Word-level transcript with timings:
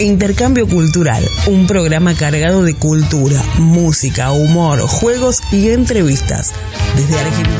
Intercambio 0.00 0.68
Cultural, 0.68 1.28
un 1.48 1.66
programa 1.66 2.14
cargado 2.14 2.62
de 2.62 2.76
cultura, 2.76 3.42
música, 3.58 4.30
humor, 4.30 4.80
juegos 4.82 5.40
y 5.50 5.70
entrevistas. 5.70 6.52
Desde 6.94 7.18
Argentina. 7.18 7.58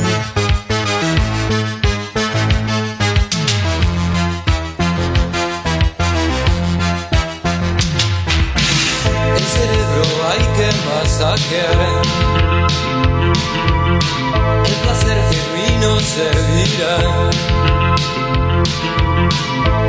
El 14.64 14.74
placer 14.84 15.18
genuino 15.30 16.00
servirá. 16.00 17.30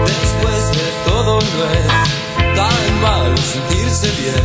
Después 0.03 0.71
de 0.71 0.87
todo 1.05 1.39
no 1.39 1.63
es 1.71 2.28
sentirse 3.37 4.07
bien. 4.21 4.43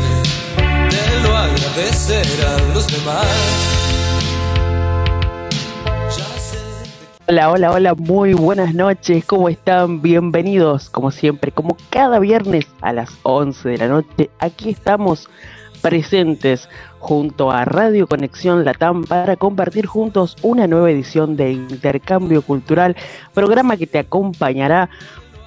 Lo 1.22 2.74
los 2.74 2.86
demás. 2.86 3.26
Hola, 7.26 7.50
hola, 7.50 7.70
hola, 7.72 7.94
muy 7.94 8.34
buenas 8.34 8.74
noches, 8.74 9.24
¿cómo 9.24 9.48
están? 9.48 10.02
Bienvenidos, 10.02 10.90
como 10.90 11.10
siempre, 11.10 11.52
como 11.52 11.76
cada 11.88 12.18
viernes 12.18 12.66
a 12.82 12.92
las 12.92 13.10
11 13.22 13.66
de 13.70 13.78
la 13.78 13.88
noche, 13.88 14.30
aquí 14.38 14.68
estamos 14.70 15.30
presentes 15.80 16.68
junto 16.98 17.50
a 17.50 17.64
Radio 17.64 18.06
Conexión 18.06 18.64
Latam 18.64 19.04
para 19.04 19.36
compartir 19.36 19.86
juntos 19.86 20.36
una 20.42 20.66
nueva 20.66 20.90
edición 20.90 21.36
de 21.36 21.52
Intercambio 21.52 22.42
Cultural, 22.42 22.94
programa 23.32 23.76
que 23.76 23.86
te 23.86 23.98
acompañará 23.98 24.90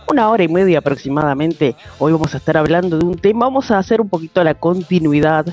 una 0.10 0.30
hora 0.30 0.44
y 0.44 0.48
media 0.48 0.80
aproximadamente. 0.80 1.76
Hoy 2.00 2.14
vamos 2.14 2.34
a 2.34 2.38
estar 2.38 2.58
hablando 2.58 2.98
de 2.98 3.06
un 3.06 3.18
tema, 3.18 3.46
vamos 3.46 3.72
a 3.72 3.78
hacer 3.78 4.02
un 4.02 4.10
poquito 4.10 4.44
la 4.44 4.54
continuidad 4.54 5.46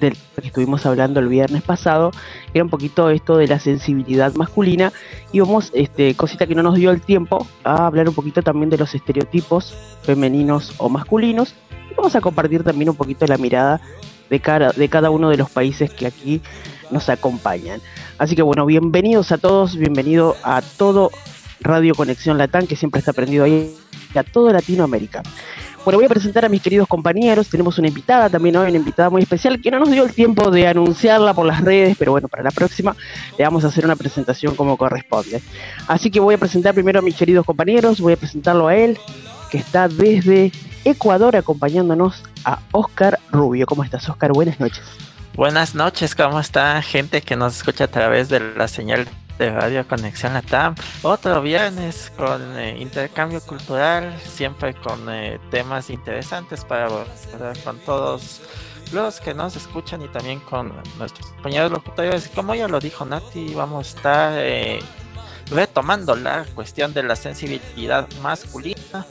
del 0.00 0.16
que 0.40 0.46
estuvimos 0.46 0.86
hablando 0.86 1.20
el 1.20 1.28
viernes 1.28 1.62
pasado, 1.62 2.12
que 2.52 2.58
era 2.58 2.64
un 2.64 2.70
poquito 2.70 3.10
esto 3.10 3.36
de 3.36 3.48
la 3.48 3.58
sensibilidad 3.58 4.32
masculina, 4.34 4.92
y 5.32 5.40
vamos, 5.40 5.70
este, 5.74 6.14
cosita 6.14 6.46
que 6.46 6.54
no 6.54 6.62
nos 6.62 6.76
dio 6.76 6.90
el 6.90 7.00
tiempo, 7.00 7.46
a 7.64 7.86
hablar 7.86 8.08
un 8.08 8.14
poquito 8.14 8.42
también 8.42 8.70
de 8.70 8.78
los 8.78 8.94
estereotipos 8.94 9.74
femeninos 10.02 10.72
o 10.78 10.88
masculinos, 10.88 11.54
y 11.90 11.94
vamos 11.94 12.14
a 12.14 12.20
compartir 12.20 12.62
también 12.62 12.90
un 12.90 12.96
poquito 12.96 13.26
la 13.26 13.38
mirada 13.38 13.80
de, 14.30 14.40
cada 14.40 15.10
uno 15.10 15.30
de 15.30 15.36
los 15.36 15.50
países 15.50 15.92
que 15.92 16.06
aquí 16.06 16.40
nos 16.90 17.08
acompañan. 17.08 17.80
Así 18.18 18.36
que 18.36 18.42
bueno, 18.42 18.66
bienvenidos 18.66 19.32
a 19.32 19.38
todos, 19.38 19.76
bienvenido 19.76 20.36
a 20.44 20.62
todo 20.62 21.10
Radio 21.60 21.94
Conexión 21.94 22.38
Latam, 22.38 22.66
que 22.66 22.76
siempre 22.76 23.00
está 23.00 23.12
prendido 23.12 23.44
ahí, 23.44 23.74
a 24.14 24.22
toda 24.22 24.52
Latinoamérica. 24.52 25.22
Bueno, 25.84 25.98
voy 25.98 26.06
a 26.06 26.08
presentar 26.08 26.44
a 26.44 26.48
mis 26.48 26.60
queridos 26.60 26.86
compañeros. 26.86 27.48
Tenemos 27.48 27.78
una 27.78 27.88
invitada 27.88 28.28
también 28.28 28.56
hoy, 28.56 28.68
una 28.68 28.76
invitada 28.76 29.10
muy 29.10 29.22
especial 29.22 29.60
que 29.60 29.70
no 29.70 29.78
nos 29.78 29.90
dio 29.90 30.04
el 30.04 30.12
tiempo 30.12 30.50
de 30.50 30.66
anunciarla 30.66 31.32
por 31.34 31.46
las 31.46 31.62
redes, 31.62 31.96
pero 31.98 32.12
bueno, 32.12 32.28
para 32.28 32.42
la 32.42 32.50
próxima 32.50 32.94
le 33.38 33.44
vamos 33.44 33.64
a 33.64 33.68
hacer 33.68 33.84
una 33.84 33.96
presentación 33.96 34.54
como 34.54 34.76
corresponde. 34.76 35.40
Así 35.86 36.10
que 36.10 36.20
voy 36.20 36.34
a 36.34 36.38
presentar 36.38 36.74
primero 36.74 36.98
a 36.98 37.02
mis 37.02 37.16
queridos 37.16 37.46
compañeros. 37.46 38.00
Voy 38.00 38.12
a 38.12 38.16
presentarlo 38.16 38.68
a 38.68 38.76
él, 38.76 38.98
que 39.50 39.58
está 39.58 39.88
desde 39.88 40.52
Ecuador 40.84 41.36
acompañándonos 41.36 42.22
a 42.44 42.60
Oscar 42.72 43.18
Rubio. 43.30 43.66
¿Cómo 43.66 43.82
estás, 43.82 44.08
Oscar? 44.08 44.32
Buenas 44.32 44.60
noches. 44.60 44.82
Buenas 45.34 45.74
noches, 45.74 46.16
¿cómo 46.16 46.40
está 46.40 46.82
gente 46.82 47.22
que 47.22 47.36
nos 47.36 47.56
escucha 47.56 47.84
a 47.84 47.88
través 47.88 48.28
de 48.28 48.40
la 48.40 48.66
señal 48.66 49.06
de 49.38 49.50
Radio 49.50 49.86
Conexión 49.86 50.34
Latam? 50.34 50.74
Otro 51.02 51.40
viernes 51.40 52.12
con 52.16 52.58
eh, 52.58 52.76
intercambio 52.78 53.40
cultural, 53.40 54.18
siempre 54.20 54.74
con 54.74 55.08
eh, 55.08 55.38
temas 55.50 55.90
interesantes 55.90 56.64
para 56.64 56.86
abordar 56.86 57.56
con 57.62 57.78
todos 57.78 58.40
los 58.92 59.20
que 59.20 59.34
nos 59.34 59.56
escuchan 59.56 60.02
y 60.02 60.08
también 60.08 60.40
con 60.40 60.72
nuestros 60.98 61.28
compañeros 61.28 61.70
locutores. 61.70 62.28
Como 62.34 62.54
ya 62.54 62.68
lo 62.68 62.80
dijo 62.80 63.04
Nati, 63.04 63.54
vamos 63.54 63.86
a 63.86 63.96
estar 63.96 64.32
eh, 64.36 64.80
retomando 65.50 66.16
la 66.16 66.44
cuestión 66.54 66.92
de 66.92 67.02
la 67.02 67.16
sensibilidad 67.16 68.08
masculina 68.22 69.06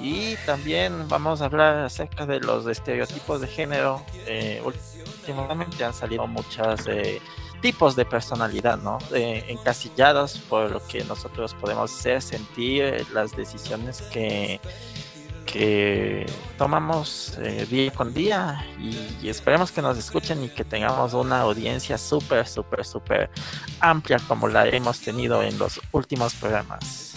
y 0.00 0.36
también 0.44 1.08
vamos 1.08 1.40
a 1.40 1.46
hablar 1.46 1.78
acerca 1.78 2.26
de 2.26 2.40
los 2.40 2.66
estereotipos 2.66 3.40
de 3.40 3.46
género. 3.46 4.04
Eh, 4.26 4.62
últimamente 4.64 5.84
han 5.84 5.94
salido 5.94 6.26
muchos 6.26 6.86
eh, 6.86 7.20
tipos 7.64 7.96
de 7.96 8.04
personalidad, 8.04 8.76
¿no? 8.76 8.98
Eh, 9.14 9.42
encasillados 9.48 10.38
por 10.50 10.70
lo 10.70 10.86
que 10.86 11.02
nosotros 11.04 11.54
podemos 11.54 11.90
hacer, 11.90 12.20
sentir 12.20 12.82
eh, 12.82 13.06
las 13.14 13.34
decisiones 13.34 14.02
que, 14.12 14.60
que 15.46 16.26
tomamos 16.58 17.38
eh, 17.40 17.66
día 17.70 17.90
con 17.90 18.12
día 18.12 18.66
y, 18.78 18.98
y 19.22 19.30
esperemos 19.30 19.72
que 19.72 19.80
nos 19.80 19.96
escuchen 19.96 20.44
y 20.44 20.50
que 20.50 20.62
tengamos 20.62 21.14
una 21.14 21.40
audiencia 21.40 21.96
súper, 21.96 22.46
súper, 22.46 22.84
súper 22.84 23.30
amplia 23.80 24.18
como 24.28 24.46
la 24.46 24.68
hemos 24.68 25.00
tenido 25.00 25.42
en 25.42 25.58
los 25.58 25.80
últimos 25.92 26.34
programas. 26.34 27.14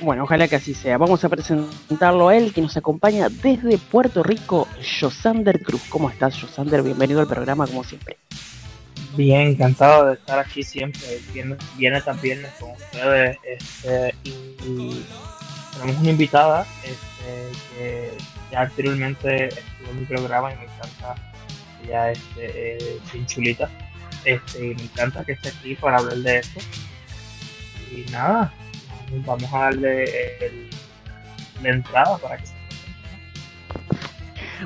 Bueno, 0.00 0.22
ojalá 0.22 0.46
que 0.46 0.54
así 0.54 0.72
sea. 0.72 0.98
Vamos 0.98 1.24
a 1.24 1.28
presentarlo 1.28 2.28
a 2.28 2.36
él, 2.36 2.52
que 2.54 2.60
nos 2.60 2.76
acompaña 2.76 3.28
desde 3.28 3.76
Puerto 3.78 4.22
Rico, 4.22 4.68
Josander 5.00 5.64
Cruz. 5.64 5.82
¿Cómo 5.88 6.10
estás, 6.10 6.40
Josander? 6.40 6.84
Bienvenido 6.84 7.18
al 7.18 7.26
programa, 7.26 7.66
como 7.66 7.82
siempre. 7.82 8.18
Bien, 9.16 9.48
encantado 9.48 10.06
de 10.06 10.14
estar 10.14 10.38
aquí 10.38 10.62
siempre, 10.62 11.00
viene, 11.32 11.56
viene 11.78 12.02
también 12.02 12.46
con 12.60 12.72
ustedes 12.72 13.38
este, 13.44 14.14
y, 14.24 15.02
tenemos 15.72 16.00
una 16.02 16.10
invitada 16.10 16.66
este, 16.82 17.58
que 17.78 18.10
ya 18.50 18.60
anteriormente 18.62 19.48
estuvo 19.48 19.90
en 19.90 20.00
mi 20.00 20.06
programa 20.06 20.52
y 20.52 20.56
me 20.56 20.64
encanta, 20.64 21.14
ella 21.82 22.12
es 22.12 22.18
este, 22.18 22.76
eh, 22.76 23.00
bien 23.12 23.26
chulita, 23.26 23.70
este, 24.24 24.66
y 24.66 24.74
me 24.74 24.82
encanta 24.82 25.24
que 25.24 25.32
esté 25.32 25.48
aquí 25.48 25.74
para 25.76 25.98
hablar 25.98 26.18
de 26.18 26.38
esto. 26.38 26.60
Y 27.92 28.10
nada, 28.10 28.52
vamos 29.24 29.50
a 29.52 29.58
darle 29.58 30.04
el- 30.44 30.70
la 31.62 31.68
entrada 31.70 32.18
para 32.18 32.36
que 32.36 32.46
se 32.46 32.52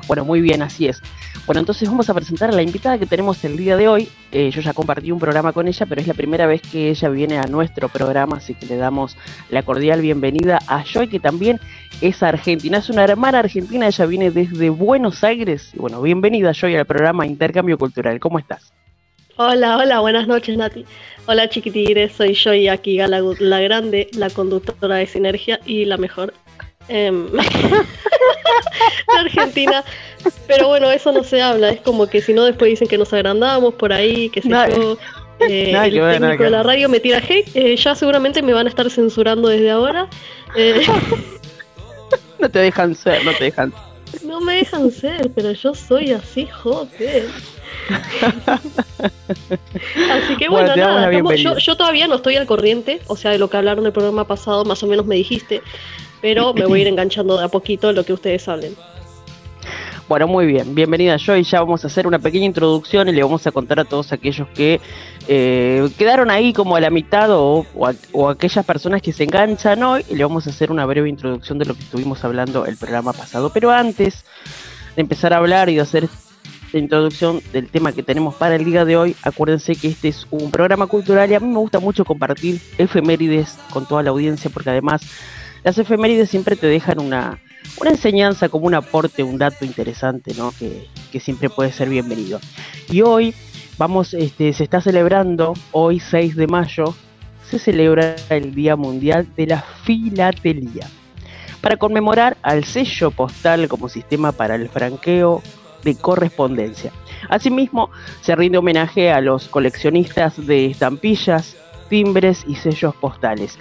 Bueno, 0.07 0.25
muy 0.25 0.41
bien, 0.41 0.61
así 0.61 0.87
es. 0.87 1.01
Bueno, 1.47 1.59
entonces 1.59 1.89
vamos 1.89 2.07
a 2.09 2.13
presentar 2.13 2.51
a 2.51 2.53
la 2.53 2.61
invitada 2.61 2.99
que 2.99 3.07
tenemos 3.07 3.43
el 3.43 3.57
día 3.57 3.75
de 3.75 3.87
hoy. 3.87 4.07
Eh, 4.31 4.51
yo 4.51 4.61
ya 4.61 4.73
compartí 4.73 5.11
un 5.11 5.19
programa 5.19 5.51
con 5.53 5.67
ella, 5.67 5.85
pero 5.87 5.99
es 5.99 6.07
la 6.07 6.13
primera 6.13 6.45
vez 6.45 6.61
que 6.61 6.89
ella 6.89 7.09
viene 7.09 7.39
a 7.39 7.47
nuestro 7.47 7.89
programa, 7.89 8.37
así 8.37 8.53
que 8.53 8.67
le 8.67 8.77
damos 8.77 9.17
la 9.49 9.63
cordial 9.63 10.01
bienvenida 10.01 10.59
a 10.67 10.83
Joy, 10.83 11.07
que 11.07 11.19
también 11.19 11.59
es 11.99 12.21
argentina, 12.21 12.77
es 12.77 12.89
una 12.89 13.03
hermana 13.03 13.39
argentina, 13.39 13.87
ella 13.87 14.05
viene 14.05 14.29
desde 14.29 14.69
Buenos 14.69 15.23
Aires. 15.23 15.71
Y 15.73 15.79
bueno, 15.79 16.01
bienvenida 16.01 16.53
Joy 16.53 16.75
al 16.75 16.85
programa 16.85 17.25
Intercambio 17.25 17.77
Cultural. 17.77 18.19
¿Cómo 18.19 18.37
estás? 18.37 18.71
Hola, 19.37 19.77
hola, 19.77 19.99
buenas 19.99 20.27
noches 20.27 20.55
Nati. 20.55 20.85
Hola 21.25 21.49
chiquitires, 21.49 22.11
soy 22.11 22.35
yo 22.35 22.53
y 22.53 22.67
aquí 22.67 22.97
Gala 22.97 23.19
la 23.39 23.59
grande, 23.61 24.09
la 24.13 24.29
conductora 24.29 24.97
de 24.97 25.07
Sinergia 25.07 25.59
y 25.65 25.85
la 25.85 25.97
mejor. 25.97 26.33
de 26.87 27.11
Argentina. 29.19 29.83
Pero 30.47 30.67
bueno, 30.67 30.91
eso 30.91 31.11
no 31.11 31.23
se 31.23 31.41
habla, 31.41 31.69
es 31.69 31.81
como 31.81 32.07
que 32.07 32.21
si 32.21 32.33
no 32.33 32.43
después 32.43 32.69
dicen 32.69 32.87
que 32.87 32.97
nos 32.97 33.11
agrandamos 33.13 33.73
por 33.75 33.91
ahí, 33.93 34.29
que 34.29 34.41
sé 34.41 34.49
Nada- 34.49 34.69
yo. 34.69 34.97
eh, 35.39 35.71
el 35.75 35.93
que 35.93 35.99
técnico 35.99 36.43
de 36.43 36.49
la 36.51 36.61
radio 36.63 36.87
me 36.89 36.99
tira 36.99 37.17
hate, 37.17 37.49
eh, 37.55 37.75
ya 37.75 37.95
seguramente 37.95 38.41
me 38.43 38.53
van 38.53 38.67
a 38.67 38.69
estar 38.69 38.89
censurando 38.89 39.47
desde 39.49 39.71
ahora. 39.71 40.07
Eh, 40.55 40.81
No 42.39 42.49
te 42.49 42.57
dejan 42.59 42.95
ser, 42.95 43.23
no 43.23 43.33
te 43.33 43.43
dejan. 43.45 43.71
no 44.25 44.41
me 44.41 44.55
dejan 44.55 44.89
ser, 44.91 45.29
pero 45.35 45.51
yo 45.51 45.75
soy 45.75 46.11
así, 46.11 46.47
joder. 46.47 47.27
Así 50.11 50.35
que 50.37 50.49
Bueno, 50.49 50.75
nada, 50.75 51.11
estamos- 51.11 51.39
yo, 51.39 51.57
yo 51.57 51.77
todavía 51.77 52.07
no 52.07 52.15
estoy 52.15 52.35
al 52.37 52.45
corriente, 52.47 52.99
o 53.07 53.15
sea, 53.15 53.31
de 53.31 53.37
lo 53.37 53.49
que 53.49 53.57
hablaron 53.57 53.83
del 53.83 53.93
programa 53.93 54.25
pasado, 54.27 54.65
más 54.65 54.81
o 54.83 54.87
menos 54.87 55.05
me 55.05 55.15
dijiste, 55.15 55.61
pero 56.21 56.53
me 56.53 56.65
voy 56.65 56.79
a 56.79 56.81
ir 56.83 56.87
enganchando 56.87 57.37
de 57.37 57.45
a 57.45 57.47
poquito 57.47 57.91
lo 57.91 58.05
que 58.05 58.13
ustedes 58.13 58.47
hablen. 58.47 58.75
Bueno, 60.07 60.27
muy 60.27 60.45
bien, 60.45 60.75
bienvenida 60.75 61.15
Joy. 61.17 61.43
Ya 61.43 61.61
vamos 61.61 61.85
a 61.85 61.87
hacer 61.87 62.05
una 62.05 62.19
pequeña 62.19 62.45
introducción 62.45 63.07
y 63.07 63.13
le 63.13 63.23
vamos 63.23 63.47
a 63.47 63.51
contar 63.51 63.79
a 63.79 63.85
todos 63.85 64.11
aquellos 64.11 64.45
que 64.49 64.81
eh, 65.29 65.87
quedaron 65.97 66.29
ahí 66.29 66.51
como 66.51 66.75
a 66.75 66.81
la 66.81 66.89
mitad 66.89 67.31
o, 67.31 67.65
o 68.11 68.29
aquellas 68.29 68.65
personas 68.65 69.01
que 69.01 69.13
se 69.13 69.23
enganchan 69.23 69.81
hoy. 69.83 70.03
Y 70.09 70.15
le 70.15 70.25
vamos 70.25 70.47
a 70.47 70.49
hacer 70.49 70.69
una 70.69 70.85
breve 70.85 71.07
introducción 71.07 71.59
de 71.59 71.65
lo 71.65 71.75
que 71.75 71.83
estuvimos 71.83 72.25
hablando 72.25 72.65
el 72.65 72.75
programa 72.75 73.13
pasado. 73.13 73.51
Pero 73.53 73.71
antes 73.71 74.25
de 74.97 75.01
empezar 75.01 75.33
a 75.33 75.37
hablar 75.37 75.69
y 75.69 75.75
de 75.75 75.81
hacer 75.81 76.03
esta 76.03 76.77
introducción 76.77 77.41
del 77.53 77.69
tema 77.69 77.93
que 77.93 78.03
tenemos 78.03 78.35
para 78.35 78.55
el 78.55 78.65
día 78.65 78.83
de 78.83 78.97
hoy, 78.97 79.15
acuérdense 79.23 79.75
que 79.75 79.87
este 79.87 80.09
es 80.09 80.27
un 80.29 80.51
programa 80.51 80.87
cultural 80.87 81.31
y 81.31 81.35
a 81.35 81.39
mí 81.39 81.47
me 81.47 81.59
gusta 81.59 81.79
mucho 81.79 82.03
compartir 82.03 82.59
efemérides 82.77 83.57
con 83.71 83.85
toda 83.85 84.03
la 84.03 84.09
audiencia 84.09 84.49
porque 84.49 84.71
además 84.71 85.01
las 85.63 85.77
efemérides 85.77 86.29
siempre 86.29 86.55
te 86.55 86.67
dejan 86.67 86.99
una, 86.99 87.39
una 87.79 87.91
enseñanza 87.91 88.49
como 88.49 88.65
un 88.65 88.73
aporte, 88.73 89.23
un 89.23 89.37
dato 89.37 89.65
interesante, 89.65 90.33
¿no? 90.35 90.53
Que, 90.57 90.87
siempre 91.19 91.49
puede 91.49 91.71
ser 91.71 91.89
bienvenido. 91.89 92.39
Y 92.89 93.01
hoy 93.01 93.33
vamos, 93.77 94.13
este, 94.13 94.53
se 94.53 94.63
está 94.63 94.79
celebrando, 94.79 95.53
hoy 95.71 95.99
6 95.99 96.35
de 96.35 96.47
mayo, 96.47 96.95
se 97.49 97.59
celebra 97.59 98.15
el 98.29 98.55
Día 98.55 98.75
Mundial 98.75 99.27
de 99.35 99.47
la 99.47 99.61
Filatelía. 99.83 100.87
para 101.59 101.77
conmemorar 101.77 102.37
al 102.41 102.63
sello 102.63 103.11
postal 103.11 103.67
como 103.67 103.87
sistema 103.87 104.31
para 104.31 104.55
el 104.55 104.67
franqueo 104.67 105.43
de 105.83 105.95
correspondencia. 105.95 106.91
Asimismo, 107.29 107.91
se 108.21 108.35
rinde 108.35 108.57
homenaje 108.57 109.11
a 109.11 109.21
los 109.21 109.47
coleccionistas 109.47 110.43
de 110.47 110.67
estampillas, 110.67 111.55
timbres 111.87 112.43
y 112.47 112.55
sellos 112.55 112.95
postales, 112.95 113.59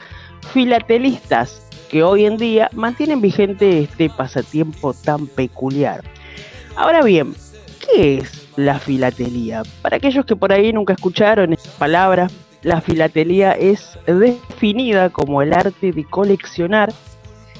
filatelistas 0.54 1.69
que 1.90 2.02
hoy 2.04 2.24
en 2.24 2.36
día 2.36 2.70
mantienen 2.72 3.20
vigente 3.20 3.80
este 3.80 4.08
pasatiempo 4.08 4.94
tan 4.94 5.26
peculiar. 5.26 6.02
Ahora 6.76 7.02
bien, 7.02 7.34
¿qué 7.80 8.18
es 8.18 8.48
la 8.56 8.78
filatelía? 8.78 9.62
Para 9.82 9.96
aquellos 9.96 10.24
que 10.24 10.36
por 10.36 10.52
ahí 10.52 10.72
nunca 10.72 10.92
escucharon 10.92 11.52
esta 11.52 11.70
palabra, 11.78 12.28
la 12.62 12.80
filatelía 12.80 13.52
es 13.52 13.98
definida 14.06 15.10
como 15.10 15.42
el 15.42 15.52
arte 15.52 15.92
de 15.92 16.04
coleccionar, 16.04 16.92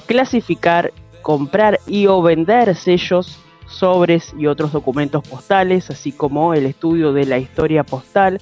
clasificar, 0.06 0.92
comprar 1.22 1.80
y 1.86 2.06
o 2.06 2.22
vender 2.22 2.76
sellos, 2.76 3.40
sobres 3.66 4.32
y 4.38 4.46
otros 4.46 4.72
documentos 4.72 5.26
postales, 5.26 5.90
así 5.90 6.12
como 6.12 6.54
el 6.54 6.66
estudio 6.66 7.12
de 7.12 7.26
la 7.26 7.38
historia 7.38 7.82
postal. 7.82 8.40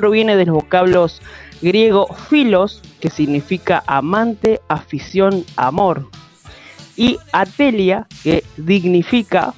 Proviene 0.00 0.34
de 0.34 0.46
los 0.46 0.54
vocablos 0.54 1.20
griego 1.60 2.06
filos, 2.30 2.80
que 3.02 3.10
significa 3.10 3.84
amante, 3.86 4.58
afición, 4.66 5.44
amor, 5.56 6.08
y 6.96 7.18
atelia, 7.32 8.06
que 8.22 8.42
dignifica 8.56 9.52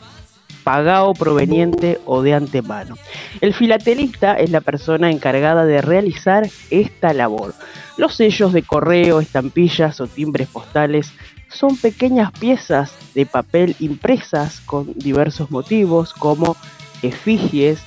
pagado 0.64 1.14
proveniente 1.14 2.00
o 2.06 2.22
de 2.22 2.34
antemano. 2.34 2.96
El 3.40 3.54
filatelista 3.54 4.34
es 4.34 4.50
la 4.50 4.60
persona 4.60 5.12
encargada 5.12 5.64
de 5.64 5.80
realizar 5.80 6.48
esta 6.70 7.14
labor. 7.14 7.54
Los 7.96 8.16
sellos 8.16 8.52
de 8.52 8.64
correo, 8.64 9.20
estampillas 9.20 10.00
o 10.00 10.08
timbres 10.08 10.48
postales 10.48 11.12
son 11.50 11.76
pequeñas 11.76 12.32
piezas 12.32 12.92
de 13.14 13.26
papel 13.26 13.76
impresas 13.78 14.60
con 14.62 14.92
diversos 14.96 15.52
motivos 15.52 16.12
como 16.12 16.56
efigies, 17.02 17.80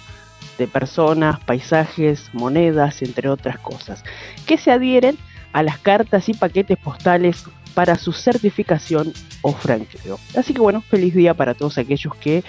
de 0.57 0.67
personas, 0.67 1.39
paisajes, 1.39 2.29
monedas, 2.33 3.01
entre 3.01 3.29
otras 3.29 3.59
cosas, 3.59 4.03
que 4.45 4.57
se 4.57 4.71
adhieren 4.71 5.17
a 5.53 5.63
las 5.63 5.77
cartas 5.77 6.27
y 6.29 6.33
paquetes 6.33 6.77
postales 6.77 7.45
para 7.73 7.95
su 7.95 8.13
certificación 8.13 9.13
o 9.41 9.53
franqueo. 9.53 10.19
Así 10.35 10.53
que 10.53 10.61
bueno, 10.61 10.81
feliz 10.81 11.13
día 11.13 11.33
para 11.33 11.53
todos 11.53 11.77
aquellos 11.77 12.15
que 12.15 12.43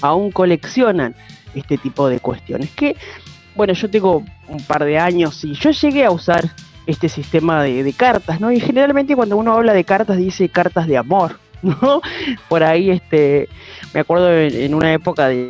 aún 0.00 0.30
coleccionan 0.30 1.14
este 1.54 1.78
tipo 1.78 2.08
de 2.08 2.20
cuestiones. 2.20 2.70
Que, 2.70 2.96
bueno, 3.54 3.72
yo 3.72 3.90
tengo 3.90 4.24
un 4.48 4.62
par 4.64 4.84
de 4.84 4.98
años 4.98 5.44
y 5.44 5.54
yo 5.54 5.70
llegué 5.70 6.04
a 6.04 6.10
usar 6.10 6.48
este 6.86 7.08
sistema 7.08 7.62
de, 7.62 7.92
cartas, 7.92 8.40
¿no? 8.40 8.50
Y 8.50 8.60
generalmente 8.60 9.14
cuando 9.14 9.36
uno 9.36 9.52
habla 9.52 9.74
de 9.74 9.84
cartas 9.84 10.16
dice 10.16 10.48
cartas 10.48 10.86
de 10.86 10.96
amor, 10.96 11.38
¿no? 11.62 12.00
Por 12.48 12.62
ahí, 12.62 12.90
este, 12.90 13.48
me 13.92 14.00
acuerdo 14.00 14.32
en 14.32 14.74
una 14.74 14.92
época 14.92 15.28
de, 15.28 15.48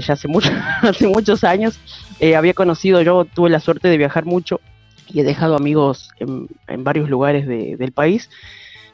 ya 0.00 0.14
hace, 0.14 0.28
mucho, 0.28 0.50
hace 0.82 1.06
muchos 1.06 1.44
años, 1.44 1.78
eh, 2.20 2.36
había 2.36 2.54
conocido, 2.54 3.02
yo 3.02 3.24
tuve 3.24 3.50
la 3.50 3.60
suerte 3.60 3.88
de 3.88 3.98
viajar 3.98 4.24
mucho 4.24 4.60
y 5.08 5.20
he 5.20 5.24
dejado 5.24 5.56
amigos 5.56 6.10
en, 6.18 6.48
varios 6.84 7.10
lugares 7.10 7.46
del 7.46 7.92
país 7.92 8.30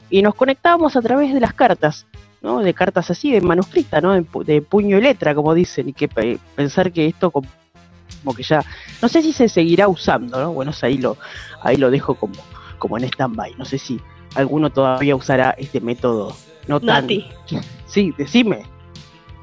y 0.09 0.21
nos 0.21 0.35
conectábamos 0.35 0.95
a 0.95 1.01
través 1.01 1.33
de 1.33 1.39
las 1.39 1.53
cartas, 1.53 2.05
¿no? 2.41 2.59
De 2.59 2.73
cartas 2.73 3.09
así, 3.09 3.31
de 3.31 3.41
manuscrita, 3.41 4.01
¿no? 4.01 4.13
De, 4.13 4.61
puño 4.61 4.97
y 4.97 5.01
letra, 5.01 5.33
como 5.33 5.53
dicen, 5.53 5.89
y 5.89 5.93
que 5.93 6.07
pensar 6.07 6.91
que 6.91 7.07
esto 7.07 7.31
como, 7.31 7.47
que 8.35 8.43
ya, 8.43 8.63
no 9.01 9.07
sé 9.07 9.21
si 9.21 9.31
se 9.31 9.47
seguirá 9.47 9.87
usando, 9.87 10.39
¿no? 10.39 10.51
Bueno, 10.51 10.71
ahí 10.81 10.97
lo, 10.97 11.17
ahí 11.61 11.77
lo 11.77 11.89
dejo 11.89 12.15
como, 12.15 12.35
como 12.77 12.97
en 12.97 13.05
stand-by, 13.05 13.55
no 13.57 13.65
sé 13.65 13.77
si 13.77 14.01
alguno 14.35 14.69
todavía 14.69 15.15
usará 15.15 15.51
este 15.57 15.79
método. 15.81 16.35
No 16.67 16.79
tan... 16.79 17.07
Sí, 17.87 18.13
decime. 18.17 18.63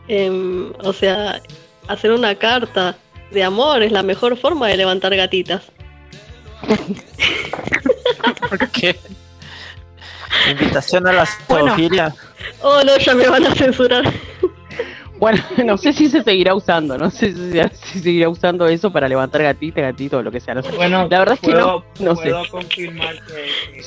Em, 0.08 0.72
o 0.82 0.92
sea, 0.92 1.40
hacer 1.86 2.12
una 2.12 2.34
carta 2.34 2.96
de 3.30 3.44
amor 3.44 3.82
es 3.82 3.92
la 3.92 4.02
mejor 4.02 4.36
forma 4.36 4.68
de 4.68 4.76
levantar 4.76 5.14
gatitas. 5.14 5.62
¿Por 8.48 8.70
qué? 8.70 8.96
Invitación 10.50 11.06
a 11.06 11.12
la 11.12 11.26
zoofilia. 11.46 12.14
Oh, 12.62 12.82
no, 12.84 12.96
ya 12.98 13.14
me 13.14 13.28
van 13.28 13.46
a 13.46 13.54
censurar. 13.54 14.12
Bueno, 15.18 15.42
no 15.64 15.76
sé 15.76 15.92
si 15.92 16.08
se 16.08 16.22
seguirá 16.22 16.54
usando, 16.54 16.96
no 16.96 17.10
sé 17.10 17.32
si 17.32 17.52
se 17.52 18.00
seguirá 18.00 18.28
usando 18.28 18.66
eso 18.66 18.92
para 18.92 19.08
levantar 19.08 19.42
gatita, 19.42 19.80
gatito 19.80 20.18
o 20.18 20.22
lo 20.22 20.30
que 20.30 20.40
sea. 20.40 20.54
Bueno, 20.76 21.08
la 21.08 21.18
verdad 21.18 21.34
es 21.34 21.40
que 21.40 21.54
no, 21.54 21.84
no 22.00 22.14
puedo 22.14 22.48
confirmar 22.50 23.16
que, 23.26 23.82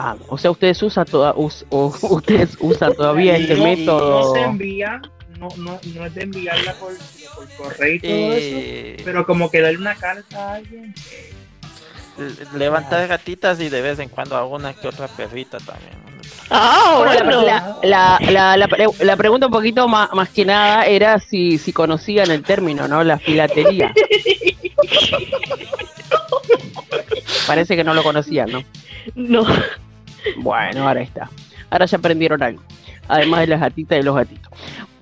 Ah, 0.00 0.16
o 0.28 0.38
sea, 0.38 0.52
ustedes 0.52 0.80
usan 0.80 1.06
toda, 1.06 1.34
ustedes 1.70 2.56
usan 2.60 2.94
todavía 2.94 3.36
este 3.36 3.56
método. 3.56 4.28
No 4.28 4.32
se 4.32 4.42
envía, 4.42 5.02
no, 5.40 5.48
no, 5.56 5.80
no 5.92 6.06
es 6.06 6.14
de 6.14 6.22
enviarla 6.22 6.72
por, 6.74 6.92
por 7.34 7.48
correo 7.56 7.94
y 7.94 7.98
todo 7.98 8.10
eh... 8.12 8.94
eso, 8.94 9.04
pero 9.04 9.26
como 9.26 9.50
que 9.50 9.60
darle 9.60 9.78
una 9.78 9.96
carta 9.96 10.52
a 10.52 10.54
alguien. 10.54 10.94
Levantar 12.54 13.08
gatitas 13.08 13.58
y 13.58 13.68
de 13.68 13.82
vez 13.82 13.98
en 13.98 14.08
cuando 14.08 14.36
a 14.36 14.44
una 14.44 14.72
que 14.72 14.86
otra 14.86 15.08
perrita 15.08 15.58
también. 15.58 15.98
Ah, 16.48 17.02
bueno, 17.04 17.42
la, 17.42 17.78
la, 17.82 18.20
la, 18.20 18.56
la, 18.56 19.16
pregunta 19.16 19.46
un 19.46 19.52
poquito 19.52 19.88
más, 19.88 20.12
más 20.12 20.28
que 20.28 20.44
nada 20.44 20.86
era 20.86 21.18
si, 21.18 21.58
si 21.58 21.72
conocían 21.72 22.30
el 22.30 22.44
término, 22.44 22.86
¿no? 22.86 23.02
La 23.02 23.18
filatelía. 23.18 23.92
Parece 27.48 27.74
que 27.74 27.82
no 27.82 27.94
lo 27.94 28.04
conocían, 28.04 28.52
¿no? 28.52 28.62
No. 29.16 29.44
Bueno, 30.36 30.86
ahora 30.86 31.00
está. 31.00 31.30
Ahora 31.70 31.86
ya 31.86 31.98
aprendieron 31.98 32.42
algo. 32.42 32.62
Además 33.08 33.40
de 33.40 33.46
las 33.48 33.60
gatitas 33.60 33.98
y 33.98 34.02
los 34.02 34.14
gatitos. 34.14 34.52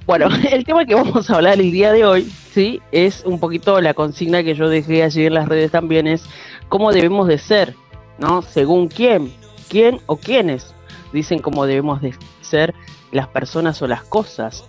Bueno, 0.06 0.28
el 0.50 0.64
tema 0.64 0.84
que 0.86 0.94
vamos 0.94 1.28
a 1.28 1.34
hablar 1.34 1.60
el 1.60 1.72
día 1.72 1.92
de 1.92 2.04
hoy, 2.04 2.22
sí, 2.52 2.80
es 2.92 3.24
un 3.24 3.40
poquito 3.40 3.80
la 3.80 3.94
consigna 3.94 4.44
que 4.44 4.54
yo 4.54 4.68
dejé 4.68 5.02
allí 5.02 5.26
en 5.26 5.34
las 5.34 5.48
redes 5.48 5.70
también, 5.72 6.06
es 6.06 6.24
cómo 6.68 6.92
debemos 6.92 7.26
de 7.26 7.38
ser, 7.38 7.74
¿no? 8.18 8.42
Según 8.42 8.88
quién, 8.88 9.32
quién 9.68 10.00
o 10.06 10.16
quiénes 10.16 10.74
dicen 11.12 11.40
cómo 11.40 11.66
debemos 11.66 12.00
de 12.00 12.14
ser 12.40 12.74
las 13.10 13.28
personas 13.28 13.82
o 13.82 13.86
las 13.86 14.02
cosas. 14.04 14.64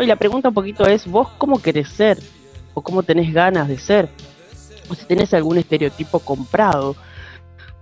Y 0.00 0.06
la 0.06 0.16
pregunta 0.16 0.48
un 0.48 0.54
poquito 0.54 0.86
es, 0.86 1.06
¿vos 1.06 1.28
cómo 1.38 1.60
querés 1.60 1.88
ser? 1.88 2.18
¿O 2.74 2.82
cómo 2.82 3.02
tenés 3.02 3.32
ganas 3.32 3.66
de 3.68 3.78
ser? 3.78 4.08
¿O 4.88 4.94
si 4.94 5.04
tenés 5.06 5.34
algún 5.34 5.58
estereotipo 5.58 6.20
comprado? 6.20 6.94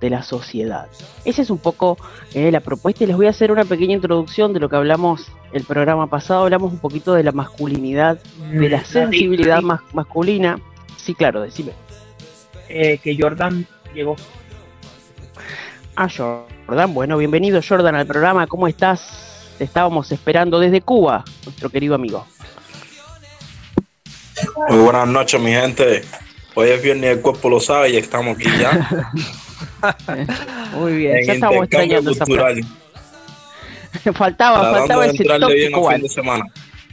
De 0.00 0.10
la 0.10 0.22
sociedad. 0.22 0.88
Esa 1.24 1.42
es 1.42 1.50
un 1.50 1.58
poco 1.58 1.96
eh, 2.34 2.50
la 2.50 2.60
propuesta 2.60 3.04
y 3.04 3.06
les 3.06 3.16
voy 3.16 3.26
a 3.26 3.30
hacer 3.30 3.50
una 3.50 3.64
pequeña 3.64 3.94
introducción 3.94 4.52
de 4.52 4.60
lo 4.60 4.68
que 4.68 4.76
hablamos 4.76 5.26
el 5.52 5.64
programa 5.64 6.06
pasado. 6.08 6.42
Hablamos 6.42 6.72
un 6.72 6.78
poquito 6.78 7.14
de 7.14 7.22
la 7.22 7.32
masculinidad, 7.32 8.18
de 8.52 8.68
la 8.68 8.78
mm, 8.78 8.84
sensibilidad 8.84 9.62
masculina. 9.92 10.58
Sí, 10.96 11.14
claro, 11.14 11.40
decime. 11.40 11.72
Eh, 12.68 12.98
que 12.98 13.16
Jordan 13.18 13.66
llegó. 13.94 14.16
Ah, 15.94 16.08
Jordan, 16.14 16.92
bueno, 16.92 17.16
bienvenido 17.16 17.60
Jordan 17.66 17.94
al 17.94 18.06
programa. 18.06 18.46
¿Cómo 18.46 18.68
estás? 18.68 19.54
Te 19.56 19.64
estábamos 19.64 20.12
esperando 20.12 20.60
desde 20.60 20.82
Cuba, 20.82 21.24
nuestro 21.46 21.70
querido 21.70 21.94
amigo. 21.94 22.26
Muy 24.68 24.78
buenas 24.78 25.08
noches, 25.08 25.40
mi 25.40 25.52
gente. 25.52 26.02
Hoy 26.54 26.68
es 26.68 26.82
viernes, 26.82 27.16
el 27.16 27.22
cuerpo 27.22 27.48
lo 27.48 27.60
sabe 27.60 27.90
y 27.90 27.96
estamos 27.96 28.36
aquí 28.36 28.48
ya. 28.60 29.10
Muy 30.75 30.96
bien, 30.96 31.25
ya 31.25 31.32
estamos 31.34 31.64
extrañando 31.64 32.10
esa 32.10 32.25
faltaba, 34.14 34.72
faltaba 34.72 35.06
ese 35.06 35.25
toque 35.25 35.70
cubano. 35.70 36.04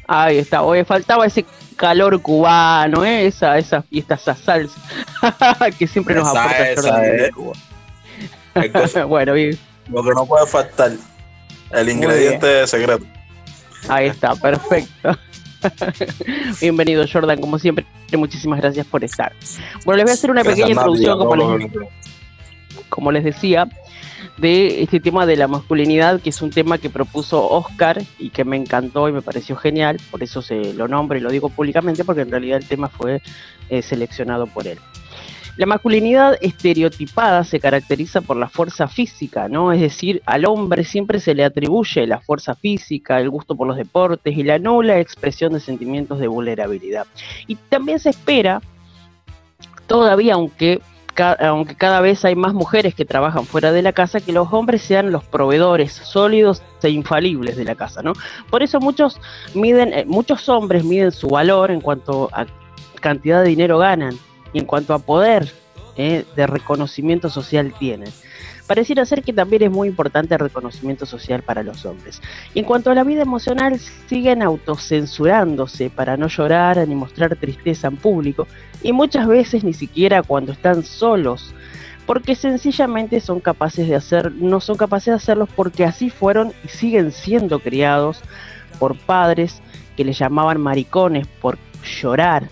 Ahí 0.07 0.37
está, 0.37 0.61
oye, 0.61 0.83
faltaba 0.85 1.25
ese 1.25 1.45
calor 1.75 2.21
cubano, 2.21 3.03
¿eh? 3.05 3.25
esa, 3.27 3.57
esa 3.57 3.81
fiesta, 3.81 4.15
esa 4.15 4.35
salsa 4.35 4.79
que 5.77 5.87
siempre 5.87 6.15
nos 6.15 6.27
aporta 6.27 6.71
esa, 6.71 7.31
Cuba. 7.31 9.05
bueno, 9.05 9.33
bien. 9.33 9.57
Lo 9.89 10.03
que 10.03 10.11
no 10.11 10.25
puede 10.25 10.45
faltar, 10.47 10.91
el 11.71 11.89
ingrediente 11.89 12.67
secreto. 12.67 13.05
Ahí 13.87 14.07
está, 14.07 14.35
perfecto. 14.35 15.17
Bienvenido 16.61 17.05
Jordan, 17.11 17.39
como 17.39 17.57
siempre, 17.57 17.85
muchísimas 18.13 18.59
gracias 18.59 18.85
por 18.85 19.03
estar. 19.03 19.33
Bueno, 19.85 19.97
les 19.97 20.03
voy 20.03 20.11
a 20.11 20.13
hacer 20.13 20.31
una 20.31 20.43
pequeña 20.43 20.69
introducción, 20.69 21.17
como 21.17 21.35
les, 21.35 21.71
como 22.89 23.11
les 23.11 23.23
decía, 23.23 23.67
de 24.37 24.81
este 24.81 24.99
tema 24.99 25.25
de 25.25 25.35
la 25.35 25.47
masculinidad, 25.47 26.21
que 26.21 26.29
es 26.29 26.41
un 26.41 26.49
tema 26.49 26.77
que 26.77 26.89
propuso 26.89 27.47
Oscar 27.49 28.01
y 28.17 28.29
que 28.29 28.45
me 28.45 28.57
encantó 28.57 29.09
y 29.09 29.11
me 29.11 29.21
pareció 29.21 29.55
genial, 29.55 29.99
por 30.11 30.23
eso 30.23 30.41
se 30.41 30.73
lo 30.73 30.87
nombro 30.87 31.17
y 31.17 31.21
lo 31.21 31.29
digo 31.29 31.49
públicamente, 31.49 32.03
porque 32.03 32.21
en 32.21 32.31
realidad 32.31 32.57
el 32.57 32.67
tema 32.67 32.89
fue 32.89 33.21
eh, 33.69 33.81
seleccionado 33.81 34.47
por 34.47 34.67
él. 34.67 34.79
La 35.55 35.67
masculinidad 35.67 36.35
estereotipada 36.41 37.43
se 37.43 37.59
caracteriza 37.59 38.21
por 38.21 38.37
la 38.37 38.49
fuerza 38.49 38.87
física, 38.87 39.47
¿no? 39.47 39.71
Es 39.71 39.81
decir, 39.81 40.19
al 40.25 40.45
hombre 40.45 40.83
siempre 40.83 41.19
se 41.19 41.35
le 41.35 41.45
atribuye 41.45 42.07
la 42.07 42.19
fuerza 42.19 42.55
física, 42.55 43.19
el 43.19 43.29
gusto 43.29 43.55
por 43.55 43.67
los 43.67 43.77
deportes 43.77 44.35
y 44.35 44.41
la 44.41 44.57
nula 44.57 44.99
expresión 44.99 45.53
de 45.53 45.59
sentimientos 45.59 46.19
de 46.19 46.27
vulnerabilidad. 46.27 47.05
Y 47.45 47.55
también 47.55 47.99
se 47.99 48.09
espera, 48.09 48.63
todavía 49.85 50.33
aunque 50.33 50.81
aunque 51.39 51.75
cada 51.75 52.01
vez 52.01 52.25
hay 52.25 52.35
más 52.35 52.53
mujeres 52.53 52.95
que 52.95 53.05
trabajan 53.05 53.45
fuera 53.45 53.71
de 53.71 53.81
la 53.81 53.93
casa, 53.93 54.19
que 54.19 54.31
los 54.31 54.51
hombres 54.51 54.81
sean 54.81 55.11
los 55.11 55.23
proveedores 55.23 55.93
sólidos 55.93 56.61
e 56.81 56.89
infalibles 56.89 57.55
de 57.55 57.65
la 57.65 57.75
casa, 57.75 58.01
¿no? 58.01 58.13
Por 58.49 58.63
eso 58.63 58.79
muchos 58.79 59.19
miden, 59.53 59.93
eh, 59.93 60.05
muchos 60.05 60.49
hombres 60.49 60.83
miden 60.83 61.11
su 61.11 61.27
valor 61.27 61.71
en 61.71 61.81
cuanto 61.81 62.29
a 62.33 62.45
cantidad 62.99 63.43
de 63.43 63.49
dinero 63.49 63.77
ganan 63.77 64.17
y 64.53 64.59
en 64.59 64.65
cuanto 64.65 64.93
a 64.93 64.99
poder 64.99 65.51
eh, 65.95 66.25
de 66.35 66.47
reconocimiento 66.47 67.29
social 67.29 67.73
tienen 67.77 68.11
pareciera 68.67 69.05
ser 69.05 69.23
que 69.23 69.33
también 69.33 69.63
es 69.63 69.71
muy 69.71 69.87
importante 69.87 70.33
el 70.33 70.39
reconocimiento 70.39 71.05
social 71.05 71.41
para 71.41 71.63
los 71.63 71.85
hombres. 71.85 72.21
Y 72.53 72.59
en 72.59 72.65
cuanto 72.65 72.91
a 72.91 72.95
la 72.95 73.03
vida 73.03 73.21
emocional, 73.21 73.79
siguen 74.07 74.41
autocensurándose 74.41 75.89
para 75.89 76.17
no 76.17 76.27
llorar 76.27 76.87
ni 76.87 76.95
mostrar 76.95 77.35
tristeza 77.35 77.87
en 77.87 77.97
público, 77.97 78.47
y 78.81 78.91
muchas 78.91 79.27
veces 79.27 79.63
ni 79.63 79.73
siquiera 79.73 80.23
cuando 80.23 80.51
están 80.51 80.83
solos, 80.83 81.53
porque 82.05 82.35
sencillamente 82.35 83.19
son 83.19 83.39
capaces 83.39 83.87
de 83.87 83.95
hacer, 83.95 84.31
no 84.33 84.59
son 84.59 84.77
capaces 84.77 85.07
de 85.07 85.15
hacerlos 85.15 85.49
porque 85.55 85.85
así 85.85 86.09
fueron 86.09 86.51
y 86.63 86.67
siguen 86.67 87.11
siendo 87.11 87.59
criados 87.59 88.21
por 88.79 88.97
padres 88.97 89.61
que 89.95 90.03
les 90.03 90.17
llamaban 90.17 90.59
maricones 90.59 91.27
por 91.27 91.57
llorar, 92.01 92.49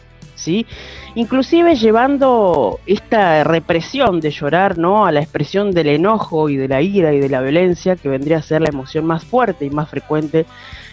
inclusive 1.16 1.76
llevando 1.76 2.80
esta 2.86 3.44
represión 3.44 4.20
de 4.20 4.32
llorar 4.32 4.78
¿no? 4.78 5.06
a 5.06 5.12
la 5.12 5.22
expresión 5.22 5.72
del 5.72 5.88
enojo 5.88 6.50
y 6.50 6.58
de 6.58 6.68
la 6.68 6.82
ira 6.82 7.14
y 7.14 7.20
de 7.20 7.30
la 7.30 7.42
violencia, 7.42 7.96
que 7.96 8.10
vendría 8.10 8.38
a 8.38 8.42
ser 8.42 8.62
la 8.62 8.70
emoción 8.70 9.06
más 9.06 9.24
fuerte 9.24 9.66
y 9.66 9.70
más 9.70 9.90
frecuente 9.90 10.46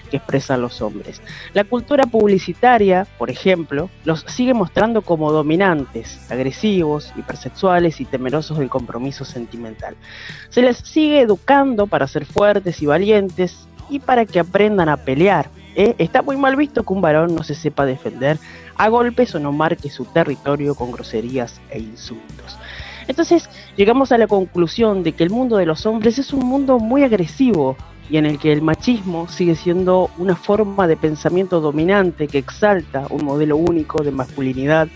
que 0.08 0.16
expresan 0.16 0.60
los 0.60 0.80
hombres. 0.80 1.20
La 1.52 1.64
cultura 1.64 2.06
publicitaria, 2.06 3.06
por 3.18 3.30
ejemplo, 3.30 3.90
los 4.04 4.20
sigue 4.26 4.54
mostrando 4.54 5.02
como 5.02 5.32
dominantes, 5.32 6.30
agresivos, 6.30 7.12
hipersexuales 7.16 8.00
y 8.00 8.04
temerosos 8.04 8.58
del 8.58 8.68
compromiso 8.70 9.24
sentimental. 9.24 9.96
Se 10.48 10.62
les 10.62 10.78
sigue 10.78 11.20
educando 11.20 11.86
para 11.86 12.06
ser 12.06 12.24
fuertes 12.24 12.82
y 12.82 12.86
valientes 12.86 13.68
y 13.90 14.00
para 14.00 14.26
que 14.26 14.40
aprendan 14.40 14.88
a 14.88 14.96
pelear. 14.96 15.50
¿Eh? 15.78 15.94
Está 15.96 16.20
muy 16.20 16.36
mal 16.36 16.56
visto 16.56 16.82
que 16.82 16.92
un 16.92 17.00
varón 17.00 17.34
no 17.34 17.42
se 17.42 17.54
sepa 17.54 17.86
defender 17.86 18.38
a 18.76 18.88
golpes 18.88 19.34
o 19.34 19.38
no 19.38 19.52
marque 19.52 19.88
su 19.88 20.04
territorio 20.04 20.74
con 20.74 20.92
groserías 20.92 21.60
e 21.70 21.78
insultos. 21.78 22.58
Entonces 23.06 23.48
llegamos 23.76 24.12
a 24.12 24.18
la 24.18 24.26
conclusión 24.26 25.02
de 25.02 25.12
que 25.12 25.24
el 25.24 25.30
mundo 25.30 25.56
de 25.56 25.64
los 25.64 25.86
hombres 25.86 26.18
es 26.18 26.34
un 26.34 26.44
mundo 26.44 26.78
muy 26.78 27.04
agresivo 27.04 27.76
y 28.10 28.18
en 28.18 28.26
el 28.26 28.38
que 28.38 28.52
el 28.52 28.60
machismo 28.60 29.28
sigue 29.28 29.54
siendo 29.54 30.10
una 30.18 30.34
forma 30.34 30.86
de 30.86 30.96
pensamiento 30.96 31.60
dominante 31.60 32.26
que 32.26 32.38
exalta 32.38 33.06
un 33.10 33.24
modelo 33.24 33.56
único 33.56 34.02
de 34.02 34.10
masculinidad 34.10 34.88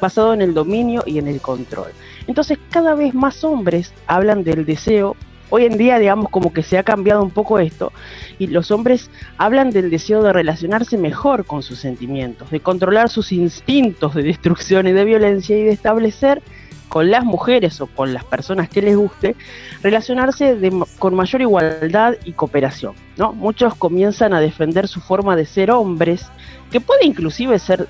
basado 0.00 0.34
en 0.34 0.42
el 0.42 0.54
dominio 0.54 1.02
y 1.06 1.18
en 1.18 1.28
el 1.28 1.40
control. 1.40 1.92
Entonces 2.26 2.58
cada 2.70 2.94
vez 2.94 3.14
más 3.14 3.42
hombres 3.42 3.92
hablan 4.06 4.44
del 4.44 4.66
deseo 4.66 5.16
hoy 5.50 5.66
en 5.66 5.76
día, 5.76 5.98
digamos, 5.98 6.28
como 6.30 6.52
que 6.52 6.62
se 6.62 6.78
ha 6.78 6.82
cambiado 6.82 7.22
un 7.22 7.30
poco 7.30 7.58
esto 7.58 7.92
y 8.38 8.46
los 8.46 8.70
hombres 8.70 9.10
hablan 9.36 9.70
del 9.70 9.90
deseo 9.90 10.22
de 10.22 10.32
relacionarse 10.32 10.96
mejor 10.96 11.44
con 11.44 11.62
sus 11.62 11.78
sentimientos, 11.78 12.50
de 12.50 12.60
controlar 12.60 13.08
sus 13.10 13.32
instintos 13.32 14.14
de 14.14 14.22
destrucción 14.22 14.86
y 14.86 14.92
de 14.92 15.04
violencia 15.04 15.56
y 15.56 15.62
de 15.62 15.72
establecer 15.72 16.42
con 16.88 17.10
las 17.10 17.24
mujeres 17.24 17.80
o 17.80 17.86
con 17.86 18.12
las 18.12 18.24
personas 18.24 18.68
que 18.68 18.82
les 18.82 18.96
guste, 18.96 19.36
relacionarse 19.80 20.58
con 20.98 21.14
mayor 21.14 21.40
igualdad 21.40 22.14
y 22.24 22.32
cooperación. 22.32 22.94
¿no? 23.16 23.32
Muchos 23.32 23.76
comienzan 23.76 24.34
a 24.34 24.40
defender 24.40 24.88
su 24.88 25.00
forma 25.00 25.36
de 25.36 25.46
ser 25.46 25.70
hombres, 25.70 26.26
que 26.72 26.80
puede 26.80 27.06
inclusive 27.06 27.58
ser 27.60 27.86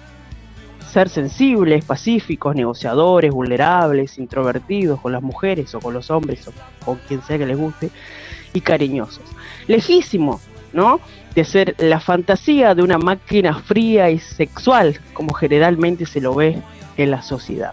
ser 0.90 1.08
sensibles, 1.08 1.84
pacíficos, 1.84 2.54
negociadores, 2.54 3.32
vulnerables, 3.32 4.18
introvertidos 4.18 5.00
con 5.00 5.12
las 5.12 5.22
mujeres 5.22 5.74
o 5.74 5.80
con 5.80 5.94
los 5.94 6.10
hombres 6.10 6.46
o 6.48 6.52
con 6.84 6.98
quien 7.08 7.22
sea 7.22 7.38
que 7.38 7.46
les 7.46 7.56
guste, 7.56 7.90
y 8.52 8.60
cariñosos. 8.60 9.24
Lejísimo, 9.66 10.40
¿no? 10.72 11.00
De 11.34 11.44
ser 11.44 11.74
la 11.78 12.00
fantasía 12.00 12.74
de 12.74 12.82
una 12.82 12.98
máquina 12.98 13.54
fría 13.54 14.10
y 14.10 14.18
sexual, 14.18 14.98
como 15.12 15.34
generalmente 15.34 16.06
se 16.06 16.20
lo 16.20 16.34
ve 16.34 16.60
en 16.96 17.10
la 17.10 17.22
sociedad. 17.22 17.72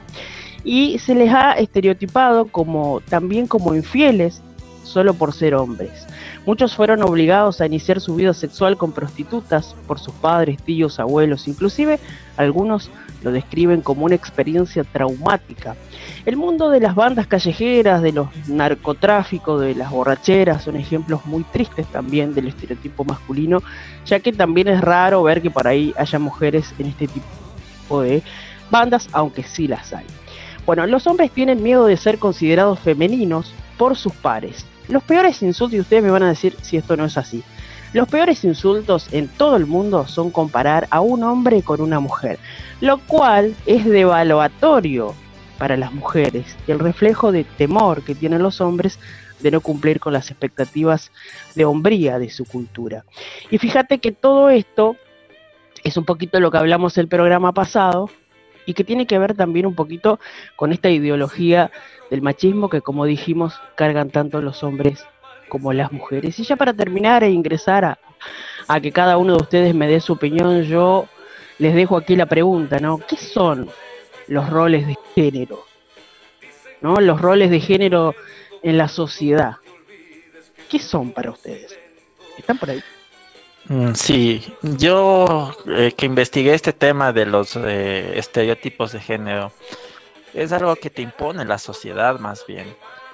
Y 0.63 0.99
se 0.99 1.15
les 1.15 1.33
ha 1.33 1.53
estereotipado 1.53 2.45
como 2.45 3.01
también 3.09 3.47
como 3.47 3.73
infieles 3.73 4.41
solo 4.83 5.13
por 5.13 5.33
ser 5.33 5.55
hombres. 5.55 6.07
Muchos 6.45 6.75
fueron 6.75 7.03
obligados 7.03 7.59
a 7.59 7.65
iniciar 7.65 7.99
su 7.99 8.15
vida 8.15 8.33
sexual 8.33 8.77
con 8.77 8.93
prostitutas 8.93 9.75
por 9.85 9.99
sus 9.99 10.13
padres, 10.13 10.63
tíos, 10.63 10.99
abuelos, 10.99 11.47
inclusive 11.47 11.99
algunos 12.37 12.89
lo 13.23 13.31
describen 13.31 13.81
como 13.81 14.05
una 14.05 14.15
experiencia 14.15 14.83
traumática. 14.83 15.75
El 16.25 16.37
mundo 16.37 16.69
de 16.69 16.79
las 16.79 16.95
bandas 16.95 17.27
callejeras, 17.27 18.01
de 18.01 18.11
los 18.11 18.27
narcotráficos, 18.47 19.61
de 19.61 19.75
las 19.75 19.91
borracheras, 19.91 20.63
son 20.63 20.75
ejemplos 20.75 21.25
muy 21.25 21.43
tristes 21.43 21.87
también 21.87 22.33
del 22.33 22.47
estereotipo 22.47 23.03
masculino, 23.03 23.61
ya 24.05 24.19
que 24.19 24.31
también 24.31 24.67
es 24.67 24.81
raro 24.81 25.23
ver 25.23 25.41
que 25.41 25.51
por 25.51 25.67
ahí 25.67 25.93
haya 25.97 26.19
mujeres 26.19 26.73
en 26.79 26.87
este 26.87 27.07
tipo 27.07 28.01
de 28.01 28.21
bandas, 28.69 29.07
aunque 29.13 29.43
sí 29.43 29.67
las 29.67 29.93
hay. 29.93 30.05
Bueno, 30.65 30.85
los 30.85 31.07
hombres 31.07 31.31
tienen 31.31 31.63
miedo 31.63 31.85
de 31.85 31.95
ser 31.95 32.19
considerados 32.19 32.79
femeninos 32.79 33.53
por 33.77 33.95
sus 33.95 34.13
pares. 34.13 34.65
Los 34.89 35.03
peores 35.03 35.41
insultos, 35.41 35.77
y 35.77 35.79
ustedes 35.79 36.03
me 36.03 36.11
van 36.11 36.23
a 36.23 36.29
decir 36.29 36.55
si 36.61 36.77
esto 36.77 36.97
no 36.97 37.05
es 37.05 37.17
así, 37.17 37.43
los 37.97 38.07
peores 38.07 38.43
insultos 38.43 39.11
en 39.11 39.27
todo 39.27 39.55
el 39.55 39.65
mundo 39.65 40.05
son 40.05 40.29
comparar 40.29 40.87
a 40.91 41.01
un 41.01 41.23
hombre 41.23 41.63
con 41.63 41.81
una 41.81 41.99
mujer, 41.99 42.37
lo 42.79 42.99
cual 42.99 43.55
es 43.65 43.85
devaluatorio 43.85 45.15
para 45.57 45.77
las 45.77 45.91
mujeres 45.91 46.55
y 46.67 46.71
el 46.71 46.77
reflejo 46.77 47.31
de 47.31 47.43
temor 47.43 48.03
que 48.03 48.13
tienen 48.13 48.43
los 48.43 48.61
hombres 48.61 48.99
de 49.39 49.49
no 49.49 49.61
cumplir 49.61 49.99
con 49.99 50.13
las 50.13 50.29
expectativas 50.29 51.11
de 51.55 51.65
hombría 51.65 52.19
de 52.19 52.29
su 52.29 52.45
cultura. 52.45 53.03
Y 53.49 53.57
fíjate 53.57 53.97
que 53.97 54.11
todo 54.11 54.51
esto 54.51 54.95
es 55.83 55.97
un 55.97 56.05
poquito 56.05 56.39
lo 56.39 56.51
que 56.51 56.59
hablamos 56.59 56.99
el 56.99 57.07
programa 57.07 57.51
pasado 57.51 58.11
y 58.67 58.75
que 58.75 58.83
tiene 58.83 59.07
que 59.07 59.17
ver 59.17 59.33
también 59.33 59.65
un 59.65 59.73
poquito 59.73 60.19
con 60.55 60.71
esta 60.71 60.91
ideología 60.91 61.71
del 62.11 62.21
machismo 62.21 62.69
que 62.69 62.81
como 62.81 63.05
dijimos 63.05 63.59
cargan 63.75 64.11
tanto 64.11 64.39
los 64.39 64.63
hombres 64.63 65.03
como 65.47 65.73
las 65.73 65.91
mujeres. 65.91 66.37
Y 66.39 66.43
ya 66.43 66.55
para 66.55 66.73
terminar 66.73 67.23
e 67.23 67.29
ingresar 67.29 67.85
a, 67.85 67.99
a 68.67 68.79
que 68.79 68.91
cada 68.91 69.17
uno 69.17 69.35
de 69.37 69.43
ustedes 69.43 69.75
me 69.75 69.87
dé 69.87 69.99
su 69.99 70.13
opinión, 70.13 70.63
yo 70.63 71.07
les 71.59 71.73
dejo 71.73 71.97
aquí 71.97 72.15
la 72.15 72.25
pregunta, 72.25 72.79
¿no? 72.79 72.99
¿Qué 72.99 73.17
son 73.17 73.69
los 74.27 74.49
roles 74.49 74.87
de 74.87 74.95
género? 75.15 75.65
¿No? 76.81 76.95
Los 76.97 77.19
roles 77.19 77.49
de 77.49 77.59
género 77.59 78.13
en 78.61 78.77
la 78.77 78.87
sociedad. 78.87 79.55
¿Qué 80.69 80.79
son 80.79 81.11
para 81.11 81.31
ustedes? 81.31 81.77
¿Están 82.37 82.57
por 82.57 82.69
ahí? 82.69 82.83
Mm, 83.69 83.93
sí, 83.93 84.53
yo 84.61 85.55
eh, 85.67 85.93
que 85.97 86.05
investigué 86.05 86.53
este 86.53 86.73
tema 86.73 87.11
de 87.11 87.25
los 87.25 87.55
eh, 87.55 88.17
estereotipos 88.17 88.91
de 88.91 88.99
género, 88.99 89.51
es 90.33 90.51
algo 90.51 90.75
que 90.75 90.89
te 90.89 91.01
impone 91.01 91.43
la 91.45 91.57
sociedad 91.57 92.19
más 92.19 92.45
bien 92.45 92.67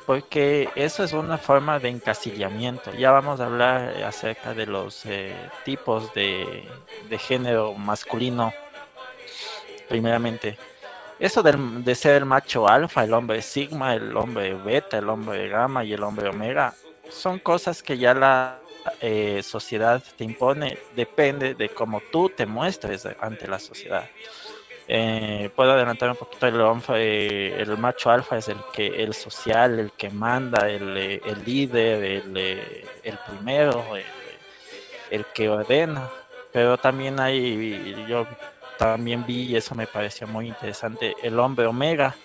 porque 0.06 0.70
eso 0.76 1.04
es 1.04 1.14
una 1.14 1.38
forma 1.38 1.80
de 1.80 1.90
encasillamiento. 1.90 2.94
Ya 2.94 3.12
vamos 3.12 3.40
a 3.40 3.46
hablar 3.46 4.04
acerca 4.04 4.54
de 4.54 4.66
los 4.66 5.06
eh, 5.06 5.36
tipos 5.64 6.14
de, 6.14 6.68
género 7.20 7.74
masculino, 7.74 8.54
primeramente. 9.88 10.58
Eso 11.20 11.42
de, 11.42 11.96
ser 11.96 12.16
el 12.16 12.26
macho 12.26 12.68
alfa, 12.68 13.04
el 13.04 13.14
hombre 13.14 13.42
sigma, 13.42 13.94
el 13.94 14.16
hombre 14.18 14.54
beta, 14.56 14.98
el 14.98 15.10
hombre 15.10 15.48
gamma 15.48 15.84
y 15.84 15.94
el 15.94 16.04
hombre 16.04 16.30
omega, 16.30 16.74
son 17.10 17.40
cosas 17.40 17.82
que 17.82 17.98
ya 17.98 18.14
la 18.14 18.60
eh, 19.00 19.42
sociedad 19.44 20.04
te 20.18 20.26
impone, 20.26 20.78
depende 20.96 21.54
de 21.54 21.70
cómo 21.70 22.02
tú 22.12 22.30
te 22.30 22.46
muestres 22.46 23.08
ante 23.22 23.48
la 23.48 23.60
sociedad. 23.60 24.10
Eh, 24.96 25.50
puedo 25.56 25.72
adelantar 25.72 26.12
un 26.12 26.16
poquito 26.16 26.46
el, 26.46 26.56
eh, 26.98 27.56
el 27.58 27.78
macho 27.80 28.12
alfa 28.12 28.38
es 28.38 28.48
el 28.48 28.60
que 28.72 28.86
el 29.04 29.16
social, 29.16 29.80
el 29.80 29.92
que 29.94 30.12
manda, 30.12 30.70
el, 30.70 30.96
eh, 30.96 31.20
el 31.26 31.44
líder, 31.44 32.04
el, 32.04 32.38
el 33.04 33.18
primero, 33.28 33.84
el, 35.10 35.26
que 35.34 35.50
ordena. 35.50 36.08
Pero 36.52 36.78
también 36.78 37.20
hay, 37.20 38.06
yo 38.08 38.28
también 38.78 39.26
vi 39.26 39.46
y 39.46 39.56
eso 39.56 39.74
me 39.74 39.88
pareció 39.88 40.28
muy 40.28 40.50
interesante, 40.50 41.16
el 41.24 41.40
hombre 41.40 41.66
omega. 41.66 42.16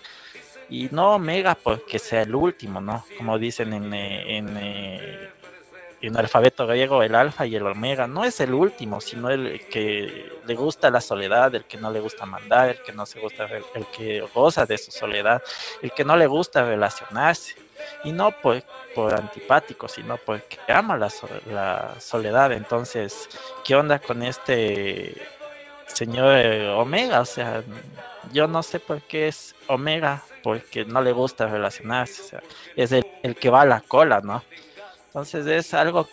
Y 0.69 0.89
no 0.91 1.15
omega 1.15 1.55
porque 1.55 1.97
sea 1.97 2.21
el 2.21 2.35
último, 2.35 2.79
¿no? 2.79 3.03
Como 3.17 3.39
dicen 3.39 3.73
en, 3.73 3.91
en 3.91 4.47
en 4.55 5.38
alfabeto 6.15 6.65
griego 6.65 7.03
el 7.03 7.15
alfa 7.15 7.45
y 7.45 7.55
el 7.55 7.67
omega 7.67 8.07
no 8.07 8.23
es 8.23 8.39
el 8.39 8.53
último, 8.53 9.01
sino 9.01 9.29
el 9.29 9.67
que 9.67 10.31
le 10.45 10.55
gusta 10.55 10.89
la 10.89 11.01
soledad, 11.01 11.53
el 11.55 11.65
que 11.65 11.77
no 11.77 11.91
le 11.91 11.99
gusta 11.99 12.25
mandar, 12.25 12.69
el 12.69 12.81
que 12.81 12.93
no 12.93 13.05
se 13.05 13.19
gusta, 13.19 13.47
el 13.75 13.85
que 13.87 14.21
goza 14.33 14.65
de 14.65 14.77
su 14.77 14.91
soledad, 14.91 15.41
el 15.81 15.91
que 15.91 16.05
no 16.05 16.15
le 16.15 16.27
gusta 16.27 16.63
relacionarse. 16.63 17.55
Y 18.03 18.11
no 18.11 18.31
por, 18.31 18.61
por 18.93 19.13
antipático, 19.13 19.87
sino 19.87 20.17
porque 20.17 20.57
ama 20.67 20.97
la, 20.97 21.09
la 21.49 21.95
soledad. 21.99 22.51
Entonces, 22.51 23.29
¿qué 23.63 23.73
onda 23.73 23.99
con 23.99 24.21
este 24.21 25.15
señor 25.93 26.35
eh, 26.37 26.69
Omega, 26.69 27.21
o 27.21 27.25
sea, 27.25 27.63
yo 28.31 28.47
no 28.47 28.63
sé 28.63 28.79
por 28.79 29.01
qué 29.01 29.27
es 29.27 29.55
Omega, 29.67 30.23
porque 30.43 30.85
no 30.85 31.01
le 31.01 31.11
gusta 31.11 31.47
relacionarse, 31.47 32.21
o 32.21 32.25
sea, 32.25 32.43
es 32.75 32.91
el, 32.91 33.05
el 33.23 33.35
que 33.35 33.49
va 33.49 33.61
a 33.61 33.65
la 33.65 33.81
cola, 33.81 34.21
¿no? 34.21 34.43
Entonces 35.09 35.47
es 35.47 35.73
algo 35.73 36.07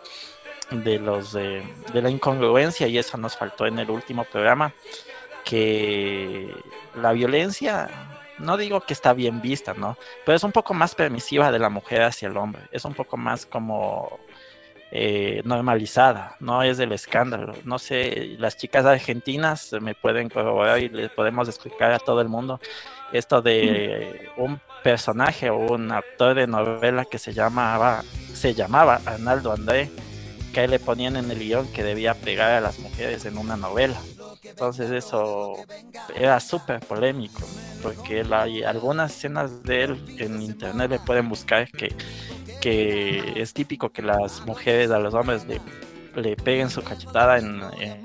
de 0.69 0.99
los 0.99 1.33
de, 1.33 1.63
de 1.91 2.01
la 2.03 2.11
incongruencia 2.11 2.87
y 2.87 2.99
eso 2.99 3.17
nos 3.17 3.35
faltó 3.35 3.65
en 3.65 3.79
el 3.79 3.89
último 3.89 4.25
programa 4.25 4.71
que 5.45 6.53
la 6.95 7.13
violencia 7.13 7.89
no 8.39 8.57
digo 8.57 8.81
que 8.81 8.93
está 8.93 9.13
bien 9.13 9.41
vista, 9.41 9.73
¿no? 9.73 9.97
Pero 10.25 10.35
es 10.35 10.43
un 10.43 10.51
poco 10.51 10.73
más 10.73 10.95
permisiva 10.95 11.51
de 11.51 11.59
la 11.59 11.69
mujer 11.69 12.01
hacia 12.01 12.27
el 12.27 12.37
hombre. 12.37 12.63
Es 12.71 12.83
un 12.83 12.93
poco 12.93 13.15
más 13.15 13.45
como 13.45 14.19
eh, 14.91 15.41
normalizada, 15.45 16.35
no 16.39 16.63
es 16.63 16.77
del 16.77 16.91
escándalo. 16.91 17.53
No 17.63 17.79
sé, 17.79 18.35
las 18.39 18.57
chicas 18.57 18.85
argentinas 18.85 19.73
me 19.81 19.95
pueden 19.95 20.29
corroborar 20.29 20.79
y 20.79 20.89
les 20.89 21.09
podemos 21.11 21.47
explicar 21.47 21.91
a 21.91 21.99
todo 21.99 22.21
el 22.21 22.29
mundo 22.29 22.59
esto 23.13 23.41
de 23.41 24.29
un 24.37 24.59
personaje 24.83 25.49
o 25.49 25.57
un 25.57 25.91
actor 25.91 26.35
de 26.35 26.47
novela 26.47 27.05
que 27.05 27.17
se 27.17 27.33
llamaba, 27.33 28.03
se 28.33 28.53
llamaba 28.53 29.01
Arnaldo 29.05 29.51
André, 29.51 29.89
que 30.53 30.67
le 30.67 30.79
ponían 30.79 31.15
en 31.15 31.31
el 31.31 31.39
guion 31.39 31.71
que 31.71 31.83
debía 31.83 32.13
pegar 32.13 32.51
a 32.51 32.61
las 32.61 32.79
mujeres 32.79 33.25
en 33.25 33.37
una 33.37 33.57
novela. 33.57 33.97
Entonces 34.47 34.91
eso 34.91 35.53
era 36.15 36.39
súper 36.39 36.79
polémico, 36.79 37.41
porque 37.81 38.25
hay 38.31 38.63
algunas 38.63 39.15
escenas 39.15 39.63
de 39.63 39.83
él 39.83 40.15
en 40.19 40.41
internet 40.41 40.89
le 40.89 40.99
pueden 40.99 41.29
buscar 41.29 41.69
que, 41.71 41.95
que 42.61 43.41
es 43.41 43.53
típico 43.53 43.91
que 43.91 44.01
las 44.01 44.45
mujeres 44.45 44.91
a 44.91 44.99
los 44.99 45.13
hombres 45.13 45.45
le, 45.45 45.61
le 46.15 46.35
peguen 46.35 46.69
su 46.69 46.83
cachetada 46.83 47.37
en, 47.37 47.61
en, 47.79 48.03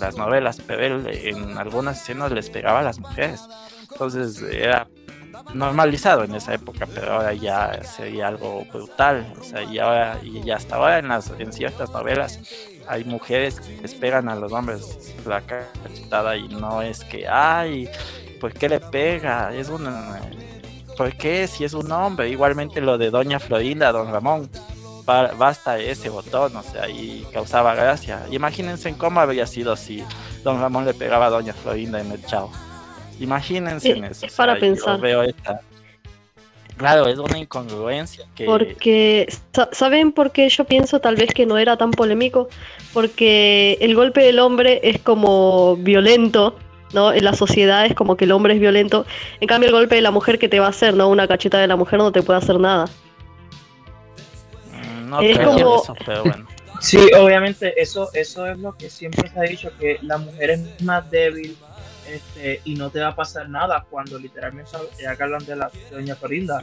las 0.00 0.16
novelas, 0.16 0.60
pero 0.66 0.86
él 0.86 1.06
en 1.06 1.58
algunas 1.58 2.00
escenas 2.00 2.32
les 2.32 2.48
pegaba 2.48 2.80
a 2.80 2.82
las 2.82 2.98
mujeres. 2.98 3.42
Entonces 3.92 4.40
era 4.42 4.88
normalizado 5.54 6.24
en 6.24 6.34
esa 6.34 6.54
época, 6.54 6.86
pero 6.92 7.14
ahora 7.14 7.32
ya 7.34 7.82
sería 7.82 8.28
algo 8.28 8.64
brutal. 8.72 9.32
O 9.40 9.44
sea, 9.44 9.62
y 9.62 9.78
ahora 9.78 10.18
y 10.22 10.50
hasta 10.50 10.76
ahora 10.76 10.98
en 10.98 11.08
las 11.08 11.30
en 11.38 11.52
ciertas 11.52 11.90
novelas 11.90 12.40
hay 12.88 13.04
mujeres 13.04 13.60
que 13.60 13.84
esperan 13.84 14.28
a 14.28 14.36
los 14.36 14.52
hombres 14.52 15.14
la 15.26 15.40
cachetada 15.42 16.36
y 16.36 16.48
no 16.48 16.82
es 16.82 17.04
que, 17.04 17.26
ay, 17.28 17.88
¿por 18.40 18.52
qué 18.52 18.68
le 18.68 18.80
pega? 18.80 19.54
Es 19.54 19.68
una... 19.68 20.20
¿Por 20.96 21.14
qué? 21.16 21.46
Si 21.46 21.64
es 21.64 21.74
un 21.74 21.90
hombre. 21.92 22.30
Igualmente 22.30 22.80
lo 22.80 22.96
de 22.96 23.10
Doña 23.10 23.38
Florinda, 23.38 23.92
Don 23.92 24.10
Ramón. 24.10 24.48
Basta 25.04 25.78
ese 25.78 26.08
botón, 26.08 26.56
o 26.56 26.62
sea, 26.62 26.88
y 26.88 27.26
causaba 27.32 27.74
gracia. 27.74 28.24
Imagínense 28.30 28.92
cómo 28.96 29.20
habría 29.20 29.46
sido 29.46 29.76
si 29.76 30.02
Don 30.42 30.60
Ramón 30.60 30.84
le 30.84 30.94
pegaba 30.94 31.26
a 31.26 31.30
Doña 31.30 31.52
Florinda 31.52 32.00
en 32.00 32.10
el 32.12 32.24
chao. 32.24 32.50
Imagínense 33.20 33.90
en 33.92 34.04
eso. 34.04 34.26
es 34.26 34.34
para 34.34 34.58
pensar. 34.58 34.96
Yo 34.96 35.02
veo 35.02 35.22
esta... 35.22 35.60
Claro, 36.76 37.06
es 37.08 37.18
una 37.18 37.38
incongruencia 37.38 38.26
que... 38.34 38.44
Porque, 38.44 39.26
sa- 39.54 39.70
¿saben 39.72 40.12
por 40.12 40.30
qué 40.32 40.46
yo 40.50 40.64
pienso 40.64 41.00
tal 41.00 41.16
vez 41.16 41.32
que 41.32 41.46
no 41.46 41.56
era 41.56 41.78
tan 41.78 41.90
polémico? 41.90 42.48
Porque 42.92 43.78
el 43.80 43.94
golpe 43.94 44.20
del 44.22 44.38
hombre 44.40 44.80
es 44.82 45.00
como 45.00 45.76
violento, 45.78 46.54
¿no? 46.92 47.14
En 47.14 47.24
la 47.24 47.32
sociedad 47.32 47.86
es 47.86 47.94
como 47.94 48.18
que 48.18 48.26
el 48.26 48.32
hombre 48.32 48.52
es 48.52 48.60
violento. 48.60 49.06
En 49.40 49.48
cambio, 49.48 49.68
el 49.70 49.74
golpe 49.74 49.94
de 49.94 50.02
la 50.02 50.10
mujer 50.10 50.38
que 50.38 50.50
te 50.50 50.60
va 50.60 50.66
a 50.66 50.70
hacer, 50.70 50.92
¿no? 50.92 51.08
Una 51.08 51.26
cacheta 51.26 51.58
de 51.58 51.66
la 51.66 51.76
mujer 51.76 51.98
no 51.98 52.12
te 52.12 52.22
puede 52.22 52.40
hacer 52.40 52.60
nada. 52.60 52.84
Mm, 54.72 55.08
No 55.08 55.20
es 55.22 55.36
creo 55.38 55.52
como- 55.52 55.82
eso, 55.82 55.94
pero 56.04 56.24
bueno. 56.24 56.46
Sí, 56.80 56.98
obviamente, 57.18 57.72
eso, 57.80 58.10
eso 58.12 58.46
es 58.46 58.58
lo 58.58 58.76
que 58.76 58.90
siempre 58.90 59.30
se 59.30 59.38
ha 59.40 59.42
dicho, 59.44 59.70
que 59.80 59.98
la 60.02 60.18
mujer 60.18 60.50
es 60.50 60.82
más 60.82 61.10
débil 61.10 61.56
este, 62.08 62.60
y 62.64 62.74
no 62.74 62.90
te 62.90 63.00
va 63.00 63.08
a 63.08 63.14
pasar 63.16 63.48
nada 63.48 63.84
cuando 63.90 64.18
literalmente, 64.18 64.70
ya 65.00 65.16
que 65.16 65.22
hablan 65.22 65.44
de 65.44 65.56
la 65.56 65.68
de 65.68 65.90
Doña 65.90 66.16
Florinda, 66.16 66.60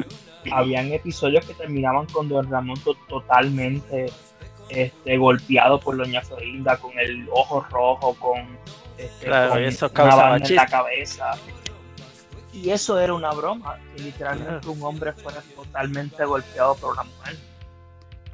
habían 0.51 0.91
episodios 0.91 1.45
que 1.45 1.53
terminaban 1.53 2.05
con 2.07 2.29
Don 2.29 2.49
Ramón 2.49 2.79
to- 2.83 2.97
totalmente 3.07 4.11
este, 4.69 5.17
golpeado 5.17 5.79
por 5.79 5.97
Doña 5.97 6.21
Florinda, 6.21 6.77
con 6.77 6.97
el 6.97 7.27
ojo 7.31 7.65
rojo, 7.69 8.15
con, 8.15 8.57
este, 8.97 9.25
Claro, 9.25 9.51
con 9.51 9.63
eso 9.63 9.91
una 9.93 10.37
en 10.37 10.55
la 10.55 10.65
cabeza. 10.67 11.31
Y 12.53 12.69
eso 12.69 12.99
era 12.99 13.13
una 13.13 13.31
broma, 13.31 13.79
que 13.95 14.03
literalmente 14.03 14.67
un 14.67 14.81
hombre 14.83 15.11
fuera 15.13 15.41
totalmente 15.55 16.23
golpeado 16.23 16.75
por 16.75 16.93
una 16.93 17.03
mujer. 17.03 17.35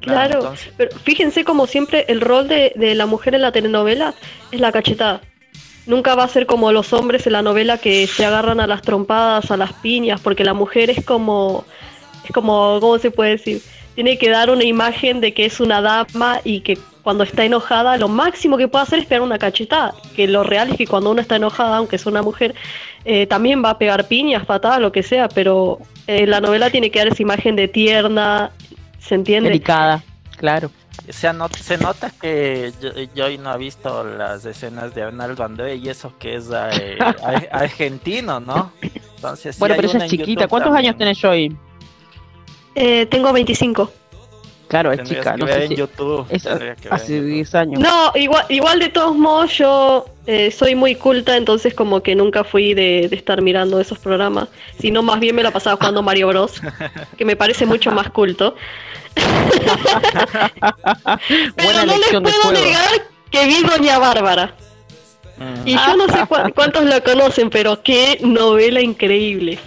Claro. 0.00 0.54
Pero 0.76 0.96
fíjense 0.98 1.44
como 1.44 1.66
siempre 1.66 2.04
el 2.08 2.20
rol 2.20 2.48
de, 2.48 2.72
de 2.76 2.94
la 2.94 3.06
mujer 3.06 3.34
en 3.34 3.42
la 3.42 3.52
telenovela 3.52 4.14
es 4.50 4.60
la 4.60 4.72
cachetada. 4.72 5.20
Nunca 5.90 6.14
va 6.14 6.22
a 6.22 6.28
ser 6.28 6.46
como 6.46 6.70
los 6.70 6.92
hombres 6.92 7.26
en 7.26 7.32
la 7.32 7.42
novela 7.42 7.76
que 7.76 8.06
se 8.06 8.24
agarran 8.24 8.60
a 8.60 8.68
las 8.68 8.80
trompadas, 8.80 9.50
a 9.50 9.56
las 9.56 9.72
piñas, 9.72 10.20
porque 10.20 10.44
la 10.44 10.54
mujer 10.54 10.88
es 10.88 11.04
como, 11.04 11.64
es 12.24 12.30
como, 12.30 12.78
¿cómo 12.80 12.96
se 13.00 13.10
puede 13.10 13.32
decir? 13.32 13.60
Tiene 13.96 14.16
que 14.16 14.30
dar 14.30 14.50
una 14.50 14.62
imagen 14.62 15.20
de 15.20 15.34
que 15.34 15.46
es 15.46 15.58
una 15.58 15.80
dama 15.80 16.42
y 16.44 16.60
que 16.60 16.78
cuando 17.02 17.24
está 17.24 17.44
enojada 17.44 17.96
lo 17.96 18.06
máximo 18.06 18.56
que 18.56 18.68
puede 18.68 18.84
hacer 18.84 19.00
es 19.00 19.06
pegar 19.06 19.22
una 19.22 19.40
cachetada. 19.40 19.92
Que 20.14 20.28
lo 20.28 20.44
real 20.44 20.70
es 20.70 20.76
que 20.76 20.86
cuando 20.86 21.10
uno 21.10 21.20
está 21.20 21.34
enojada, 21.34 21.78
aunque 21.78 21.96
es 21.96 22.06
una 22.06 22.22
mujer, 22.22 22.54
eh, 23.04 23.26
también 23.26 23.60
va 23.64 23.70
a 23.70 23.78
pegar 23.78 24.06
piñas, 24.06 24.46
patadas, 24.46 24.78
lo 24.78 24.92
que 24.92 25.02
sea, 25.02 25.28
pero 25.28 25.80
eh, 26.06 26.24
la 26.24 26.40
novela 26.40 26.70
tiene 26.70 26.92
que 26.92 27.00
dar 27.00 27.08
esa 27.08 27.20
imagen 27.20 27.56
de 27.56 27.66
tierna, 27.66 28.52
¿se 29.00 29.16
entiende? 29.16 29.50
Delicada, 29.50 30.04
claro. 30.36 30.70
Se, 31.08 31.28
se 31.62 31.78
nota 31.78 32.10
que 32.10 32.72
yo, 32.80 32.90
Joy 33.16 33.38
no 33.38 33.50
ha 33.50 33.56
visto 33.56 34.04
las 34.04 34.44
escenas 34.44 34.94
de 34.94 35.02
Arnaldo 35.02 35.42
André 35.44 35.76
y 35.76 35.88
eso 35.88 36.12
que 36.18 36.36
es 36.36 36.48
eh, 36.52 36.98
ar- 37.00 37.48
argentino, 37.52 38.38
¿no? 38.40 38.72
Entonces, 38.80 39.56
sí 39.56 39.60
bueno, 39.60 39.74
hay 39.74 39.80
pero 39.80 39.92
ella 39.92 40.04
es 40.04 40.10
chiquita. 40.10 40.30
YouTube 40.42 40.48
¿Cuántos 40.50 40.72
años 40.74 40.96
tenés 40.96 41.24
hoy? 41.24 41.56
Eh, 42.74 43.06
tengo 43.06 43.32
25. 43.32 43.90
Claro, 44.70 44.92
es 44.92 45.02
chica. 45.02 45.32
que 45.34 45.38
No 45.40 45.46
sé 45.48 45.64
en 45.64 45.68
si 45.68 45.76
YouTube. 45.76 46.26
es 46.30 46.42
tendría 46.44 46.74
que 46.76 46.82
ver 46.84 46.88
en 46.88 46.94
hace 46.94 47.16
YouTube. 47.16 47.30
10 47.34 47.54
años. 47.56 47.80
No, 47.80 48.12
igual, 48.14 48.46
igual 48.48 48.78
de 48.78 48.88
todos 48.88 49.16
modos 49.16 49.58
yo 49.58 50.06
eh, 50.26 50.50
soy 50.52 50.74
muy 50.76 50.94
culta, 50.94 51.36
entonces 51.36 51.74
como 51.74 52.00
que 52.02 52.14
nunca 52.14 52.44
fui 52.44 52.72
de, 52.72 53.08
de 53.10 53.16
estar 53.16 53.42
mirando 53.42 53.80
esos 53.80 53.98
programas, 53.98 54.48
sino 54.78 55.02
más 55.02 55.18
bien 55.20 55.34
me 55.34 55.42
la 55.42 55.50
pasaba 55.50 55.76
jugando 55.76 56.02
Mario 56.02 56.28
Bros, 56.28 56.62
que 57.18 57.24
me 57.24 57.34
parece 57.36 57.66
mucho 57.66 57.90
más 57.90 58.10
culto. 58.10 58.54
Pero 61.56 61.64
Buena 61.64 61.84
no 61.84 61.96
les 61.98 62.08
puedo 62.10 62.52
negar 62.52 62.90
que 63.30 63.46
vi 63.46 63.62
Doña 63.62 63.98
Bárbara. 63.98 64.54
Mm. 65.36 65.68
Y 65.68 65.74
yo 65.74 65.96
no 65.96 66.06
sé 66.08 66.26
cu- 66.26 66.36
cuántos 66.54 66.84
la 66.84 67.00
conocen, 67.00 67.50
pero 67.50 67.82
qué 67.82 68.18
novela 68.22 68.80
increíble. 68.80 69.58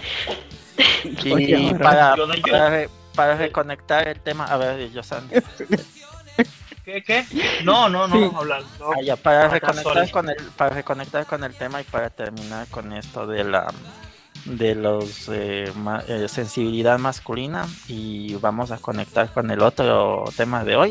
Y 1.24 1.74
para, 1.74 2.16
para 3.14 3.36
reconectar 3.36 4.06
el 4.08 4.20
tema, 4.20 4.44
a 4.46 4.56
ver, 4.56 4.90
Yosan, 4.90 5.28
¿Qué? 6.84 7.02
¿Qué? 7.02 7.24
No, 7.64 7.88
no, 7.88 8.06
no 8.06 8.14
Sí. 8.16 8.20
vamos 8.22 8.34
a 8.34 8.38
hablar. 8.40 8.62
no. 8.78 8.90
ah, 8.92 9.00
ya, 9.02 9.16
para 9.16 9.46
Acá 9.46 9.54
reconectar 9.54 10.10
con 10.10 10.28
el, 10.28 10.36
para 10.56 10.74
reconectar 10.74 11.24
con 11.26 11.42
el 11.44 11.54
tema 11.54 11.80
y 11.80 11.84
para 11.84 12.10
terminar 12.10 12.66
con 12.68 12.92
esto 12.92 13.26
de 13.26 13.44
la 13.44 13.72
de 14.44 14.74
los 14.74 15.30
eh, 15.32 15.72
ma- 15.76 16.02
eh, 16.06 16.26
sensibilidad 16.28 16.98
masculina 16.98 17.66
y 17.88 18.34
vamos 18.34 18.70
a 18.72 18.76
conectar 18.76 19.30
con 19.32 19.50
el 19.50 19.62
otro 19.62 20.24
tema 20.36 20.64
de 20.64 20.76
hoy. 20.76 20.90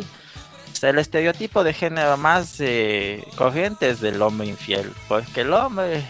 O 0.71 0.75
sea, 0.75 0.89
el 0.89 0.97
estereotipo 0.97 1.63
de 1.63 1.73
género 1.73 2.17
más 2.17 2.55
eh, 2.59 3.23
corriente 3.35 3.89
es 3.91 3.99
del 4.01 4.19
hombre 4.23 4.47
infiel, 4.47 4.91
porque 5.07 5.41
el 5.41 5.53
hombre, 5.53 6.03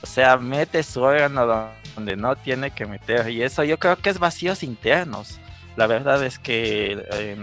o 0.00 0.06
sea, 0.06 0.38
mete 0.38 0.82
su 0.82 1.02
órgano 1.02 1.68
donde 1.94 2.16
no 2.16 2.34
tiene 2.36 2.70
que 2.70 2.86
meter 2.86 3.28
y 3.28 3.42
eso 3.42 3.64
yo 3.64 3.78
creo 3.78 3.96
que 3.96 4.08
es 4.08 4.18
vacíos 4.18 4.62
internos. 4.62 5.38
La 5.76 5.86
verdad 5.86 6.24
es 6.24 6.38
que 6.38 7.04
eh, 7.12 7.36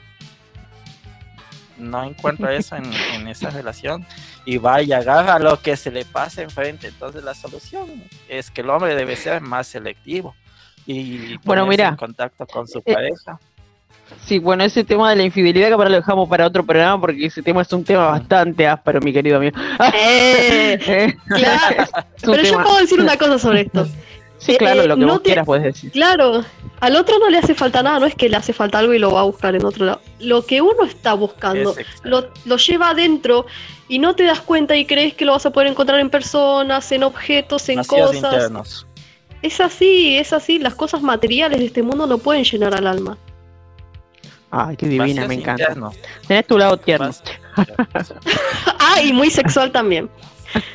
no 1.77 2.05
encuentra 2.05 2.55
eso 2.55 2.77
en, 2.77 2.85
en 3.15 3.27
esa 3.27 3.51
relación 3.51 4.07
y 4.45 4.59
va 4.59 4.81
y 4.83 4.93
agarra 4.93 5.41
lo 5.41 5.61
que 5.61 5.77
se 5.77 5.91
le 5.91 6.05
pasa 6.05 6.43
enfrente. 6.43 6.87
Entonces 6.89 7.25
la 7.25 7.35
solución 7.35 8.05
es 8.29 8.53
que 8.53 8.61
el 8.61 8.71
hombre 8.71 8.95
debe 8.95 9.17
ser 9.17 9.41
más 9.41 9.67
selectivo 9.67 10.37
y 10.87 11.37
Bueno, 11.45 11.67
mira, 11.67 11.89
en 11.89 11.97
contacto 11.97 12.47
con 12.47 12.67
su 12.69 12.79
eh, 12.79 12.93
pareja. 12.93 13.39
Sí, 14.27 14.39
bueno, 14.39 14.65
ese 14.65 14.85
tema 14.85 15.11
de 15.11 15.17
la 15.17 15.23
infidelidad 15.25 15.69
que 15.69 15.73
ahora 15.75 15.89
lo 15.89 15.97
dejamos 15.97 16.29
para 16.29 16.47
otro 16.47 16.65
programa 16.65 17.01
porque 17.01 17.27
ese 17.27 17.43
tema 17.43 17.63
es 17.63 17.73
un 17.73 17.85
tema 17.85 18.07
bastante 18.09 18.67
áspero, 18.67 19.01
mi 19.01 19.13
querido 19.13 19.39
amigo. 19.39 19.57
Eh, 19.95 20.79
Eh, 20.87 21.17
claro. 21.29 21.85
Pero 22.21 22.43
yo 22.43 22.63
puedo 22.63 22.79
decir 22.79 23.01
una 23.01 23.17
cosa 23.17 23.39
sobre 23.39 23.63
esto. 23.63 23.87
Sí, 24.39 24.57
claro, 24.59 24.83
eh, 24.83 24.89
lo 24.89 24.97
que 24.97 25.01
no 25.01 25.07
vos 25.15 25.23
te- 25.23 25.29
quieras 25.31 25.47
puedes 25.47 25.65
decir. 25.65 25.91
Claro, 25.91 26.45
al 26.81 26.97
otro 26.97 27.19
no 27.19 27.31
le 27.31 27.39
hace 27.39 27.55
falta 27.55 27.83
nada, 27.83 27.99
no 27.99 28.07
es 28.07 28.15
que 28.15 28.29
le 28.29 28.37
hace 28.37 28.53
falta 28.53 28.79
algo 28.79 28.93
y 28.93 28.99
lo 28.99 29.11
va 29.13 29.21
a 29.21 29.25
buscar 29.25 29.55
en 29.57 29.65
otro 29.65 29.87
lado. 29.87 30.01
Lo 30.21 30.45
que 30.45 30.61
uno 30.61 30.85
está 30.85 31.15
buscando 31.15 31.71
Es 31.77 31.87
lo, 32.03 32.29
lo 32.45 32.57
lleva 32.59 32.91
adentro 32.91 33.47
y 33.89 33.99
no 33.99 34.15
te 34.15 34.25
das 34.25 34.41
cuenta 34.41 34.77
y 34.77 34.85
crees 34.85 35.15
que 35.15 35.25
lo 35.25 35.33
vas 35.33 35.47
a 35.47 35.51
poder 35.51 35.69
encontrar 35.71 35.99
en 35.99 36.11
personas, 36.11 36.93
en 36.93 37.05
objetos, 37.05 37.69
en 37.71 37.83
cosas. 37.85 38.17
internos. 38.17 38.87
Es 39.45 39.61
así, 39.61 40.17
es 40.17 40.33
así. 40.33 40.59
Las 40.59 40.75
cosas 40.75 41.03
materiales 41.03 41.59
de 41.59 41.67
este 41.67 41.83
mundo 41.83 42.07
no 42.07 42.17
pueden 42.17 42.45
llenar 42.45 42.75
al 42.75 42.87
alma. 42.87 43.19
Ay, 44.51 44.77
qué 44.77 44.87
divina, 44.89 45.27
me 45.29 45.35
encanta. 45.35 45.65
internos. 45.65 45.97
Tenés 46.27 46.47
tu 46.47 46.57
lado 46.59 46.77
tierno. 46.79 47.11
Ah, 48.79 49.01
y 49.03 49.13
muy 49.13 49.31
sexual 49.31 49.71
también. 49.73 50.09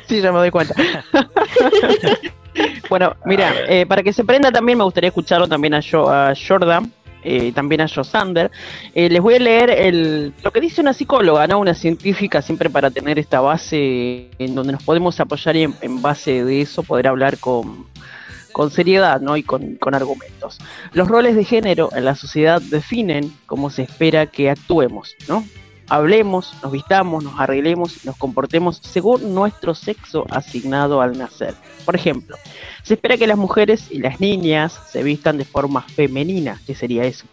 Sí, 0.06 0.20
ya 0.20 0.30
me 0.32 0.38
doy 0.38 0.50
cuenta. 0.50 0.74
bueno, 2.88 3.14
mira, 3.24 3.52
eh, 3.68 3.86
para 3.86 4.02
que 4.02 4.12
se 4.12 4.24
prenda 4.24 4.50
también 4.50 4.78
me 4.78 4.84
gustaría 4.84 5.08
escucharlo 5.08 5.46
también 5.48 5.74
a, 5.74 5.80
Jo- 5.82 6.10
a 6.10 6.32
Jordan, 6.34 6.92
eh, 7.22 7.52
también 7.52 7.80
a 7.82 7.88
Josander. 7.88 8.50
Eh, 8.94 9.08
les 9.08 9.20
voy 9.20 9.34
a 9.34 9.38
leer 9.38 9.70
el, 9.70 10.32
lo 10.42 10.50
que 10.50 10.60
dice 10.60 10.80
una 10.80 10.92
psicóloga, 10.92 11.46
¿no? 11.46 11.58
Una 11.58 11.74
científica, 11.74 12.42
siempre 12.42 12.68
para 12.70 12.90
tener 12.90 13.18
esta 13.18 13.40
base 13.40 14.30
en 14.38 14.54
donde 14.54 14.72
nos 14.72 14.82
podemos 14.82 15.18
apoyar 15.20 15.56
y 15.56 15.62
en, 15.64 15.74
en 15.80 16.02
base 16.02 16.44
de 16.44 16.60
eso 16.62 16.82
poder 16.82 17.06
hablar 17.08 17.38
con, 17.38 17.86
con 18.52 18.70
seriedad 18.70 19.20
¿no? 19.20 19.36
y 19.36 19.42
con, 19.42 19.76
con 19.76 19.94
argumentos. 19.94 20.58
Los 20.92 21.08
roles 21.08 21.36
de 21.36 21.44
género 21.44 21.90
en 21.94 22.04
la 22.04 22.14
sociedad 22.14 22.60
definen 22.60 23.32
cómo 23.46 23.70
se 23.70 23.82
espera 23.82 24.26
que 24.26 24.50
actuemos, 24.50 25.14
¿no? 25.28 25.44
Hablemos, 25.88 26.54
nos 26.62 26.70
vistamos, 26.70 27.24
nos 27.24 27.40
arreglemos 27.40 28.04
nos 28.04 28.16
comportemos 28.16 28.76
según 28.76 29.34
nuestro 29.34 29.74
sexo 29.74 30.24
asignado 30.30 31.00
al 31.00 31.18
nacer. 31.18 31.54
Por 31.84 31.96
ejemplo, 31.96 32.36
se 32.84 32.94
espera 32.94 33.16
que 33.16 33.26
las 33.26 33.36
mujeres 33.36 33.90
y 33.90 33.98
las 33.98 34.20
niñas 34.20 34.78
se 34.88 35.02
vistan 35.02 35.36
de 35.36 35.44
forma 35.44 35.82
femenina, 35.82 36.60
que 36.64 36.76
sería 36.76 37.02
eso, 37.04 37.26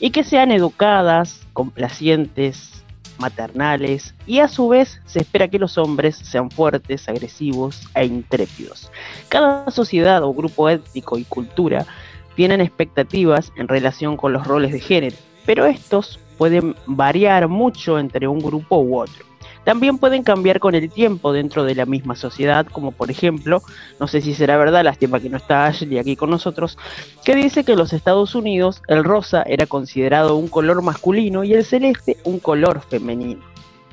y 0.00 0.10
que 0.10 0.24
sean 0.24 0.50
educadas, 0.50 1.40
complacientes, 1.52 2.79
maternales, 3.20 4.14
y 4.26 4.40
a 4.40 4.48
su 4.48 4.68
vez 4.68 5.00
se 5.06 5.20
espera 5.20 5.48
que 5.48 5.58
los 5.58 5.78
hombres 5.78 6.16
sean 6.16 6.50
fuertes, 6.50 7.08
agresivos 7.08 7.88
e 7.94 8.06
intrépidos. 8.06 8.90
Cada 9.28 9.70
sociedad 9.70 10.22
o 10.24 10.32
grupo 10.32 10.68
étnico 10.68 11.18
y 11.18 11.24
cultura 11.24 11.86
tienen 12.34 12.60
expectativas 12.60 13.52
en 13.56 13.68
relación 13.68 14.16
con 14.16 14.32
los 14.32 14.46
roles 14.46 14.72
de 14.72 14.80
género, 14.80 15.16
pero 15.46 15.66
estos 15.66 16.18
pueden 16.38 16.74
variar 16.86 17.48
mucho 17.48 17.98
entre 17.98 18.26
un 18.26 18.38
grupo 18.38 18.78
u 18.78 18.98
otro. 18.98 19.29
También 19.64 19.98
pueden 19.98 20.22
cambiar 20.22 20.58
con 20.58 20.74
el 20.74 20.90
tiempo 20.90 21.32
dentro 21.32 21.64
de 21.64 21.74
la 21.74 21.86
misma 21.86 22.16
sociedad, 22.16 22.66
como 22.66 22.92
por 22.92 23.10
ejemplo, 23.10 23.62
no 23.98 24.08
sé 24.08 24.20
si 24.20 24.34
será 24.34 24.56
verdad, 24.56 24.84
lástima 24.84 25.20
que 25.20 25.28
no 25.28 25.36
está 25.36 25.66
Ashley 25.66 25.98
aquí 25.98 26.16
con 26.16 26.30
nosotros, 26.30 26.78
que 27.24 27.34
dice 27.34 27.64
que 27.64 27.72
en 27.72 27.78
los 27.78 27.92
Estados 27.92 28.34
Unidos 28.34 28.82
el 28.88 29.04
rosa 29.04 29.42
era 29.42 29.66
considerado 29.66 30.36
un 30.36 30.48
color 30.48 30.82
masculino 30.82 31.44
y 31.44 31.52
el 31.52 31.64
celeste 31.64 32.16
un 32.24 32.38
color 32.38 32.80
femenino. 32.88 33.42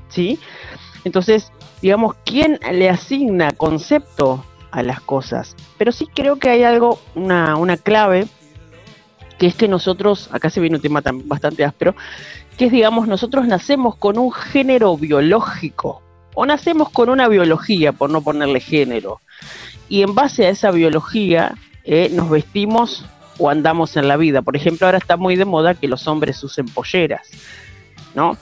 ¿Sí? 0.09 0.39
Entonces, 1.03 1.51
digamos, 1.81 2.15
¿quién 2.23 2.59
le 2.71 2.89
asigna 2.89 3.51
concepto 3.51 4.43
a 4.71 4.83
las 4.83 5.01
cosas? 5.01 5.55
Pero 5.77 5.91
sí 5.91 6.07
creo 6.13 6.37
que 6.37 6.49
hay 6.49 6.63
algo, 6.63 6.99
una, 7.15 7.57
una 7.57 7.77
clave, 7.77 8.27
que 9.37 9.47
es 9.47 9.55
que 9.55 9.67
nosotros, 9.67 10.29
acá 10.31 10.49
se 10.49 10.59
viene 10.59 10.77
un 10.77 10.81
tema 10.81 11.01
tan, 11.01 11.27
bastante 11.27 11.63
áspero, 11.63 11.95
que 12.57 12.65
es, 12.65 12.71
digamos, 12.71 13.07
nosotros 13.07 13.45
nacemos 13.47 13.95
con 13.95 14.17
un 14.17 14.31
género 14.31 14.97
biológico, 14.97 16.01
o 16.33 16.45
nacemos 16.45 16.89
con 16.89 17.09
una 17.09 17.27
biología, 17.27 17.93
por 17.93 18.09
no 18.09 18.21
ponerle 18.21 18.59
género, 18.59 19.21
y 19.89 20.01
en 20.01 20.15
base 20.15 20.45
a 20.45 20.49
esa 20.49 20.71
biología 20.71 21.55
eh, 21.83 22.09
nos 22.11 22.29
vestimos 22.29 23.05
o 23.37 23.49
andamos 23.49 23.95
en 23.95 24.07
la 24.07 24.17
vida. 24.17 24.41
Por 24.41 24.55
ejemplo, 24.55 24.87
ahora 24.87 24.97
está 24.97 25.17
muy 25.17 25.35
de 25.35 25.45
moda 25.45 25.75
que 25.75 25.87
los 25.87 26.07
hombres 26.07 26.43
usen 26.43 26.65
polleras, 26.65 27.27
¿no? 28.17 28.35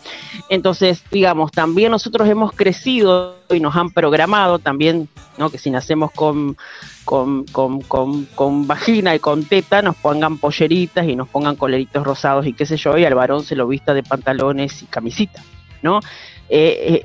Entonces, 0.48 1.04
digamos, 1.12 1.52
también 1.52 1.92
nosotros 1.92 2.30
hemos 2.30 2.54
crecido 2.54 3.36
y 3.50 3.60
nos 3.60 3.76
han 3.76 3.92
programado 3.92 4.58
también, 4.58 5.10
¿no? 5.38 5.50
Que 5.50 5.58
si 5.58 5.70
nacemos 5.70 6.12
con, 6.12 6.56
con, 7.04 7.44
con, 7.44 7.82
con, 7.82 8.24
con 8.36 8.68
vagina 8.68 9.14
y 9.14 9.20
con 9.20 9.44
teta, 9.44 9.82
nos 9.82 9.98
pongan 9.98 10.38
polleritas 10.38 11.06
y 11.06 11.18
nos 11.18 11.28
pongan 11.28 11.58
coleritos 11.58 12.06
rosados 12.06 12.48
y 12.48 12.54
qué 12.54 12.66
sé 12.66 12.78
yo, 12.78 12.98
y 12.98 13.04
al 13.04 13.16
varón 13.16 13.44
se 13.44 13.58
lo 13.58 13.68
vista 13.68 13.94
de 13.94 14.02
pantalones 14.02 14.82
y 14.82 14.86
camisita, 14.86 15.44
¿no? 15.82 16.00
Eh, 16.48 17.04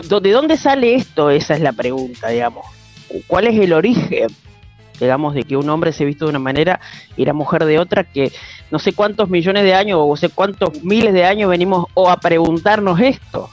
eh, 0.00 0.08
¿De 0.08 0.32
dónde 0.32 0.56
sale 0.56 0.94
esto? 0.94 1.28
Esa 1.28 1.56
es 1.56 1.60
la 1.60 1.72
pregunta, 1.74 2.28
digamos. 2.28 2.64
¿Cuál 3.26 3.48
es 3.48 3.60
el 3.60 3.74
origen, 3.74 4.28
digamos, 5.00 5.34
de 5.34 5.42
que 5.44 5.56
un 5.56 5.68
hombre 5.70 5.92
se 5.92 6.04
viste 6.04 6.24
de 6.24 6.30
una 6.30 6.38
manera 6.38 6.80
y 7.16 7.24
la 7.24 7.32
mujer 7.32 7.64
de 7.64 7.78
otra 7.78 8.04
que 8.04 8.32
no 8.70 8.78
sé 8.78 8.92
cuántos 8.92 9.28
millones 9.30 9.62
de 9.64 9.74
años 9.74 9.98
o 10.02 10.16
sé 10.16 10.28
cuántos 10.28 10.82
miles 10.82 11.12
de 11.14 11.24
años 11.24 11.50
venimos 11.50 11.86
o 11.94 12.10
a 12.10 12.16
preguntarnos 12.18 13.00
esto? 13.00 13.48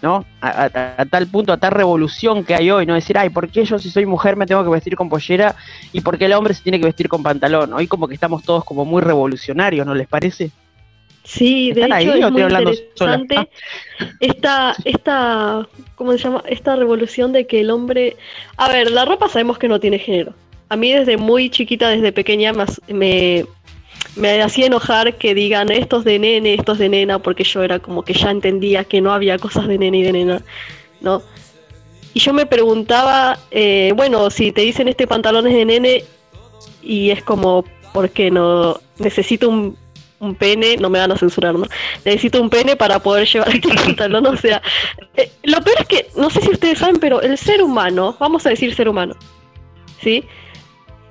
¿No? 0.00 0.24
A, 0.40 0.48
a- 0.64 0.94
a 1.02 1.06
tal 1.06 1.28
punto, 1.28 1.52
a 1.52 1.56
tal 1.58 1.70
revolución 1.70 2.42
que 2.44 2.56
hay 2.56 2.70
hoy, 2.72 2.86
no 2.86 2.94
decir, 2.94 3.16
ay, 3.16 3.30
¿por 3.30 3.48
qué 3.48 3.64
yo 3.64 3.78
si 3.78 3.88
soy 3.88 4.04
mujer 4.04 4.34
me 4.34 4.46
tengo 4.46 4.64
que 4.64 4.70
vestir 4.70 4.96
con 4.96 5.08
pollera 5.08 5.54
y 5.92 6.00
por 6.00 6.18
qué 6.18 6.24
el 6.24 6.32
hombre 6.32 6.54
se 6.54 6.62
tiene 6.62 6.80
que 6.80 6.86
vestir 6.86 7.08
con 7.08 7.22
pantalón? 7.22 7.72
Hoy 7.72 7.86
como 7.86 8.08
que 8.08 8.14
estamos 8.14 8.42
todos 8.42 8.64
como 8.64 8.84
muy 8.84 9.00
revolucionarios, 9.00 9.86
¿no 9.86 9.94
les 9.94 10.08
parece? 10.08 10.50
Sí, 11.24 11.72
de 11.72 11.82
¿Están 11.82 11.92
ahí 11.92 12.04
hecho 12.04 12.12
o 12.12 12.26
es 12.26 12.32
muy 12.32 12.42
interesante 12.42 13.48
esta, 14.20 14.74
esta, 14.84 15.68
¿cómo 15.94 16.12
se 16.12 16.18
llama? 16.18 16.42
Esta 16.46 16.76
revolución 16.76 17.32
de 17.32 17.46
que 17.46 17.60
el 17.60 17.70
hombre... 17.70 18.16
A 18.56 18.68
ver, 18.68 18.90
la 18.90 19.04
ropa 19.04 19.28
sabemos 19.28 19.58
que 19.58 19.68
no 19.68 19.80
tiene 19.80 19.98
género. 19.98 20.34
A 20.68 20.76
mí 20.76 20.92
desde 20.92 21.16
muy 21.16 21.50
chiquita, 21.50 21.88
desde 21.88 22.12
pequeña, 22.12 22.52
me, 22.88 23.44
me 24.16 24.42
hacía 24.42 24.66
enojar 24.66 25.16
que 25.16 25.34
digan 25.34 25.70
estos 25.70 26.04
de 26.04 26.18
nene, 26.18 26.54
estos 26.54 26.78
de 26.78 26.88
nena, 26.88 27.18
porque 27.18 27.44
yo 27.44 27.62
era 27.62 27.78
como 27.78 28.02
que 28.02 28.14
ya 28.14 28.30
entendía 28.30 28.84
que 28.84 29.00
no 29.00 29.12
había 29.12 29.38
cosas 29.38 29.68
de 29.68 29.78
nene 29.78 29.98
y 29.98 30.02
de 30.02 30.12
nena, 30.12 30.42
¿no? 31.00 31.22
Y 32.14 32.20
yo 32.20 32.32
me 32.32 32.46
preguntaba, 32.46 33.38
eh, 33.50 33.92
bueno, 33.96 34.30
si 34.30 34.52
te 34.52 34.62
dicen 34.62 34.88
este 34.88 35.06
pantalón 35.06 35.46
es 35.46 35.54
de 35.54 35.64
nene 35.64 36.04
y 36.82 37.10
es 37.10 37.22
como, 37.22 37.64
¿por 37.92 38.10
qué 38.10 38.30
no? 38.30 38.80
Necesito 38.98 39.48
un, 39.48 39.76
un 40.22 40.36
pene, 40.36 40.76
no 40.76 40.88
me 40.88 41.00
van 41.00 41.10
a 41.10 41.18
censurar, 41.18 41.54
¿no? 41.54 41.66
Necesito 42.04 42.40
un 42.40 42.48
pene 42.48 42.76
para 42.76 43.00
poder 43.00 43.26
llevar 43.26 43.54
este 43.54 43.74
pantalón, 43.74 44.24
o 44.26 44.36
sea, 44.36 44.62
eh, 45.16 45.30
lo 45.42 45.60
peor 45.60 45.80
es 45.80 45.86
que, 45.88 46.06
no 46.16 46.30
sé 46.30 46.40
si 46.40 46.50
ustedes 46.50 46.78
saben, 46.78 46.98
pero 47.00 47.20
el 47.20 47.36
ser 47.36 47.62
humano, 47.62 48.16
vamos 48.20 48.46
a 48.46 48.50
decir 48.50 48.74
ser 48.74 48.88
humano, 48.88 49.14
¿sí? 50.00 50.24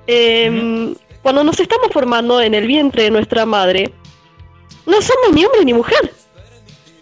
Em, 0.06 0.94
Cuando 1.22 1.44
nos 1.44 1.60
estamos 1.60 1.88
formando 1.92 2.40
en 2.40 2.54
el 2.54 2.66
vientre 2.66 3.04
de 3.04 3.10
nuestra 3.10 3.46
madre, 3.46 3.92
no 4.86 5.00
somos 5.00 5.32
ni 5.32 5.44
hombre 5.44 5.64
ni 5.64 5.72
mujer. 5.72 6.12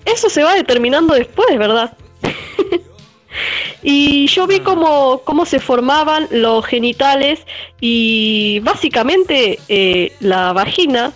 Eso 0.04 0.28
se 0.28 0.42
va 0.42 0.54
determinando 0.54 1.14
después, 1.14 1.56
¿verdad? 1.56 1.96
y 3.82 4.26
yo 4.26 4.46
vi 4.46 4.60
cómo, 4.60 5.22
cómo 5.24 5.46
se 5.46 5.58
formaban 5.58 6.28
los 6.30 6.66
genitales 6.66 7.46
y 7.80 8.60
básicamente 8.60 9.58
eh, 9.68 10.12
la 10.20 10.52
vagina, 10.52 11.14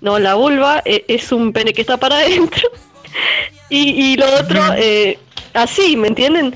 no 0.00 0.18
la 0.18 0.34
vulva, 0.34 0.82
eh, 0.84 1.04
es 1.08 1.32
un 1.32 1.52
pene 1.52 1.72
que 1.72 1.80
está 1.82 1.96
para 1.96 2.16
adentro. 2.16 2.68
Y, 3.72 4.12
y 4.12 4.16
lo 4.16 4.26
otro 4.34 4.60
eh, 4.76 5.16
así, 5.54 5.96
¿me 5.96 6.08
entienden? 6.08 6.54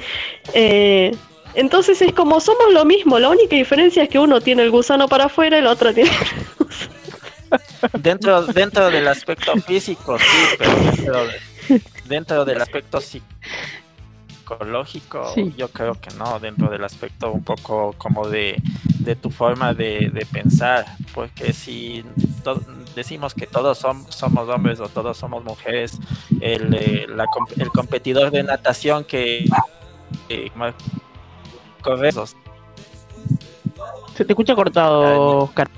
Eh, 0.52 1.14
entonces 1.54 2.02
es 2.02 2.12
como 2.12 2.40
somos 2.40 2.72
lo 2.72 2.84
mismo, 2.84 3.20
la 3.20 3.28
única 3.28 3.54
diferencia 3.54 4.02
es 4.02 4.08
que 4.08 4.18
uno 4.18 4.40
tiene 4.40 4.62
el 4.64 4.70
gusano 4.72 5.06
para 5.06 5.26
afuera 5.26 5.56
y 5.58 5.62
la 5.62 5.70
otra 5.70 5.92
tiene... 5.92 6.10
Dentro, 8.00 8.46
dentro 8.46 8.90
del 8.90 9.06
aspecto 9.06 9.54
físico, 9.58 10.18
sí, 10.18 10.24
pero 10.58 10.74
dentro, 10.74 11.26
de- 11.26 11.80
dentro 12.06 12.44
del 12.44 12.60
aspecto 12.60 13.00
psicológico, 13.00 13.34
Sí. 15.34 15.54
yo 15.56 15.68
creo 15.68 15.94
que 16.00 16.10
no, 16.16 16.38
dentro 16.38 16.68
del 16.70 16.84
aspecto 16.84 17.32
un 17.32 17.42
poco 17.42 17.94
como 17.98 18.28
de, 18.28 18.60
de 19.00 19.16
tu 19.16 19.30
forma 19.30 19.72
de, 19.74 20.10
de 20.12 20.26
pensar, 20.26 20.84
porque 21.14 21.52
si 21.52 22.04
decimos 22.94 23.34
que 23.34 23.46
todos 23.46 23.82
som- 23.82 24.06
somos 24.10 24.48
hombres 24.48 24.80
o 24.80 24.88
todos 24.88 25.16
somos 25.16 25.42
mujeres, 25.44 25.98
el, 26.40 26.74
eh, 26.74 27.06
la 27.08 27.26
com- 27.26 27.46
el 27.56 27.68
competidor 27.70 28.30
de 28.30 28.42
natación 28.42 29.04
que, 29.04 29.46
que 30.28 30.52
ma- 30.54 30.74
corre 31.82 32.08
esos- 32.10 32.36
Se 34.16 34.24
te 34.24 34.32
escucha 34.32 34.54
cortado, 34.54 35.38
Oscar. 35.44 35.68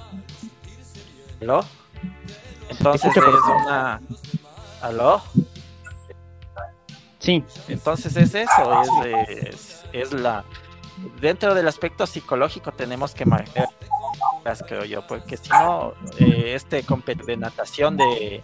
¿Aló? 1.40 1.64
Entonces 2.68 3.10
es 3.16 3.44
una... 3.64 4.00
¿Aló? 4.82 5.22
Sí. 7.26 7.44
Entonces 7.66 8.16
es 8.16 8.34
eso, 8.36 8.82
es, 9.02 9.28
es, 9.28 9.84
es 9.92 10.12
la... 10.12 10.44
Dentro 11.20 11.54
del 11.54 11.66
aspecto 11.66 12.06
psicológico 12.06 12.70
tenemos 12.72 13.12
que 13.14 13.26
físicas, 14.46 14.64
creo 14.66 14.84
yo, 14.84 15.06
porque 15.06 15.36
si 15.36 15.50
no, 15.50 15.92
eh, 16.18 16.52
este 16.54 16.84
de 17.26 17.36
natación 17.36 17.96
de, 17.96 18.42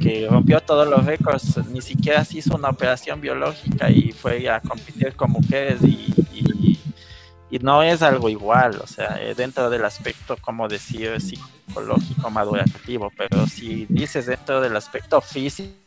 que 0.00 0.28
rompió 0.30 0.60
todos 0.60 0.86
los 0.88 1.04
récords, 1.04 1.58
ni 1.68 1.82
siquiera 1.82 2.24
se 2.24 2.38
hizo 2.38 2.54
una 2.54 2.70
operación 2.70 3.20
biológica 3.20 3.90
y 3.90 4.12
fue 4.12 4.48
a 4.48 4.60
competir 4.60 5.14
con 5.16 5.32
mujeres 5.32 5.82
y, 5.82 6.14
y, 6.32 7.58
no 7.60 7.84
es 7.84 8.02
algo 8.02 8.28
igual, 8.28 8.80
o 8.82 8.86
sea, 8.86 9.16
eh, 9.20 9.32
dentro 9.36 9.70
del 9.70 9.84
aspecto, 9.84 10.36
como 10.40 10.66
decir, 10.66 11.20
psicológico, 11.20 12.28
madurativo, 12.28 13.12
pero 13.16 13.46
si 13.46 13.86
dices 13.88 14.26
dentro 14.26 14.60
del 14.60 14.76
aspecto 14.76 15.20
físico, 15.20 15.83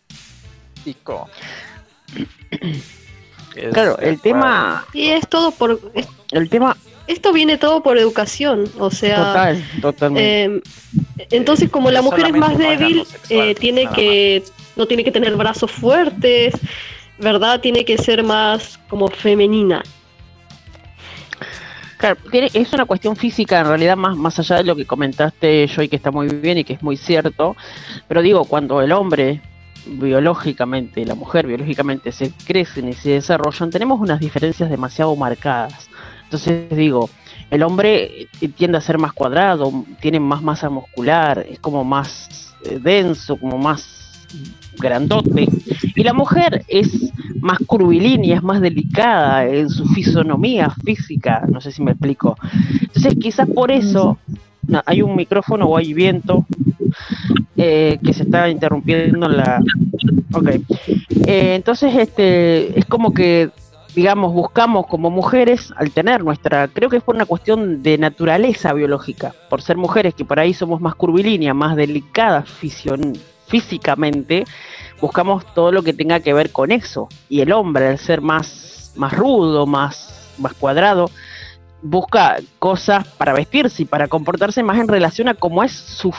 claro, 3.71 3.97
el 4.00 4.19
tema. 4.19 4.86
Y 4.93 5.08
es 5.08 5.28
todo 5.28 5.52
por. 5.52 5.80
el 6.32 6.50
tema. 6.50 6.78
Esto 7.08 7.32
viene 7.32 7.58
todo 7.58 7.82
por 7.82 7.97
educación, 7.97 8.69
o 8.80 8.91
sea. 8.91 9.17
Total, 9.17 9.65
totalmente. 9.82 10.43
Eh, 10.43 10.62
entonces, 11.32 11.69
como 11.69 11.89
la 11.89 12.02
mujer 12.02 12.28
es 12.28 12.34
más 12.34 12.58
débil, 12.58 13.06
eh, 13.30 13.56
tiene 13.56 13.88
que. 13.89 14.43
No 14.76 14.86
tiene 14.86 15.04
que 15.04 15.12
tener 15.12 15.36
brazos 15.36 15.71
fuertes, 15.71 16.54
¿verdad? 17.17 17.62
Tiene 17.62 17.84
que 17.86 17.97
ser 17.97 18.23
más 18.23 18.80
como 18.89 19.08
femenina. 19.08 19.84
Claro, 21.97 22.19
es 22.32 22.73
una 22.73 22.86
cuestión 22.86 23.15
física 23.15 23.60
en 23.60 23.65
realidad 23.65 23.97
más, 23.97 24.15
más 24.15 24.38
allá 24.38 24.58
de 24.58 24.63
lo 24.63 24.76
que 24.76 24.86
comentaste 24.86 25.67
Joy 25.67 25.89
que 25.89 25.95
está 25.95 26.12
muy 26.12 26.28
bien 26.28 26.60
y 26.60 26.63
que 26.63 26.73
es 26.73 26.84
muy 26.84 26.95
cierto, 26.95 27.56
pero 28.08 28.21
digo, 28.21 28.45
cuando 28.45 28.82
el 28.82 28.91
hombre 28.91 29.41
biológicamente, 29.86 31.06
la 31.06 31.16
mujer 31.16 31.48
biológicamente 31.48 32.12
se 32.12 32.32
crecen 32.46 32.90
y 32.90 32.94
se 32.94 33.12
desarrollan, 33.12 33.70
tenemos 33.70 34.00
unas 34.00 34.20
diferencias 34.20 34.70
demasiado 34.70 35.16
marcadas. 35.16 35.90
Entonces 36.24 36.70
digo, 36.76 37.10
el 37.50 37.63
hombre 37.63 38.28
eh, 38.42 38.48
tiende 38.50 38.78
a 38.78 38.82
ser 38.82 38.98
más 38.98 39.13
cuadrado, 39.13 39.72
tiene 40.02 40.20
más 40.20 40.42
masa 40.42 40.70
muscular, 40.70 41.46
es 41.50 41.60
como 41.60 41.84
más 41.84 42.54
eh, 42.66 42.80
denso, 42.82 43.38
como 43.38 43.58
más 43.58 44.26
grandote. 44.78 45.48
Y 45.96 46.04
la 46.04 46.13
mujer 46.13 46.66
es 46.68 47.12
más 47.40 47.60
curvilínea, 47.66 48.36
es 48.36 48.44
más 48.44 48.62
delicada 48.62 49.46
en 49.46 49.70
su 49.70 49.86
fisonomía 49.88 50.70
física, 50.84 51.44
no 51.50 51.62
sé 51.62 51.72
si 51.72 51.82
me 51.82 51.92
explico. 51.92 52.38
Entonces 52.82 53.16
quizás 53.20 53.48
por 53.50 53.72
eso 53.72 54.18
hay 54.86 55.01
un 55.01 55.15
micrófono 55.15 55.65
o 55.65 55.77
hay 55.77 55.93
viento 55.93 56.45
eh, 57.56 57.99
que 58.03 58.13
se 58.13 58.23
está 58.23 58.49
interrumpiendo 58.49 59.27
la... 59.27 59.62
Ok. 60.34 60.49
Eh, 61.25 61.56
entonces, 61.56 61.95
este, 61.95 62.77
es 62.77 62.86
como 62.86 63.13
que, 63.13 63.49
digamos, 63.95 64.34
buscamos 64.34 64.88
como 64.88 65.10
mujeres 65.10 65.73
al 65.75 65.91
tener 65.91 66.23
nuestra, 66.23 66.67
creo 66.67 66.89
que 66.89 66.97
es 66.97 67.03
por 67.03 67.15
una 67.15 67.25
cuestión 67.25 67.82
de 67.82 67.97
naturaleza 67.97 68.73
biológica, 68.73 69.34
por 69.49 69.62
ser 69.62 69.77
mujeres 69.77 70.13
que 70.13 70.25
por 70.25 70.39
ahí 70.39 70.53
somos 70.53 70.82
más 70.82 70.95
curvilíneas, 70.95 71.56
más 71.56 71.75
delicadas 71.75 72.49
físicamente, 73.47 74.45
buscamos 75.01 75.45
todo 75.53 75.71
lo 75.71 75.84
que 75.84 75.93
tenga 75.93 76.19
que 76.19 76.34
ver 76.34 76.51
con 76.51 76.71
eso. 76.71 77.10
Y 77.30 77.41
el 77.41 77.51
hombre, 77.51 77.88
al 77.88 77.97
ser 77.97 78.21
más, 78.21 78.93
más 78.95 79.13
rudo, 79.13 79.65
más, 79.65 80.34
más 80.38 80.53
cuadrado, 80.53 81.10
busca 81.82 82.38
cosas 82.60 83.08
para 83.08 83.34
vestirse 83.34 83.84
y 83.84 83.86
para 83.86 84.08
comportarse 84.08 84.63
más 84.63 84.80
en 84.80 84.88
relación 84.88 85.28
a 85.28 85.34
cómo 85.34 85.63
es 85.63 85.72
su, 85.72 86.13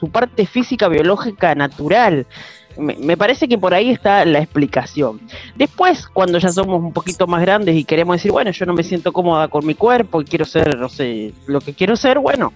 su 0.00 0.10
parte 0.10 0.46
física, 0.46 0.88
biológica, 0.88 1.54
natural. 1.54 2.26
Me, 2.76 3.18
parece 3.18 3.48
que 3.48 3.58
por 3.58 3.74
ahí 3.74 3.90
está 3.90 4.24
la 4.24 4.38
explicación. 4.38 5.20
Después, 5.56 6.06
cuando 6.08 6.38
ya 6.38 6.48
somos 6.48 6.80
un 6.80 6.92
poquito 6.92 7.26
más 7.26 7.42
grandes 7.42 7.76
y 7.76 7.84
queremos 7.84 8.16
decir, 8.16 8.32
bueno, 8.32 8.50
yo 8.50 8.64
no 8.64 8.72
me 8.72 8.82
siento 8.82 9.12
cómoda 9.12 9.48
con 9.48 9.66
mi 9.66 9.74
cuerpo 9.74 10.22
y 10.22 10.24
quiero 10.24 10.46
ser, 10.46 10.78
no 10.78 10.88
sé, 10.88 11.34
lo 11.46 11.60
que 11.60 11.74
quiero 11.74 11.96
ser, 11.96 12.18
bueno, 12.18 12.54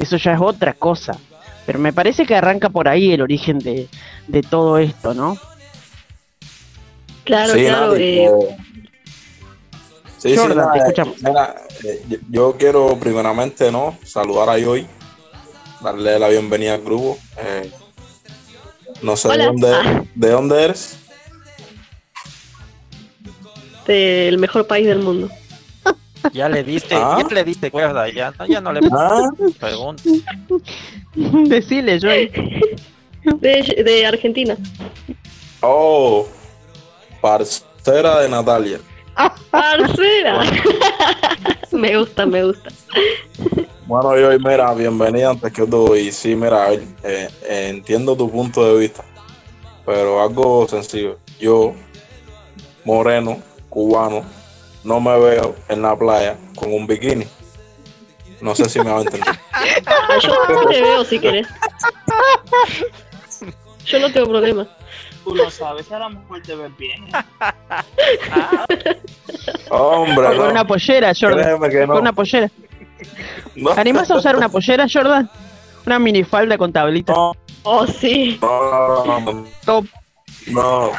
eso 0.00 0.16
ya 0.16 0.34
es 0.34 0.40
otra 0.40 0.74
cosa. 0.74 1.16
Pero 1.64 1.78
me 1.78 1.92
parece 1.92 2.26
que 2.26 2.34
arranca 2.34 2.70
por 2.70 2.88
ahí 2.88 3.12
el 3.12 3.22
origen 3.22 3.60
de, 3.60 3.88
de 4.26 4.42
todo 4.42 4.78
esto, 4.78 5.14
¿no? 5.14 5.38
Claro, 7.24 7.54
claro. 7.54 7.94
Eh, 7.96 8.28
Sí, 10.22 10.36
sí, 10.36 10.44
eh, 11.84 12.20
yo, 12.30 12.56
quiero 12.56 12.96
primeramente 12.96 13.72
no 13.72 13.98
saludar 14.04 14.50
a 14.50 14.56
Joy, 14.56 14.86
darle 15.80 16.16
la 16.16 16.28
bienvenida 16.28 16.74
al 16.74 16.82
grupo. 16.82 17.18
Eh, 17.36 17.68
no 19.02 19.16
sé 19.16 19.36
de 19.36 19.44
dónde, 19.44 19.72
ah. 19.74 20.04
de 20.14 20.30
dónde 20.30 20.62
eres. 20.62 21.00
Del 23.84 24.38
mejor 24.38 24.68
país 24.68 24.86
del 24.86 25.00
mundo. 25.00 25.28
Ya 26.32 26.48
le 26.48 26.62
diste, 26.62 26.94
¿Ah? 26.94 27.18
ya 27.20 27.34
le 27.34 27.42
diste 27.42 27.72
cuerda, 27.72 28.08
ya, 28.08 28.32
ya 28.48 28.60
no 28.60 28.72
le 28.72 28.78
¿Ah? 28.92 29.28
preguntas. 29.58 30.06
Decile, 31.16 31.98
Joy. 31.98 32.30
De, 33.40 33.82
de 33.84 34.06
Argentina. 34.06 34.56
Oh, 35.62 36.28
parcera 37.20 38.20
de 38.20 38.28
Natalia. 38.28 38.78
Parcera. 39.50 40.40
me 41.72 41.96
gusta, 41.96 42.26
me 42.26 42.44
gusta. 42.44 42.70
Bueno, 43.86 44.16
yo, 44.18 44.38
mira, 44.38 44.72
bienvenida 44.74 45.30
antes 45.30 45.52
que 45.52 45.66
todo. 45.66 45.96
Y 45.96 46.12
sí, 46.12 46.34
mira, 46.34 46.72
eh, 46.72 46.82
eh, 47.02 47.28
entiendo 47.68 48.16
tu 48.16 48.30
punto 48.30 48.64
de 48.64 48.80
vista, 48.80 49.04
pero 49.84 50.22
algo 50.22 50.66
sencillo. 50.68 51.18
Yo, 51.38 51.74
moreno, 52.84 53.42
cubano, 53.68 54.24
no 54.84 55.00
me 55.00 55.18
veo 55.18 55.54
en 55.68 55.82
la 55.82 55.96
playa 55.96 56.36
con 56.54 56.72
un 56.72 56.86
bikini. 56.86 57.26
No 58.40 58.54
sé 58.54 58.68
si 58.68 58.78
me 58.80 58.90
va 58.90 58.98
a 58.98 59.02
entender. 59.02 59.38
Yo 60.22 60.34
te 60.68 60.82
veo 60.82 61.04
si 61.04 61.18
quieres. 61.18 61.46
Yo 63.84 63.98
no 63.98 64.12
tengo 64.12 64.28
problema 64.28 64.66
tú 65.24 65.34
lo 65.34 65.50
sabes, 65.50 65.90
a 65.92 65.98
la 65.98 66.08
mujer 66.08 66.42
te 66.42 66.54
ves 66.54 66.76
bien. 66.76 67.04
Hombre, 69.70 70.36
con 70.36 70.50
una 70.50 70.66
pollera, 70.66 71.12
Jordan. 71.18 71.58
Con 71.86 71.98
una 71.98 72.12
pollera. 72.12 72.50
¿Te 73.54 73.80
animas 73.80 74.10
a 74.10 74.16
usar 74.16 74.36
una 74.36 74.48
pollera, 74.48 74.86
Jordan? 74.92 75.30
Una 75.86 75.98
minifalda 75.98 76.56
con 76.56 76.72
tablita. 76.72 77.12
Oh, 77.64 77.86
sí. 77.86 78.38
No, 78.40 79.04
no, 79.04 79.20
no. 79.20 79.46
Top. 79.64 79.86
No. 80.46 80.92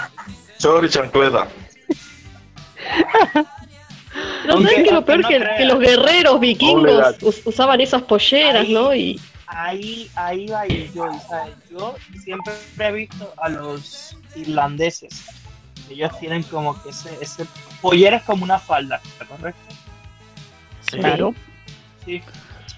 Chori 0.59 0.89
chancleta. 0.89 1.47
No 4.47 4.61
sabes 4.61 4.83
que 4.83 4.91
lo 4.91 5.05
peor 5.05 5.27
que, 5.27 5.43
que, 5.57 5.65
los 5.65 5.79
guerreros 5.79 6.39
vikingos 6.39 7.15
usaban 7.45 7.81
esas 7.81 8.03
polleras, 8.03 8.67
¿no? 8.67 8.93
Y 8.93 9.19
ahí, 9.55 10.09
ahí 10.15 10.47
va 10.47 10.67
yo, 10.67 11.09
yo 11.69 11.95
siempre 12.21 12.53
he 12.79 12.91
visto 12.91 13.33
a 13.37 13.49
los 13.49 14.17
irlandeses, 14.35 15.25
ellos 15.89 16.17
tienen 16.19 16.43
como 16.43 16.81
que 16.81 16.89
ese, 16.89 17.17
ese 17.21 17.45
pollera 17.81 18.17
es 18.17 18.23
como 18.23 18.43
una 18.43 18.59
falda, 18.59 19.01
¿correcto? 19.27 19.75
Claro. 20.85 21.33
Sí. 22.05 22.21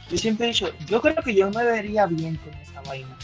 Yo 0.09 0.17
siempre 0.17 0.45
he 0.45 0.49
dicho, 0.49 0.69
yo 0.85 1.01
creo 1.01 1.15
que 1.15 1.33
yo 1.33 1.49
me 1.49 1.63
vería 1.63 2.05
bien 2.05 2.35
con 2.37 2.53
esa 2.53 2.81
vaina. 2.81 3.15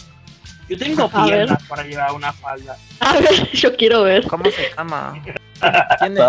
Yo 0.67 0.77
tengo 0.77 1.09
piernas 1.09 1.61
para 1.67 1.83
llevar 1.83 2.13
una 2.13 2.31
falda. 2.33 2.77
A 2.99 3.13
ver, 3.19 3.51
yo 3.51 3.75
quiero 3.75 4.03
ver. 4.03 4.25
¿Cómo 4.27 4.45
se 4.45 4.73
llama? 4.75 5.21
Tiene, 5.99 6.21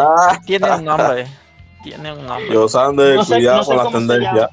tiene 0.45 0.71
un 0.73 0.85
nombre. 0.85 1.27
Tiene 1.83 2.13
un 2.13 2.27
nombre. 2.27 2.53
Yo 2.53 2.67
de 2.67 3.25
cuidado 3.25 3.65
con 3.65 3.77
la 3.77 3.91
tendencia. 3.91 4.51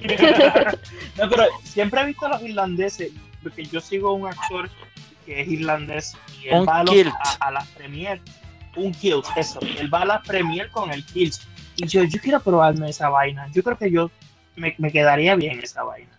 no, 1.18 1.28
pero 1.28 1.44
siempre 1.64 2.00
he 2.00 2.06
visto 2.06 2.26
a 2.26 2.30
los 2.30 2.42
irlandeses, 2.42 3.12
porque 3.42 3.64
yo 3.64 3.80
sigo 3.80 4.12
un 4.12 4.26
actor 4.26 4.70
que 5.26 5.42
es 5.42 5.48
irlandés 5.48 6.16
y 6.40 6.48
él 6.48 6.68
va 6.68 6.80
a, 6.80 7.50
las 7.50 7.66
premier, 7.68 8.20
un 8.76 8.92
kilt, 8.92 9.26
eso, 9.36 9.60
él 9.78 9.92
va 9.92 10.02
a 10.02 10.04
las 10.06 10.26
premier 10.26 10.70
con 10.70 10.90
el 10.90 11.04
kilt. 11.04 11.36
Y 11.76 11.86
yo, 11.86 12.02
yo 12.04 12.20
quiero 12.20 12.40
probarme 12.40 12.90
esa 12.90 13.08
vaina. 13.08 13.46
Yo 13.52 13.62
creo 13.62 13.78
que 13.78 13.90
yo 13.90 14.10
me, 14.56 14.74
quedaría 14.92 15.34
bien 15.34 15.60
esa 15.62 15.82
vaina. 15.82 16.10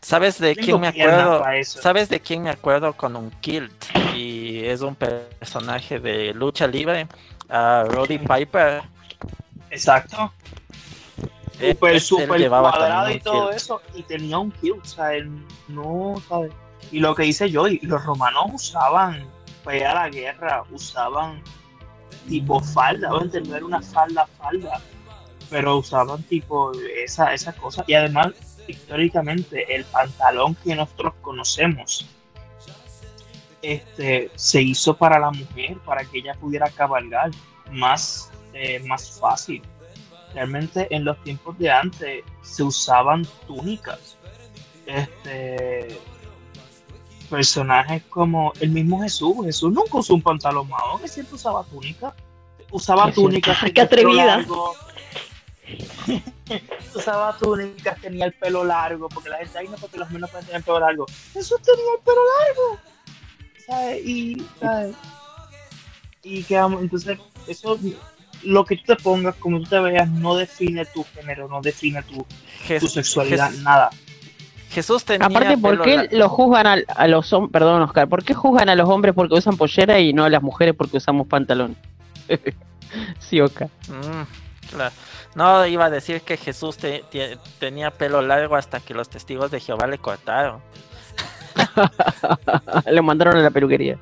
¿Sabes 0.00 0.38
de 0.38 0.56
quién 0.56 0.80
me 0.80 0.88
acuerdo? 0.88 1.44
¿Sabes 1.64 2.08
de 2.08 2.20
quién 2.20 2.42
me 2.42 2.50
acuerdo 2.50 2.94
con 2.94 3.16
un 3.16 3.30
kilt? 3.30 3.72
Y 4.14 4.64
es 4.64 4.80
un 4.80 4.94
personaje 4.94 6.00
de 6.00 6.32
lucha 6.32 6.66
libre, 6.66 7.06
a 7.50 7.84
Roddy 7.86 8.18
Piper. 8.18 8.82
Exacto 9.70 10.32
súper, 11.60 12.00
súper 12.00 12.48
cuadrado 12.48 13.10
y 13.10 13.20
todo 13.20 13.50
eso, 13.50 13.80
y 13.94 14.02
tenía 14.02 14.38
un 14.38 14.50
kill, 14.52 14.72
o 14.72 14.84
sea, 14.84 15.14
él 15.14 15.30
no, 15.68 16.14
¿sabes? 16.28 16.52
Y 16.90 17.00
lo 17.00 17.14
que 17.14 17.26
hice 17.26 17.50
yo, 17.50 17.68
y 17.68 17.78
los 17.80 18.04
romanos 18.04 18.44
usaban, 18.52 19.26
pues 19.62 19.84
a 19.84 19.94
la 19.94 20.08
guerra, 20.08 20.64
usaban 20.70 21.42
tipo 22.28 22.60
falda, 22.60 23.12
o 23.12 23.22
entender 23.22 23.62
una 23.64 23.80
falda, 23.82 24.26
falda, 24.38 24.80
pero 25.48 25.78
usaban 25.78 26.22
tipo 26.24 26.72
esa, 26.96 27.34
esa 27.34 27.52
cosa, 27.52 27.84
y 27.86 27.94
además, 27.94 28.32
históricamente, 28.66 29.74
el 29.74 29.84
pantalón 29.84 30.54
que 30.56 30.74
nosotros 30.74 31.14
conocemos, 31.20 32.06
este, 33.62 34.30
se 34.34 34.62
hizo 34.62 34.96
para 34.96 35.18
la 35.18 35.30
mujer, 35.30 35.76
para 35.84 36.04
que 36.04 36.18
ella 36.18 36.34
pudiera 36.34 36.70
cabalgar 36.70 37.30
más, 37.70 38.30
eh, 38.54 38.80
más 38.80 39.20
fácil 39.20 39.62
realmente 40.34 40.86
en 40.94 41.04
los 41.04 41.22
tiempos 41.22 41.58
de 41.58 41.70
antes 41.70 42.24
se 42.42 42.62
usaban 42.62 43.26
túnicas. 43.46 44.16
Este 44.86 45.98
personajes 47.30 48.02
como 48.08 48.52
el 48.60 48.70
mismo 48.70 49.00
Jesús, 49.02 49.36
Jesús 49.44 49.72
nunca 49.72 49.98
usó 49.98 50.14
un 50.14 50.22
pantalón 50.22 50.68
mahón, 50.68 51.00
que 51.00 51.08
siempre 51.08 51.36
usaba 51.36 51.62
túnica. 51.62 52.12
Usaba 52.72 53.10
túnicas, 53.12 53.58
Qué 53.72 53.80
atrevida. 53.80 54.38
largo. 54.38 54.74
usaba 56.94 57.36
túnicas, 57.36 58.00
tenía 58.00 58.26
el 58.26 58.32
pelo 58.32 58.64
largo, 58.64 59.08
porque 59.08 59.28
la 59.28 59.38
gente, 59.38 59.58
ay 59.58 59.68
no, 59.68 59.76
porque 59.76 59.96
los 59.98 60.10
menos 60.10 60.30
pueden 60.30 60.46
tener 60.46 60.58
el 60.60 60.64
pelo 60.64 60.80
largo. 60.80 61.06
Jesús 61.32 61.62
tenía 61.62 61.92
el 61.96 62.02
pelo 62.04 62.20
largo. 62.38 62.80
¿Sabes? 63.66 64.06
Y, 64.06 64.46
¿sabes? 64.58 64.96
Y 66.22 66.42
que 66.42 66.56
entonces, 66.56 67.18
eso, 67.46 67.78
lo 68.42 68.64
que 68.64 68.76
tú 68.76 68.82
te 68.86 68.96
pongas, 68.96 69.34
como 69.36 69.58
tú 69.60 69.66
te 69.66 69.78
veas, 69.80 70.08
no 70.08 70.34
define 70.36 70.84
tu 70.86 71.04
género, 71.14 71.48
no 71.48 71.60
define 71.60 72.02
tu, 72.02 72.26
tu 72.78 72.86
sexualidad, 72.88 73.50
nada. 73.62 73.90
Jesús 74.70 75.04
tenía 75.04 75.26
Aparte, 75.26 75.58
¿por 75.58 75.82
qué 75.82 75.96
largo. 75.96 76.16
lo 76.16 76.28
juzgan 76.28 76.84
a, 76.96 77.06
los 77.08 77.32
hombres? 77.32 77.52
Perdón, 77.52 77.82
Oscar, 77.82 78.08
¿por 78.08 78.22
qué 78.22 78.34
juzgan 78.34 78.68
a 78.68 78.76
los 78.76 78.88
hombres 78.88 79.14
porque 79.14 79.34
usan 79.34 79.56
pollera 79.56 79.98
y 79.98 80.12
no 80.12 80.24
a 80.24 80.30
las 80.30 80.42
mujeres 80.42 80.74
porque 80.76 80.98
usamos 80.98 81.26
pantalón? 81.26 81.76
sí, 83.18 83.40
Oscar. 83.40 83.68
Mm, 83.88 84.70
claro. 84.70 84.94
No, 85.34 85.66
iba 85.66 85.86
a 85.86 85.90
decir 85.90 86.20
que 86.22 86.36
Jesús 86.36 86.76
te- 86.76 87.04
te- 87.10 87.36
tenía 87.58 87.90
pelo 87.90 88.22
largo 88.22 88.56
hasta 88.56 88.78
que 88.80 88.94
los 88.94 89.08
testigos 89.08 89.50
de 89.50 89.58
Jehová 89.60 89.86
le 89.88 89.98
cortaron. 89.98 90.60
Lo 92.86 93.02
mandaron 93.02 93.36
a 93.36 93.40
la 93.40 93.50
peluquería. 93.50 93.98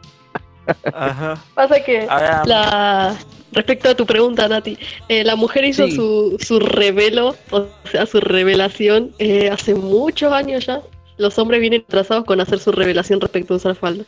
Ajá. 0.92 1.38
Pasa 1.54 1.82
que 1.82 2.06
Ahora, 2.08 2.42
la 2.44 3.16
respecto 3.52 3.88
a 3.90 3.94
tu 3.94 4.06
pregunta, 4.06 4.48
Nati, 4.48 4.78
eh, 5.08 5.24
la 5.24 5.36
mujer 5.36 5.64
hizo 5.64 5.86
Sí. 5.86 5.92
su, 5.96 6.36
su 6.40 6.58
revelo, 6.60 7.34
o 7.50 7.66
sea, 7.90 8.06
su 8.06 8.20
revelación 8.20 9.12
eh, 9.18 9.50
hace 9.50 9.74
muchos 9.74 10.32
años 10.32 10.66
ya. 10.66 10.82
Los 11.16 11.38
hombres 11.38 11.60
vienen 11.60 11.82
atrasados 11.86 12.24
con 12.24 12.40
hacer 12.40 12.58
su 12.60 12.70
revelación 12.72 13.20
respecto 13.20 13.54
a 13.54 13.56
usar 13.56 13.74
falda. 13.74 14.04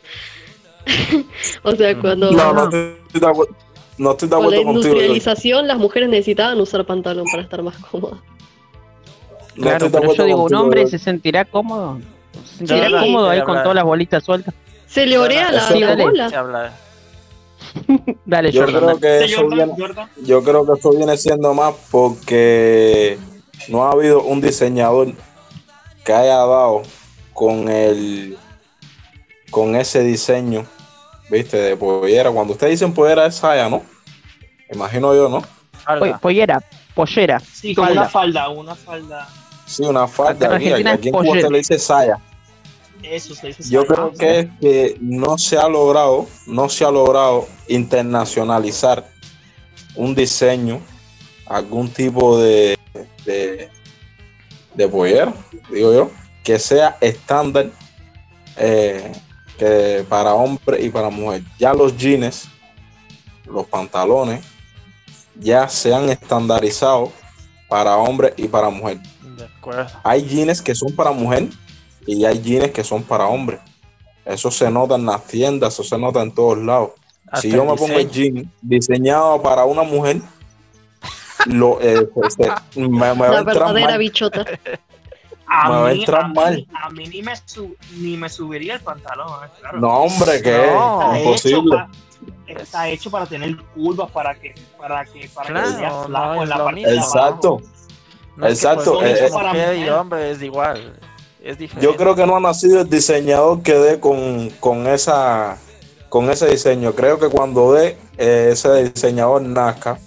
o 1.63 1.71
sea, 1.75 1.97
cuando 1.99 2.31
No, 2.31 2.53
no 2.53 2.63
estoy 2.65 3.19
de 3.19 3.27
acuerdo, 3.27 3.55
no 3.97 4.11
estoy 4.11 4.29
de 4.29 4.35
con 4.35 4.41
la 4.43 4.47
acuerdo 4.47 4.63
contigo. 4.63 4.63
yo- 4.63 4.89
industrialización 4.89 5.67
las 5.67 5.77
mujeres 5.77 6.09
necesitaban 6.09 6.59
usar 6.61 6.85
pantalón 6.85 7.25
para 7.29 7.43
estar 7.43 7.61
más 7.61 7.75
cómodas. 7.77 8.19
No 9.55 9.63
claro, 9.63 9.89
pero 9.91 10.13
yo 10.13 10.23
digo, 10.25 10.43
un 10.45 10.55
hombre 10.55 10.87
se 10.87 10.97
sentirá 10.97 11.43
cómodo. 11.45 11.99
Se 12.45 12.57
sentirá 12.65 12.87
Sí, 12.87 12.93
cómodo 13.05 13.29
ahí 13.29 13.41
con 13.43 13.61
todas 13.61 13.75
las 13.75 13.83
bolitas 13.83 14.23
sueltas. 14.23 14.53
Se 14.87 15.05
le 15.05 15.17
orea 15.17 15.51
la, 15.51 15.69
la 15.69 15.95
bola. 15.95 16.73
Dale, 18.25 18.51
Yo 18.51 18.61
Jordan. 18.61 18.83
creo 18.83 18.99
que 18.99 19.07
¿De 19.07 19.25
eso 19.25 19.41
Jordan? 19.41 19.57
viene, 19.57 19.73
Jordan? 19.77 20.09
yo 20.23 20.43
creo 20.43 20.65
que 20.65 20.79
eso 20.79 20.91
viene 20.91 21.17
siendo 21.17 21.53
más 21.53 21.73
porque 21.91 23.17
no 23.69 23.85
ha 23.85 23.91
habido 23.91 24.23
un 24.23 24.41
diseñador 24.41 25.13
que 26.03 26.13
haya 26.13 26.37
dado 26.37 26.81
con 27.33 27.69
el 27.69 28.37
con 29.51 29.75
ese 29.75 30.01
diseño, 30.01 30.65
viste, 31.29 31.57
de 31.57 31.75
pollera. 31.75 32.31
Cuando 32.31 32.53
ustedes 32.53 32.71
dicen 32.79 32.93
pollera 32.93 33.25
es 33.25 33.35
saya, 33.35 33.69
¿no? 33.69 33.81
Imagino 34.71 35.13
yo, 35.13 35.27
¿no? 35.29 35.41
pollera, 36.21 36.61
pollera. 36.95 37.39
Sí, 37.39 37.75
Falda. 37.75 37.91
una 37.91 38.09
falda, 38.09 38.49
una 38.49 38.75
falda. 38.75 39.27
Sí, 39.65 39.83
una 39.83 40.07
falda. 40.07 40.55
Aquí, 40.55 40.67
Argentina 40.67 40.91
aquí 40.93 41.07
en 41.09 41.13
Cuba 41.13 41.39
se 41.41 41.49
le 41.49 41.57
dice 41.57 41.79
saya. 41.79 42.17
Eso 43.03 43.35
se 43.35 43.47
dice. 43.47 43.63
Yo 43.69 43.85
creo 43.85 44.11
que 44.13 44.39
es 44.39 44.47
que 44.59 44.97
no 44.99 45.37
se 45.37 45.57
ha 45.57 45.67
logrado, 45.67 46.27
no 46.47 46.69
se 46.69 46.85
ha 46.85 46.91
logrado 46.91 47.47
internacionalizar 47.67 49.09
un 49.95 50.15
diseño, 50.15 50.79
algún 51.45 51.89
tipo 51.89 52.37
de, 52.37 52.77
de, 53.25 53.69
de 54.75 54.87
pollera, 54.87 55.33
digo 55.69 55.93
yo, 55.93 56.11
que 56.43 56.57
sea 56.59 56.97
estándar 57.01 57.69
eh, 58.57 59.11
que 59.57 60.05
para 60.07 60.33
hombre 60.33 60.83
y 60.83 60.89
para 60.89 61.09
mujer. 61.09 61.43
Ya 61.59 61.73
los 61.73 61.95
jeans, 61.97 62.47
los 63.45 63.67
pantalones, 63.67 64.43
ya 65.39 65.67
se 65.67 65.93
han 65.93 66.09
estandarizado 66.09 67.11
para 67.67 67.95
hombre 67.95 68.33
y 68.35 68.47
para 68.47 68.69
mujer 68.69 68.99
De 69.37 69.45
acuerdo. 69.45 69.89
hay 70.03 70.23
jeans 70.23 70.61
que 70.61 70.75
son 70.75 70.93
para 70.93 71.11
mujer 71.11 71.47
y 72.05 72.25
hay 72.25 72.41
jeans 72.41 72.71
que 72.71 72.83
son 72.83 73.03
para 73.03 73.27
hombre. 73.27 73.59
Eso 74.25 74.51
se 74.51 74.69
nota 74.69 74.95
en 74.95 75.05
las 75.05 75.23
tiendas, 75.25 75.73
eso 75.73 75.83
se 75.83 75.97
nota 75.97 76.21
en 76.21 76.31
todos 76.33 76.57
lados. 76.57 76.91
Hasta 77.27 77.41
si 77.41 77.51
yo 77.51 77.63
me 77.65 77.75
pongo 77.75 77.97
el 77.97 78.09
jean 78.11 78.51
diseñado 78.61 79.41
para 79.41 79.63
una 79.65 79.83
mujer, 79.83 80.21
lo, 81.47 81.79
eh, 81.81 82.07
me, 82.75 82.87
me 82.89 82.99
va 82.99 83.11
a 83.11 83.15
La 83.15 83.25
entrar 83.39 83.45
verdadera 83.45 83.87
mal. 83.89 83.97
bichota. 83.99 84.45
A 85.47 85.69
Me 85.69 85.75
va 85.75 85.89
a 85.89 85.93
mí, 85.93 85.99
entrar 85.99 86.21
a 86.23 86.27
mí- 86.27 86.33
mal. 86.35 86.67
a 86.83 86.89
mí 86.91 87.07
ni 87.07 87.21
me, 87.23 87.33
su- 87.45 87.75
ni 87.97 88.15
me 88.15 88.29
subiría 88.29 88.75
el 88.75 88.81
pantalón, 88.81 89.27
eh, 89.45 89.49
claro. 89.59 89.79
No, 89.79 89.87
hombre, 90.03 90.41
que 90.41 90.51
No. 90.71 91.13
es 91.13 91.19
hecho 91.45 91.57
imposible. 91.57 91.85
está 92.47 92.87
hecho 92.89 93.09
para 93.09 93.25
tener 93.25 93.57
curvas, 93.73 94.11
para 94.11 94.35
que, 94.35 94.53
para 94.77 95.03
que, 95.05 95.29
para 95.33 95.63
que 95.63 95.69
seas 95.71 95.93
no 95.93 96.03
flaco 96.05 96.43
en 96.43 96.49
la 96.49 96.57
parte. 96.63 96.93
Exacto. 96.95 97.61
No 98.37 98.47
es 98.47 98.61
que, 98.61 98.67
Exacto, 98.67 98.93
pues, 98.99 99.19
eh, 99.19 99.25
eh, 99.25 99.31
mujer 99.31 99.75
y 99.75 99.79
mujer. 99.79 99.93
hombre 99.93 100.31
es 100.31 100.41
igual. 100.41 100.99
Es 101.41 101.57
diferente. 101.57 101.85
Yo 101.85 101.95
creo 101.97 102.15
que 102.15 102.25
no 102.25 102.35
ha 102.35 102.39
nacido 102.39 102.81
el 102.81 102.89
diseñador 102.89 103.61
que 103.63 103.73
dé 103.73 103.99
con, 103.99 104.49
con 104.59 104.87
esa 104.87 105.57
con 106.09 106.29
ese 106.29 106.47
diseño. 106.47 106.93
Creo 106.93 107.17
que 107.19 107.29
cuando 107.29 107.73
dé 107.73 107.97
eh, 108.17 108.49
ese 108.51 108.83
diseñador 108.83 109.41
nazca 109.41 109.97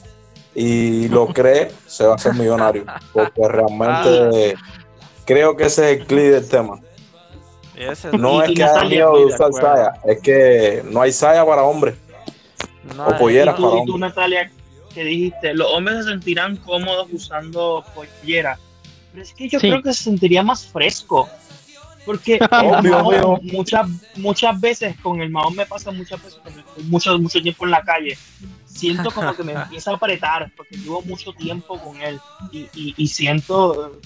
y 0.54 1.08
lo 1.08 1.26
cree, 1.34 1.70
se 1.86 2.04
va 2.04 2.12
a 2.12 2.14
hacer 2.16 2.34
millonario. 2.34 2.84
Porque 3.12 3.48
realmente 3.48 4.54
creo 5.24 5.56
que 5.56 5.64
ese 5.64 5.92
es 5.92 6.00
el 6.00 6.06
clic 6.06 6.24
del 6.30 6.48
tema. 6.48 6.78
Ese 7.74 8.16
No 8.16 8.40
es 8.42 8.52
que 8.52 8.62
haya 8.62 8.84
miedo 8.84 9.16
de 9.18 9.24
usar 9.24 9.48
acuerdo. 9.48 9.74
saya, 9.74 9.92
es 10.04 10.20
que 10.20 10.84
no 10.90 11.00
hay 11.00 11.10
saya 11.12 11.44
para 11.44 11.62
hombres. 11.64 11.96
No 12.96 13.06
o 13.06 13.12
hay- 13.12 13.18
pollera. 13.18 13.52
Y 13.52 13.56
tú, 13.56 13.62
para 13.70 13.82
y 13.82 13.86
tú, 13.86 13.92
hombre. 13.94 14.08
Natalia, 14.10 14.50
que 14.94 15.04
dijiste, 15.04 15.54
los 15.54 15.72
hombres 15.72 16.04
se 16.04 16.10
sentirán 16.10 16.56
cómodos 16.58 17.08
usando 17.12 17.82
pollera. 17.94 18.58
Pero 19.14 19.22
es 19.22 19.32
que 19.32 19.48
yo 19.48 19.60
Sí. 19.60 19.68
creo 19.70 19.80
que 19.82 19.94
se 19.94 20.02
sentiría 20.04 20.42
más 20.42 20.66
fresco. 20.66 21.28
Porque 22.04 22.34
el 22.40 22.42
Obvio, 22.50 22.90
mahón, 22.98 23.06
obvio. 23.06 23.40
muchas, 23.52 23.88
muchas 24.16 24.60
veces 24.60 24.96
con 25.00 25.22
el 25.22 25.30
mahón 25.30 25.54
me 25.54 25.64
pasa 25.66 25.90
muchas 25.92 26.22
veces 26.22 26.40
mucho, 26.88 27.16
mucho 27.18 27.40
tiempo 27.40 27.64
en 27.64 27.70
la 27.70 27.82
calle. 27.82 28.18
Siento 28.66 29.10
como 29.12 29.34
que 29.34 29.42
me 29.44 29.52
empieza 29.62 29.92
a 29.92 29.94
apretar 29.94 30.50
porque 30.56 30.76
llevo 30.76 31.00
mucho 31.02 31.32
tiempo 31.32 31.78
con 31.80 31.96
él 32.02 32.20
y, 32.52 32.68
y, 32.74 32.94
y 32.96 33.06
siento, 33.08 34.00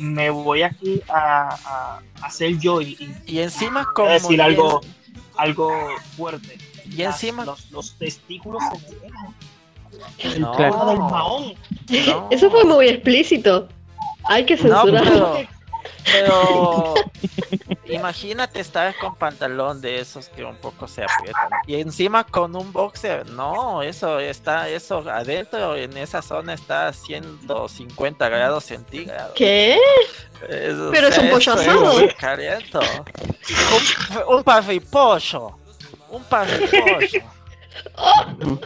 me 0.00 0.30
voy 0.30 0.62
aquí 0.62 1.00
a, 1.08 1.50
a, 1.64 2.00
a 2.26 2.30
ser 2.30 2.58
yo 2.58 2.80
y, 2.80 2.96
y 3.26 3.38
encima 3.40 3.86
como 3.94 4.08
a 4.08 4.12
decir 4.14 4.40
algo, 4.42 4.80
algo 5.36 5.70
fuerte. 6.16 6.58
y 6.86 7.02
Las- 7.02 7.22
encima 7.22 7.44
los, 7.44 7.70
los 7.70 7.94
testículos 7.98 8.62
se. 8.72 9.04
El 10.34 10.40
No. 10.40 10.52
tema 10.56 10.86
del 10.86 10.98
mahón. 10.98 11.54
no. 12.08 12.28
Eso 12.32 12.50
fue 12.50 12.64
muy 12.64 12.88
explícito. 12.88 13.68
Hay 14.26 14.44
que 14.46 14.56
No, 14.56 14.82
censurar. 14.82 15.04
pero, 15.04 15.34
pero 16.04 16.94
imagínate 17.86 18.60
estar 18.60 18.94
con 18.96 19.14
pantalón 19.16 19.80
de 19.80 20.00
esos 20.00 20.28
que 20.28 20.44
un 20.44 20.56
poco 20.56 20.86
se 20.88 21.02
aprietan 21.04 21.50
y 21.66 21.76
encima 21.80 22.24
con 22.24 22.54
un 22.56 22.72
boxer. 22.72 23.26
No, 23.26 23.82
eso 23.82 24.18
está, 24.20 24.68
eso 24.68 24.98
adentro 25.10 25.76
en 25.76 25.96
esa 25.96 26.22
zona 26.22 26.54
está 26.54 26.88
a 26.88 26.92
150 26.92 28.28
grados 28.28 28.64
centígrados. 28.64 29.32
¿Qué? 29.34 29.78
Eso, 30.48 30.90
Pero 30.92 31.08
es 31.08 31.18
un 31.18 31.30
pollo 31.30 31.52
asado. 31.54 31.96
Un, 31.96 32.10
un 34.36 34.44
parripollo. 34.44 35.58
Un 36.10 36.24
parripollo. 36.24 37.22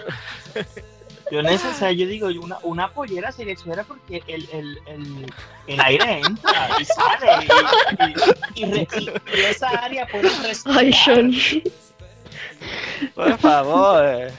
Yo, 1.30 1.42
sé, 1.58 1.68
o 1.68 1.74
sea, 1.74 1.92
yo 1.92 2.06
digo, 2.06 2.28
una, 2.42 2.58
una 2.62 2.90
pollera 2.92 3.30
sería 3.32 3.54
chévere 3.54 3.84
porque 3.84 4.22
el, 4.26 4.48
el, 4.52 4.78
el, 4.86 5.26
el 5.66 5.80
aire 5.80 6.20
entra 6.20 6.68
y 6.80 6.84
sale 6.84 7.46
y, 8.54 8.60
y, 8.60 8.62
y 8.62 8.64
re- 8.72 8.88
y- 8.98 9.10
y 9.36 9.40
esa 9.42 9.68
área 9.68 10.06
puede 10.06 10.28
respirar. 10.42 10.78
Ay, 10.78 10.92
John. 11.04 11.32
Por 13.14 13.38
favor. 13.38 14.30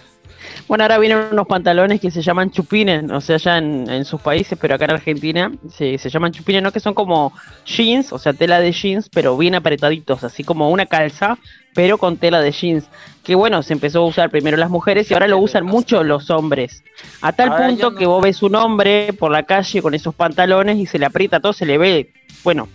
Bueno, 0.69 0.83
ahora 0.83 0.99
vienen 0.99 1.17
unos 1.31 1.47
pantalones 1.47 1.99
que 1.99 2.11
se 2.11 2.21
llaman 2.21 2.51
chupines, 2.51 3.03
o 3.11 3.19
sea, 3.19 3.37
ya 3.37 3.57
en, 3.57 3.89
en 3.89 4.05
sus 4.05 4.21
países, 4.21 4.57
pero 4.61 4.75
acá 4.75 4.85
en 4.85 4.91
Argentina 4.91 5.51
se, 5.69 5.97
se 5.97 6.09
llaman 6.11 6.31
chupines, 6.31 6.61
¿no? 6.61 6.71
Que 6.71 6.79
son 6.79 6.93
como 6.93 7.33
jeans, 7.65 8.13
o 8.13 8.19
sea, 8.19 8.33
tela 8.33 8.59
de 8.59 8.71
jeans, 8.71 9.09
pero 9.09 9.35
bien 9.35 9.55
apretaditos, 9.55 10.23
así 10.23 10.43
como 10.43 10.69
una 10.69 10.85
calza, 10.85 11.39
pero 11.73 11.97
con 11.97 12.17
tela 12.17 12.39
de 12.39 12.51
jeans. 12.51 12.85
Que 13.23 13.33
bueno, 13.33 13.63
se 13.63 13.73
empezó 13.73 13.99
a 14.03 14.05
usar 14.05 14.29
primero 14.29 14.57
las 14.57 14.69
mujeres 14.69 15.09
y 15.09 15.13
ahora 15.15 15.27
lo 15.27 15.39
usan 15.39 15.65
mucho 15.65 16.03
los 16.03 16.29
hombres. 16.29 16.83
A 17.21 17.31
tal 17.33 17.49
Ahora 17.49 17.67
punto 17.67 17.89
no- 17.91 17.97
que 17.97 18.05
vos 18.05 18.21
ves 18.23 18.43
un 18.43 18.53
hombre 18.55 19.11
por 19.13 19.31
la 19.31 19.43
calle 19.43 19.81
con 19.81 19.95
esos 19.95 20.13
pantalones 20.13 20.77
y 20.77 20.85
se 20.85 20.99
le 20.99 21.07
aprieta 21.07 21.39
todo, 21.39 21.51
se 21.51 21.65
le 21.65 21.79
ve, 21.79 22.13
bueno, 22.43 22.69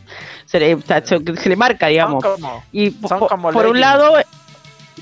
se 0.47 0.59
le, 0.59 0.79
se, 0.83 1.37
se 1.37 1.49
le 1.49 1.55
marca, 1.57 1.87
digamos. 1.87 2.23
Son 2.25 2.33
como, 2.35 2.65
Y 2.73 2.91
son 2.91 3.21
po- 3.21 3.29
como 3.29 3.51
por 3.53 3.67
un 3.69 3.79
lado, 3.79 4.17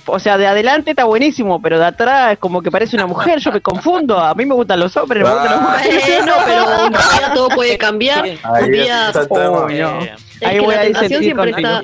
O 0.06 0.18
sea, 0.18 0.36
de 0.38 0.46
adelante 0.46 0.90
está 0.90 1.04
buenísimo, 1.04 1.60
pero 1.62 1.78
de 1.78 1.84
atrás 1.86 2.32
es 2.32 2.38
como 2.38 2.62
que 2.62 2.70
parece 2.70 2.96
una 2.96 3.06
mujer, 3.06 3.38
yo 3.38 3.52
me 3.52 3.60
confundo. 3.60 4.18
A 4.18 4.34
mí 4.34 4.44
me 4.46 4.54
gustan 4.54 4.80
los 4.80 4.96
hombres, 4.96 5.22
me 5.22 5.30
gustan 5.30 5.50
las 5.52 5.60
mujeres. 5.62 6.04
Bueno, 6.18 6.32
pero 6.46 6.64
un 6.86 6.92
día 6.92 7.32
todo 7.34 7.48
puede 7.50 7.78
cambiar. 7.78 8.24
Ahí 8.42 8.64
Un 8.64 8.72
día. 8.72 9.12
Oh, 9.28 9.68
no. 9.68 9.98
Ahí 10.44 10.58
voy 10.58 10.74
la 10.74 10.80
a 10.80 10.84
disentir 10.84 11.18
siempre 11.20 11.52
contigo. 11.52 11.68
está 11.68 11.82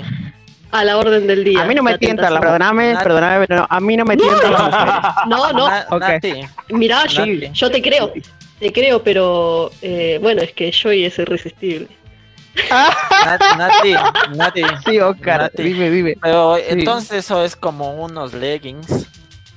a 0.70 0.84
la 0.84 0.96
orden 0.98 1.26
del 1.26 1.44
día. 1.44 1.62
A 1.62 1.64
mí 1.66 1.74
no 1.74 1.82
me 1.82 1.92
la 1.92 1.98
tientan, 1.98 2.24
la- 2.34 2.40
tentación. 2.40 2.58
perdóname, 2.58 2.94
Nat- 2.94 3.02
perdóname, 3.02 3.46
pero 3.46 3.60
no, 3.60 3.66
a 3.70 3.80
mí 3.80 3.96
no 3.96 4.04
me 4.04 4.16
tientan 4.16 4.52
las 4.52 4.62
mujeres. 4.62 4.94
No, 5.28 5.52
no. 5.52 5.98
Nati, 5.98 6.32
mirá, 6.70 7.06
yo, 7.06 7.24
Nati. 7.24 7.50
yo 7.52 7.70
te 7.70 7.80
creo, 7.82 8.12
te 8.58 8.72
creo, 8.72 9.02
pero 9.02 9.70
eh, 9.80 10.18
bueno, 10.20 10.42
es 10.42 10.52
que 10.52 10.70
Joy 10.72 11.04
es 11.06 11.18
irresistible. 11.18 11.88
Nati, 12.70 13.94
Nati. 14.36 14.62
Sí, 14.84 15.00
Oscar, 15.00 15.42
Nati. 15.42 15.62
dime, 15.62 15.90
dime. 15.90 16.16
Pero 16.20 16.56
Sí. 16.56 16.62
entonces 16.68 17.24
eso 17.24 17.42
es 17.44 17.56
como 17.56 17.94
unos 18.02 18.32
leggings. 18.34 19.06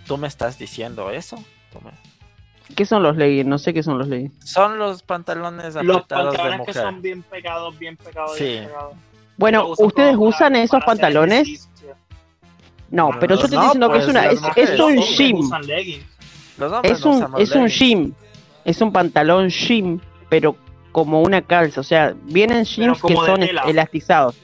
¿Tú 0.05 0.17
me 0.17 0.27
estás 0.27 0.57
diciendo 0.57 1.09
eso? 1.11 1.37
Tú 1.71 1.79
me- 1.83 1.91
¿Qué 2.75 2.85
son 2.85 3.03
los 3.03 3.17
leggings? 3.17 3.45
No 3.47 3.57
sé 3.57 3.73
qué 3.73 3.83
son 3.83 3.97
los 3.97 4.07
leggings. 4.07 4.33
Son 4.49 4.77
los 4.79 5.03
pantalones 5.03 5.75
Los 5.75 5.97
apretados 5.97 6.31
de 6.31 6.37
pantalones 6.37 6.67
que 6.67 6.73
son 6.73 7.01
bien 7.01 7.23
pegados, 7.23 7.77
bien 7.77 7.97
pegados, 7.97 8.37
Sí. 8.37 8.43
bien 8.45 8.65
pegados. 8.67 8.93
Bueno, 9.37 9.67
usan 9.67 9.85
¿ustedes 9.87 10.15
para- 10.17 10.27
usan 10.29 10.55
esos 10.55 10.69
para 10.79 10.85
pantalones? 10.85 11.69
No, 12.89 13.09
Pero 13.19 13.35
yo 13.35 13.35
los- 13.35 13.39
te 13.41 13.45
estoy 13.45 13.57
no, 13.57 13.63
diciendo 13.63 13.87
que 13.87 13.91
pues, 13.93 14.03
es 14.03 14.09
una, 14.09 14.21
las 14.25 14.33
es, 14.33 14.41
mujeres, 14.41 14.69
es 14.71 14.77
Los 14.77 14.87
un 14.91 15.01
gym. 15.01 15.37
usan 15.39 15.67
leggings. 15.67 16.05
Los 16.57 16.71
hombres 16.73 16.91
Es 16.91 17.05
un, 17.05 17.27
es 17.39 17.51
un 17.53 17.67
gym. 17.67 18.13
Es 18.65 18.81
un 18.81 18.91
pantalón 18.91 19.47
gym, 19.49 19.99
pero 20.29 20.55
como 20.91 21.21
una 21.21 21.41
calza. 21.41 21.81
O 21.81 21.83
sea, 21.83 22.13
vienen 22.23 22.63
jeans 22.65 23.01
que 23.01 23.15
son 23.15 23.39
tela. 23.41 23.63
elastizados. 23.67 24.35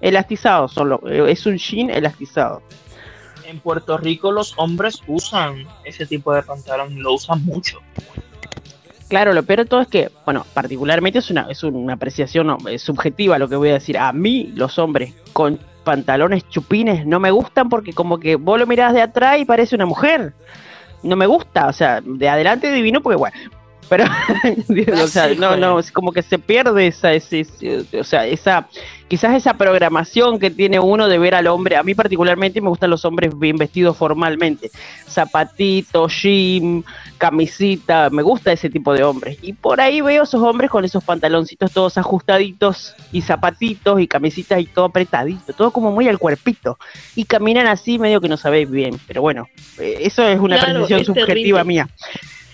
Elastizados 0.00 0.72
son 0.72 0.88
lo- 0.90 1.00
eh, 1.08 1.30
es 1.30 1.46
un 1.46 1.56
jean 1.56 1.90
elastizado. 1.90 2.62
En 3.46 3.60
Puerto 3.60 3.96
Rico 3.98 4.32
los 4.32 4.54
hombres 4.56 5.00
usan 5.06 5.66
ese 5.84 6.06
tipo 6.06 6.32
de 6.34 6.42
pantalón, 6.42 7.02
lo 7.02 7.14
usan 7.14 7.44
mucho. 7.44 7.80
Claro, 9.08 9.34
lo 9.34 9.42
peor 9.42 9.60
de 9.60 9.64
todo 9.66 9.82
es 9.82 9.88
que, 9.88 10.10
bueno, 10.24 10.46
particularmente 10.54 11.18
es 11.18 11.30
una, 11.30 11.46
es 11.50 11.62
una 11.62 11.92
apreciación 11.94 12.56
subjetiva 12.78 13.38
lo 13.38 13.48
que 13.48 13.56
voy 13.56 13.68
a 13.68 13.74
decir. 13.74 13.98
A 13.98 14.10
mí, 14.12 14.50
los 14.54 14.78
hombres 14.78 15.12
con 15.34 15.58
pantalones 15.84 16.48
chupines 16.48 17.04
no 17.04 17.20
me 17.20 17.30
gustan 17.30 17.68
porque 17.68 17.92
como 17.92 18.18
que 18.18 18.36
vos 18.36 18.58
lo 18.58 18.66
mirás 18.66 18.94
de 18.94 19.02
atrás 19.02 19.38
y 19.38 19.44
parece 19.44 19.74
una 19.74 19.84
mujer. 19.84 20.32
No 21.02 21.16
me 21.16 21.26
gusta, 21.26 21.66
o 21.66 21.72
sea, 21.72 22.00
de 22.02 22.28
adelante 22.28 22.72
divino 22.72 23.02
porque 23.02 23.16
bueno. 23.18 23.36
Pero, 23.92 24.06
o 25.04 25.06
sea, 25.06 25.28
no, 25.34 25.54
no, 25.58 25.78
es 25.78 25.92
como 25.92 26.12
que 26.12 26.22
se 26.22 26.38
pierde 26.38 26.86
esa, 26.86 27.12
ese, 27.12 27.40
ese- 27.40 27.84
o 28.00 28.04
sea, 28.04 28.26
esa, 28.26 28.66
quizás 29.06 29.34
esa 29.36 29.52
programación 29.52 30.38
que 30.38 30.50
tiene 30.50 30.80
uno 30.80 31.08
de 31.08 31.18
ver 31.18 31.34
al 31.34 31.46
hombre. 31.48 31.76
A 31.76 31.82
mí 31.82 31.94
particularmente 31.94 32.62
me 32.62 32.70
gustan 32.70 32.88
los 32.88 33.04
hombres 33.04 33.38
bien 33.38 33.58
vestidos 33.58 33.94
formalmente. 33.98 34.70
Zapatito, 35.06 36.08
jean, 36.08 36.82
camisita, 37.18 38.08
me 38.08 38.22
gusta 38.22 38.50
ese 38.52 38.70
tipo 38.70 38.94
de 38.94 39.04
hombres. 39.04 39.36
Y 39.42 39.52
por 39.52 39.80
ahí 39.82 40.00
veo 40.00 40.22
esos 40.22 40.40
hombres 40.42 40.70
con 40.70 40.86
esos 40.86 41.04
pantaloncitos 41.04 41.70
todos 41.70 41.98
ajustaditos 41.98 42.94
y 43.12 43.20
zapatitos 43.20 44.00
y 44.00 44.06
camisitas 44.06 44.58
y 44.58 44.64
todo 44.64 44.86
apretadito, 44.86 45.52
todo 45.52 45.70
como 45.70 45.92
muy 45.92 46.08
al 46.08 46.18
cuerpito. 46.18 46.78
Y 47.14 47.24
caminan 47.26 47.66
así 47.66 47.98
medio 47.98 48.22
que 48.22 48.28
no 48.30 48.38
sabéis 48.38 48.70
bien. 48.70 48.98
Pero 49.06 49.20
bueno, 49.20 49.48
eh, 49.78 49.98
eso 50.00 50.26
es 50.26 50.40
una 50.40 50.58
Claro, 50.58 50.86
es 50.86 51.06
subjetiva 51.06 51.26
terrible. 51.26 51.64
mía. 51.64 51.88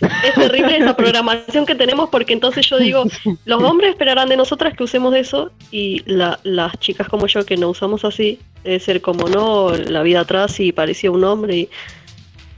Es 0.00 0.34
terrible 0.34 0.76
esa 0.76 0.96
programación 0.96 1.66
que 1.66 1.74
tenemos 1.74 2.08
porque 2.10 2.32
entonces 2.32 2.66
yo 2.68 2.78
digo, 2.78 3.04
los 3.44 3.62
hombres 3.62 3.90
esperarán 3.90 4.28
de 4.28 4.36
nosotras 4.36 4.74
que 4.74 4.84
usemos 4.84 5.14
eso 5.16 5.50
y 5.70 6.02
la- 6.06 6.38
las 6.44 6.78
chicas 6.78 7.08
como 7.08 7.26
yo 7.26 7.44
que 7.44 7.56
no 7.56 7.68
usamos 7.70 8.04
así, 8.04 8.38
debe 8.64 8.78
ser 8.80 9.00
como 9.00 9.28
no, 9.28 9.70
la 9.74 10.02
vida 10.02 10.20
atrás 10.20 10.60
y 10.60 10.72
parecía 10.72 11.10
un 11.10 11.24
hombre 11.24 11.56
y, 11.56 11.68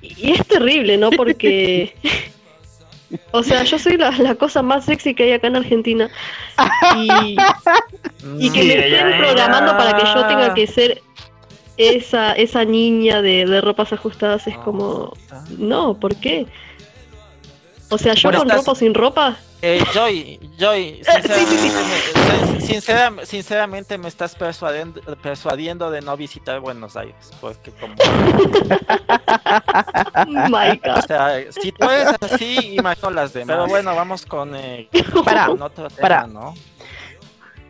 y 0.03 0.33
es 0.33 0.47
terrible, 0.47 0.97
¿no? 0.99 1.11
Porque, 1.11 1.95
o 3.33 3.43
sea, 3.43 3.63
yo 3.65 3.79
soy 3.79 3.97
la, 3.97 4.11
la 4.13 4.35
cosa 4.35 4.63
más 4.63 4.85
sexy 4.85 5.15
que 5.15 5.25
hay 5.25 5.33
acá 5.33 5.47
en 5.47 5.57
Argentina 5.57 6.11
y, 6.97 7.37
y 8.39 8.51
que 8.51 8.63
Sí, 8.63 8.69
me 8.69 8.75
estén 8.87 9.09
es. 9.09 9.17
programando 9.19 9.73
para 9.77 9.97
que 9.97 10.05
yo 10.05 10.27
tenga 10.27 10.53
que 10.55 10.67
ser 10.67 11.03
esa, 11.77 12.33
esa 12.35 12.65
niña 12.67 13.23
de, 13.23 13.47
de 13.47 13.61
ropas 13.63 13.93
ajustadas 13.95 14.47
es 14.47 14.57
como, 14.59 15.15
no, 15.59 15.95
¿por 15.95 16.15
qué? 16.17 16.47
O 17.91 17.99
sea, 17.99 18.15
yo 18.15 18.29
Bueno, 18.29 18.39
con 18.39 18.49
estás- 18.49 18.61
ropa 18.61 18.73
o 18.73 18.75
sin 18.75 18.95
ropa, 18.95 19.37
Eh, 19.63 19.85
Joy, 19.93 20.41
Joy, 20.59 21.03
sinceramente, 22.61 23.19
me, 23.19 23.27
sinceramente 23.27 23.99
estás 24.09 24.35
persuadiendo, 24.35 25.03
persuadiendo 25.23 25.91
de 25.91 26.01
no 26.01 26.17
visitar 26.17 26.61
Buenos 26.61 26.97
Aires, 26.97 27.31
porque 27.43 27.71
como, 27.73 27.95
my 30.49 30.81
o 30.85 30.95
God. 30.95 31.05
sea, 31.07 31.41
si 31.51 31.73
tú 31.73 31.89
eres 31.91 32.15
así, 32.21 32.77
imagino 32.77 33.11
las 33.11 33.33
demás. 33.33 33.57
Pero 33.57 33.67
bueno, 33.69 33.95
vamos 33.95 34.25
con, 34.25 34.55
eh, 34.55 34.89
con 35.47 35.63
otro 35.63 35.89
tema, 35.89 36.01
pará. 36.01 36.27
¿no? 36.27 36.55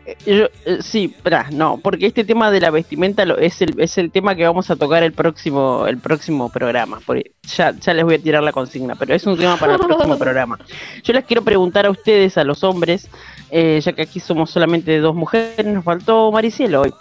Eh, 0.05 0.15
yo- 0.25 0.47
eh, 0.65 0.79
sí, 0.81 1.07
pará, 1.09 1.47
no, 1.51 1.77
porque 1.77 2.07
este 2.07 2.23
tema 2.23 2.49
de 2.49 2.59
la 2.59 2.71
vestimenta 2.71 3.23
lo- 3.23 3.37
es, 3.37 3.61
el, 3.61 3.79
es 3.79 3.97
el 3.99 4.09
tema 4.11 4.33
que 4.35 4.43
vamos 4.45 4.69
a 4.71 4.75
tocar 4.75 5.03
el 5.03 5.13
próximo, 5.13 5.85
el 5.87 5.97
próximo 5.99 6.49
programa. 6.49 6.99
porque 7.05 7.31
ya, 7.43 7.71
ya 7.79 7.93
les 7.93 8.03
voy 8.03 8.15
a 8.15 8.19
tirar 8.19 8.41
la 8.41 8.51
consigna, 8.51 8.95
pero 8.95 9.13
es 9.13 9.25
un 9.27 9.37
tema 9.37 9.57
para 9.57 9.73
el 9.75 9.79
próximo 9.79 10.17
programa. 10.19 10.57
Yo 11.03 11.13
les 11.13 11.23
quiero 11.25 11.43
preguntar 11.43 11.85
a 11.85 11.91
ustedes, 11.91 12.37
a 12.37 12.43
los 12.43 12.63
hombres, 12.63 13.07
eh, 13.51 13.79
ya 13.83 13.93
que 13.93 14.01
aquí 14.01 14.19
somos 14.19 14.49
solamente 14.49 14.97
dos 14.99 15.13
mujeres, 15.15 15.65
nos 15.65 15.83
faltó 15.83 16.31
Maricielo 16.31 16.81
hoy. 16.81 16.93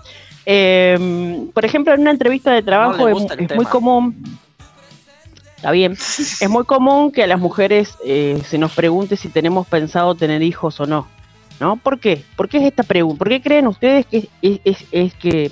Eh, 0.44 1.46
por 1.54 1.64
ejemplo, 1.64 1.94
en 1.94 2.00
una 2.00 2.10
entrevista 2.10 2.52
de 2.52 2.62
trabajo 2.62 3.08
es, 3.08 3.16
es 3.38 3.56
muy 3.56 3.64
común. 3.66 4.16
Está 5.56 5.70
bien. 5.72 5.92
Es 5.92 6.48
muy 6.48 6.64
común 6.64 7.12
que 7.12 7.22
a 7.22 7.26
las 7.26 7.38
mujeres 7.38 7.94
eh, 8.04 8.40
se 8.46 8.56
nos 8.58 8.72
pregunte 8.72 9.16
si 9.16 9.28
tenemos 9.28 9.66
pensado 9.66 10.14
tener 10.14 10.42
hijos 10.42 10.80
o 10.80 10.86
no. 10.86 11.06
¿No? 11.60 11.76
¿Por 11.76 12.00
qué? 12.00 12.24
¿Por 12.36 12.48
qué 12.48 12.56
es 12.58 12.64
esta 12.64 12.82
pregunta? 12.82 13.18
¿Por 13.18 13.28
qué 13.28 13.40
creen 13.42 13.66
ustedes 13.66 14.06
que 14.06 14.28
es, 14.42 14.60
es- 14.64 14.84
es 14.90 15.14
que 15.14 15.50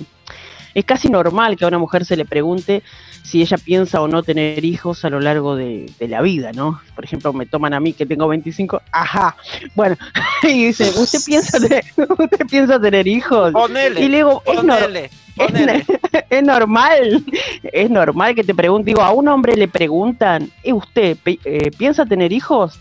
es 0.73 0.85
casi 0.85 1.07
normal 1.09 1.55
que 1.55 1.65
a 1.65 1.67
una 1.67 1.77
mujer 1.77 2.03
se 2.05 2.15
le 2.17 2.25
pregunte 2.25 2.83
si 3.23 3.41
ella 3.41 3.57
piensa 3.57 4.01
o 4.01 4.07
no 4.07 4.23
tener 4.23 4.63
hijos 4.65 5.03
a 5.05 5.09
lo 5.09 5.19
largo 5.19 5.55
de, 5.55 5.85
de 5.99 6.07
la 6.07 6.21
vida, 6.21 6.51
¿no? 6.53 6.79
Por 6.95 7.03
ejemplo, 7.05 7.31
me 7.33 7.45
toman 7.45 7.73
a 7.75 7.79
mí 7.79 7.93
que 7.93 8.05
tengo 8.07 8.27
25, 8.27 8.81
ajá, 8.91 9.35
bueno, 9.75 9.95
y 10.43 10.65
dicen, 10.67 10.89
¿usted 10.97 11.19
piensa 11.25 11.59
tener, 11.59 11.83
¿usted 12.17 12.47
piensa 12.49 12.79
tener 12.79 13.07
hijos? 13.07 13.51
Ponele, 13.51 14.01
Y 14.01 14.07
le 14.09 14.17
digo, 14.17 14.41
es, 14.45 14.55
ponele, 14.55 15.09
ponele. 15.35 15.85
es 16.29 16.43
normal, 16.43 17.23
es 17.63 17.89
normal 17.89 18.33
que 18.35 18.43
te 18.43 18.55
pregunte, 18.55 18.89
digo, 18.91 19.01
a 19.01 19.11
un 19.11 19.27
hombre 19.27 19.55
le 19.55 19.67
preguntan, 19.67 20.49
¿y 20.63 20.71
usted 20.73 21.17
eh, 21.25 21.71
piensa 21.77 22.05
tener 22.05 22.31
hijos? 22.31 22.79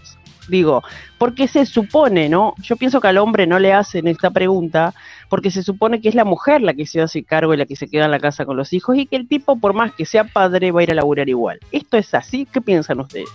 Digo, 0.48 0.82
porque 1.18 1.46
se 1.46 1.66
supone, 1.66 2.28
¿no? 2.28 2.54
Yo 2.62 2.76
pienso 2.76 3.00
que 3.00 3.08
al 3.08 3.18
hombre 3.18 3.46
no 3.46 3.58
le 3.58 3.72
hacen 3.72 4.08
esta 4.08 4.30
pregunta 4.30 4.94
porque 5.28 5.50
se 5.50 5.62
supone 5.62 6.00
que 6.00 6.08
es 6.08 6.14
la 6.14 6.24
mujer 6.24 6.62
la 6.62 6.72
que 6.72 6.86
se 6.86 7.02
hace 7.02 7.22
cargo 7.22 7.52
y 7.52 7.58
la 7.58 7.66
que 7.66 7.76
se 7.76 7.88
queda 7.88 8.06
en 8.06 8.10
la 8.10 8.18
casa 8.18 8.46
con 8.46 8.56
los 8.56 8.72
hijos 8.72 8.96
y 8.96 9.06
que 9.06 9.16
el 9.16 9.28
tipo, 9.28 9.60
por 9.60 9.74
más 9.74 9.92
que 9.92 10.06
sea 10.06 10.24
padre, 10.24 10.72
va 10.72 10.80
a 10.80 10.82
ir 10.84 10.90
a 10.90 10.94
laburar 10.94 11.28
igual. 11.28 11.60
¿Esto 11.70 11.98
es 11.98 12.14
así? 12.14 12.46
¿Qué 12.46 12.60
piensan 12.60 13.00
ustedes? 13.00 13.28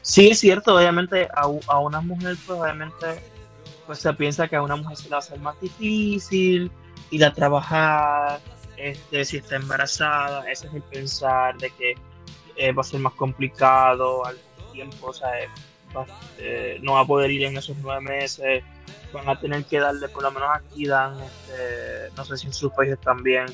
Sí, 0.00 0.30
es 0.30 0.40
cierto, 0.40 0.74
obviamente 0.76 1.28
a, 1.34 1.42
a 1.68 1.78
una 1.78 2.00
mujer, 2.00 2.36
pues 2.46 2.58
obviamente, 2.58 3.06
pues 3.86 3.98
se 3.98 4.12
piensa 4.14 4.48
que 4.48 4.56
a 4.56 4.62
una 4.62 4.76
mujer 4.76 4.96
se 4.96 5.04
le 5.04 5.10
va 5.10 5.16
a 5.16 5.18
hacer 5.20 5.38
más 5.38 5.60
difícil 5.60 6.72
ir 7.10 7.24
a 7.24 7.32
trabajar, 7.32 8.40
este, 8.76 9.24
si 9.24 9.36
está 9.36 9.56
embarazada, 9.56 10.50
ese 10.50 10.66
es 10.66 10.74
el 10.74 10.82
pensar 10.82 11.56
de 11.58 11.70
que 11.70 11.94
eh, 12.56 12.72
va 12.72 12.80
a 12.80 12.84
ser 12.84 13.00
más 13.00 13.14
complicado 13.14 14.24
al 14.26 14.36
tiempo, 14.72 15.08
o 15.08 15.12
sea, 15.12 15.40
eh, 15.40 15.48
va- 15.96 16.06
eh, 16.38 16.78
no 16.82 16.94
va 16.94 17.00
a 17.00 17.06
poder 17.06 17.30
ir 17.30 17.44
en 17.44 17.56
esos 17.56 17.76
nueve 17.78 18.00
meses, 18.00 18.64
van 19.12 19.28
a 19.28 19.38
tener 19.38 19.64
que 19.64 19.78
darle, 19.78 20.08
por 20.08 20.22
lo 20.22 20.30
menos 20.30 20.48
aquí 20.54 20.86
dan, 20.86 21.14
este, 21.22 22.10
no 22.16 22.24
sé 22.24 22.36
si 22.38 22.46
en 22.46 22.52
sus 22.54 22.72
países 22.72 22.98
también, 23.00 23.46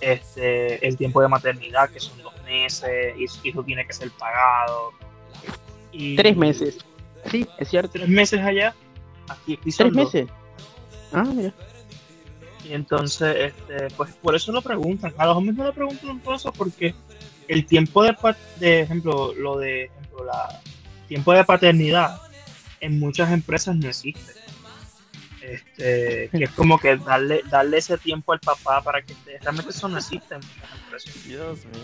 este, 0.00 0.86
el 0.86 0.96
tiempo 0.96 1.20
de 1.20 1.28
maternidad, 1.28 1.88
que 1.90 2.00
son 2.00 2.20
dos 2.22 2.34
meses, 2.44 3.14
y 3.18 3.26
su 3.28 3.46
hijo 3.46 3.62
tiene 3.62 3.86
que 3.86 3.92
ser 3.92 4.10
pagado. 4.12 4.92
Y- 5.92 6.16
Tres 6.16 6.36
meses. 6.36 6.78
Sí, 7.30 7.46
es 7.58 7.68
cierto. 7.68 7.90
Tres 7.92 8.08
meses 8.08 8.40
allá, 8.40 8.74
aquí, 9.28 9.58
aquí 9.60 9.70
¿Tres 9.72 9.92
meses? 9.92 10.26
Ah, 11.12 11.24
mira. 11.24 11.52
Y 12.64 12.72
entonces, 12.74 13.52
este, 13.52 13.88
pues 13.96 14.12
por 14.16 14.34
eso 14.36 14.52
lo 14.52 14.62
preguntan. 14.62 15.12
A 15.18 15.26
los 15.26 15.36
hombres 15.36 15.56
no 15.56 15.64
lo 15.64 15.72
preguntan 15.72 16.20
por 16.20 16.34
eso, 16.36 16.52
porque 16.52 16.94
el 17.52 17.66
tiempo 17.66 18.02
de, 18.02 18.14
pa- 18.14 18.36
de 18.58 18.80
ejemplo, 18.80 19.34
lo 19.34 19.58
de 19.58 19.84
ejemplo, 19.84 20.24
la 20.24 20.60
tiempo 21.08 21.32
de 21.32 21.44
paternidad 21.44 22.20
en 22.80 22.98
muchas 23.00 23.32
empresas 23.32 23.74
no 23.76 23.88
existe. 23.88 24.32
Este, 25.42 26.28
que 26.38 26.44
es 26.44 26.50
como 26.50 26.78
que 26.78 26.96
darle, 26.96 27.42
darle 27.50 27.78
ese 27.78 27.98
tiempo 27.98 28.32
al 28.32 28.40
papá 28.40 28.82
para 28.82 29.02
que 29.02 29.12
esté. 29.14 29.38
Realmente 29.40 29.70
eso 29.70 29.88
no 29.88 29.98
existe 29.98 30.34
en 30.34 30.40
muchas 30.40 30.80
empresas. 30.84 31.24
Dios 31.26 31.58
mío. 31.66 31.82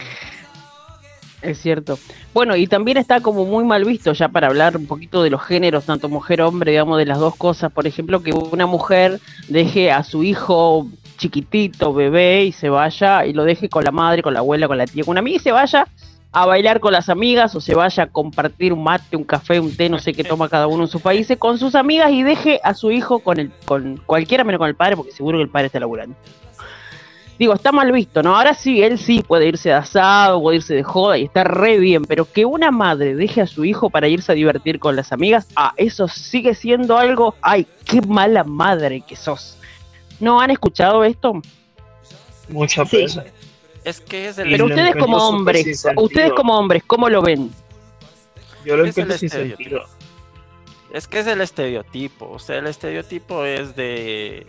Es 1.42 1.60
cierto. 1.60 1.98
Bueno, 2.32 2.56
y 2.56 2.66
también 2.66 2.96
está 2.96 3.20
como 3.20 3.44
muy 3.44 3.62
mal 3.64 3.84
visto 3.84 4.12
ya 4.12 4.28
para 4.28 4.46
hablar 4.46 4.76
un 4.76 4.86
poquito 4.86 5.22
de 5.22 5.30
los 5.30 5.42
géneros, 5.42 5.84
tanto 5.84 6.08
mujer-hombre, 6.08 6.70
digamos, 6.70 6.98
de 6.98 7.06
las 7.06 7.18
dos 7.18 7.36
cosas. 7.36 7.70
Por 7.72 7.86
ejemplo, 7.86 8.22
que 8.22 8.32
una 8.32 8.66
mujer 8.66 9.20
deje 9.48 9.90
a 9.92 10.02
su 10.02 10.22
hijo 10.24 10.88
chiquitito, 11.16 11.92
bebé, 11.92 12.44
y 12.44 12.52
se 12.52 12.68
vaya 12.68 13.26
y 13.26 13.32
lo 13.32 13.44
deje 13.44 13.68
con 13.68 13.84
la 13.84 13.90
madre, 13.90 14.22
con 14.22 14.34
la 14.34 14.40
abuela, 14.40 14.68
con 14.68 14.78
la 14.78 14.86
tía, 14.86 15.04
con 15.04 15.12
una 15.12 15.20
amiga 15.20 15.36
y 15.36 15.40
se 15.40 15.52
vaya 15.52 15.86
a 16.32 16.44
bailar 16.44 16.80
con 16.80 16.92
las 16.92 17.08
amigas 17.08 17.54
o 17.54 17.60
se 17.60 17.74
vaya 17.74 18.02
a 18.02 18.06
compartir 18.08 18.72
un 18.72 18.82
mate, 18.82 19.16
un 19.16 19.24
café, 19.24 19.58
un 19.58 19.74
té, 19.74 19.88
no 19.88 19.98
sé 19.98 20.12
qué 20.12 20.22
toma 20.22 20.50
cada 20.50 20.66
uno 20.66 20.84
en 20.84 20.88
sus 20.88 21.00
países 21.00 21.38
con 21.38 21.58
sus 21.58 21.74
amigas 21.74 22.12
y 22.12 22.22
deje 22.22 22.60
a 22.62 22.74
su 22.74 22.90
hijo 22.90 23.20
con 23.20 23.40
el 23.40 23.50
con 23.64 23.96
cualquiera 24.04 24.44
menos 24.44 24.58
con 24.58 24.68
el 24.68 24.74
padre 24.74 24.96
porque 24.96 25.12
seguro 25.12 25.38
que 25.38 25.44
el 25.44 25.48
padre 25.48 25.66
está 25.66 25.80
laburando. 25.80 26.14
Digo, 27.38 27.52
está 27.52 27.70
mal 27.70 27.92
visto, 27.92 28.22
¿no? 28.22 28.36
Ahora 28.36 28.54
sí, 28.54 28.82
él 28.82 28.98
sí 28.98 29.22
puede 29.22 29.46
irse 29.46 29.68
de 29.68 29.74
asado, 29.74 30.40
puede 30.40 30.56
irse 30.56 30.74
de 30.74 30.82
joda 30.82 31.18
y 31.18 31.24
está 31.24 31.44
re 31.44 31.78
bien, 31.78 32.04
pero 32.04 32.30
que 32.30 32.46
una 32.46 32.70
madre 32.70 33.14
deje 33.14 33.42
a 33.42 33.46
su 33.46 33.64
hijo 33.66 33.90
para 33.90 34.08
irse 34.08 34.32
a 34.32 34.34
divertir 34.34 34.78
con 34.78 34.96
las 34.96 35.12
amigas, 35.12 35.48
ah, 35.54 35.74
eso 35.76 36.08
sigue 36.08 36.54
siendo 36.54 36.96
algo, 36.96 37.34
ay, 37.42 37.66
qué 37.84 38.00
mala 38.00 38.44
madre 38.44 39.02
que 39.06 39.16
sos. 39.16 39.58
¿No 40.20 40.40
han 40.40 40.50
escuchado 40.50 41.04
esto? 41.04 41.40
Muchas 42.48 42.88
Sí. 42.88 42.96
veces. 42.98 43.24
Es 43.84 44.00
que 44.00 44.28
es 44.28 44.38
el, 44.38 44.50
Pero 44.50 44.66
lo 44.66 44.74
ustedes 44.74 44.96
como 44.96 45.16
hombres, 45.18 45.86
ustedes 45.96 46.32
como 46.32 46.58
hombres, 46.58 46.82
¿cómo 46.86 47.08
lo 47.08 47.22
ven? 47.22 47.50
Yo 48.64 48.76
lo 48.76 48.84
Es 48.84 48.96
el 48.96 49.02
encuentro 49.04 49.18
sin 49.18 49.26
estereotipo. 49.26 49.62
sentido. 49.70 49.84
es 50.92 51.06
que 51.08 51.18
es 51.20 51.26
el 51.28 51.40
estereotipo. 51.40 52.28
O 52.30 52.38
sea, 52.38 52.58
el 52.58 52.66
estereotipo 52.66 53.44
es 53.44 53.76
de, 53.76 54.46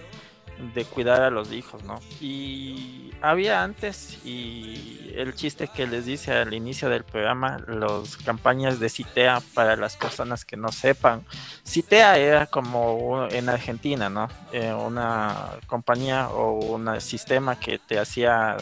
de 0.74 0.86
cuidar 0.86 1.22
a 1.22 1.30
los 1.30 1.51
hijos, 1.51 1.84
¿no? 1.84 1.99
Y 2.20 3.12
había 3.22 3.64
antes, 3.64 4.20
y 4.26 5.12
el 5.16 5.36
chiste 5.36 5.68
que 5.68 5.88
les 5.88 6.05
dice 6.05 6.34
al 6.34 6.53
inicio 6.53 6.89
del 6.89 7.03
programa, 7.03 7.60
las 7.68 8.18
campañas 8.18 8.80
de 8.80 8.89
CITEA 8.89 9.41
para 9.53 9.76
las 9.76 9.95
personas 9.95 10.45
que 10.45 10.58
no 10.58 10.72
sepan. 10.72 11.24
CITEA 11.66 12.18
era 12.18 12.45
como 12.47 13.28
en 13.30 13.49
Argentina, 13.49 14.10
¿no? 14.10 14.28
Eh, 14.51 14.74
una 14.74 15.51
compañía 15.68 16.30
o 16.30 16.53
un 16.53 16.99
sistema 17.01 17.60
que 17.60 17.80
te 17.80 17.99
hacía 17.99 18.58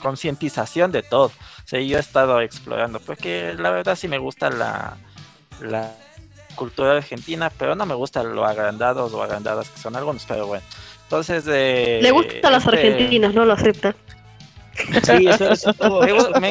concientización 0.00 0.92
de 0.92 1.02
todo. 1.02 1.26
O 1.26 1.66
sea, 1.66 1.80
yo 1.80 1.96
he 1.96 2.00
estado 2.00 2.40
explorando, 2.40 3.00
porque 3.00 3.54
la 3.56 3.70
verdad 3.70 3.96
sí 3.96 4.08
me 4.08 4.18
gusta 4.18 4.50
la, 4.50 4.96
la 5.60 5.94
cultura 6.54 6.92
argentina, 6.92 7.50
pero 7.50 7.74
no 7.74 7.86
me 7.86 7.94
gusta 7.94 8.22
lo 8.22 8.44
agrandados 8.44 9.12
o 9.12 9.22
agrandadas 9.22 9.70
que 9.70 9.80
son 9.80 9.96
algunos, 9.96 10.24
pero 10.26 10.46
bueno. 10.46 10.64
Entonces, 11.04 11.44
eh, 11.48 12.00
Le 12.02 12.10
gustan 12.10 12.52
las 12.52 12.64
este, 12.64 12.76
argentinas, 12.76 13.34
no 13.34 13.44
lo 13.44 13.52
acepta. 13.52 13.94
Sí, 15.04 15.28
eso 15.28 15.52
es 15.52 15.62
todo. 15.78 16.00
Me, 16.40 16.50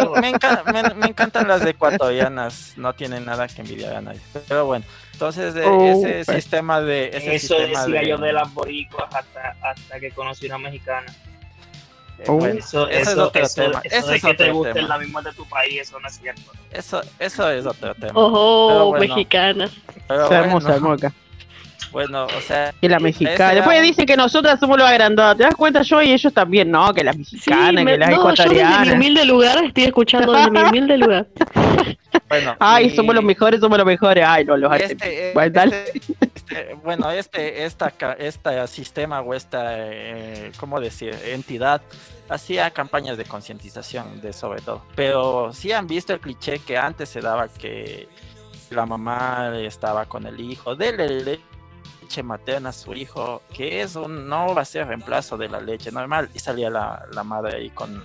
encantan 1.10 1.46
las 1.48 1.66
ecuatorianas, 1.66 2.74
no 2.78 2.94
tienen 2.94 3.26
nada 3.26 3.48
que 3.50 3.62
envidiar 3.62 3.96
a 3.98 4.02
nadie. 4.02 4.22
Pero 4.48 4.66
bueno, 4.66 4.86
entonces 5.12 5.54
de 5.54 5.66
Oh, 5.66 5.84
ese 5.84 6.24
pues. 6.24 6.38
sistema 6.38 6.80
de 6.80 7.10
ese 7.10 7.36
Eso 7.36 7.56
sistema 7.58 7.86
decía 7.86 8.00
de, 8.02 8.08
yo 8.08 8.18
de 8.18 8.32
las 8.32 8.54
boricuas 8.54 9.14
hasta, 9.14 9.56
hasta 9.62 10.00
que 10.00 10.12
conocí 10.12 10.46
una 10.46 10.58
mexicana. 10.58 11.12
eh, 12.20 12.24
Oh. 12.28 12.34
bueno, 12.38 12.60
Eso, 12.60 12.88
ese 12.88 13.02
es 13.02 13.08
eso, 13.10 13.28
otro 13.28 13.42
eso, 13.44 13.62
tema. 13.62 13.82
eso 13.84 14.08
de 14.08 14.16
es 14.16 14.22
que 14.24 14.34
te 14.36 14.44
otro 14.44 14.56
guste 14.56 14.74
tema. 14.74 14.88
la 14.88 14.98
misma 15.00 15.22
de 15.22 15.34
tu 15.34 15.46
país, 15.50 15.82
eso 15.82 16.00
no 16.00 16.08
es 16.08 16.18
cierto. 16.18 16.52
Eso, 16.72 17.02
eso 17.20 17.50
es 17.52 17.66
otro 17.66 17.94
tema. 17.96 18.14
Ojo, 18.16 18.68
Pero 18.70 18.86
bueno. 18.86 19.68
Sabemos, 20.08 20.64
bueno, 20.64 20.92
acá. 20.94 21.14
Bueno, 21.94 22.26
o 22.26 22.42
sea, 22.42 22.74
Que 22.82 22.90
la 22.90 23.00
mexicana. 23.00 23.36
era 23.36 23.54
Después 23.54 23.82
dicen 23.84 24.06
que 24.06 24.18
nosotras 24.18 24.60
somos 24.60 24.78
los 24.78 24.88
agrandados. 24.88 25.38
¿Te 25.38 25.44
das 25.44 25.56
cuenta 25.56 25.82
yo 25.84 26.02
y 26.02 26.12
ellos 26.12 26.34
también? 26.34 26.70
No, 26.72 26.94
que 26.94 27.04
las 27.04 27.16
Sí, 27.16 27.22
mexicanas, 27.22 27.84
me- 27.86 27.92
que 27.94 27.98
las 28.00 28.10
no, 28.10 28.34
yo 28.36 28.44
desde 28.50 28.86
mi 28.86 28.92
humilde 28.92 29.26
lugar 29.26 29.64
estoy 29.64 29.84
escuchando 29.84 30.34
desde 30.34 30.52
mi 30.52 30.60
humilde 30.60 30.98
lugar. 30.98 31.28
bueno. 32.30 32.56
Ay, 32.60 32.88
y- 32.88 32.96
somos 32.96 33.16
los 33.16 33.24
mejores, 33.24 33.60
somos 33.60 33.78
los 33.78 33.86
mejores. 33.88 34.26
Ay, 34.28 34.44
no, 34.44 34.58
los 34.58 34.76
este, 34.76 35.30
eh, 35.30 35.32
Bueno, 35.34 35.52
dale. 35.54 35.84
este- 35.94 36.02
este, 36.36 36.74
bueno, 36.84 37.10
este, 37.12 37.64
esta, 37.66 37.92
ca- 37.92 38.14
esta 38.20 38.68
sistema 38.68 39.22
o 39.22 39.34
esta, 39.34 39.76
eh, 39.78 40.52
¿cómo 40.60 40.80
decir? 40.82 41.16
Entidad 41.26 41.82
hacía 42.28 42.72
campañas 42.72 43.18
de 43.18 43.26
concientización 43.26 44.20
de 44.22 44.34
sobre 44.34 44.62
todo. 44.62 44.82
Pero 44.96 45.52
sí 45.54 45.72
han 45.72 45.88
visto 45.88 46.14
el 46.14 46.20
cliché 46.20 46.60
que 46.60 46.78
antes 46.78 47.10
se 47.10 47.22
daba 47.22 47.48
que 47.48 48.08
la 48.72 48.86
mamá 48.88 49.52
estaba 49.60 50.06
con 50.06 50.26
el 50.26 50.40
hijo, 50.40 50.76
dele 50.76 51.40
materna 52.22 52.70
a 52.70 52.74
su 52.74 52.94
hijo, 52.94 53.42
que 53.52 53.82
eso 53.82 54.08
no 54.08 54.54
va 54.54 54.62
a 54.62 54.66
ser 54.66 54.88
reemplazo 54.88 55.38
de 55.38 55.50
la 55.50 55.60
leche 55.60 55.92
normal. 55.92 56.30
Y 56.34 56.40
salía 56.40 56.70
la, 56.70 57.06
la 57.12 57.24
madre 57.24 57.58
ahí 57.58 57.70
con, 57.72 58.04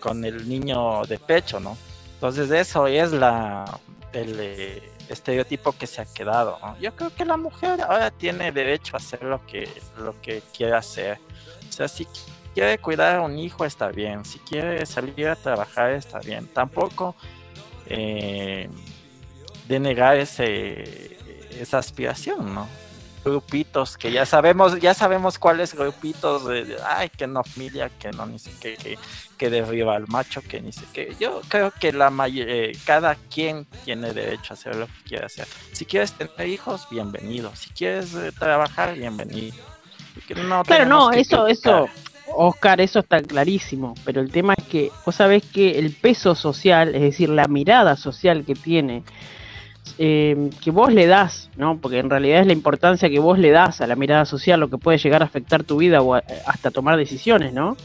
con 0.00 0.24
el 0.24 0.48
niño 0.48 1.02
de 1.06 1.18
pecho, 1.18 1.60
¿no? 1.60 1.76
Entonces 2.14 2.50
eso 2.50 2.86
es 2.86 3.12
la 3.12 3.64
el 4.12 4.36
eh, 4.40 4.92
estereotipo 5.08 5.72
que 5.72 5.86
se 5.86 6.02
ha 6.02 6.04
quedado. 6.04 6.58
¿no? 6.60 6.78
Yo 6.78 6.94
creo 6.94 7.14
que 7.14 7.24
la 7.24 7.36
mujer 7.36 7.80
ahora 7.82 8.10
tiene 8.10 8.52
derecho 8.52 8.96
a 8.96 8.98
hacer 8.98 9.22
lo 9.22 9.44
que 9.46 9.68
lo 9.98 10.20
que 10.20 10.42
quiera 10.54 10.78
hacer. 10.78 11.18
O 11.68 11.72
sea, 11.72 11.88
si 11.88 12.06
quiere 12.54 12.78
cuidar 12.78 13.16
a 13.16 13.20
un 13.22 13.38
hijo 13.38 13.64
está 13.64 13.88
bien, 13.88 14.24
si 14.24 14.38
quiere 14.40 14.84
salir 14.86 15.28
a 15.28 15.36
trabajar 15.36 15.92
está 15.92 16.18
bien. 16.20 16.46
Tampoco 16.48 17.14
eh, 17.86 18.68
denegar 19.68 20.16
ese 20.16 21.16
esa 21.58 21.78
aspiración, 21.78 22.54
¿no? 22.54 22.68
Grupitos 23.24 23.98
que 23.98 24.10
ya 24.10 24.24
sabemos, 24.24 24.80
ya 24.80 24.94
sabemos 24.94 25.38
cuáles 25.38 25.74
grupitos 25.74 26.46
de, 26.46 26.64
de, 26.64 26.76
ay 26.82 27.10
que 27.10 27.26
no 27.26 27.44
familia, 27.44 27.90
que 27.98 28.10
no 28.12 28.24
ni 28.24 28.38
sé 28.38 28.50
qué, 28.60 28.76
que, 28.76 28.98
que 29.36 29.50
derriba 29.50 29.94
al 29.94 30.08
macho, 30.08 30.40
que 30.42 30.60
ni 30.60 30.72
sé 30.72 30.84
qué. 30.92 31.14
Yo 31.20 31.42
creo 31.48 31.70
que 31.70 31.92
la 31.92 32.10
eh, 32.28 32.72
cada 32.84 33.14
quien 33.14 33.66
tiene 33.84 34.12
derecho 34.12 34.52
a 34.52 34.54
hacer 34.54 34.76
lo 34.76 34.86
que 34.86 35.02
quiera 35.04 35.26
hacer. 35.26 35.46
Si 35.72 35.84
quieres 35.84 36.12
tener 36.12 36.48
hijos, 36.48 36.86
bienvenido. 36.90 37.54
Si 37.54 37.70
quieres 37.70 38.14
eh, 38.14 38.32
trabajar, 38.32 38.94
bienvenido. 38.94 39.56
No 40.36 40.62
Claro, 40.64 40.86
no, 40.86 41.10
eso, 41.10 41.44
criticar. 41.44 41.50
eso, 41.50 41.88
Oscar, 42.34 42.80
eso 42.80 43.00
está 43.00 43.22
clarísimo, 43.22 43.94
pero 44.04 44.20
el 44.20 44.30
tema 44.30 44.54
es 44.56 44.64
que 44.64 44.90
vos 45.04 45.14
sabés 45.14 45.44
que 45.44 45.78
el 45.78 45.92
peso 45.92 46.34
social, 46.34 46.94
es 46.94 47.02
decir, 47.02 47.28
la 47.28 47.46
mirada 47.48 47.96
social 47.96 48.44
que 48.44 48.54
tiene, 48.54 49.02
eh, 49.98 50.50
que 50.62 50.70
vos 50.70 50.92
le 50.92 51.06
das, 51.06 51.50
¿no? 51.56 51.78
Porque 51.78 51.98
en 51.98 52.08
realidad 52.10 52.40
es 52.40 52.46
la 52.46 52.52
importancia 52.52 53.08
que 53.10 53.18
vos 53.18 53.38
le 53.38 53.50
das 53.50 53.80
a 53.80 53.86
la 53.86 53.96
mirada 53.96 54.24
social, 54.24 54.60
lo 54.60 54.68
que 54.70 54.78
puede 54.78 54.98
llegar 54.98 55.22
a 55.22 55.26
afectar 55.26 55.62
tu 55.64 55.76
vida 55.78 56.00
o 56.02 56.14
a- 56.14 56.22
hasta 56.46 56.70
tomar 56.70 56.96
decisiones, 56.96 57.52
¿no? 57.52 57.76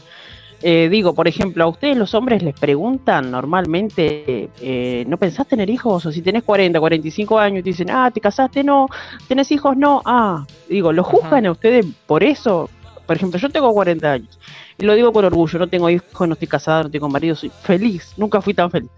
Eh, 0.62 0.88
digo, 0.90 1.14
por 1.14 1.28
ejemplo, 1.28 1.62
a 1.64 1.66
ustedes 1.66 1.98
los 1.98 2.14
hombres 2.14 2.42
les 2.42 2.58
preguntan 2.58 3.30
normalmente, 3.30 4.48
eh, 4.60 5.04
¿no 5.06 5.18
pensás 5.18 5.46
tener 5.46 5.68
hijos? 5.68 6.06
O 6.06 6.12
si 6.12 6.22
tenés 6.22 6.42
40, 6.44 6.80
45 6.80 7.38
años 7.38 7.62
te 7.62 7.70
dicen, 7.70 7.90
ah, 7.90 8.10
¿te 8.10 8.20
casaste? 8.20 8.64
No. 8.64 8.88
¿Tenés 9.28 9.52
hijos? 9.52 9.76
No. 9.76 10.00
Ah, 10.06 10.46
digo, 10.68 10.92
¿lo 10.92 11.04
juzgan 11.04 11.44
a 11.46 11.52
ustedes 11.52 11.84
por 12.06 12.22
eso? 12.24 12.70
Por 13.06 13.16
ejemplo, 13.16 13.38
yo 13.38 13.50
tengo 13.50 13.72
40 13.72 14.12
años 14.12 14.38
y 14.78 14.84
lo 14.84 14.94
digo 14.94 15.12
con 15.12 15.24
orgullo, 15.24 15.58
no 15.58 15.68
tengo 15.68 15.88
hijos, 15.90 16.26
no 16.26 16.32
estoy 16.32 16.48
casada, 16.48 16.84
no 16.84 16.90
tengo 16.90 17.08
marido, 17.08 17.36
soy 17.36 17.50
feliz, 17.62 18.12
nunca 18.16 18.40
fui 18.40 18.52
tan 18.54 18.70
feliz. 18.70 18.90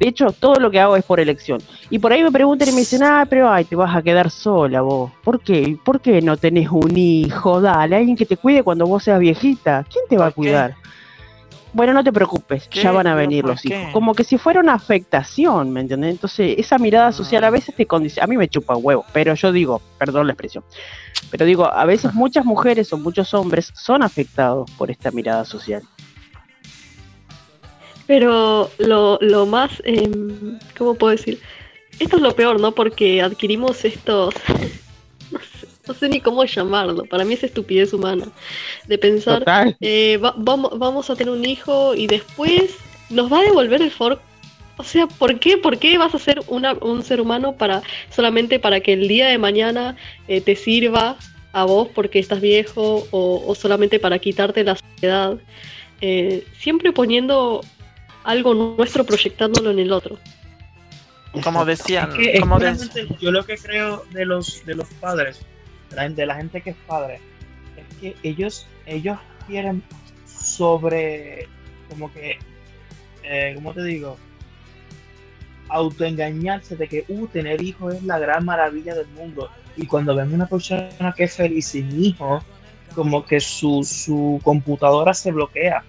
De 0.00 0.08
hecho, 0.08 0.32
todo 0.32 0.54
lo 0.54 0.70
que 0.70 0.80
hago 0.80 0.96
es 0.96 1.04
por 1.04 1.20
elección. 1.20 1.60
Y 1.90 1.98
por 1.98 2.10
ahí 2.12 2.22
me 2.22 2.32
preguntan 2.32 2.68
y 2.68 2.72
me 2.72 2.78
dicen, 2.78 3.02
ah, 3.02 3.26
pero 3.28 3.48
ay, 3.52 3.64
te 3.66 3.76
vas 3.76 3.94
a 3.94 4.00
quedar 4.02 4.30
sola 4.30 4.80
vos. 4.80 5.12
¿Por 5.22 5.40
qué? 5.40 5.76
¿Por 5.84 6.00
qué 6.00 6.22
no 6.22 6.36
tenés 6.38 6.70
un 6.70 6.96
hijo? 6.96 7.60
Dale, 7.60 7.96
alguien 7.96 8.16
que 8.16 8.24
te 8.26 8.38
cuide 8.38 8.62
cuando 8.62 8.86
vos 8.86 9.04
seas 9.04 9.20
viejita. 9.20 9.84
¿Quién 9.92 10.04
te 10.08 10.16
va 10.16 10.26
a 10.26 10.30
cuidar? 10.32 10.74
Bueno, 11.72 11.92
no 11.92 12.02
te 12.02 12.12
preocupes, 12.12 12.68
ya 12.70 12.90
van 12.90 13.06
a 13.06 13.10
¿Pero 13.14 13.28
venir 13.28 13.44
los 13.44 13.60
qué? 13.62 13.68
hijos. 13.78 13.92
Como 13.92 14.12
que 14.14 14.24
si 14.24 14.38
fuera 14.38 14.58
una 14.58 14.72
afectación, 14.74 15.70
¿me 15.70 15.80
entendés? 15.82 16.10
Entonces, 16.12 16.56
esa 16.58 16.78
mirada 16.78 17.08
Ah. 17.08 17.12
social 17.12 17.44
a 17.44 17.50
veces 17.50 17.76
te 17.76 17.86
condiciona. 17.86 18.24
A 18.24 18.26
mí 18.26 18.36
me 18.36 18.48
chupa 18.48 18.74
huevo, 18.76 19.04
pero 19.12 19.34
yo 19.34 19.52
digo, 19.52 19.80
perdón 19.96 20.26
la 20.26 20.32
expresión, 20.32 20.64
pero 21.30 21.44
digo, 21.44 21.66
a 21.72 21.84
veces 21.84 22.12
muchas 22.14 22.44
mujeres 22.44 22.92
o 22.92 22.98
muchos 22.98 23.32
hombres 23.34 23.70
son 23.74 24.02
afectados 24.02 24.68
por 24.78 24.90
esta 24.90 25.12
mirada 25.12 25.44
social. 25.44 25.82
Pero 28.10 28.68
lo, 28.78 29.18
lo 29.20 29.46
más, 29.46 29.70
em, 29.84 30.58
¿cómo 30.76 30.96
puedo 30.96 31.12
decir? 31.16 31.38
Esto 32.00 32.16
es 32.16 32.22
lo 32.22 32.34
peor, 32.34 32.58
¿no? 32.58 32.72
Porque 32.72 33.22
adquirimos 33.22 33.84
estos, 33.84 34.34
no 35.30 35.38
sé, 35.38 35.66
no 35.86 35.94
sé 35.94 36.08
ni 36.08 36.20
cómo 36.20 36.44
llamarlo, 36.44 37.04
para 37.04 37.24
mí 37.24 37.34
es 37.34 37.44
estupidez 37.44 37.92
humana, 37.92 38.26
de 38.88 38.98
pensar, 38.98 39.44
eh, 39.80 40.16
va- 40.16 40.34
vamos, 40.36 40.76
vamos 40.76 41.08
a 41.08 41.14
tener 41.14 41.32
un 41.32 41.44
hijo 41.44 41.94
y 41.94 42.08
después 42.08 42.74
nos 43.10 43.32
va 43.32 43.38
a 43.38 43.42
devolver 43.42 43.80
el 43.80 43.92
fork. 43.92 44.20
O 44.76 44.82
sea, 44.82 45.06
¿por 45.06 45.38
qué? 45.38 45.56
¿Por 45.56 45.78
qué 45.78 45.96
vas 45.96 46.12
a 46.12 46.18
ser 46.18 46.40
una, 46.48 46.72
un 46.80 47.04
ser 47.04 47.20
humano 47.20 47.52
para 47.52 47.80
solamente 48.10 48.58
para 48.58 48.80
que 48.80 48.94
el 48.94 49.06
día 49.06 49.28
de 49.28 49.38
mañana 49.38 49.94
eh, 50.26 50.40
te 50.40 50.56
sirva 50.56 51.16
a 51.52 51.64
vos 51.64 51.86
porque 51.94 52.18
estás 52.18 52.40
viejo 52.40 53.06
o, 53.12 53.44
o 53.46 53.54
solamente 53.54 54.00
para 54.00 54.18
quitarte 54.18 54.64
la 54.64 54.74
sociedad? 54.74 55.36
Eh, 56.00 56.44
siempre 56.58 56.90
poniendo 56.92 57.60
algo 58.24 58.54
nuestro 58.54 59.04
proyectándolo 59.04 59.70
en 59.70 59.78
el 59.78 59.92
otro. 59.92 60.18
Como 61.44 61.64
decían, 61.64 62.10
Es 62.10 62.16
que, 62.16 62.32
es 62.32 62.40
como 62.40 62.58
de- 62.58 62.76
yo 63.20 63.30
lo 63.30 63.44
que 63.44 63.56
creo 63.56 64.04
de 64.12 64.24
los 64.24 64.64
de 64.66 64.74
los 64.74 64.88
padres, 64.94 65.40
de 65.90 65.96
la 65.96 66.02
gente, 66.02 66.20
de 66.22 66.26
la 66.26 66.34
gente 66.34 66.60
que 66.60 66.70
es 66.70 66.76
padre, 66.86 67.20
es 67.76 67.96
que 68.00 68.16
ellos 68.28 68.66
ellos 68.86 69.18
quieren 69.46 69.82
sobre 70.26 71.48
como 71.88 72.12
que 72.12 72.38
eh, 73.22 73.52
¿cómo 73.54 73.72
te 73.72 73.84
digo? 73.84 74.16
autoengañarse 75.68 76.74
de 76.76 76.88
que 76.88 77.04
uh, 77.08 77.26
tener 77.28 77.62
hijos 77.62 77.94
es 77.94 78.02
la 78.02 78.18
gran 78.18 78.44
maravilla 78.44 78.94
del 78.94 79.06
mundo 79.08 79.50
y 79.76 79.86
cuando 79.86 80.16
ven 80.16 80.34
una 80.34 80.46
persona 80.46 81.14
que 81.16 81.24
es 81.24 81.36
feliz 81.36 81.68
sin 81.68 82.02
hijos 82.02 82.42
como 82.94 83.24
que 83.24 83.38
su, 83.38 83.84
su 83.84 84.40
computadora 84.42 85.14
se 85.14 85.30
bloquea. 85.30 85.84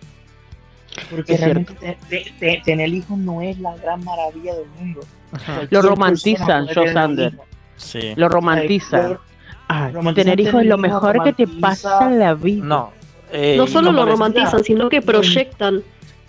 Porque 1.10 1.34
Es 1.34 1.40
realmente 1.42 1.74
te- 1.74 1.98
te- 2.10 2.34
te- 2.40 2.62
tener 2.66 2.90
hijos 2.90 3.18
no 3.18 3.42
es 3.42 3.58
la 3.60 3.76
gran 3.78 4.04
maravilla 4.04 4.54
del 4.56 4.68
mundo. 4.80 5.02
Lo 5.70 5.82
romantizan, 5.82 6.68
un 6.76 6.94
Sander. 6.94 7.34
Sí. 7.78 8.14
Lo 8.16 8.28
romantizan. 8.30 9.18
Ay, 9.68 9.94
tener 10.14 10.40
hijos 10.40 10.62
es 10.62 10.68
lo 10.68 10.78
mejor 10.78 11.24
que 11.24 11.34
te 11.34 11.48
pasa 11.48 12.06
en 12.08 12.20
la 12.20 12.34
vida. 12.34 12.66
No. 12.66 12.92
eh, 13.32 13.56
No 13.58 13.68
solo 13.68 13.92
lo 13.92 14.00
decía- 14.02 14.12
romantizan, 14.12 14.64
sino 14.64 14.90
que 14.90 15.02
proyectan 15.02 15.82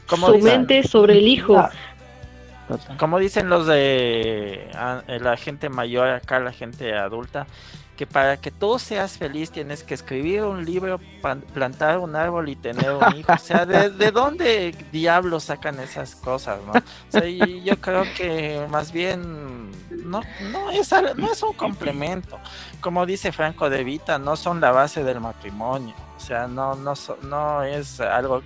su 0.06 0.16
dicen- 0.32 0.42
mente 0.44 0.82
sobre 0.84 1.18
el 1.18 1.26
hijo. 1.26 1.68
Como 2.96 3.18
dicen 3.18 3.48
los 3.50 3.66
de 3.66 4.68
ah, 4.74 5.02
la 5.08 5.36
gente 5.36 5.68
mayor 5.68 6.08
acá, 6.08 6.38
la 6.38 6.52
gente 6.52 6.94
adulta, 6.94 7.46
que 8.02 8.06
para 8.08 8.36
que 8.36 8.50
tú 8.50 8.80
seas 8.80 9.16
feliz 9.16 9.52
tienes 9.52 9.84
que 9.84 9.94
escribir 9.94 10.42
un 10.42 10.64
libro, 10.64 10.98
plantar 11.54 12.00
un 12.00 12.16
árbol 12.16 12.48
y 12.48 12.56
tener 12.56 12.90
un 12.90 13.16
hijo. 13.16 13.32
O 13.32 13.38
sea, 13.38 13.64
¿de, 13.64 13.90
de 14.04 14.10
dónde 14.10 14.74
diablos 14.90 15.44
sacan 15.44 15.78
esas 15.78 16.16
cosas, 16.16 16.58
no? 16.66 16.72
O 16.72 16.82
sea, 17.08 17.28
y 17.28 17.62
yo 17.62 17.80
creo 17.80 18.02
que 18.16 18.66
más 18.68 18.90
bien 18.90 19.70
no, 20.04 20.20
no, 20.50 20.70
es, 20.72 20.90
no 21.14 21.30
es 21.30 21.44
un 21.44 21.52
complemento. 21.52 22.40
Como 22.80 23.06
dice 23.06 23.30
Franco 23.30 23.70
de 23.70 23.84
Vita, 23.84 24.18
no 24.18 24.34
son 24.34 24.60
la 24.60 24.72
base 24.72 25.04
del 25.04 25.20
matrimonio. 25.20 25.94
Sea, 26.32 26.46
no, 26.46 26.74
no, 26.76 27.62
es 27.62 28.00
algo, 28.00 28.42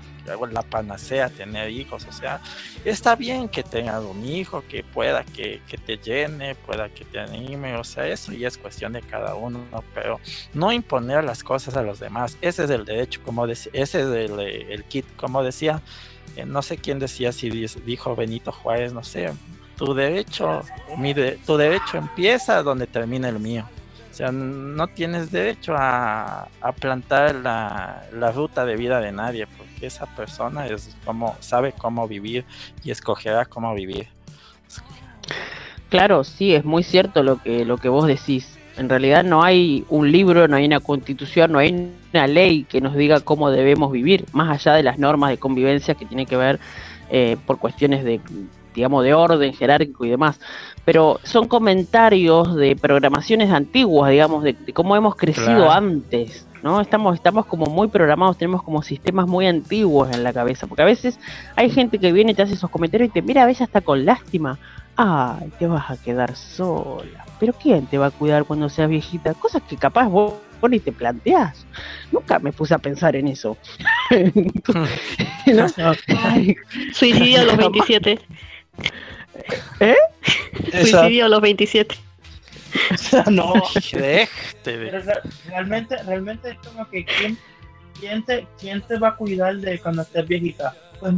la 0.51 0.63
panacea 0.63 1.29
tener 1.31 1.71
hijos. 1.71 2.05
O 2.09 2.11
sea, 2.13 2.41
está 2.85 3.15
bien 3.15 3.49
que 3.49 3.63
tengas 3.63 4.03
un 4.03 4.25
hijo, 4.25 4.65
que 4.69 4.83
pueda 4.83 5.23
que, 5.23 5.63
que 5.69 5.79
te 5.79 5.97
llene, 5.97 6.57
pueda 6.57 6.89
que 6.89 7.05
te 7.05 7.21
anime, 7.21 7.77
o 7.77 7.85
sea, 7.85 8.09
eso 8.09 8.33
ya 8.33 8.49
es 8.49 8.59
cuestión 8.59 8.93
de 8.93 9.03
cada 9.03 9.37
uno, 9.37 9.61
¿no? 9.71 9.85
pero 9.95 10.19
no 10.53 10.73
imponer 10.73 11.23
las 11.23 11.45
cosas 11.45 11.77
a 11.77 11.83
los 11.83 12.01
demás, 12.01 12.37
ese 12.41 12.65
es 12.65 12.71
el 12.71 12.85
derecho, 12.85 13.21
como 13.25 13.47
dec- 13.47 13.71
ese 13.73 14.01
es 14.01 14.31
el, 14.31 14.83
kit, 14.89 15.07
como 15.15 15.45
decía, 15.45 15.81
eh, 16.35 16.45
no 16.45 16.63
sé 16.63 16.79
quién 16.79 16.99
decía, 16.99 17.31
si 17.31 17.51
dijo 17.51 18.17
Benito 18.17 18.51
Juárez, 18.51 18.93
no 18.93 19.05
sé, 19.05 19.33
tu 19.77 19.95
derecho, 19.95 20.63
mi 20.99 21.15
de- 21.15 21.39
tu 21.47 21.57
derecho 21.57 21.99
empieza 21.99 22.65
donde 22.65 22.89
termina 22.89 23.29
el 23.29 23.39
mío. 23.39 23.65
O 24.17 24.19
sea, 24.19 24.33
no 24.33 24.87
tienes 24.87 25.31
derecho 25.31 25.75
a, 25.77 26.49
a 26.63 26.73
plantar 26.73 27.35
la, 27.35 28.33
ruta 28.35 28.65
de 28.65 28.75
vida 28.75 28.99
de 28.99 29.13
nadie, 29.13 29.47
porque 29.47 29.89
esa 29.89 30.07
persona 30.07 30.67
es 30.67 30.97
como, 31.05 31.37
sabe 31.41 31.75
cómo 31.77 32.09
vivir 32.09 32.47
y 32.83 32.93
escogerá 32.93 33.45
cómo 33.45 33.75
vivir. 33.75 34.09
Claro, 35.91 36.25
sí, 36.25 36.55
es 36.55 36.65
muy 36.65 36.83
cierto 36.83 37.23
lo 37.23 37.43
que, 37.43 37.67
lo 37.67 37.77
que 37.77 37.91
vos 37.91 38.07
decís. 38.07 38.57
En 38.79 38.89
realidad 38.89 39.23
no 39.23 39.45
hay 39.45 39.85
un 39.91 40.11
libro, 40.11 40.49
no 40.49 40.57
hay 40.57 40.65
una 40.65 40.81
constitución, 40.81 41.53
no 41.53 41.59
hay 41.59 41.93
una 42.15 42.27
ley 42.27 42.65
que 42.65 42.81
nos 42.81 42.95
diga 42.95 43.21
cómo 43.21 43.51
debemos 43.51 43.93
vivir, 43.93 44.25
más 44.33 44.49
allá 44.49 44.79
de 44.79 44.83
las 44.83 44.99
normas 44.99 45.29
de 45.29 45.37
convivencia 45.37 45.95
que 45.95 46.07
tienen 46.07 46.25
que 46.25 46.39
ver 46.39 46.59
eh, 47.11 47.37
por 47.45 47.59
cuestiones 47.59 48.03
de, 48.03 48.23
digamos, 48.77 49.03
de 49.03 49.13
orden 49.15 49.53
jerárquico 49.53 50.05
y 50.05 50.11
demás. 50.11 50.39
Pero 50.85 51.19
son 51.25 51.49
comentarios 51.49 52.55
de 52.55 52.77
programaciones 52.77 53.51
antiguas, 53.51 54.11
digamos, 54.13 54.45
de, 54.45 54.53
de 54.53 54.73
cómo 54.73 54.95
hemos 54.95 55.17
crecido 55.17 55.47
Claro. 55.47 55.73
antes, 55.73 56.47
¿no? 56.63 56.81
Estamos, 56.81 57.17
estamos 57.17 57.47
como 57.47 57.67
muy 57.67 57.89
programados, 57.89 58.39
tenemos 58.39 58.63
como 58.63 58.83
sistemas 58.83 59.27
muy 59.27 59.47
antiguos 59.49 60.11
en 60.15 60.23
la 60.23 60.33
cabeza, 60.33 60.67
porque 60.69 60.83
a 60.83 60.87
veces 60.87 61.19
hay 61.57 61.71
gente 61.71 61.99
que 61.99 62.13
viene 62.13 62.33
y 62.33 62.35
te 62.35 62.43
hace 62.43 62.55
esos 62.55 62.71
comentarios 62.71 63.09
y 63.09 63.13
te 63.13 63.23
mira 63.23 63.43
a 63.43 63.47
veces 63.47 63.63
hasta 63.63 63.81
con 63.81 64.05
lástima. 64.05 64.59
Ay, 64.99 65.53
te 65.59 65.67
vas 65.67 65.91
a 65.91 65.97
quedar 66.03 66.35
sola. 66.37 67.25
Pero 67.39 67.53
¿quién 67.53 67.87
te 67.87 67.99
va 67.99 68.07
a 68.07 68.11
cuidar 68.11 68.45
cuando 68.45 68.69
seas 68.71 68.89
viejita? 68.89 69.35
Cosas 69.35 69.63
que 69.69 69.77
capaz 69.77 70.09
vos, 70.09 70.33
vos 70.59 70.71
ni 70.71 70.81
te 70.81 70.91
planteás. 70.91 71.67
Nunca 72.11 72.39
me 72.39 72.51
puse 72.53 72.73
a 72.73 72.79
pensar 72.79 73.15
en 73.15 73.29
eso. 73.29 73.59
¿No? 75.47 75.67
Suicidio 76.95 77.41
a 77.41 77.45
los 77.45 77.57
27. 77.59 78.19
Esa- 79.81 80.81
Suicidio 81.01 81.27
a 81.27 81.29
los 81.29 81.41
27. 81.41 81.95
no, 83.31 83.55
pero 84.63 85.01
re- 85.01 85.21
realmente, 85.49 85.97
realmente 86.03 86.51
es 86.51 86.59
como 86.69 86.87
que 86.91 87.05
¿quién, 87.07 87.39
quién, 87.99 88.23
te, 88.25 88.47
¿quién 88.61 88.83
te 88.83 88.99
va 88.99 89.09
a 89.09 89.17
cuidar 89.17 89.57
de 89.57 89.79
cuando 89.79 90.03
estés 90.03 90.27
viejita? 90.27 90.75
Pues 91.01 91.15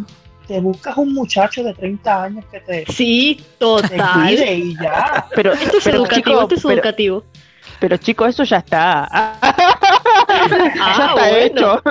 te 0.46 0.60
buscas 0.60 0.96
un 0.96 1.12
muchacho 1.14 1.64
de 1.64 1.74
30 1.74 2.22
años 2.24 2.44
que 2.50 2.60
te, 2.60 2.84
Sí, 2.92 3.36
te 3.40 3.44
total. 3.58 4.12
cuide 4.28 4.54
y 4.54 4.74
ya. 4.76 5.26
pero, 5.34 5.52
Esto 5.52 5.78
es 5.78 5.84
pero, 5.84 5.96
educativo, 5.98 6.24
chico, 6.30 6.42
esto 6.42 6.54
es 6.54 6.62
pero, 6.62 6.74
educativo. 6.74 7.24
pero, 7.80 7.96
chico, 7.96 8.26
eso 8.26 8.44
ya 8.44 8.58
está. 8.58 9.08
Ya 10.48 10.72
Ah, 10.80 11.06
está 11.08 11.28
bueno. 11.28 11.44
hecho. 11.44 11.82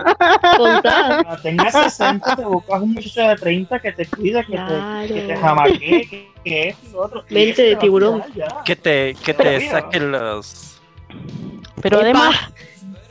Contá. 0.58 1.24
Cuando 1.24 1.42
tengas 1.42 1.74
60 1.74 2.36
te 2.36 2.44
buscas 2.46 2.82
un 2.82 2.94
muchacho 2.94 3.22
de 3.22 3.36
30 3.36 3.80
que 3.80 3.92
te 3.92 4.06
cuide, 4.06 4.46
que 4.46 4.58
te, 4.58 5.08
que 5.14 5.22
te 5.22 5.26
Claro. 5.26 5.42
jamaquee, 5.42 6.08
que, 6.10 6.32
que 6.44 6.76
lo 6.92 7.02
otro. 7.04 7.24
Mente 7.30 7.62
de 7.62 7.76
te 7.76 7.82
tiburón. 7.82 8.24
que 8.66 8.76
te, 8.76 9.16
que 9.24 9.34
Pero 9.34 9.50
te 9.50 9.70
saque 9.70 10.00
los... 10.00 10.80
Pero 11.82 12.00
además, 12.02 12.36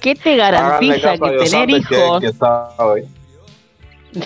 ¿qué 0.01 0.15
te 0.15 0.37
garantiza 0.37 1.17
que 1.19 1.31
tener 1.45 1.71
hijos... 1.71 2.21
que. 2.21 2.33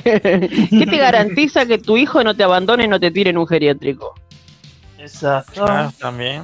¿Qué 0.02 0.86
te 0.88 0.96
garantiza 0.98 1.66
que 1.66 1.78
tu 1.78 1.96
hijo 1.96 2.22
no 2.22 2.34
te 2.34 2.44
abandone 2.44 2.84
y 2.84 2.88
no 2.88 3.00
te 3.00 3.10
tire 3.10 3.30
en 3.30 3.38
un 3.38 3.46
geriátrico? 3.46 4.14
Exacto. 4.98 5.64
Ah, 5.66 5.90
también. 5.98 6.42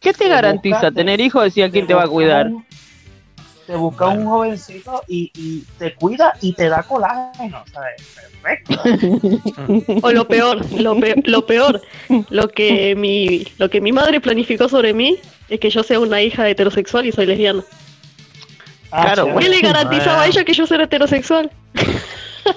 ¿Qué 0.00 0.12
te 0.12 0.24
Te 0.24 0.28
garantiza 0.28 0.76
buscaste- 0.76 0.94
tener 0.96 1.20
hijos? 1.20 1.44
Decía 1.44 1.70
quién 1.70 1.86
te 1.86 1.94
va 1.94 2.02
a 2.04 2.08
cuidar. 2.08 2.48
un- 2.48 2.66
Te 3.66 3.76
busca 3.76 4.08
un 4.08 4.26
jovencito 4.26 5.02
y, 5.08 5.30
y 5.34 5.64
te 5.78 5.94
cuida 5.94 6.34
y 6.42 6.52
te 6.52 6.68
da 6.68 6.82
colágeno, 6.82 7.64
¿sabes? 7.72 8.02
Perfecto. 8.42 10.00
O 10.02 10.10
lo 10.12 10.28
peor, 10.28 10.70
lo 10.80 10.98
peor, 11.00 11.16
lo 11.24 11.46
peor, 11.46 11.82
lo 12.28 12.48
que 12.48 12.94
mi, 12.94 13.46
lo 13.58 13.70
que 13.70 13.80
mi 13.80 13.92
madre 13.92 14.20
planificó 14.20 14.68
sobre 14.68 14.92
mí 14.92 15.18
es 15.48 15.60
que 15.60 15.70
yo 15.70 15.82
sea 15.82 15.98
una 15.98 16.20
hija 16.20 16.48
heterosexual 16.48 17.06
y 17.06 17.12
soy 17.12 17.26
lesbiana. 17.26 17.62
Ah, 18.90 19.02
Claro, 19.02 19.24
chévere. 19.26 19.44
¿Qué 19.44 19.48
le 19.50 19.60
garantizaba 19.60 20.22
a 20.22 20.26
ella 20.26 20.44
que 20.44 20.52
yo 20.52 20.64
era 20.70 20.84
heterosexual? 20.84 21.50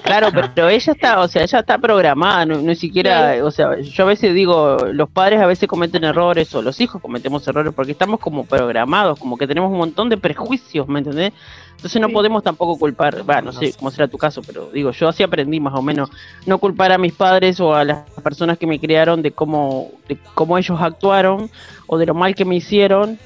Claro, 0.02 0.28
pero 0.54 0.68
ella 0.68 0.92
está, 0.92 1.20
o 1.20 1.28
sea, 1.28 1.42
ella 1.42 1.60
está 1.60 1.78
programada, 1.78 2.44
no, 2.46 2.60
no 2.60 2.74
siquiera, 2.74 3.36
o 3.44 3.50
sea, 3.50 3.78
yo 3.80 4.04
a 4.04 4.06
veces 4.06 4.34
digo, 4.34 4.76
los 4.92 5.08
padres 5.08 5.40
a 5.40 5.46
veces 5.46 5.68
cometen 5.68 6.04
errores 6.04 6.54
o 6.54 6.62
los 6.62 6.80
hijos 6.80 7.00
cometemos 7.00 7.46
errores 7.48 7.72
porque 7.74 7.92
estamos 7.92 8.20
como 8.20 8.44
programados, 8.44 9.18
como 9.18 9.36
que 9.36 9.46
tenemos 9.46 9.70
un 9.70 9.78
montón 9.78 10.08
de 10.08 10.16
prejuicios, 10.16 10.86
¿me 10.88 10.98
entendés? 11.00 11.32
Entonces 11.76 12.00
no 12.02 12.08
Sí. 12.08 12.12
podemos 12.12 12.42
tampoco 12.42 12.76
culpar, 12.78 13.28
va, 13.28 13.40
no 13.40 13.52
No 13.52 13.52
sé 13.52 13.70
sé. 13.72 13.78
cómo 13.78 13.90
será 13.90 14.08
tu 14.08 14.18
caso, 14.18 14.42
pero 14.42 14.68
digo, 14.72 14.90
yo 14.90 15.08
así 15.08 15.22
aprendí 15.22 15.60
más 15.60 15.74
o 15.74 15.82
menos, 15.82 16.10
no 16.44 16.58
culpar 16.58 16.90
a 16.92 16.98
mis 16.98 17.12
padres 17.12 17.60
o 17.60 17.74
a 17.74 17.84
las 17.84 17.98
personas 18.22 18.58
que 18.58 18.66
me 18.66 18.80
criaron 18.80 19.22
de 19.22 19.30
cómo, 19.30 19.92
de 20.08 20.18
cómo 20.34 20.58
ellos 20.58 20.78
actuaron 20.80 21.48
o 21.86 21.96
de 21.98 22.06
lo 22.06 22.14
mal 22.14 22.34
que 22.34 22.44
me 22.44 22.56
hicieron. 22.56 23.18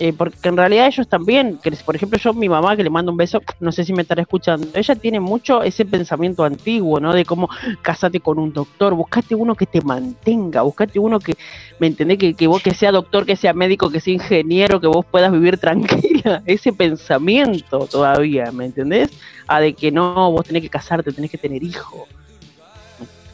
Eh, 0.00 0.14
porque 0.14 0.48
en 0.48 0.56
realidad 0.56 0.86
ellos 0.86 1.06
también, 1.06 1.60
por 1.84 1.94
ejemplo 1.94 2.18
yo, 2.18 2.32
mi 2.32 2.48
mamá, 2.48 2.74
que 2.74 2.82
le 2.82 2.88
mando 2.88 3.12
un 3.12 3.18
beso, 3.18 3.42
no 3.60 3.70
sé 3.70 3.84
si 3.84 3.92
me 3.92 4.00
estará 4.02 4.22
escuchando, 4.22 4.66
ella 4.74 4.94
tiene 4.94 5.20
mucho 5.20 5.62
ese 5.62 5.84
pensamiento 5.84 6.42
antiguo, 6.42 6.98
¿no? 6.98 7.12
De 7.12 7.26
cómo 7.26 7.50
casate 7.82 8.18
con 8.20 8.38
un 8.38 8.50
doctor, 8.52 8.94
buscate 8.94 9.34
uno 9.34 9.54
que 9.54 9.66
te 9.66 9.82
mantenga, 9.82 10.62
buscate 10.62 10.98
uno 10.98 11.20
que, 11.20 11.34
¿me 11.78 11.86
entendés? 11.88 12.16
Que, 12.34 12.46
vos 12.46 12.62
que 12.62 12.72
sea 12.74 12.92
doctor, 12.92 13.26
que 13.26 13.36
sea 13.36 13.52
médico, 13.52 13.90
que 13.90 14.00
sea 14.00 14.14
ingeniero, 14.14 14.80
que 14.80 14.86
vos 14.86 15.04
puedas 15.04 15.30
vivir 15.30 15.58
tranquila, 15.60 16.42
ese 16.46 16.72
pensamiento 16.72 17.86
todavía, 17.86 18.50
¿me 18.52 18.64
entendés? 18.64 19.10
A 19.46 19.60
de 19.60 19.74
que 19.74 19.92
no, 19.92 20.32
vos 20.32 20.46
tenés 20.46 20.62
que 20.62 20.70
casarte, 20.70 21.12
tenés 21.12 21.30
que 21.30 21.38
tener 21.38 21.62
hijos. 21.62 22.08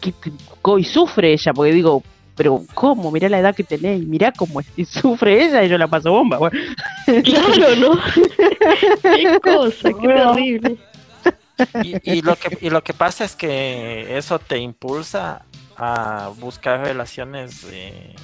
¿Qué 0.00 0.10
te- 0.12 0.32
co- 0.60 0.78
Y 0.80 0.84
sufre 0.84 1.32
ella, 1.32 1.52
porque 1.54 1.72
digo, 1.72 2.02
pero 2.36 2.62
¿cómo? 2.74 3.10
Mirá 3.10 3.28
la 3.28 3.38
edad 3.38 3.54
que 3.56 3.64
tenés, 3.64 4.00
mirá 4.06 4.30
cómo 4.32 4.60
es, 4.60 4.66
y 4.76 4.84
sufre 4.84 5.44
ella 5.44 5.64
y 5.64 5.68
yo 5.68 5.78
la 5.78 5.88
paso 5.88 6.12
bomba. 6.12 6.38
Bueno, 6.38 6.58
Claro, 7.24 7.76
¿no? 7.76 7.98
Qué 9.02 9.40
cosa, 9.42 9.88
qué 9.88 9.94
Bueno. 9.94 10.34
terrible. 10.34 10.76
Y, 11.82 12.12
y 12.18 12.22
lo 12.22 12.36
que, 12.36 12.58
y 12.60 12.68
lo 12.70 12.82
que 12.84 12.92
pasa 12.92 13.24
es 13.24 13.34
que 13.34 14.16
eso 14.18 14.38
te 14.38 14.58
impulsa 14.58 15.42
a 15.78 16.30
buscar 16.38 16.80
relaciones 16.84 17.66
eh, 17.70 18.14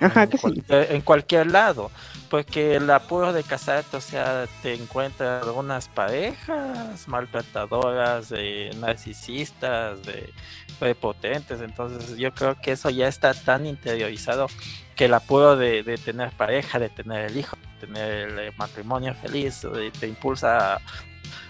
Ajá, 0.00 0.22
en, 0.24 0.30
que 0.30 0.36
sí. 0.38 0.42
cualquier, 0.42 0.92
en 0.92 1.00
cualquier 1.02 1.46
lado. 1.50 1.90
Porque 2.30 2.76
el 2.76 2.90
apuro 2.90 3.32
de 3.32 3.42
casarte, 3.42 3.96
o 3.96 4.00
sea, 4.02 4.46
te 4.62 4.74
encuentras 4.74 5.42
algunas 5.46 5.88
parejas 5.88 7.08
maltratadoras, 7.08 8.32
eh, 8.36 8.70
narcisistas, 8.78 10.02
de 10.02 10.32
prepotentes. 10.78 11.60
Entonces 11.60 12.16
yo 12.18 12.32
creo 12.34 12.56
que 12.60 12.72
eso 12.72 12.90
ya 12.90 13.08
está 13.08 13.32
tan 13.34 13.66
interiorizado 13.66 14.46
que 14.94 15.06
el 15.06 15.14
apuro 15.14 15.56
de, 15.56 15.82
de 15.82 15.96
tener 15.96 16.30
pareja, 16.32 16.78
de 16.78 16.88
tener 16.90 17.30
el 17.30 17.36
hijo, 17.38 17.56
de 17.80 17.86
tener 17.86 18.10
el 18.28 18.38
eh, 18.38 18.52
matrimonio 18.58 19.14
feliz, 19.14 19.64
eh, 19.64 19.90
te 19.98 20.06
impulsa 20.08 20.74
a, 20.76 20.80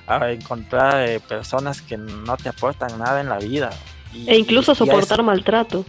a 0.06 0.30
encontrar 0.30 1.08
eh, 1.08 1.18
personas 1.20 1.82
que 1.82 1.96
no 1.96 2.36
te 2.36 2.50
aportan 2.50 2.98
nada 2.98 3.20
en 3.20 3.28
la 3.28 3.38
vida. 3.38 3.70
Y- 4.14 4.28
E 4.30 4.36
incluso 4.38 4.72
y- 4.72 4.74
y 4.74 4.76
a 4.76 4.76
soportar 4.92 5.18
eso- 5.18 5.22
maltrato. 5.24 5.84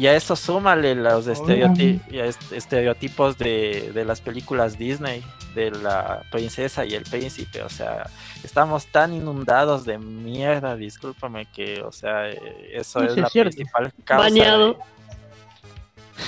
Y 0.00 0.06
a 0.06 0.16
eso 0.16 0.34
súmale 0.34 0.94
los 0.94 1.26
estereotipos 1.26 3.36
de, 3.36 3.90
de 3.92 4.04
las 4.06 4.22
películas 4.22 4.78
Disney, 4.78 5.22
de 5.54 5.70
la 5.72 6.22
princesa 6.30 6.86
y 6.86 6.94
el 6.94 7.02
príncipe. 7.04 7.62
O 7.62 7.68
sea, 7.68 8.08
estamos 8.42 8.86
tan 8.86 9.12
inundados 9.12 9.84
de 9.84 9.98
mierda, 9.98 10.74
discúlpame, 10.76 11.44
que, 11.52 11.82
o 11.82 11.92
sea, 11.92 12.30
eh, 12.30 12.70
eso 12.72 13.02
es 13.02 13.14
la 13.16 13.28
cierto. 13.28 13.50
principal 13.54 13.92
causa. 14.04 14.22
Bañado. 14.24 14.78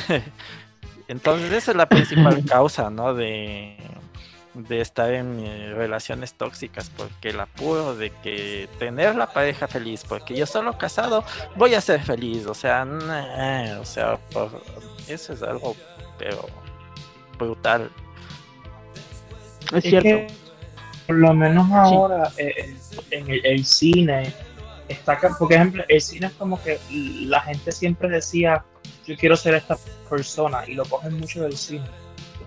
de- 0.08 0.18
Entonces, 1.08 1.52
esa 1.52 1.70
es 1.70 1.76
la 1.76 1.88
principal 1.88 2.44
causa, 2.46 2.90
¿no? 2.90 3.14
De, 3.14 3.78
de 4.54 4.80
estar 4.82 5.12
en 5.12 5.40
eh, 5.40 5.72
relaciones 5.74 6.34
tóxicas, 6.34 6.90
porque 6.96 7.30
el 7.30 7.40
apuro 7.40 7.94
de 7.96 8.10
que 8.10 8.68
tener 8.78 9.14
la 9.16 9.32
pareja 9.32 9.66
feliz, 9.66 10.04
porque 10.06 10.36
yo 10.36 10.44
solo 10.46 10.76
casado 10.76 11.24
voy 11.56 11.74
a 11.74 11.80
ser 11.80 12.02
feliz, 12.02 12.46
o 12.46 12.54
sea, 12.54 12.84
nah, 12.84 13.78
o 13.80 13.84
sea, 13.84 14.16
por- 14.32 14.62
eso 15.08 15.32
es 15.32 15.42
algo, 15.42 15.74
pero 16.18 16.44
brutal. 17.38 17.90
Es 19.72 19.84
Es 19.84 19.84
cierto. 19.84 20.02
que, 20.08 20.26
por 21.06 21.16
lo 21.16 21.32
menos 21.34 21.70
ahora 21.72 22.30
eh, 22.36 22.76
en 23.10 23.30
el, 23.30 23.44
el 23.46 23.64
cine 23.64 24.32
está 24.88 25.18
por 25.38 25.52
ejemplo, 25.52 25.82
el 25.88 26.00
cine 26.00 26.26
es 26.26 26.32
como 26.34 26.62
que 26.62 26.78
la 27.26 27.40
gente 27.40 27.72
siempre 27.72 28.08
decía 28.08 28.64
yo 29.06 29.16
quiero 29.16 29.36
ser 29.36 29.54
esta 29.54 29.76
persona 30.08 30.62
y 30.68 30.74
lo 30.74 30.84
cogen 30.84 31.18
mucho 31.18 31.42
del 31.42 31.56
cine. 31.56 31.84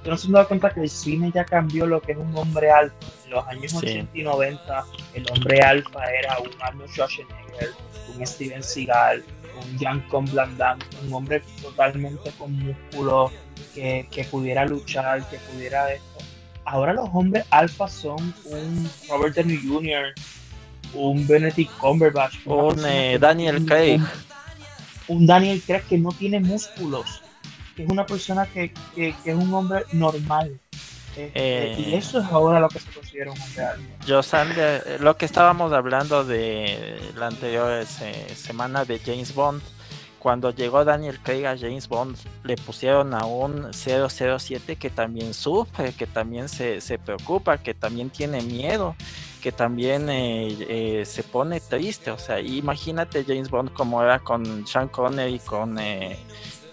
Ustedes 0.05 0.23
no 0.23 0.27
se 0.27 0.31
dado 0.33 0.47
cuenta 0.47 0.69
que 0.69 0.81
el 0.81 0.89
cine 0.89 1.31
ya 1.33 1.43
cambió 1.43 1.87
lo 1.87 1.99
que 1.99 2.11
es 2.11 2.17
un 2.17 2.35
hombre 2.37 2.69
alfa. 2.69 2.95
En 3.25 3.31
los 3.31 3.47
años 3.47 3.71
Sí. 3.71 3.77
80 3.77 4.11
y 4.13 4.23
90 4.23 4.85
el 5.15 5.25
hombre 5.31 5.59
alfa 5.61 6.05
era 6.11 6.37
un 6.39 6.49
Arnold 6.61 6.91
Schwarzenegger, 6.91 7.71
un 8.15 8.27
Steven 8.27 8.61
Seagal, 8.61 9.23
un 9.59 9.79
Jean-Claude 9.79 10.31
Van 10.33 10.55
Damme, 10.57 10.83
un 11.07 11.13
hombre 11.13 11.41
totalmente 11.59 12.29
con 12.37 12.53
músculo 12.53 13.31
que, 13.73 14.07
que 14.11 14.23
pudiera 14.25 14.63
luchar, 14.65 15.27
que 15.29 15.37
pudiera 15.39 15.91
esto 15.91 16.15
ahora 16.65 16.93
los 16.93 17.09
hombres 17.13 17.45
alfa 17.51 17.87
son 17.87 18.33
un 18.45 18.89
Robert 19.09 19.35
Downey 19.35 19.57
Jr., 19.65 20.13
un 20.93 21.27
Benedict 21.27 21.71
Cumberbatch, 21.77 22.45
Un 22.45 22.83
eh, 22.85 23.17
Daniel 23.19 23.65
Craig, 23.65 23.99
Un, 25.07 25.17
un 25.17 25.25
Daniel 25.27 25.61
Craig 25.65 25.83
que 25.87 25.97
no 25.97 26.09
tiene 26.11 26.39
músculos, 26.39 27.21
que 27.75 27.83
es 27.83 27.89
una 27.89 28.05
persona 28.05 28.45
que, 28.47 28.71
que- 28.95 29.13
que 29.23 29.31
es 29.31 29.35
un 29.35 29.53
hombre 29.53 29.83
normal. 29.93 30.59
Este, 31.15 31.31
Eh. 31.33 31.75
Y 31.79 31.93
eso 31.93 32.19
es 32.19 32.25
ahora 32.25 32.59
lo 32.59 32.67
que 32.67 32.79
se 32.79 32.91
considera 32.91 33.31
un 33.31 33.41
hombre 33.41 33.63
alfa. 33.65 33.83
Joe 34.07 34.21
Sander, 34.23 34.83
eh, 34.85 34.97
lo 34.99 35.15
que 35.15 35.25
estábamos 35.25 35.71
hablando 35.71 36.25
de 36.25 36.99
la 37.15 37.27
anterior 37.27 37.71
eh, 38.01 38.33
semana 38.35 38.83
de 38.83 38.99
James 38.99 39.33
Bond, 39.33 39.61
cuando 40.19 40.49
llegó 40.51 40.83
Daniel 40.83 41.19
Craig 41.21 41.45
a 41.45 41.55
James 41.57 41.87
Bond, 41.87 42.17
le 42.43 42.55
pusieron 42.57 43.13
a 43.13 43.25
un 43.25 43.71
007 43.73 44.75
que 44.75 44.89
también 44.89 45.33
sufre, 45.33 45.93
que 45.93 46.07
también 46.07 46.49
se, 46.49 46.81
se 46.81 46.97
preocupa, 46.97 47.59
que 47.59 47.73
también 47.75 48.09
tiene 48.09 48.41
miedo, 48.41 48.95
que 49.41 49.51
también 49.51 50.09
eh, 50.09 50.57
eh, 50.67 51.03
se 51.05 51.21
pone 51.21 51.59
triste. 51.61 52.09
O 52.09 52.17
sea, 52.17 52.39
imagínate 52.41 53.23
James 53.23 53.49
Bond 53.51 53.71
como 53.73 54.01
era 54.01 54.17
con 54.19 54.65
Sean 54.67 54.87
Connery, 54.89 55.37
con, 55.39 55.77
eh, 55.77 56.17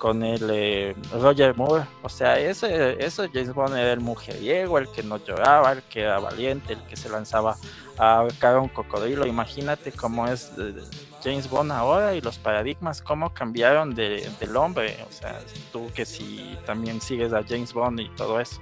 con 0.03 0.25
el 0.25 0.51
eh, 0.53 0.97
Roger 1.21 1.55
Moore. 1.57 1.85
O 2.03 2.09
sea, 2.09 2.37
ese, 2.37 2.97
eso 2.99 3.23
James 3.33 3.55
Bond 3.55 3.77
era 3.77 3.93
el 3.93 4.01
mujeriego, 4.01 4.79
el 4.79 4.89
que 4.89 5.05
no 5.05 5.19
lloraba, 5.25 5.71
el 5.71 5.83
que 5.85 6.01
era 6.01 6.19
valiente, 6.19 6.73
el 6.73 6.83
que 6.89 6.97
se 6.97 7.09
lanzaba 7.09 7.55
a 7.99 8.17
ahorcar 8.17 8.57
a 8.57 8.61
un 8.61 8.69
cocodrilo. 8.69 9.25
Imagínate 9.29 9.93
cómo 9.93 10.27
es 10.27 10.51
eh, 10.59 10.75
James 11.23 11.49
Bond 11.49 11.71
ahora 11.71 12.17
y 12.17 12.21
los 12.21 12.37
paradigmas, 12.37 13.01
cómo 13.01 13.33
cambiaron 13.33 13.95
de- 13.95 14.29
del 14.41 14.57
hombre. 14.57 14.97
O 15.09 15.13
sea, 15.13 15.39
tú 15.71 15.89
que 15.95 16.05
si 16.05 16.59
también 16.67 17.01
sigues 17.01 17.33
a 17.33 17.45
James 17.49 17.73
Bond 17.73 18.01
y 18.01 18.09
todo 18.17 18.41
eso. 18.41 18.61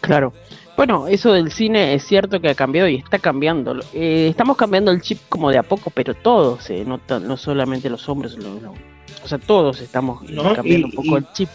Claro. 0.00 0.32
Bueno, 0.78 1.08
eso 1.08 1.30
del 1.34 1.52
cine 1.52 1.92
es 1.92 2.04
cierto 2.06 2.40
que 2.40 2.48
ha 2.48 2.54
cambiado 2.54 2.88
y 2.88 2.96
está 2.96 3.18
cambiando. 3.18 3.76
Eh, 3.92 4.28
estamos 4.30 4.56
cambiando 4.56 4.90
el 4.92 5.02
chip 5.02 5.20
como 5.28 5.50
de 5.50 5.58
a 5.58 5.62
poco, 5.62 5.90
pero 5.90 6.14
todos, 6.14 6.70
eh, 6.70 6.84
no, 6.86 6.98
no 7.20 7.36
solamente 7.36 7.90
los 7.90 8.08
hombres, 8.08 8.34
lo- 8.36 8.60
lo- 8.60 8.93
o 9.22 9.28
sea, 9.28 9.38
todos 9.38 9.80
estamos 9.80 10.22
No, 10.30 10.54
cambiando 10.54 10.88
y- 10.88 10.90
un 10.90 10.96
poco 10.96 11.16
el 11.18 11.26
chip. 11.32 11.48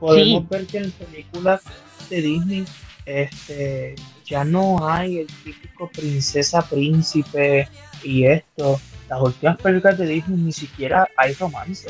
Podemos 0.00 0.42
Sí. 0.42 0.46
ver 0.50 0.66
que 0.66 0.78
en 0.78 0.90
películas 0.92 1.62
de 2.10 2.20
Disney 2.22 2.64
este, 3.06 3.94
ya 4.26 4.44
no 4.44 4.88
hay 4.88 5.18
el 5.18 5.26
típico 5.44 5.88
princesa, 5.90 6.62
príncipe 6.62 7.68
y 8.02 8.24
esto. 8.24 8.80
Las 9.08 9.20
últimas 9.20 9.56
películas 9.58 9.98
de 9.98 10.06
Disney 10.06 10.38
ni 10.38 10.52
siquiera 10.52 11.06
hay 11.16 11.34
romance. 11.34 11.88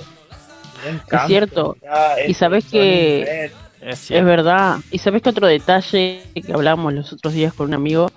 Encanto, 0.87 1.27
cierto. 1.29 1.77
ya, 1.83 2.17
Y 2.27 2.35
sabes 2.35 2.65
que- 2.67 3.51
Es 3.81 4.11
Es 4.11 4.25
verdad. 4.25 4.79
Y 4.91 4.97
sabes 4.99 5.21
que 5.21 5.29
otro 5.29 5.47
detalle 5.47 6.23
que 6.35 6.53
hablábamos 6.55 6.95
los 6.95 7.13
otros 7.13 7.35
días 7.35 7.53
con 7.53 7.67
un 7.69 7.75
amigo 7.75 8.11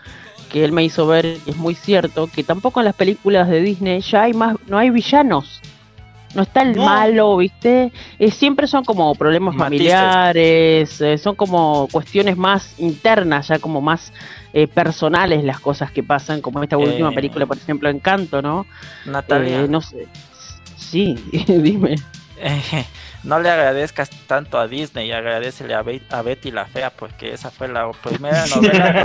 que 0.49 0.63
él 0.63 0.71
me 0.71 0.81
hizo 0.85 1.05
ver 1.07 1.25
es 1.45 1.57
muy 1.57 1.75
cierto 1.75 2.27
que 2.27 2.41
tampoco 2.41 2.79
en 2.79 2.85
las 2.85 2.95
películas 2.95 3.49
de 3.49 3.59
Disney 3.61 3.99
ya 3.99 4.23
hay 4.23 4.33
más, 4.33 4.55
no 4.67 4.77
hay 4.77 4.89
villanos. 4.91 5.59
No 6.37 6.43
está 6.43 6.61
el 6.61 6.75
No. 6.75 6.85
malo, 6.85 7.35
¿viste? 7.37 7.91
Eh, 8.19 8.29
siempre 8.29 8.67
son 8.67 8.85
como 8.85 9.15
problemas 9.15 9.55
Matices. 9.55 9.91
familiares, 9.91 11.01
eh, 11.01 11.17
son 11.17 11.33
como 11.33 11.87
cuestiones 11.91 12.37
más 12.37 12.79
internas, 12.79 13.47
ya 13.47 13.57
como 13.57 13.81
más 13.81 14.13
eh, 14.53 14.67
personales 14.67 15.43
las 15.43 15.59
cosas 15.59 15.91
que 15.91 16.03
pasan, 16.03 16.41
como 16.41 16.61
esta 16.61 16.77
última 16.77 17.11
película, 17.11 17.47
por 17.47 17.57
ejemplo, 17.57 17.89
Encanto, 17.89 18.43
¿no? 18.43 18.67
Natalia, 19.05 19.65
no 19.67 19.81
sé. 19.81 20.07
Sí, 20.75 21.15
dime. 21.47 21.95
No 23.27 23.39
le 23.39 23.49
agradezcas 23.49 24.09
tanto 24.25 24.57
a 24.57 24.67
Disney, 24.67 25.11
agradecele 25.11 25.73
a, 25.73 25.81
Be- 25.81 26.01
a 26.09 26.21
Betty 26.21 26.49
la 26.51 26.65
Fea, 26.65 26.89
porque 26.89 27.33
esa 27.33 27.51
fue 27.51 27.67
la 27.67 27.91
primera 27.91 28.45
novela. 28.55 29.01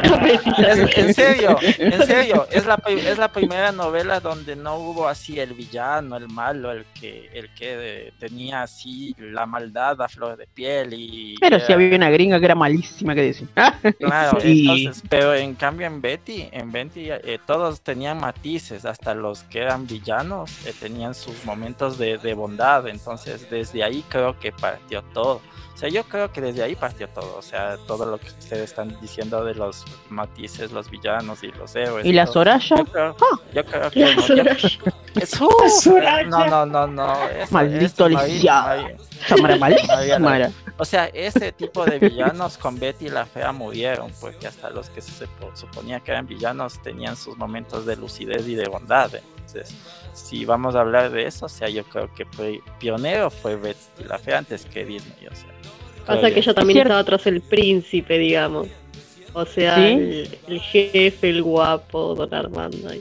Es- 0.58 0.96
en 0.98 1.12
serio, 1.14 1.58
en 1.60 2.06
serio, 2.06 2.46
es 2.50 2.64
la, 2.64 2.80
es 2.86 3.18
la 3.18 3.28
primera 3.32 3.72
novela 3.72 4.20
donde 4.20 4.54
no 4.56 4.76
hubo 4.76 5.08
así 5.08 5.38
el 5.40 5.54
villano, 5.54 6.16
el 6.16 6.28
malo, 6.28 6.70
el 6.72 6.84
que, 6.98 7.28
el 7.34 7.52
que 7.54 8.06
eh, 8.08 8.12
tenía 8.18 8.62
así 8.62 9.14
la 9.18 9.44
maldad 9.44 10.00
a 10.00 10.08
flor 10.08 10.36
de 10.36 10.46
piel 10.46 10.94
y... 10.94 11.34
Pero 11.40 11.56
era- 11.56 11.66
si 11.66 11.72
había 11.72 11.96
una 11.96 12.10
gringa 12.10 12.38
que 12.38 12.44
era 12.46 12.54
malísima, 12.54 13.14
que 13.14 13.22
decir. 13.22 13.48
Claro, 13.98 14.40
Sí. 14.40 14.60
entonces, 14.60 15.02
pero 15.08 15.34
en 15.34 15.54
cambio 15.54 15.86
en 15.86 16.00
Betty, 16.00 16.48
en 16.52 16.70
Betty 16.70 17.10
eh, 17.10 17.38
todos 17.46 17.80
tenían 17.80 18.18
matices, 18.20 18.84
hasta 18.84 19.14
los 19.14 19.42
que 19.44 19.58
eran 19.60 19.86
villanos 19.86 20.64
eh, 20.66 20.72
tenían 20.78 21.14
sus 21.14 21.44
momentos 21.44 21.98
de, 21.98 22.18
de 22.18 22.34
bondad, 22.34 22.86
entonces 22.88 23.48
desde 23.50 23.82
ahí 23.82 24.04
creo 24.12 24.38
que 24.38 24.52
partió 24.52 25.02
todo. 25.14 25.40
O 25.74 25.76
sea, 25.82 25.88
yo 25.88 26.04
creo 26.04 26.30
que 26.30 26.40
desde 26.40 26.62
ahí 26.62 26.76
partió 26.76 27.08
todo, 27.08 27.36
o 27.38 27.42
sea, 27.42 27.76
todo 27.88 28.04
lo 28.06 28.18
que 28.20 28.28
ustedes 28.28 28.64
están 28.70 29.00
diciendo 29.00 29.42
de 29.44 29.54
los 29.54 29.84
matices, 30.10 30.70
los 30.70 30.88
villanos 30.90 31.42
y 31.42 31.48
los 31.50 31.74
héroes. 31.74 32.04
¿Y 32.06 32.12
la 32.12 32.24
todo. 32.26 32.34
Soraya? 32.34 32.76
Yo 32.76 32.84
creo, 32.84 33.16
yo 33.54 33.64
creo 33.64 33.90
que 33.90 34.00
La 34.00 34.14
no, 34.14 34.26
yo- 34.28 34.42
es, 35.20 35.40
uh, 35.40 35.48
Soraya. 35.80 36.22
no, 36.28 36.46
no, 36.46 36.66
no, 36.66 36.86
no. 36.86 37.14
Maldito 37.50 38.08
María-. 38.10 38.96
María- 39.58 40.18
María 40.18 40.46
era. 40.46 40.52
o 40.76 40.84
sea, 40.84 41.06
ese 41.06 41.50
tipo 41.52 41.84
de 41.84 41.98
villanos 41.98 42.58
con 42.58 42.78
Betty 42.78 43.08
la 43.08 43.24
Fea 43.26 43.50
murieron, 43.50 44.12
porque 44.20 44.46
hasta 44.46 44.70
los 44.70 44.88
que 44.90 45.00
se 45.00 45.24
supo- 45.26 45.50
suponía 45.56 45.98
que 46.00 46.12
eran 46.12 46.26
villanos 46.26 46.80
tenían 46.82 47.16
sus 47.16 47.36
momentos 47.36 47.86
de 47.86 47.96
lucidez 47.96 48.46
y 48.46 48.54
de 48.54 48.68
bondad. 48.68 49.10
Entonces, 49.14 49.74
si 50.12 50.44
vamos 50.44 50.74
a 50.74 50.80
hablar 50.80 51.10
de 51.10 51.26
eso, 51.26 51.46
o 51.46 51.48
sea, 51.48 51.68
yo 51.68 51.84
creo 51.84 52.12
que 52.14 52.24
fue 52.26 52.60
pionero 52.78 53.30
fue 53.30 53.56
Betty 53.56 54.04
la 54.06 54.18
Fea 54.18 54.38
antes 54.38 54.64
que 54.66 54.84
Disney. 54.84 55.26
O 55.30 55.34
sea, 55.34 55.48
Pasa 56.06 56.28
que 56.28 56.34
yo. 56.36 56.40
ella 56.40 56.54
también 56.54 56.78
estaba 56.80 57.04
tras 57.04 57.26
el 57.26 57.40
príncipe, 57.40 58.18
digamos. 58.18 58.68
O 59.34 59.46
sea, 59.46 59.76
¿Sí? 59.76 59.82
el, 59.82 60.38
el 60.48 60.60
jefe, 60.60 61.30
el 61.30 61.42
guapo, 61.42 62.14
don 62.14 62.32
Armando. 62.34 62.92
y- 62.94 63.00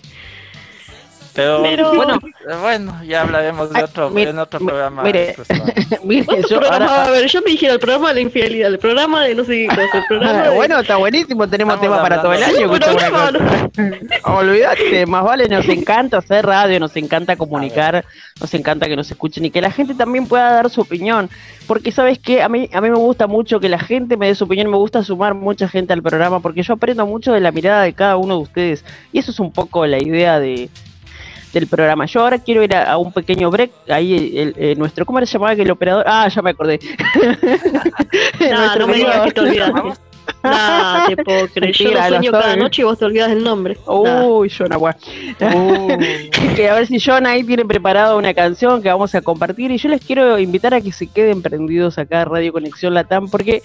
Pero, 1.33 1.61
Pero- 1.63 1.93
bueno, 1.95 2.19
bueno, 2.61 3.03
ya 3.05 3.21
hablaremos 3.21 3.69
de 3.71 3.79
Ay, 3.79 3.83
otro, 3.85 4.09
mire, 4.09 4.31
en 4.31 4.39
otro 4.39 4.59
programa. 4.59 5.03
mire. 5.03 5.35
Mire, 6.03 6.25
yo 6.49 6.59
programa, 6.59 6.75
ahora- 6.85 7.05
a 7.05 7.11
ver, 7.11 7.27
yo 7.27 7.41
me 7.41 7.51
dijera 7.51 7.73
el 7.73 7.79
programa 7.79 8.09
de 8.09 8.15
la 8.15 8.21
infidelidad, 8.21 8.69
el 8.69 8.79
programa 8.79 9.23
de 9.23 9.35
no 9.35 9.43
sé 9.43 9.51
qué 9.51 9.67
cosa, 9.67 9.97
el 9.97 10.03
programa 10.07 10.43
de... 10.43 10.55
bueno, 10.55 10.79
está 10.79 10.95
buenísimo, 10.95 11.47
tenemos 11.47 11.75
Estamos 11.75 11.97
tema 11.97 12.01
para 12.01 12.21
todo 12.21 12.33
el 12.33 12.43
año. 12.43 12.71
Olvídate, 14.23 15.05
más 15.05 15.23
vale, 15.23 15.47
nos 15.47 15.67
encanta 15.67 16.17
hacer 16.17 16.45
radio, 16.45 16.79
nos 16.79 16.95
encanta 16.95 17.35
comunicar, 17.35 18.05
nos 18.39 18.53
encanta 18.53 18.87
que 18.87 18.95
nos 18.95 19.09
escuchen 19.11 19.45
y 19.45 19.51
que 19.51 19.61
la 19.61 19.71
gente 19.71 19.93
también 19.93 20.27
pueda 20.27 20.51
dar 20.51 20.69
su 20.69 20.81
opinión. 20.81 21.29
Porque, 21.67 21.91
¿sabes 21.91 22.19
qué? 22.19 22.41
A 22.41 22.49
mí, 22.49 22.69
a 22.73 22.81
mí 22.81 22.89
me 22.89 22.97
gusta 22.97 23.27
mucho 23.27 23.59
que 23.59 23.69
la 23.69 23.79
gente 23.79 24.17
me 24.17 24.27
dé 24.27 24.35
su 24.35 24.45
opinión, 24.45 24.69
me 24.69 24.77
gusta 24.77 25.03
sumar 25.03 25.33
mucha 25.33 25.67
gente 25.67 25.93
al 25.93 26.01
programa 26.01 26.39
porque 26.39 26.63
yo 26.63 26.73
aprendo 26.73 27.05
mucho 27.05 27.31
de 27.33 27.39
la 27.39 27.51
mirada 27.51 27.83
de 27.83 27.93
cada 27.93 28.17
uno 28.17 28.35
de 28.37 28.41
ustedes. 28.43 28.85
Y 29.13 29.19
eso 29.19 29.31
es 29.31 29.39
un 29.39 29.51
poco 29.51 29.85
la 29.85 30.01
idea 30.01 30.39
de 30.39 30.69
del 31.53 31.67
programa. 31.67 32.05
Yo 32.05 32.21
ahora 32.21 32.39
quiero 32.39 32.63
ir 32.63 32.75
a, 32.75 32.91
a 32.93 32.97
un 32.97 33.11
pequeño 33.11 33.49
break. 33.51 33.71
Ahí 33.89 34.33
el, 34.37 34.53
el- 34.57 34.79
nuestro, 34.79 35.05
¿cómo 35.05 35.19
se 35.19 35.25
llamaba 35.25 35.55
que 35.55 35.61
el 35.63 35.71
operador? 35.71 36.05
Ah, 36.07 36.27
ya 36.27 36.41
me 36.41 36.51
acordé. 36.51 36.79
No, 38.51 38.75
no 38.75 38.87
me 38.87 38.95
digas 38.95 39.21
que 39.25 39.31
te 39.31 39.41
olvidaste. 39.41 39.81
Nah, 40.43 41.07
te 41.07 41.17
puedo 41.23 41.47
creer. 41.47 41.73
Yo 41.75 41.91
lo 41.91 42.03
sueño 42.07 42.31
lo 42.31 42.39
cada 42.39 42.55
noche 42.55 42.81
y 42.81 42.85
vos 42.85 42.97
te 42.97 43.05
olvidas 43.05 43.29
del 43.29 43.43
nombre. 43.43 43.77
Uy, 43.85 44.51
John 44.55 44.71
Agua. 44.73 44.95
Que 46.55 46.69
a 46.69 46.73
ver 46.75 46.87
si 46.87 46.99
John 46.99 47.25
ahí 47.27 47.43
tiene 47.43 47.65
preparado 47.65 48.17
una 48.17 48.33
canción 48.33 48.81
que 48.81 48.89
vamos 48.89 49.13
a 49.15 49.21
compartir 49.21 49.71
y 49.71 49.77
yo 49.77 49.89
les 49.89 50.03
quiero 50.03 50.37
invitar 50.39 50.73
a 50.73 50.81
que 50.81 50.91
se 50.91 51.07
queden 51.07 51.41
prendidos 51.41 51.97
acá 51.97 52.21
a 52.21 52.25
Radio 52.25 52.51
Conexión 52.53 52.93
Latam 52.93 53.29
porque 53.29 53.61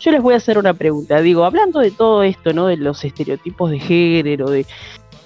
yo 0.00 0.10
les 0.10 0.22
voy 0.22 0.34
a 0.34 0.38
hacer 0.38 0.56
una 0.58 0.72
pregunta. 0.74 1.20
Digo, 1.20 1.44
hablando 1.44 1.80
de 1.80 1.90
todo 1.90 2.22
esto, 2.22 2.52
¿no? 2.52 2.66
De 2.66 2.76
los 2.76 3.04
estereotipos 3.04 3.70
de 3.70 3.78
género, 3.78 4.48
de... 4.50 4.66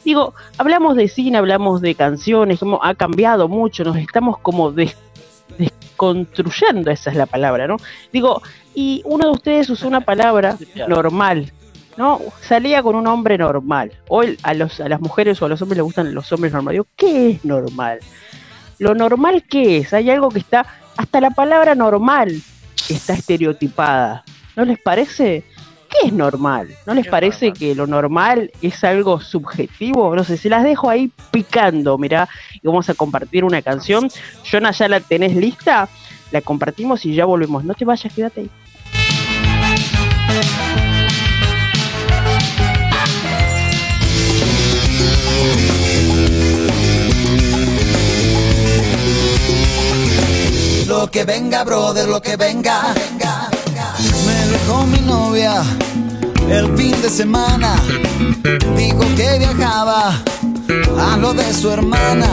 Digo, 0.05 0.35
hablamos 0.59 0.97
de 0.97 1.09
cine, 1.09 1.39
hablamos 1.39 1.81
de 1.81 1.95
canciones, 1.95 2.59
como 2.59 2.83
ha 2.83 2.95
cambiado 2.95 3.49
mucho, 3.49 3.85
nos 3.85 3.97
estamos 3.97 4.39
como 4.39 4.71
des- 4.71 4.97
desconstruyendo, 5.59 6.91
esa 6.91 7.11
es 7.11 7.17
la 7.17 7.27
palabra, 7.27 7.67
¿no? 7.67 7.77
Digo, 8.13 8.43
y 8.75 9.03
uno 9.05 9.27
de 9.27 9.33
ustedes 9.33 9.71
usó 9.71 9.87
una 9.89 10.01
palabra 10.03 10.59
normal, 10.89 11.53
¿no? 11.97 12.21
Salía 12.41 12.83
con 12.83 12.97
un 12.97 13.07
hombre 13.07 13.39
normal. 13.39 13.93
Hoy 14.09 14.37
a, 14.43 14.53
los, 14.55 14.81
a 14.81 14.89
las 14.89 15.01
mujeres 15.01 15.41
o 15.41 15.47
a 15.47 15.49
los 15.49 15.63
hombres 15.63 15.79
les 15.79 15.85
gustan 15.85 16.15
los 16.15 16.31
hombres 16.33 16.53
normales. 16.53 16.75
Digo, 16.77 16.87
¿qué 16.97 17.31
es 17.31 17.45
normal? 17.45 18.01
Lo 18.79 18.95
normal, 18.95 19.45
¿qué 19.49 19.79
es? 19.79 19.93
Hay 19.95 20.11
algo 20.11 20.29
que 20.29 20.41
está, 20.41 20.67
hasta 20.97 21.21
la 21.21 21.31
palabra 21.31 21.75
normal 21.75 22.33
está 22.89 23.15
estereotipada. 23.15 24.25
¿No 24.57 24.65
les 24.65 24.79
parece? 24.81 25.45
¿Qué 26.01 26.09
es 26.09 26.13
normal? 26.13 26.69
¿No 26.87 26.95
les 26.95 27.05
¿Qué 27.05 27.09
es 27.09 27.11
parece 27.11 27.47
normal? 27.47 27.59
que 27.59 27.75
lo 27.75 27.87
normal 27.87 28.51
es 28.63 28.83
algo 28.85 29.21
subjetivo? 29.21 30.15
No 30.15 30.25
sé, 30.25 30.37
se 30.37 30.49
las 30.49 30.65
dejo 30.65 30.91
ahí 30.91 31.11
picando, 31.31 31.97
mirá, 31.99 32.29
y 32.55 32.67
vamos 32.67 32.89
a 32.91 32.95
compartir 32.95 33.45
una 33.45 33.63
canción. 33.63 34.09
Jonah, 34.51 34.73
¿ya 34.73 34.89
la 34.89 35.01
tenés 35.01 35.37
lista? 35.37 35.89
La 36.33 36.41
compartimos 36.41 37.05
y 37.05 37.15
ya 37.15 37.25
volvemos. 37.25 37.65
No 37.65 37.75
te 37.75 37.85
vayas, 37.85 38.13
quédate 38.13 38.41
ahí. 38.41 38.51
Lo 50.87 51.11
que 51.11 51.25
venga, 51.25 51.65
brother, 51.65 52.09
lo 52.09 52.21
que 52.21 52.37
venga. 52.37 52.95
Me 54.26 54.47
dejó 54.49 54.87
mi 54.87 55.01
novia 55.01 55.62
el 56.51 56.76
fin 56.76 57.01
de 57.03 57.09
semana. 57.09 57.76
Dijo 58.76 59.01
que 59.16 59.39
viajaba 59.39 60.22
a 60.99 61.16
lo 61.16 61.35
de 61.35 61.53
su 61.53 61.70
hermana. 61.70 62.28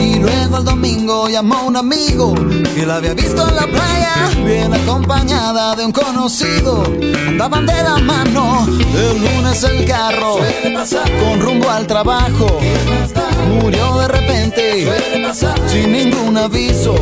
Y 0.00 0.16
luego 0.16 0.58
el 0.58 0.64
domingo 0.64 1.28
llamó 1.28 1.56
a 1.56 1.62
un 1.62 1.76
amigo 1.76 2.34
que 2.74 2.86
la 2.86 2.96
había 2.96 3.14
visto 3.14 3.46
en 3.48 3.54
la 3.54 3.66
playa, 3.66 4.14
bien 4.44 4.72
acompañada 4.72 5.76
de 5.76 5.84
un 5.84 5.92
conocido. 5.92 6.84
Andaban 7.28 7.66
de 7.66 7.82
la 7.82 7.98
mano, 7.98 8.66
el 8.66 9.18
lunes 9.18 9.62
el 9.64 9.84
carro, 9.84 10.38
con 11.22 11.40
rumbo 11.40 11.68
al 11.68 11.86
trabajo. 11.86 12.58
Murió 13.60 13.98
de 13.98 14.08
repente, 14.08 14.88
sin 15.68 15.92
ningún 15.92 16.36
aviso. 16.36 16.94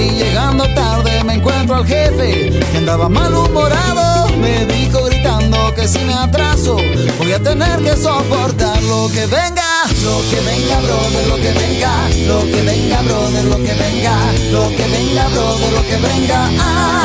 Y 0.00 0.10
llegando 0.12 0.64
tarde 0.74 1.22
me 1.24 1.34
encuentro 1.34 1.76
al 1.76 1.86
jefe, 1.86 2.50
que 2.72 2.78
andaba 2.78 3.08
malhumorado. 3.08 4.28
Me 4.38 4.64
dijo 4.64 5.04
gritando 5.04 5.74
que 5.74 5.86
si 5.86 5.98
me 5.98 6.14
atraso, 6.14 6.78
voy 7.18 7.32
a 7.32 7.38
tener 7.38 7.80
que 7.82 7.94
soportar 7.96 8.82
lo 8.84 9.10
que 9.10 9.26
venga. 9.26 9.70
Lo 10.02 10.22
que 10.30 10.40
venga, 10.40 10.80
brother, 10.80 11.26
lo 11.28 11.36
que 11.36 11.52
venga. 11.52 11.92
Lo 12.26 12.40
que 12.40 12.62
venga, 12.62 13.02
brother, 13.02 13.44
lo 13.44 13.56
que 13.56 13.74
venga. 13.74 14.16
Lo 14.50 14.68
que 14.70 14.86
venga, 14.88 15.28
brother, 15.28 15.72
lo 15.72 15.82
que 15.82 15.96
venga. 15.96 16.48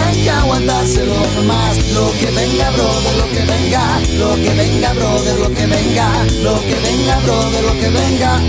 Hay 0.07 0.23
que 0.23 0.29
aguantárselo 0.29 1.15
nomás. 1.35 1.77
Lo 1.93 2.11
que 2.13 2.31
venga, 2.31 2.69
brother, 2.71 3.15
lo 3.17 3.27
que 3.29 3.43
venga. 3.45 3.99
Lo 4.13 4.35
que 4.35 4.53
venga, 4.53 4.93
brother, 4.93 5.39
lo 5.39 5.49
que 5.49 5.65
venga. 5.65 6.07
Lo 6.41 6.61
que 6.61 6.75
venga, 6.75 7.19
brother, 7.25 7.63
lo 7.63 7.73
que 7.73 7.89
venga. 7.89 8.39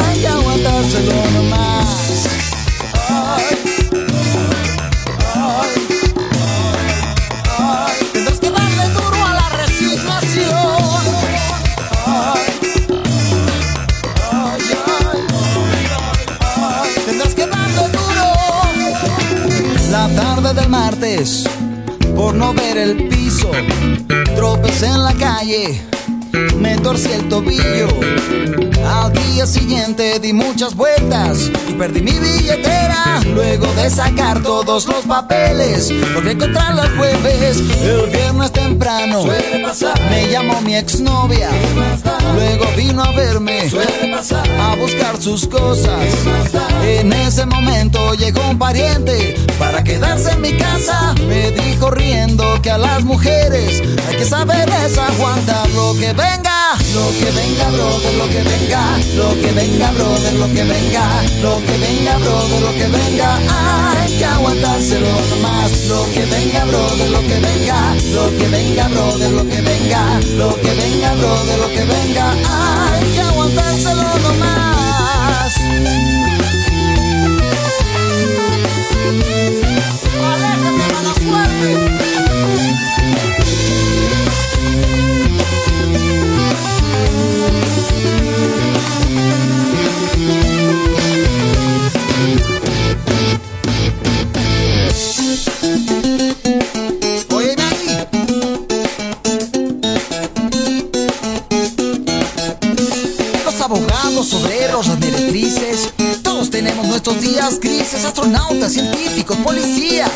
Hay 0.00 0.20
que 0.20 0.28
aguantárselo 0.28 1.30
nomás. 1.34 1.90
Por 22.14 22.34
no 22.34 22.52
ver 22.52 22.76
el 22.76 23.08
piso, 23.08 23.50
tropecé 24.36 24.84
en 24.84 25.02
la 25.02 25.14
calle. 25.14 25.80
Me 26.58 26.76
torcí 26.76 27.10
el 27.10 27.26
tobillo. 27.26 27.88
Al 28.86 29.10
día 29.10 29.46
siguiente 29.46 30.18
di 30.20 30.34
muchas 30.34 30.74
vueltas 30.74 31.50
y 31.68 31.72
perdí 31.72 32.02
mi 32.02 32.12
billetera. 32.12 33.22
Luego 33.32 33.66
de 33.76 33.88
sacar 33.88 34.42
todos 34.42 34.86
los 34.86 35.06
papeles, 35.06 35.90
porque 36.12 36.32
encontrarla 36.32 36.84
el 36.84 36.96
jueves. 36.98 37.62
El 37.80 38.10
viernes 38.10 38.52
temprano 38.52 39.24
me 40.10 40.30
llamó 40.30 40.60
mi 40.60 40.76
exnovia. 40.76 41.48
Luego 42.34 42.66
vino 42.76 43.02
a 43.02 43.12
verme 43.12 43.70
a 44.60 44.76
buscar 44.76 45.18
sus 45.18 45.46
cosas. 45.46 45.98
En 46.82 47.12
ese 47.12 47.46
momento 47.46 48.14
llegó 48.14 48.40
un 48.48 48.58
pariente 48.58 49.36
para 49.58 49.84
quedarse 49.84 50.32
en 50.32 50.40
mi 50.40 50.52
casa. 50.52 51.14
Me 51.28 51.50
dijo 51.50 51.90
riendo 51.90 52.44
que 52.62 52.70
a 52.70 52.78
las 52.78 53.04
mujeres 53.04 53.82
hay 54.08 54.16
que 54.16 54.24
saberles 54.24 54.96
aguantar 54.96 55.68
lo 55.70 55.92
que 55.94 56.12
venga. 56.12 56.76
Lo 56.94 57.08
que 57.18 57.30
venga, 57.30 57.68
brother, 57.70 58.14
lo 58.14 58.28
que 58.28 58.42
venga. 58.42 58.98
Lo 59.14 59.30
que 59.34 59.52
venga, 59.52 59.90
brother, 59.92 60.32
lo 60.34 60.46
que 60.46 60.64
venga. 60.64 61.22
Lo 61.42 61.56
que 61.58 61.78
venga, 61.78 62.18
brother, 62.18 62.60
lo 62.62 62.72
que 62.72 62.86
venga. 62.88 63.38
Hay 63.92 64.18
que 64.18 64.24
aguantárselo 64.24 65.08
nomás. 65.30 65.86
Lo 65.86 66.04
que 66.12 66.24
venga, 66.26 66.64
brother, 66.64 67.10
lo 67.10 67.20
que 67.20 67.40
venga. 67.40 67.94
Lo 68.12 68.36
que 68.36 68.48
venga, 68.48 68.88
brother, 68.88 69.30
lo 69.30 69.44
que 69.48 69.60
venga. 69.60 70.20
Lo 70.36 70.54
que 70.56 70.74
venga, 70.74 71.14
brother, 71.14 71.58
lo 71.58 71.68
que 71.68 71.84
venga. 71.84 72.32
Hay 72.32 73.12
que 73.12 73.20
aguantárselo 73.20 74.18
nomás. 74.18 74.79
Astronautas, 108.20 108.72
científicos, 108.72 109.36
policías. 109.38 110.10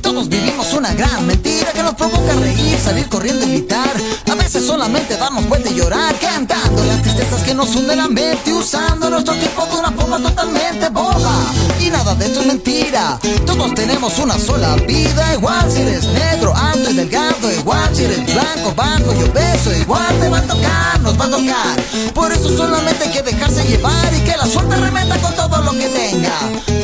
Todos 0.00 0.28
vivimos 0.28 0.72
una 0.72 0.94
gran 0.94 1.26
mentira 1.26 1.72
que 1.72 1.82
nos 1.82 1.94
provoca 1.94 2.32
reír, 2.34 2.78
salir 2.78 3.08
corriendo 3.08 3.44
y 3.46 3.50
gritar. 3.50 3.90
A 4.30 4.34
veces 4.36 4.64
solamente 4.64 5.16
damos 5.16 5.48
vuelta 5.48 5.68
y 5.70 5.74
llorar, 5.74 6.14
cantando 6.20 6.84
las 6.84 7.02
tristezas 7.02 7.42
que 7.42 7.54
nos 7.54 7.74
hunden 7.74 7.98
la 7.98 8.08
mente, 8.08 8.52
usando 8.52 9.10
nuestro 9.10 9.34
tiempo 9.34 9.66
de 9.66 9.76
una 9.76 9.90
forma 9.90 10.18
totalmente 10.20 10.88
boba. 10.90 11.34
Y 11.80 11.90
nada 11.90 12.14
de 12.14 12.26
esto 12.26 12.40
es 12.40 12.46
mentira, 12.46 13.18
todos 13.46 13.74
tenemos 13.74 14.18
una 14.18 14.38
sola 14.38 14.76
vida, 14.76 15.34
igual 15.34 15.70
si 15.70 15.80
eres 15.80 16.06
negro, 16.06 16.54
delgado, 17.00 17.50
igual 17.52 17.94
si 17.94 18.04
eres 18.04 18.24
blanco, 18.26 18.74
bajo 18.76 19.14
y 19.14 19.22
obeso, 19.22 19.72
igual 19.74 20.20
te 20.20 20.28
va 20.28 20.38
a 20.38 20.42
tocar, 20.42 21.00
nos 21.00 21.18
va 21.18 21.24
a 21.24 21.30
tocar. 21.30 22.12
Por 22.14 22.32
eso 22.32 22.54
solamente 22.54 23.04
hay 23.04 23.10
que 23.10 23.22
dejarse 23.22 23.64
llevar 23.64 24.14
y 24.14 24.20
que 24.20 24.36
la 24.36 24.46
suerte 24.46 24.76
remeta 24.76 25.16
con 25.18 25.34
todo 25.34 25.62
lo 25.62 25.72
que 25.72 25.88
tenga. 25.88 26.38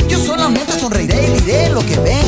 Yo 0.08 0.18
solamente 0.18 0.78
sonreiré 0.78 1.28
y 1.28 1.40
diré 1.40 1.68
lo 1.70 1.80
que 1.80 1.98
venga. 1.98 2.25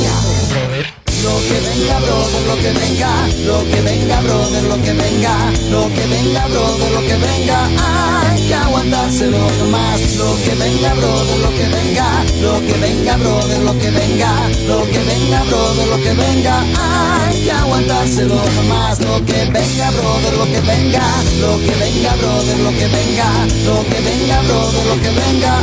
Que 1.49 1.61
venga, 1.61 1.99
brother, 2.01 2.42
lo 2.46 2.57
que 2.57 2.72
venga, 2.72 3.11
lo 3.46 3.64
que 3.64 3.80
venga, 3.80 4.20
brother, 4.20 4.62
lo 4.64 4.82
que 4.82 4.92
venga, 4.92 5.51
lo 5.70 5.88
que 5.88 6.07
venga, 6.07 6.46
brother, 6.46 6.90
lo 6.92 7.01
que 7.01 7.16
venga, 7.16 7.68
hay 7.78 8.46
que 8.49 8.55
aguantárselo 8.55 9.38
nomás. 9.59 9.99
Lo 10.16 10.36
que 10.44 10.55
venga, 10.57 10.92
brother, 10.94 11.38
lo 11.38 11.51
que 11.51 11.66
venga, 11.68 12.24
lo 12.42 12.61
que 12.61 12.74
venga, 12.74 13.16
brother, 13.16 13.59
lo 13.61 13.78
que 13.78 13.90
venga, 13.90 14.30
lo 14.66 14.82
que 14.84 14.99
venga, 14.99 15.42
brother, 15.44 15.86
lo 15.88 15.96
que 15.96 16.12
venga, 16.12 16.64
hay 16.76 17.42
que 17.44 17.53
aguantárselo 17.53 18.42
nomás. 18.57 19.01
Lo 19.01 19.24
que 19.24 19.44
venga, 19.46 19.90
brother, 19.92 20.34
lo 20.34 20.44
que 20.44 20.61
venga, 20.61 21.03
lo 21.40 21.59
que 21.61 21.74
venga, 21.80 22.14
brother, 22.16 22.59
lo 22.59 22.70
que 22.70 22.88
venga, 22.88 23.46
lo 23.64 23.84
que 23.88 24.01
venga, 24.03 24.42
brother, 24.42 24.86
lo 24.86 25.01
que 25.01 25.11
venga, 25.11 25.62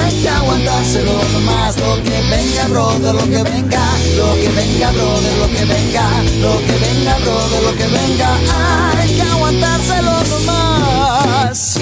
hay 0.00 0.22
que 0.22 0.28
aguantárselo 0.28 1.12
nomás. 1.34 1.76
Lo 1.78 2.02
que 2.02 2.20
venga, 2.30 2.68
brother, 2.68 3.14
lo 3.14 3.24
que 3.28 3.42
venga, 3.42 3.84
lo 4.16 4.34
que 4.34 4.48
venga, 4.48 4.90
brother, 4.92 5.17
lo 5.38 5.48
que 5.48 5.64
venga, 5.64 6.22
lo 6.40 6.58
que 6.58 6.76
venga, 6.78 7.18
brother, 7.18 7.62
lo 7.62 7.74
que 7.76 7.86
venga, 7.86 8.30
hay 8.96 9.14
que 9.14 9.22
aguantárselo 9.22 10.12
nomás. 10.30 11.78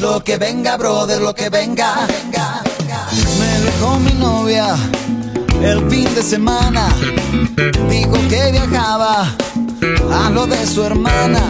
Lo 0.00 0.22
que 0.22 0.36
venga, 0.36 0.76
brother, 0.76 1.20
lo 1.20 1.34
que 1.34 1.48
venga, 1.48 2.06
venga, 2.06 2.62
venga. 2.78 3.06
Me 3.38 3.60
dejó 3.60 3.98
mi 3.98 4.12
novia 4.12 4.76
el 5.62 5.90
fin 5.90 6.14
de 6.14 6.22
semana. 6.22 6.88
Dijo 7.88 8.12
que 8.28 8.52
viajaba 8.52 9.34
a 10.12 10.30
lo 10.30 10.46
de 10.46 10.66
su 10.66 10.82
hermana. 10.82 11.40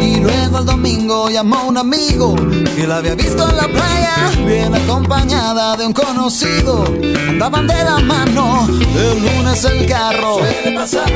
Y 0.00 0.16
luego 0.20 0.58
el 0.58 0.66
domingo 0.66 1.30
llamó 1.30 1.56
a 1.56 1.62
un 1.64 1.76
amigo 1.76 2.34
que 2.76 2.86
la 2.86 2.98
había 2.98 3.14
visto 3.14 3.48
en 3.48 3.56
la 3.56 3.68
playa, 3.68 4.14
bien 4.46 4.74
acompañada 4.74 5.76
de 5.76 5.86
un 5.86 5.92
conocido. 5.92 6.84
Andaban 7.28 7.66
de 7.66 7.84
la 7.84 7.98
mano, 7.98 8.66
el 8.68 9.18
lunes 9.22 9.64
el 9.64 9.86
carro, 9.86 10.38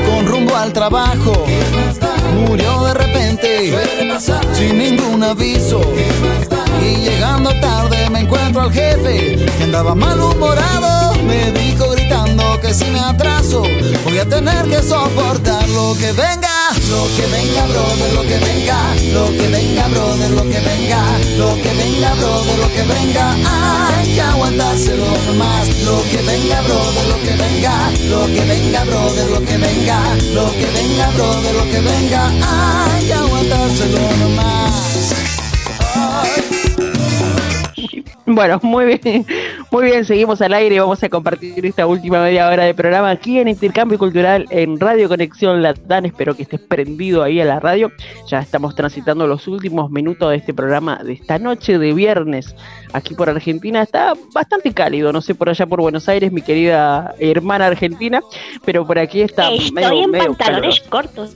con 0.07 0.27
rumbo 0.27 0.55
al 0.55 0.71
trabajo. 0.71 1.45
Murió 2.47 2.83
de 2.85 2.93
repente, 2.93 4.19
sin 4.53 4.77
ningún 4.77 5.23
aviso. 5.23 5.81
Y 6.81 6.97
llegando 6.97 7.49
tarde 7.59 8.09
me 8.11 8.19
encuentro 8.19 8.61
al 8.61 8.71
jefe, 8.71 9.45
que 9.57 9.63
andaba 9.63 9.95
malhumorado. 9.95 11.15
Me 11.23 11.51
dijo 11.51 11.95
que 12.61 12.73
si 12.73 12.85
me 12.85 12.99
atraso, 12.99 13.63
voy 14.03 14.17
a 14.17 14.25
tener 14.25 14.65
que 14.65 14.81
soportar 14.81 15.67
lo 15.69 15.95
que 15.95 16.11
venga. 16.13 16.49
Lo 16.89 17.07
que 17.15 17.25
venga, 17.27 17.65
brother, 17.67 18.13
lo 18.13 18.21
que 18.21 18.37
venga. 18.39 18.95
Lo 19.13 19.25
que 19.27 19.47
venga, 19.47 19.87
brother, 19.87 20.31
lo 20.31 20.43
que 20.43 20.59
venga. 20.59 21.01
Lo 21.37 21.55
que 21.55 21.73
venga, 21.73 22.13
brother, 22.15 22.57
lo 22.59 22.67
que 22.69 22.83
venga. 22.83 23.35
Hay 23.45 24.15
que 24.15 24.21
aguantárselo 24.21 25.05
nomás. 25.27 25.67
Lo 25.83 26.01
que 26.03 26.21
venga, 26.23 26.61
brother, 26.61 27.05
lo 27.07 27.17
que 27.21 27.35
venga. 27.35 27.91
Lo 28.09 28.25
que 28.25 28.41
venga, 28.45 28.83
brother, 28.85 29.29
lo 29.31 29.39
que 29.41 29.57
venga. 29.57 29.99
Lo 30.33 30.51
que 30.51 30.65
venga, 30.75 31.09
brother, 31.11 31.55
lo 31.55 31.63
que 31.71 31.79
venga. 31.81 32.31
Hay 32.41 33.05
que 33.05 33.13
aguantárselo. 33.13 33.99
Ay. 35.95 36.55
Bueno, 38.27 38.59
muy 38.63 38.85
bien, 38.85 39.25
muy 39.75 39.87
bien, 39.87 40.05
seguimos 40.05 40.41
al 40.41 40.53
aire 40.53 40.75
y 40.75 40.79
vamos 40.79 41.03
a 41.03 41.09
compartir 41.09 41.65
esta 41.65 41.85
última 41.85 42.23
media 42.23 42.47
hora 42.47 42.63
de 42.63 42.73
programa 42.73 43.09
aquí 43.09 43.39
en 43.39 43.49
Intercambio 43.49 43.99
Cultural 43.99 44.45
en 44.49 44.79
Radio 44.79 45.09
Conexión 45.09 45.61
Latán. 45.61 46.05
Espero 46.05 46.33
que 46.33 46.43
estés 46.43 46.61
prendido 46.61 47.21
ahí 47.21 47.41
a 47.41 47.45
la 47.45 47.59
radio. 47.59 47.91
Ya 48.29 48.39
estamos 48.39 48.73
transitando 48.73 49.27
los 49.27 49.49
últimos 49.49 49.91
minutos 49.91 50.29
de 50.29 50.37
este 50.37 50.53
programa 50.53 51.01
de 51.03 51.11
esta 51.11 51.39
noche 51.39 51.77
de 51.77 51.91
viernes 51.91 52.55
aquí 52.93 53.15
por 53.15 53.29
Argentina. 53.29 53.81
Está 53.81 54.13
bastante 54.33 54.73
cálido, 54.73 55.11
no 55.11 55.21
sé 55.21 55.35
por 55.35 55.49
allá 55.49 55.65
por 55.65 55.81
Buenos 55.81 56.07
Aires, 56.07 56.31
mi 56.31 56.41
querida 56.41 57.13
hermana 57.19 57.65
argentina, 57.65 58.21
pero 58.63 58.87
por 58.87 58.97
aquí 58.97 59.23
está 59.23 59.51
Estoy 59.51 59.73
medio, 59.73 60.03
en 60.05 60.11
medio 60.11 60.25
pantalones 60.27 60.79
cortos. 60.87 61.35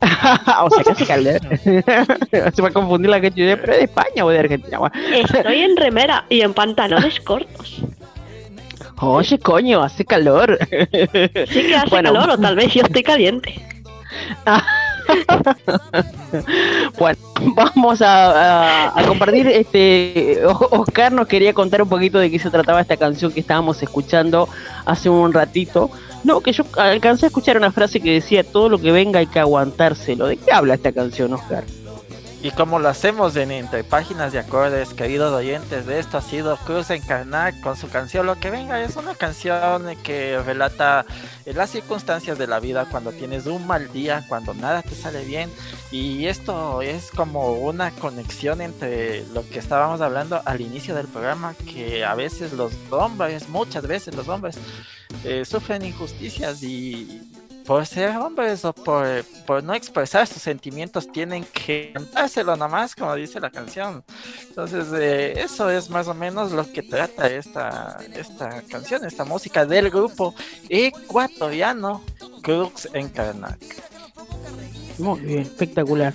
o 0.62 0.70
sea, 0.70 0.84
casi 0.84 1.04
calor. 1.04 1.40
Se 2.54 2.62
va 2.62 2.68
a 2.68 2.72
confundir 2.72 3.10
la 3.10 3.20
que 3.20 3.30
yo 3.30 3.56
pero 3.60 3.72
de 3.74 3.84
España 3.84 4.24
o 4.24 4.28
de 4.30 4.38
Argentina. 4.38 4.78
Estoy 5.12 5.60
en 5.62 5.76
remera 5.76 6.24
y 6.28 6.40
en 6.42 6.54
pantalones 6.54 7.18
cortos. 7.24 7.82
Oye, 9.00 9.38
coño, 9.38 9.82
hace 9.82 10.04
calor. 10.04 10.58
Sí 10.70 11.62
que 11.62 11.76
hace 11.76 11.88
Bueno. 11.90 12.12
calor 12.12 12.30
o 12.30 12.38
tal 12.38 12.56
vez 12.56 12.72
yo 12.74 12.82
estoy 12.82 13.02
caliente. 13.02 13.60
bueno, 16.98 17.18
vamos 17.54 18.02
a, 18.02 18.88
a- 18.88 19.00
a 19.00 19.02
compartir. 19.06 19.46
Este, 19.48 20.40
Oscar 20.44 21.12
nos 21.12 21.26
quería 21.28 21.52
contar 21.54 21.82
un 21.82 21.88
poquito 21.88 22.18
de 22.18 22.30
qué 22.30 22.38
se 22.38 22.50
trataba 22.50 22.80
esta 22.80 22.96
canción 22.96 23.32
que 23.32 23.40
estábamos 23.40 23.82
escuchando 23.82 24.48
hace 24.84 25.08
un 25.08 25.32
ratito. 25.32 25.90
No, 26.24 26.40
que 26.40 26.52
yo 26.52 26.64
alcancé 26.76 27.26
a 27.26 27.28
escuchar 27.28 27.56
una 27.56 27.70
frase 27.70 28.00
que 28.00 28.12
decía 28.12 28.44
todo 28.44 28.68
lo 28.68 28.78
que 28.78 28.92
venga 28.92 29.20
hay 29.20 29.26
que 29.26 29.38
aguantárselo. 29.38 30.26
¿De 30.26 30.36
qué 30.36 30.52
habla 30.52 30.74
esta 30.74 30.92
canción, 30.92 31.32
Oscar? 31.32 31.64
Y 32.40 32.52
como 32.52 32.78
lo 32.78 32.88
hacemos 32.88 33.34
en 33.34 33.50
Entre 33.50 33.82
Páginas 33.82 34.32
de 34.32 34.38
Acordes, 34.38 34.94
queridos 34.94 35.32
oyentes, 35.32 35.86
de 35.86 35.98
esto 35.98 36.18
ha 36.18 36.22
sido 36.22 36.56
Cruz 36.58 36.88
Encarnar 36.90 37.60
con 37.60 37.76
su 37.76 37.88
canción 37.88 38.26
Lo 38.26 38.38
que 38.38 38.50
venga. 38.50 38.80
Es 38.80 38.94
una 38.94 39.16
canción 39.16 39.96
que 40.04 40.38
relata 40.38 41.04
eh, 41.44 41.52
las 41.52 41.70
circunstancias 41.70 42.38
de 42.38 42.46
la 42.46 42.60
vida 42.60 42.86
cuando 42.88 43.10
tienes 43.10 43.46
un 43.46 43.66
mal 43.66 43.92
día, 43.92 44.24
cuando 44.28 44.54
nada 44.54 44.82
te 44.82 44.94
sale 44.94 45.24
bien. 45.24 45.50
Y 45.90 46.26
esto 46.26 46.80
es 46.80 47.10
como 47.10 47.54
una 47.54 47.90
conexión 47.90 48.60
entre 48.60 49.26
lo 49.34 49.48
que 49.48 49.58
estábamos 49.58 50.00
hablando 50.00 50.40
al 50.44 50.60
inicio 50.60 50.94
del 50.94 51.08
programa, 51.08 51.54
que 51.54 52.04
a 52.04 52.14
veces 52.14 52.52
los 52.52 52.72
hombres, 52.90 53.48
muchas 53.48 53.84
veces 53.84 54.14
los 54.14 54.28
hombres, 54.28 54.58
eh, 55.24 55.44
sufren 55.44 55.84
injusticias 55.84 56.62
y 56.62 57.27
por 57.68 57.84
ser 57.84 58.16
hombres 58.16 58.64
o 58.64 58.72
por, 58.72 59.22
por 59.46 59.62
no 59.62 59.74
expresar 59.74 60.26
sus 60.26 60.40
sentimientos 60.40 61.12
tienen 61.12 61.44
que 61.44 61.90
cantárselo 61.92 62.56
nomás, 62.56 62.94
como 62.94 63.14
dice 63.14 63.38
la 63.40 63.50
canción. 63.50 64.02
Entonces, 64.48 64.86
eh, 64.94 65.34
eso 65.36 65.68
es 65.68 65.90
más 65.90 66.08
o 66.08 66.14
menos 66.14 66.50
lo 66.52 66.64
que 66.72 66.82
trata 66.82 67.26
esta, 67.26 67.98
esta 68.16 68.62
canción, 68.62 69.04
esta 69.04 69.26
música 69.26 69.66
del 69.66 69.90
grupo 69.90 70.34
ecuatoriano 70.70 72.02
Crux 72.40 72.88
Encarnac. 72.94 73.60
Muy 74.96 75.20
bien, 75.20 75.40
espectacular. 75.40 76.14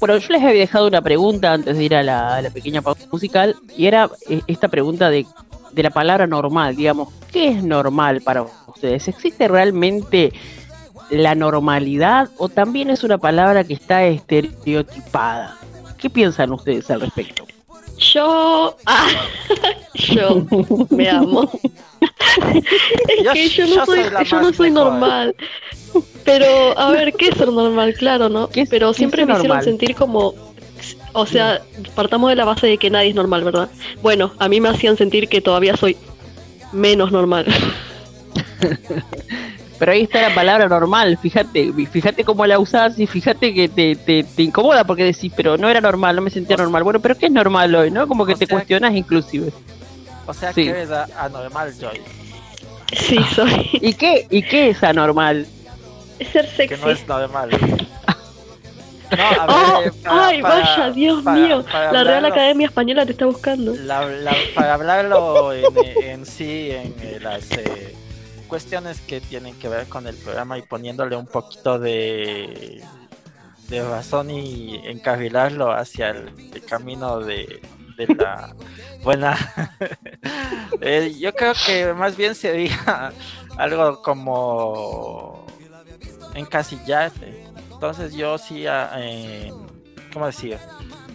Bueno, 0.00 0.16
yo 0.16 0.28
les 0.30 0.42
había 0.42 0.60
dejado 0.60 0.88
una 0.88 1.02
pregunta 1.02 1.52
antes 1.52 1.76
de 1.76 1.84
ir 1.84 1.94
a 1.94 2.02
la, 2.02 2.36
a 2.36 2.40
la 2.40 2.48
pequeña 2.48 2.80
pausa 2.80 3.06
musical 3.12 3.54
y 3.76 3.86
era 3.86 4.08
eh, 4.30 4.40
esta 4.46 4.68
pregunta 4.68 5.10
de, 5.10 5.26
de 5.70 5.82
la 5.82 5.90
palabra 5.90 6.26
normal, 6.26 6.74
digamos, 6.74 7.12
¿qué 7.30 7.48
es 7.48 7.62
normal 7.62 8.22
para 8.22 8.46
ustedes? 8.66 9.06
¿Existe 9.06 9.48
realmente 9.48 10.32
la 11.10 11.34
normalidad 11.34 12.28
o 12.38 12.48
también 12.48 12.90
es 12.90 13.04
una 13.04 13.18
palabra 13.18 13.64
que 13.64 13.74
está 13.74 14.04
estereotipada? 14.04 15.56
¿Qué 15.98 16.10
piensan 16.10 16.52
ustedes 16.52 16.90
al 16.90 17.00
respecto? 17.00 17.46
Yo. 17.98 18.76
Ah, 18.86 19.08
yo 19.94 20.44
me 20.90 21.08
amo. 21.08 21.50
es 23.08 23.28
que 23.32 23.48
yo 23.48 23.64
yo 23.66 23.76
no 23.76 23.86
soy, 23.86 24.00
yo 24.26 24.40
no 24.40 24.52
soy 24.52 24.70
normal. 24.70 25.34
Pero, 26.24 26.76
a 26.78 26.90
ver, 26.90 27.12
¿qué 27.12 27.28
es 27.28 27.36
ser 27.36 27.48
normal? 27.52 27.94
Claro, 27.94 28.28
¿no? 28.28 28.48
¿Qué 28.48 28.62
es- 28.62 28.68
Pero 28.68 28.92
siempre 28.92 29.24
me 29.24 29.34
hicieron 29.34 29.62
sentir 29.62 29.94
como. 29.94 30.34
O 31.12 31.26
sea, 31.26 31.62
partamos 31.94 32.30
de 32.30 32.36
la 32.36 32.44
base 32.44 32.66
de 32.66 32.76
que 32.76 32.90
nadie 32.90 33.10
es 33.10 33.14
normal, 33.14 33.44
¿verdad? 33.44 33.70
Bueno, 34.02 34.32
a 34.38 34.48
mí 34.48 34.60
me 34.60 34.68
hacían 34.68 34.96
sentir 34.96 35.28
que 35.28 35.40
todavía 35.40 35.76
soy 35.76 35.96
menos 36.72 37.12
normal. 37.12 37.46
Pero 39.78 39.92
ahí 39.92 40.02
está 40.02 40.22
la 40.28 40.34
palabra 40.34 40.68
normal, 40.68 41.18
fíjate, 41.20 41.72
fíjate 41.90 42.24
cómo 42.24 42.46
la 42.46 42.58
usás 42.58 42.98
y 42.98 43.06
fíjate 43.06 43.52
que 43.52 43.68
te, 43.68 43.96
te, 43.96 44.22
te 44.22 44.42
incomoda 44.42 44.84
porque 44.84 45.02
decís, 45.04 45.32
pero 45.34 45.56
no 45.58 45.68
era 45.68 45.80
normal, 45.80 46.14
no 46.16 46.22
me 46.22 46.30
sentía 46.30 46.56
normal. 46.56 46.84
Bueno, 46.84 47.00
pero 47.00 47.16
¿qué 47.18 47.26
es 47.26 47.32
normal 47.32 47.74
hoy, 47.74 47.90
no? 47.90 48.06
Como 48.06 48.24
que 48.24 48.34
te 48.36 48.46
cuestionas 48.46 48.94
inclusive. 48.94 49.52
O 50.26 50.32
sea 50.32 50.52
Sí. 50.52 50.64
que 50.64 50.70
eres 50.70 50.90
a- 50.90 51.08
anormal, 51.18 51.72
Joy. 51.78 52.00
Sí, 52.96 53.18
soy. 53.34 53.68
¿Y 53.72 53.94
qué, 53.94 54.26
¿Y 54.30 54.42
qué 54.42 54.70
es 54.70 54.82
anormal? 54.84 55.46
Ser 56.32 56.46
Que 56.48 56.68
sexy. 56.68 56.80
no 56.84 56.90
es 56.90 57.06
normal. 57.08 57.50
No, 59.16 59.22
a 59.22 59.46
Oh, 59.76 59.80
ver, 59.80 59.92
para- 60.02 60.26
ay, 60.26 60.42
para- 60.42 60.54
vaya, 60.60 60.90
Dios 60.90 61.22
para- 61.22 61.36
mío. 61.36 61.64
para 61.70 61.92
la 61.92 62.04
Real 62.04 62.24
Academia 62.24 62.66
Española 62.66 63.06
te 63.06 63.12
está 63.12 63.26
buscando. 63.26 63.72
La- 63.74 64.06
la- 64.06 64.34
para 64.56 64.74
hablarlo 64.74 65.52
en, 65.52 65.64
en 66.02 66.26
sí, 66.26 66.70
en 66.72 66.94
eh, 67.00 67.18
las 67.20 67.48
eh, 67.52 67.94
cuestiones 68.54 69.00
que 69.00 69.20
tienen 69.20 69.58
que 69.58 69.68
ver 69.68 69.88
con 69.88 70.06
el 70.06 70.14
programa 70.14 70.56
y 70.56 70.62
poniéndole 70.62 71.16
un 71.16 71.26
poquito 71.26 71.76
de, 71.76 72.84
de 73.66 73.82
razón 73.82 74.30
y 74.30 74.76
encarrilarlo 74.84 75.72
hacia 75.72 76.10
el, 76.10 76.62
camino 76.64 77.18
de, 77.18 77.60
de 77.96 78.14
la 78.14 78.54
buena. 79.02 79.36
Eh, 80.80 81.14
yo 81.18 81.32
creo 81.32 81.54
que 81.66 81.94
más 81.94 82.16
bien 82.16 82.34
sería 82.34 83.12
algo 83.56 84.02
como 84.02 85.46
encasillarte. 86.34 87.46
Entonces 87.72 88.12
yo 88.12 88.36
sí, 88.38 88.66
ah, 88.66 88.90
eh, 88.98 89.52
¿cómo 90.12 90.26
decir? 90.26 90.58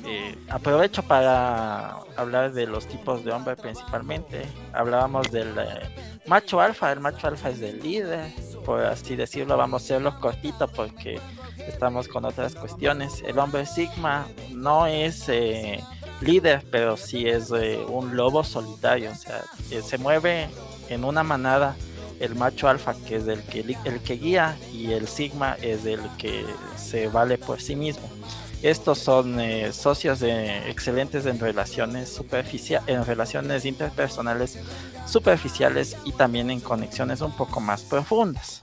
Eh, 0.06 0.36
aprovecho 0.50 1.04
para 1.04 1.98
hablar 2.16 2.52
de 2.52 2.66
los 2.66 2.88
tipos 2.88 3.24
de 3.24 3.32
hombre 3.32 3.56
principalmente. 3.56 4.46
Hablábamos 4.74 5.30
del 5.32 5.50
eh, 5.60 6.09
macho 6.30 6.62
alfa, 6.62 6.92
el 6.92 7.00
macho 7.00 7.28
alfa 7.28 7.50
es 7.50 7.60
del 7.60 7.82
líder, 7.82 8.32
por 8.64 8.86
así 8.86 9.16
decirlo, 9.16 9.58
vamos 9.58 9.82
a 9.82 9.86
hacerlo 9.86 10.20
cortito 10.20 10.68
porque 10.68 11.20
estamos 11.68 12.08
con 12.08 12.24
otras 12.24 12.54
cuestiones. 12.54 13.24
El 13.26 13.40
hombre 13.40 13.66
sigma 13.66 14.28
no 14.52 14.86
es 14.86 15.28
eh, 15.28 15.84
líder, 16.22 16.64
pero 16.72 16.98
sí 16.98 17.28
es 17.28 17.52
eh, 17.52 17.84
un 17.88 18.16
lobo 18.16 18.44
solitario, 18.44 19.12
o 19.12 19.16
sea, 19.16 19.44
eh, 19.72 19.82
se 19.82 19.98
mueve 19.98 20.50
en 20.90 21.04
una 21.04 21.24
manada 21.24 21.76
el 22.20 22.36
macho 22.36 22.68
alfa 22.68 22.94
que 23.08 23.16
es 23.16 23.28
el 23.28 23.42
que, 23.44 23.62
el 23.86 24.00
que 24.02 24.14
guía 24.14 24.56
y 24.72 24.92
el 24.92 25.08
sigma 25.08 25.58
es 25.64 25.86
el 25.86 26.02
que 26.20 26.46
se 26.78 27.08
vale 27.08 27.40
por 27.40 27.60
sí 27.60 27.76
mismo. 27.76 28.08
Estos 28.62 29.00
son 29.00 29.40
eh, 29.40 29.72
socios 29.72 30.20
de, 30.20 30.70
excelentes 30.70 31.26
en 31.26 31.40
relaciones 31.40 32.10
superficiales, 32.10 32.90
en 32.90 33.06
relaciones 33.06 33.64
interpersonales 33.64 34.60
superficiales 35.06 35.96
y 36.04 36.12
también 36.12 36.52
en 36.52 36.60
conexiones 36.60 37.22
un 37.22 37.32
poco 37.32 37.62
más 37.62 37.84
profundas. 37.84 38.62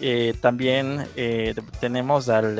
Eh, 0.00 0.32
también 0.40 1.06
eh, 1.14 1.54
tenemos 1.78 2.30
al 2.30 2.58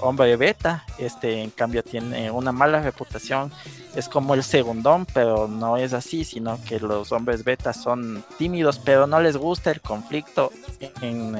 hombre 0.00 0.36
beta, 0.36 0.84
este 0.98 1.40
en 1.40 1.50
cambio 1.50 1.84
tiene 1.84 2.32
una 2.32 2.50
mala 2.50 2.80
reputación, 2.82 3.52
es 3.94 4.08
como 4.08 4.34
el 4.34 4.42
segundón, 4.42 5.06
pero 5.14 5.46
no 5.46 5.76
es 5.76 5.92
así, 5.92 6.24
sino 6.24 6.58
que 6.64 6.80
los 6.80 7.12
hombres 7.12 7.44
beta 7.44 7.72
son 7.72 8.24
tímidos, 8.38 8.80
pero 8.80 9.06
no 9.06 9.20
les 9.20 9.36
gusta 9.36 9.70
el 9.70 9.80
conflicto 9.80 10.50
en 11.00 11.36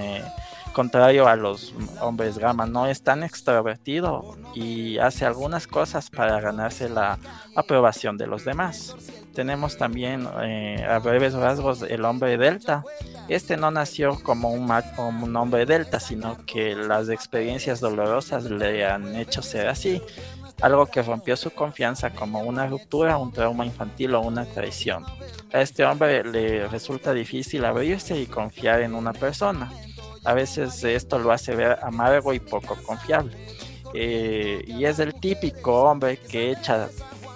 contrario 0.75 1.27
a 1.27 1.37
los 1.37 1.73
hombres 2.03 2.37
gama, 2.37 2.67
no 2.67 2.87
es 2.87 3.01
tan 3.01 3.23
extrovertido 3.23 4.37
y 4.55 4.99
hace 4.99 5.25
algunas 5.25 5.67
cosas 5.67 6.11
para 6.11 6.39
ganarse 6.41 6.91
la 6.91 7.19
aprobación 7.57 8.19
de 8.19 8.27
los 8.27 8.45
demás. 8.45 8.95
Tenemos 9.35 9.79
también 9.79 10.29
eh, 10.43 10.85
a 10.87 10.99
breves 10.99 11.33
rasgos 11.33 11.83
el 11.83 12.05
hombre 12.05 12.37
delta. 12.37 12.85
Este 13.29 13.57
no 13.57 13.71
nació 13.71 14.23
como 14.23 14.51
un, 14.51 14.71
como 14.97 15.25
un 15.25 15.37
hombre 15.37 15.65
delta, 15.65 15.99
sino 15.99 16.45
que 16.45 16.75
las 16.75 17.09
experiencias 17.09 17.81
dolorosas 17.81 18.45
le 18.45 18.85
han 18.85 19.17
hecho 19.17 19.41
ser 19.41 19.69
así 19.69 20.03
algo 20.61 20.87
que 20.87 21.03
rompió 21.03 21.37
su 21.37 21.51
confianza 21.51 22.11
como 22.11 22.41
una 22.41 22.67
ruptura, 22.67 23.17
un 23.17 23.33
trauma 23.33 23.67
infantil 23.67 24.15
o 24.15 24.21
una 24.21 24.45
traición. 24.45 25.05
A 25.53 25.61
este 25.61 25.85
hombre 25.85 26.25
le 26.25 26.69
resulta 26.69 27.13
difícil 27.13 27.65
abrirse 27.65 28.19
y 28.19 28.27
confiar 28.27 28.81
en 28.81 28.95
una 28.95 29.13
persona 29.13 29.71
a 30.25 30.35
veces 30.35 30.83
esto 30.85 31.19
lo 31.19 31.33
hace 31.33 31.55
ver 31.55 31.79
amargo 31.83 32.33
y 32.33 32.41
poco 32.41 32.77
confiable. 32.85 33.37
Eh, 33.95 34.65
y 34.67 34.85
es 34.85 34.99
el 34.99 35.15
típico 35.15 35.85
hombre 35.85 36.17
que 36.17 36.51
echa 36.51 36.89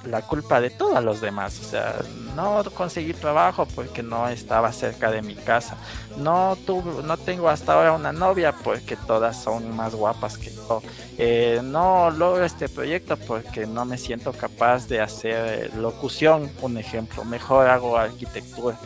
la 0.05 0.23
culpa 0.23 0.61
de 0.61 0.71
todos 0.71 1.03
los 1.05 1.21
demás. 1.21 1.61
O 1.61 1.65
sea, 1.65 1.97
no 2.35 2.63
conseguí 2.75 3.13
trabajo 3.13 3.67
porque 3.75 4.03
no 4.03 4.29
estaba 4.29 4.73
cerca 4.73 5.11
de 5.11 5.23
mi 5.23 5.35
casa. 5.35 5.77
No, 6.17 6.57
tuve, 6.67 7.03
no 7.03 7.17
tengo 7.17 7.49
hasta 7.49 7.75
ahora 7.75 7.93
una 7.93 8.13
novia 8.13 8.53
porque 8.53 8.97
todas 8.97 9.41
son 9.43 9.77
más 9.77 9.95
guapas 9.95 10.39
que 10.39 10.51
yo. 10.51 10.83
Eh, 11.17 11.61
no 11.63 12.11
logro 12.11 12.45
este 12.45 12.69
proyecto 12.69 13.17
porque 13.17 13.67
no 13.67 13.85
me 13.85 13.99
siento 13.99 14.33
capaz 14.33 14.89
de 14.89 15.01
hacer 15.01 15.75
locución, 15.77 16.51
un 16.63 16.79
ejemplo. 16.79 17.25
Mejor 17.25 17.69
hago 17.69 17.97
arquitectura 17.97 18.79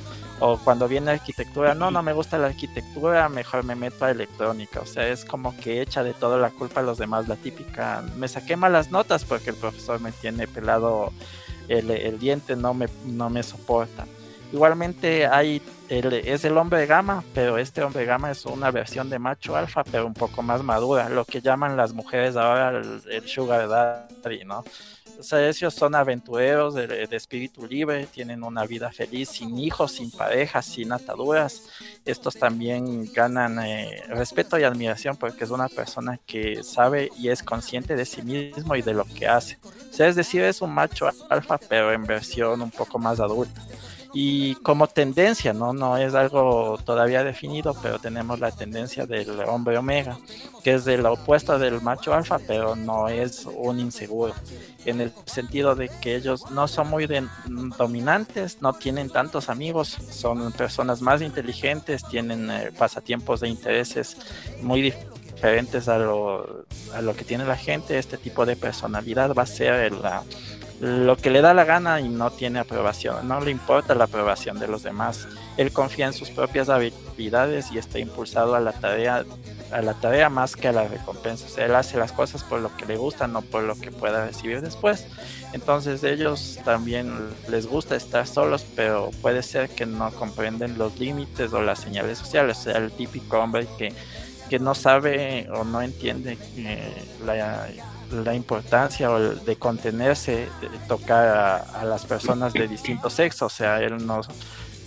o 0.45 0.59
cuando 0.59 0.88
viene 0.88 1.12
arquitectura, 1.12 1.72
no, 1.72 1.93
no 1.93 2.03
me 2.03 2.12
gusta 2.12 2.36
la 2.36 2.49
arquitectura, 2.49 3.28
mejor 3.28 3.62
me 3.62 3.76
meto 3.76 4.05
a 4.05 4.11
electrónica. 4.11 4.80
O 4.80 4.86
sea, 4.86 5.07
es 5.07 5.24
como 5.24 5.57
que 5.57 5.80
echa 5.80 6.03
de 6.03 6.14
todo 6.14 6.36
la 6.36 6.51
culpa 6.51 6.80
a 6.80 6.82
los 6.82 6.99
demás, 6.99 7.28
la 7.28 7.36
típica. 7.36 8.03
Me 8.16 8.26
saqué 8.26 8.57
malas 8.57 8.90
notas 8.90 9.24
porque 9.24 9.51
el 9.51 9.57
profesor 9.57 10.01
me 10.01 10.11
tiene 10.11 10.49
pelado 10.49 11.12
el, 11.68 12.18
diente, 12.18 12.57
no 12.57 12.74
me, 12.74 12.88
no 13.07 13.30
me 13.30 13.45
soporta. 13.45 14.05
Igualmente 14.53 15.28
hay 15.28 15.62
es 15.88 16.45
el 16.45 16.57
hombre 16.57 16.86
gama, 16.86 17.22
pero 17.34 17.57
este 17.59 17.84
hombre 17.84 18.05
gama 18.05 18.32
es 18.32 18.45
una 18.45 18.72
versión 18.72 19.11
de 19.11 19.20
macho 19.20 19.55
alfa, 19.55 19.84
pero 19.84 20.07
un 20.07 20.14
poco 20.14 20.43
más 20.43 20.62
madura, 20.64 21.09
lo 21.09 21.24
que 21.24 21.40
llaman 21.40 21.76
las 21.76 21.93
mujeres 21.93 22.34
ahora 22.34 22.70
el, 22.70 23.03
el 23.11 23.28
sugar 23.28 23.68
daddy, 23.68 24.45
¿no? 24.45 24.64
O 25.19 25.23
sea, 25.23 25.49
ellos 25.49 25.75
son 25.75 25.95
aventureros 25.95 26.75
de, 26.75 27.09
espíritu 27.11 27.67
libre, 27.67 28.07
tienen 28.07 28.43
una 28.43 28.65
vida 28.65 28.91
feliz, 28.91 29.29
sin 29.29 29.59
hijos, 29.59 29.93
sin 29.93 30.11
parejas, 30.11 30.67
sin 30.67 30.93
ataduras. 30.93 31.69
Estos 32.05 32.35
también 32.35 33.13
ganan 33.13 33.59
eh, 33.65 34.03
respeto 34.09 34.59
y 34.59 34.65
admiración 34.65 35.17
porque 35.17 35.45
es 35.45 35.51
una 35.51 35.69
persona 35.69 36.19
que 36.27 36.63
sabe 36.63 37.11
y 37.19 37.29
es 37.29 37.43
consciente 37.43 37.97
de 37.97 38.05
sí 38.05 38.23
mismo 38.23 38.75
y 38.77 38.83
de 38.83 38.95
lo 38.95 39.05
que 39.05 39.27
hace. 39.27 39.59
O 39.65 39.93
sea, 39.93 40.09
es 40.09 40.17
decir, 40.17 40.43
es 40.43 40.61
un 40.63 40.73
macho 40.73 41.09
alfa, 41.29 41.59
pero 41.59 41.93
en 41.93 42.05
versión 42.05 42.61
un 42.63 42.71
poco 42.71 42.99
más 42.99 43.21
adulta 43.21 43.63
y 44.15 44.55
como 44.57 44.87
tendencia, 44.89 45.53
¿no? 45.53 45.73
No 45.73 45.97
es 45.97 46.15
algo 46.15 46.79
todavía 46.85 47.25
definido, 47.25 47.75
pero 47.83 47.99
tenemos 47.99 48.41
la 48.41 48.51
tendencia 48.51 49.07
del 49.07 49.41
hombre 49.47 49.79
omega, 49.79 50.19
que 50.63 50.75
es 50.75 50.85
del 50.85 51.07
opuesto 51.07 51.59
del 51.59 51.81
macho 51.81 52.13
alfa, 52.13 52.39
pero 52.39 52.77
no 52.77 53.09
es 53.09 53.47
un 53.47 53.81
inseguro, 53.81 54.35
en 54.85 55.01
el 55.01 55.13
sentido 55.25 55.75
de 55.75 55.89
que 55.89 56.17
ellos 56.17 56.51
no 56.51 56.69
son 56.69 56.91
muy 56.91 57.09
dominantes, 57.79 58.61
no 58.61 58.75
tienen 58.75 59.09
tantos 59.09 59.49
amigos, 59.49 59.97
son 60.11 60.53
personas 60.53 61.01
más 61.01 61.23
inteligentes, 61.23 62.05
tienen 62.07 62.51
eh, 62.51 62.71
pasatiempos 62.77 63.41
de 63.41 63.49
intereses 63.49 64.17
muy 64.61 64.83
diferentes 64.83 65.89
a 65.89 65.99
lo, 65.99 66.67
a 66.95 67.01
lo 67.01 67.17
que 67.17 67.25
tiene 67.25 67.45
la 67.45 67.57
gente, 67.57 67.99
este 67.99 68.19
tipo 68.19 68.45
de 68.45 68.57
personalidad 68.57 69.33
va 69.35 69.43
a 69.43 69.47
ser 69.47 69.93
la 69.93 70.23
lo 70.83 71.16
que 71.16 71.30
le 71.30 71.43
da 71.43 71.55
la 71.55 71.64
gana 71.64 72.01
y 72.01 72.09
no 72.09 72.33
tiene 72.33 72.59
aprobación, 72.59 73.28
no 73.28 73.41
le 73.41 73.53
importa 73.53 73.95
la 73.95 74.05
aprobación 74.05 74.59
de 74.59 74.66
los 74.66 74.83
demás. 74.83 75.28
Él 75.57 75.72
confía 75.72 76.07
en 76.07 76.12
sus 76.12 76.30
propias 76.30 76.68
habilidades 76.68 77.70
y 77.70 77.78
está 77.78 78.01
impulsado 78.01 78.57
a 78.57 78.61
la 78.61 78.72
tarea, 78.72 79.24
a 79.70 79.80
la 79.80 79.95
tarea 79.95 80.28
más 80.28 80.57
que 80.57 80.66
a 80.66 80.72
la 80.72 80.89
recompensa. 80.89 81.64
él 81.64 81.76
hace 81.76 81.99
las 81.99 82.11
cosas 82.11 82.43
por 82.43 82.59
lo 82.59 82.76
que 82.76 82.85
le 82.87 82.97
gusta, 82.97 83.28
no 83.28 83.43
por 83.43 83.62
lo 83.62 83.76
que 83.76 83.93
pueda 83.93 84.26
recibir 84.26 84.61
después. 84.61 85.07
Entonces 85.53 86.03
ellos 86.03 86.59
también 86.64 87.14
les 87.49 87.68
gusta 87.68 87.95
estar 87.95 88.26
solos, 88.26 88.66
pero 88.74 89.12
puede 89.22 89.45
ser 89.45 89.68
que 89.68 89.87
no 89.87 90.11
comprenden 90.11 90.78
los 90.78 90.99
límites 90.99 91.53
o 91.53 91.62
las 91.62 91.78
señales 91.78 92.18
sociales. 92.18 92.66
El 92.66 92.91
típico 92.91 93.39
hombre 93.39 93.68
que, 93.78 93.93
que 94.51 94.59
no 94.59 94.74
sabe 94.74 95.49
o 95.53 95.62
no 95.62 95.80
entiende 95.80 96.37
eh, 96.57 97.05
la 97.24 97.68
la 98.13 98.35
importancia 98.35 99.09
de 99.11 99.57
contenerse, 99.57 100.49
de 100.61 100.79
tocar 100.89 101.65
a, 101.75 101.85
las 101.85 102.05
personas 102.05 102.53
de 102.53 102.69
distintos 102.69 103.15
sexos. 103.15 103.53
O 103.53 103.57
sea, 103.57 103.81
él 103.81 104.07
no, 104.07 104.21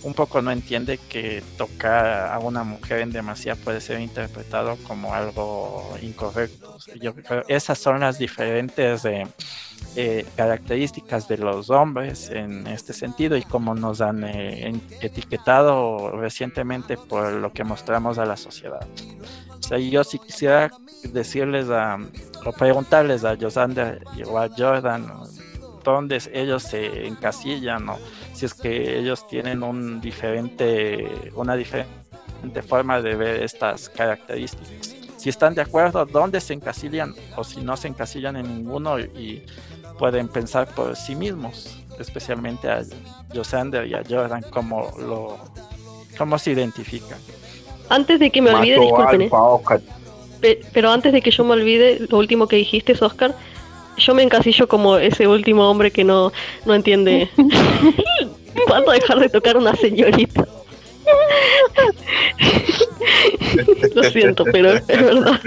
un 0.02 0.14
poco 0.14 0.40
no 0.40 0.52
entiende 0.52 0.98
que 0.98 1.42
tocar 1.58 2.32
a 2.32 2.38
una 2.38 2.62
mujer 2.62 3.00
en 3.00 3.10
demasía 3.10 3.56
puede 3.56 3.80
ser 3.80 4.00
interpretado 4.00 4.76
como 4.86 5.12
algo 5.14 5.96
incorrecto. 6.00 6.78
yo 7.00 7.12
esas 7.48 7.78
son 7.78 8.00
las 8.00 8.18
diferentes 8.18 9.04
eh, 9.04 10.26
características 10.36 11.26
de 11.26 11.38
los 11.38 11.70
hombres 11.70 12.30
en 12.30 12.66
este 12.68 12.92
sentido 12.92 13.36
y 13.36 13.42
como 13.42 13.74
nos 13.74 14.00
han 14.00 14.22
eh, 14.24 14.72
etiquetado 15.00 16.12
recientemente 16.12 16.96
por 16.96 17.32
lo 17.32 17.52
que 17.52 17.64
mostramos 17.64 18.18
a 18.18 18.26
la 18.26 18.36
sociedad. 18.36 18.86
O 19.58 19.62
sea, 19.62 19.78
yo 19.78 20.04
sí 20.04 20.20
quisiera 20.20 20.70
decirles 21.12 21.68
a, 21.70 21.98
o 22.46 22.52
preguntarles 22.52 23.24
a 23.24 23.36
Josander 23.36 24.04
o 24.26 24.38
a 24.38 24.48
Jordan 24.48 25.12
dónde 25.82 26.20
ellos 26.32 26.62
se 26.62 27.06
encasillan 27.06 27.88
o 27.88 27.98
si 28.32 28.46
es 28.46 28.54
que 28.54 28.98
ellos 28.98 29.26
tienen 29.26 29.62
un 29.62 30.00
diferente, 30.00 31.32
una 31.34 31.56
diferente 31.56 32.62
forma 32.66 33.00
de 33.00 33.14
ver 33.14 33.42
estas 33.42 33.88
características. 33.88 34.94
Si 35.16 35.28
están 35.28 35.54
de 35.54 35.62
acuerdo, 35.62 36.04
dónde 36.06 36.40
se 36.40 36.54
encasillan 36.54 37.14
o 37.36 37.42
si 37.42 37.60
no 37.60 37.76
se 37.76 37.88
encasillan 37.88 38.36
en 38.36 38.46
ninguno 38.58 38.98
y 39.00 39.44
pueden 39.98 40.28
pensar 40.28 40.68
por 40.68 40.94
sí 40.96 41.16
mismos, 41.16 41.82
especialmente 41.98 42.70
a 42.70 42.82
Josander 43.34 43.86
y 43.86 43.94
a 43.94 44.02
Jordan, 44.08 44.44
cómo, 44.50 44.92
lo, 44.98 45.38
cómo 46.18 46.38
se 46.38 46.52
identifican. 46.52 47.18
Antes 47.88 48.20
de 48.20 48.30
que 48.30 48.42
me 48.42 48.50
olvide, 48.50 48.78
disculpen 48.78 49.30
pero 50.72 50.90
antes 50.90 51.12
de 51.12 51.22
que 51.22 51.30
yo 51.30 51.44
me 51.44 51.52
olvide, 51.52 52.00
lo 52.08 52.18
último 52.18 52.48
que 52.48 52.56
dijiste, 52.56 52.96
Oscar, 53.00 53.34
yo 53.96 54.14
me 54.14 54.22
encasillo 54.22 54.68
como 54.68 54.96
ese 54.96 55.26
último 55.26 55.70
hombre 55.70 55.90
que 55.90 56.04
no, 56.04 56.32
no 56.64 56.74
entiende 56.74 57.28
cuándo 58.66 58.92
dejar 58.92 59.18
de 59.18 59.28
tocar 59.28 59.56
una 59.56 59.74
señorita. 59.74 60.46
Lo 63.94 64.02
siento, 64.04 64.44
pero 64.44 64.72
es 64.72 64.86
verdad. 64.86 65.40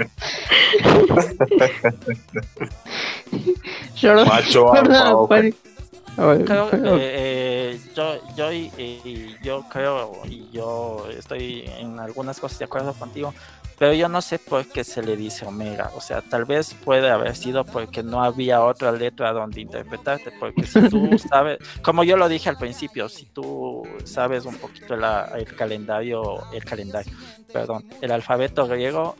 yo 3.96 4.24
Macho 4.24 4.72
creo, 6.44 6.68
eh, 7.00 7.80
yo, 7.94 8.34
yo, 8.36 8.52
y, 8.52 9.36
yo 9.42 9.64
creo 9.70 10.12
y 10.28 10.50
yo 10.52 11.06
estoy 11.16 11.64
en 11.78 11.98
algunas 11.98 12.40
cosas 12.40 12.58
de 12.58 12.64
acuerdo 12.66 12.92
contigo, 12.94 13.32
pero 13.80 13.94
yo 13.94 14.10
no 14.10 14.20
sé 14.20 14.38
por 14.38 14.66
qué 14.66 14.84
se 14.84 15.02
le 15.02 15.16
dice 15.16 15.46
Omega. 15.46 15.90
O 15.96 16.02
sea, 16.02 16.20
tal 16.20 16.44
vez 16.44 16.74
puede 16.84 17.08
haber 17.08 17.34
sido 17.34 17.64
porque 17.64 18.02
no 18.02 18.22
había 18.22 18.62
otra 18.62 18.92
letra 18.92 19.32
donde 19.32 19.62
interpretarte, 19.62 20.32
porque 20.38 20.66
si 20.66 20.86
tú 20.90 21.16
sabes, 21.30 21.60
como 21.80 22.04
yo 22.04 22.18
lo 22.18 22.28
dije 22.28 22.50
al 22.50 22.58
principio, 22.58 23.08
si 23.08 23.24
tú 23.24 23.82
sabes 24.04 24.44
un 24.44 24.56
poquito 24.56 24.92
el 24.92 25.56
calendario, 25.56 26.42
el 26.52 26.62
calendario, 26.62 27.10
perdón, 27.50 27.86
el 28.02 28.12
alfabeto 28.12 28.68
griego, 28.68 29.16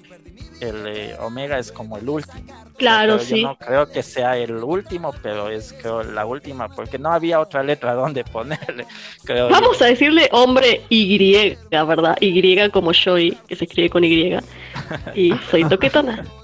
el 0.60 0.86
eh, 0.86 1.16
omega 1.20 1.58
es 1.58 1.72
como 1.72 1.96
el 1.96 2.08
último. 2.08 2.52
Claro, 2.76 3.14
Pero 3.14 3.24
sí. 3.24 3.42
Yo 3.42 3.48
no 3.48 3.56
creo 3.56 3.90
que 3.90 4.02
sea 4.02 4.36
el 4.36 4.52
último, 4.52 5.12
pero 5.22 5.48
es 5.48 5.72
creo 5.72 6.02
la 6.02 6.26
última, 6.26 6.68
porque 6.68 6.98
no 6.98 7.12
había 7.12 7.40
otra 7.40 7.62
letra 7.62 7.94
donde 7.94 8.24
ponerle. 8.24 8.86
Creo 9.24 9.48
yo. 9.48 9.54
Vamos 9.54 9.80
a 9.82 9.86
decirle 9.86 10.28
hombre 10.32 10.82
Y, 10.88 11.56
¿verdad? 11.70 12.16
Y 12.20 12.70
como 12.70 12.92
Joy, 12.92 13.36
que 13.48 13.56
se 13.56 13.64
escribe 13.64 13.90
con 13.90 14.04
Y. 14.04 14.38
Y 15.14 15.32
soy 15.50 15.64
toquetona. 15.64 16.24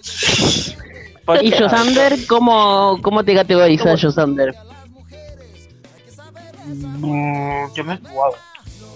¿Y 1.42 1.50
Josander? 1.50 2.14
¿Cómo, 2.28 3.00
cómo 3.02 3.24
te 3.24 3.34
categorizas. 3.34 4.00
Josander? 4.00 4.54
No, 6.66 7.74
yo 7.74 7.84
me 7.84 7.94
he 7.94 7.96
jugado. 7.98 8.34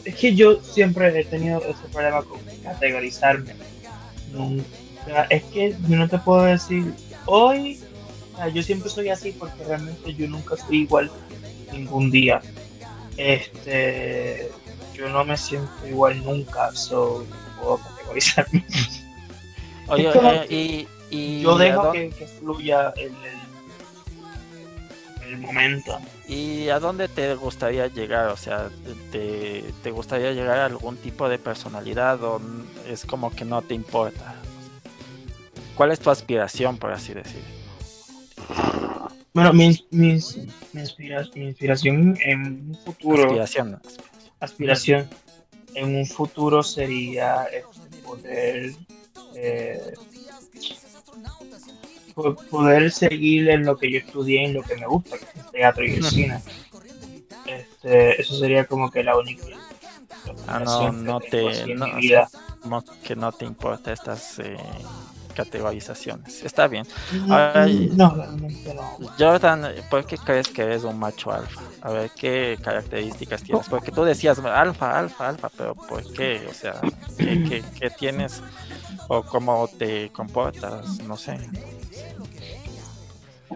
Es 0.04 0.14
que 0.14 0.34
yo 0.34 0.60
siempre 0.62 1.08
he 1.20 1.24
tenido 1.24 1.58
ese 1.58 1.88
problema 1.92 2.22
con 2.22 2.38
categorizarme. 2.62 3.54
Nunca, 4.32 5.24
es 5.30 5.42
que 5.44 5.76
yo 5.88 5.96
no 5.96 6.08
te 6.08 6.18
puedo 6.18 6.42
decir 6.42 6.94
hoy. 7.26 7.80
o 8.32 8.36
sea, 8.36 8.48
yo 8.48 8.62
siempre 8.62 8.90
soy 8.90 9.08
así 9.08 9.32
porque 9.32 9.64
realmente 9.64 10.14
yo 10.14 10.28
nunca 10.28 10.56
soy 10.56 10.82
igual 10.82 11.10
ningún 11.72 12.10
día. 12.10 12.40
Este, 13.16 14.50
yo 14.94 15.08
no 15.08 15.24
me 15.24 15.36
siento 15.36 15.70
igual 15.86 16.22
nunca, 16.24 16.72
so 16.74 17.26
no 17.28 17.62
puedo 17.62 17.78
categorizarme. 17.78 18.64
Oye, 19.88 20.10
eh, 20.48 20.86
y, 21.10 21.16
y 21.16 21.42
Yo 21.42 21.56
¿a 21.56 21.58
dejo 21.58 21.92
que, 21.92 22.10
que 22.10 22.26
fluya 22.26 22.92
el, 22.96 23.08
el, 23.08 23.49
el 25.30 25.38
momento. 25.38 25.98
¿Y 26.28 26.68
a 26.68 26.78
dónde 26.78 27.08
te 27.08 27.34
gustaría 27.34 27.86
llegar? 27.88 28.28
O 28.28 28.36
sea, 28.36 28.68
¿te, 29.10 29.64
te 29.82 29.90
gustaría 29.90 30.32
llegar 30.32 30.58
a 30.58 30.66
algún 30.66 30.96
tipo 30.96 31.28
de 31.28 31.38
personalidad 31.38 32.22
o 32.22 32.40
es 32.88 33.04
como 33.04 33.30
que 33.34 33.44
no 33.44 33.62
te 33.62 33.74
importa? 33.74 34.34
¿Cuál 35.74 35.92
es 35.92 36.00
tu 36.00 36.10
aspiración, 36.10 36.76
por 36.78 36.92
así 36.92 37.14
decir? 37.14 37.42
Bueno, 39.32 39.52
mi, 39.52 39.68
mi, 39.90 40.18
mi, 40.72 40.80
inspira- 40.82 41.28
mi 41.34 41.44
inspiración 41.46 42.18
en 42.24 42.40
un 42.70 42.78
futuro, 42.84 43.22
Aspiración. 43.24 43.70
¿no? 43.72 43.80
aspiración 44.40 45.08
en 45.74 45.96
un 45.96 46.06
futuro 46.06 46.62
sería 46.62 47.44
este, 47.44 47.98
poder 48.02 48.72
eh, 49.36 49.94
poder 52.50 52.90
seguir 52.90 53.48
en 53.50 53.64
lo 53.64 53.76
que 53.78 53.90
yo 53.90 53.98
estudié, 53.98 54.44
en 54.46 54.54
lo 54.54 54.62
que 54.62 54.76
me 54.76 54.86
gusta, 54.86 55.16
que 55.18 55.24
es 55.24 55.36
el 55.36 55.50
teatro 55.52 55.84
y 55.86 55.92
el 55.94 56.02
cine. 56.04 56.40
Este, 57.46 58.20
eso 58.20 58.34
sería 58.38 58.64
como 58.66 58.90
que 58.90 59.02
la 59.02 59.16
única 59.16 59.42
Ah, 60.46 60.58
no, 60.60 60.92
no 60.92 61.20
te- 61.20 61.66
no, 61.66 61.86
o 62.76 62.82
que 63.04 63.16
no 63.16 63.32
te 63.32 63.44
importa 63.44 63.92
estas 63.92 64.38
eh, 64.40 64.56
categorizaciones. 65.34 66.42
Está 66.44 66.66
bien. 66.68 66.84
Mm. 67.26 67.96
No, 67.96 68.14
realmente 68.14 68.74
no. 68.74 68.96
Jordan, 69.18 69.66
¿por 69.90 70.04
qué 70.04 70.18
crees 70.18 70.48
que 70.48 70.62
eres 70.62 70.84
un 70.84 70.98
macho 70.98 71.32
alfa? 71.32 71.62
A 71.82 71.90
ver, 71.90 72.10
¿qué 72.18 72.58
características 72.62 73.42
tienes? 73.42 73.68
Porque 73.68 73.90
tú 73.90 74.04
decías 74.04 74.38
alfa, 74.38 74.98
alfa, 74.98 75.28
alfa, 75.28 75.48
pero 75.56 75.74
¿por 75.74 76.02
qué? 76.12 76.42
O 76.48 76.52
sea, 76.52 76.80
¿qué, 77.16 77.42
qué- 77.48 77.64
qué 77.78 77.90
tienes? 77.90 78.42
¿O 79.12 79.24
cómo 79.24 79.66
te 79.66 80.08
comportas? 80.10 81.00
No 81.00 81.16
sé. 81.16 81.36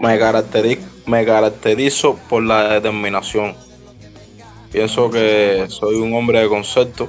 Me, 0.00 0.18
caracteri- 0.18 0.80
me 1.06 1.24
caracterizo 1.24 2.16
por 2.28 2.42
la 2.42 2.70
determinación. 2.74 3.54
Pienso 4.72 5.08
que 5.08 5.66
soy 5.68 5.94
un 5.94 6.12
hombre 6.12 6.40
de 6.40 6.48
concepto, 6.48 7.08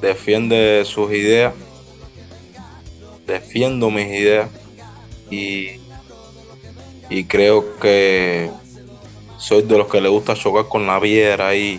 defiende 0.00 0.82
sus 0.86 1.12
ideas, 1.12 1.52
defiendo 3.26 3.90
mis 3.90 4.06
ideas 4.06 4.48
y, 5.30 5.72
y 7.10 7.24
creo 7.24 7.78
que 7.78 8.50
soy 9.36 9.60
de 9.64 9.76
los 9.76 9.88
que 9.88 10.00
le 10.00 10.08
gusta 10.08 10.34
chocar 10.34 10.66
con 10.66 10.86
la 10.86 10.98
piedra 10.98 11.48
ahí 11.48 11.78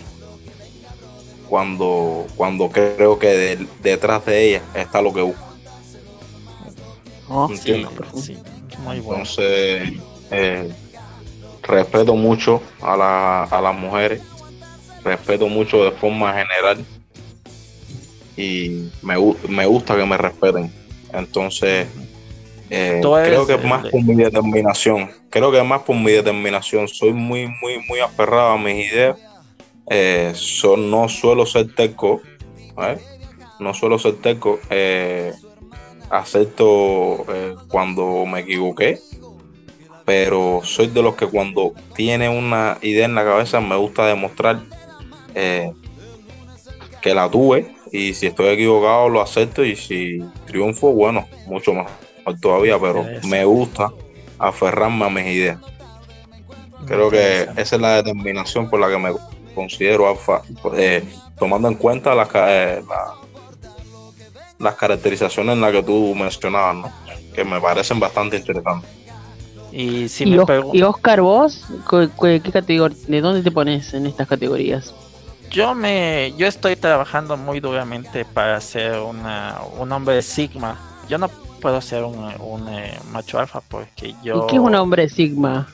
cuando, 1.49 2.25
cuando 2.35 2.69
creo 2.69 3.17
que 3.19 3.27
de- 3.27 3.67
detrás 3.81 4.25
de 4.25 4.43
ella 4.49 4.61
está 4.75 5.01
lo 5.01 5.13
que 5.13 5.21
busco. 5.21 5.43
Oh, 7.29 7.47
Sí, 7.49 7.85
sí, 8.21 8.37
muy 8.79 8.99
bueno. 8.99 9.23
Entonces, 9.23 9.93
eh, 10.31 10.71
respeto 11.63 12.15
mucho 12.15 12.61
a, 12.81 12.95
la- 12.95 13.43
a 13.43 13.61
las 13.61 13.75
mujeres, 13.77 14.21
respeto 15.03 15.47
mucho 15.47 15.83
de 15.83 15.91
forma 15.91 16.33
general 16.33 16.85
y 18.35 18.89
me, 19.01 19.15
me 19.49 19.65
gusta 19.65 19.95
que 19.97 20.05
me 20.05 20.17
respeten. 20.17 20.71
Entonces, 21.13 21.87
eh, 22.69 22.99
creo 23.25 23.47
que 23.47 23.53
es 23.55 23.63
más 23.69 23.83
de- 23.83 23.89
por 23.91 24.03
mi 24.03 24.15
determinación. 24.15 25.09
Creo 25.29 25.51
que 25.51 25.57
es 25.59 25.65
más 25.65 25.81
por 25.81 25.95
mi 25.95 26.11
determinación. 26.11 26.87
Soy 26.87 27.13
muy, 27.13 27.47
muy, 27.61 27.79
muy 27.87 27.99
aferrado 27.99 28.49
a 28.51 28.57
mis 28.57 28.91
ideas. 28.91 29.17
Eh, 29.89 30.31
so- 30.35 30.77
no 30.77 31.07
suelo 31.09 31.45
ser 31.45 31.73
terco. 31.73 32.21
¿vale? 32.75 32.99
No 33.59 33.73
suelo 33.73 33.97
ser 33.99 34.15
terco. 34.17 34.59
Eh, 34.69 35.33
acepto 36.09 37.25
eh, 37.33 37.55
cuando 37.69 38.25
me 38.25 38.41
equivoqué. 38.41 38.99
Pero 40.05 40.61
soy 40.63 40.87
de 40.87 41.01
los 41.01 41.15
que 41.15 41.27
cuando 41.27 41.73
tiene 41.95 42.29
una 42.29 42.77
idea 42.81 43.05
en 43.05 43.15
la 43.15 43.25
cabeza 43.25 43.59
me 43.59 43.75
gusta 43.75 44.05
demostrar 44.05 44.61
eh, 45.35 45.73
que 47.01 47.13
la 47.13 47.29
tuve. 47.29 47.75
Y 47.91 48.13
si 48.13 48.27
estoy 48.27 48.47
equivocado 48.47 49.09
lo 49.09 49.21
acepto. 49.21 49.65
Y 49.65 49.75
si 49.75 50.19
triunfo, 50.45 50.91
bueno, 50.93 51.27
mucho 51.45 51.73
mejor 51.73 51.91
todavía. 52.41 52.79
Pero 52.79 53.05
me 53.23 53.43
gusta 53.45 53.91
aferrarme 54.39 55.05
a 55.05 55.09
mis 55.09 55.25
ideas. 55.25 55.59
Creo 56.85 57.09
que 57.09 57.47
esa 57.57 57.75
es 57.75 57.81
la 57.81 57.95
determinación 57.95 58.69
por 58.69 58.79
la 58.79 58.87
que 58.89 58.97
me 58.97 59.11
considero 59.57 60.07
alfa, 60.07 60.41
eh, 60.75 61.03
tomando 61.37 61.67
en 61.67 61.75
cuenta 61.75 62.15
las, 62.15 62.29
ca- 62.29 62.47
eh, 62.49 62.83
la- 62.87 63.13
las 64.59 64.75
caracterizaciones 64.75 65.53
en 65.53 65.61
las 65.61 65.71
que 65.71 65.83
tú 65.83 66.15
mencionabas, 66.15 66.75
¿no? 66.75 66.91
que 67.35 67.43
me 67.43 67.59
parecen 67.59 67.99
bastante 67.99 68.37
interesantes. 68.37 68.89
Y 69.71 70.07
si 70.09 70.23
¿Y, 70.23 70.27
me 70.27 70.37
y 70.73 70.81
Oscar, 70.81 71.21
vos? 71.21 71.65
¿Cu- 71.89 72.09
cu- 72.15 72.39
¿Qué 72.43 72.51
categoría, 72.51 72.97
¿De 73.07 73.21
dónde 73.21 73.43
te 73.43 73.51
pones 73.51 73.93
en 73.93 74.05
estas 74.07 74.27
categorías? 74.27 74.93
yo 75.49 75.73
me 75.73 76.33
yo 76.37 76.45
estoy 76.47 76.75
trabajando 76.75 77.37
muy 77.37 77.59
duramente 77.61 78.25
para 78.25 78.59
ser 78.61 78.99
una, 78.99 79.59
un 79.79 79.91
hombre 79.91 80.21
sigma. 80.21 80.77
Yo 81.09 81.17
no 81.17 81.29
puedo 81.61 81.79
ser 81.81 82.03
un, 82.03 82.17
un, 82.39 82.67
eh, 82.69 82.97
macho 83.11 83.39
alfa 83.39 83.61
porque 83.61 84.13
yo 84.23 84.43
¿Y 84.43 84.47
qué 84.47 84.55
es 84.55 84.61
un 84.61 84.75
hombre 84.75 85.09
Sigma? 85.09 85.67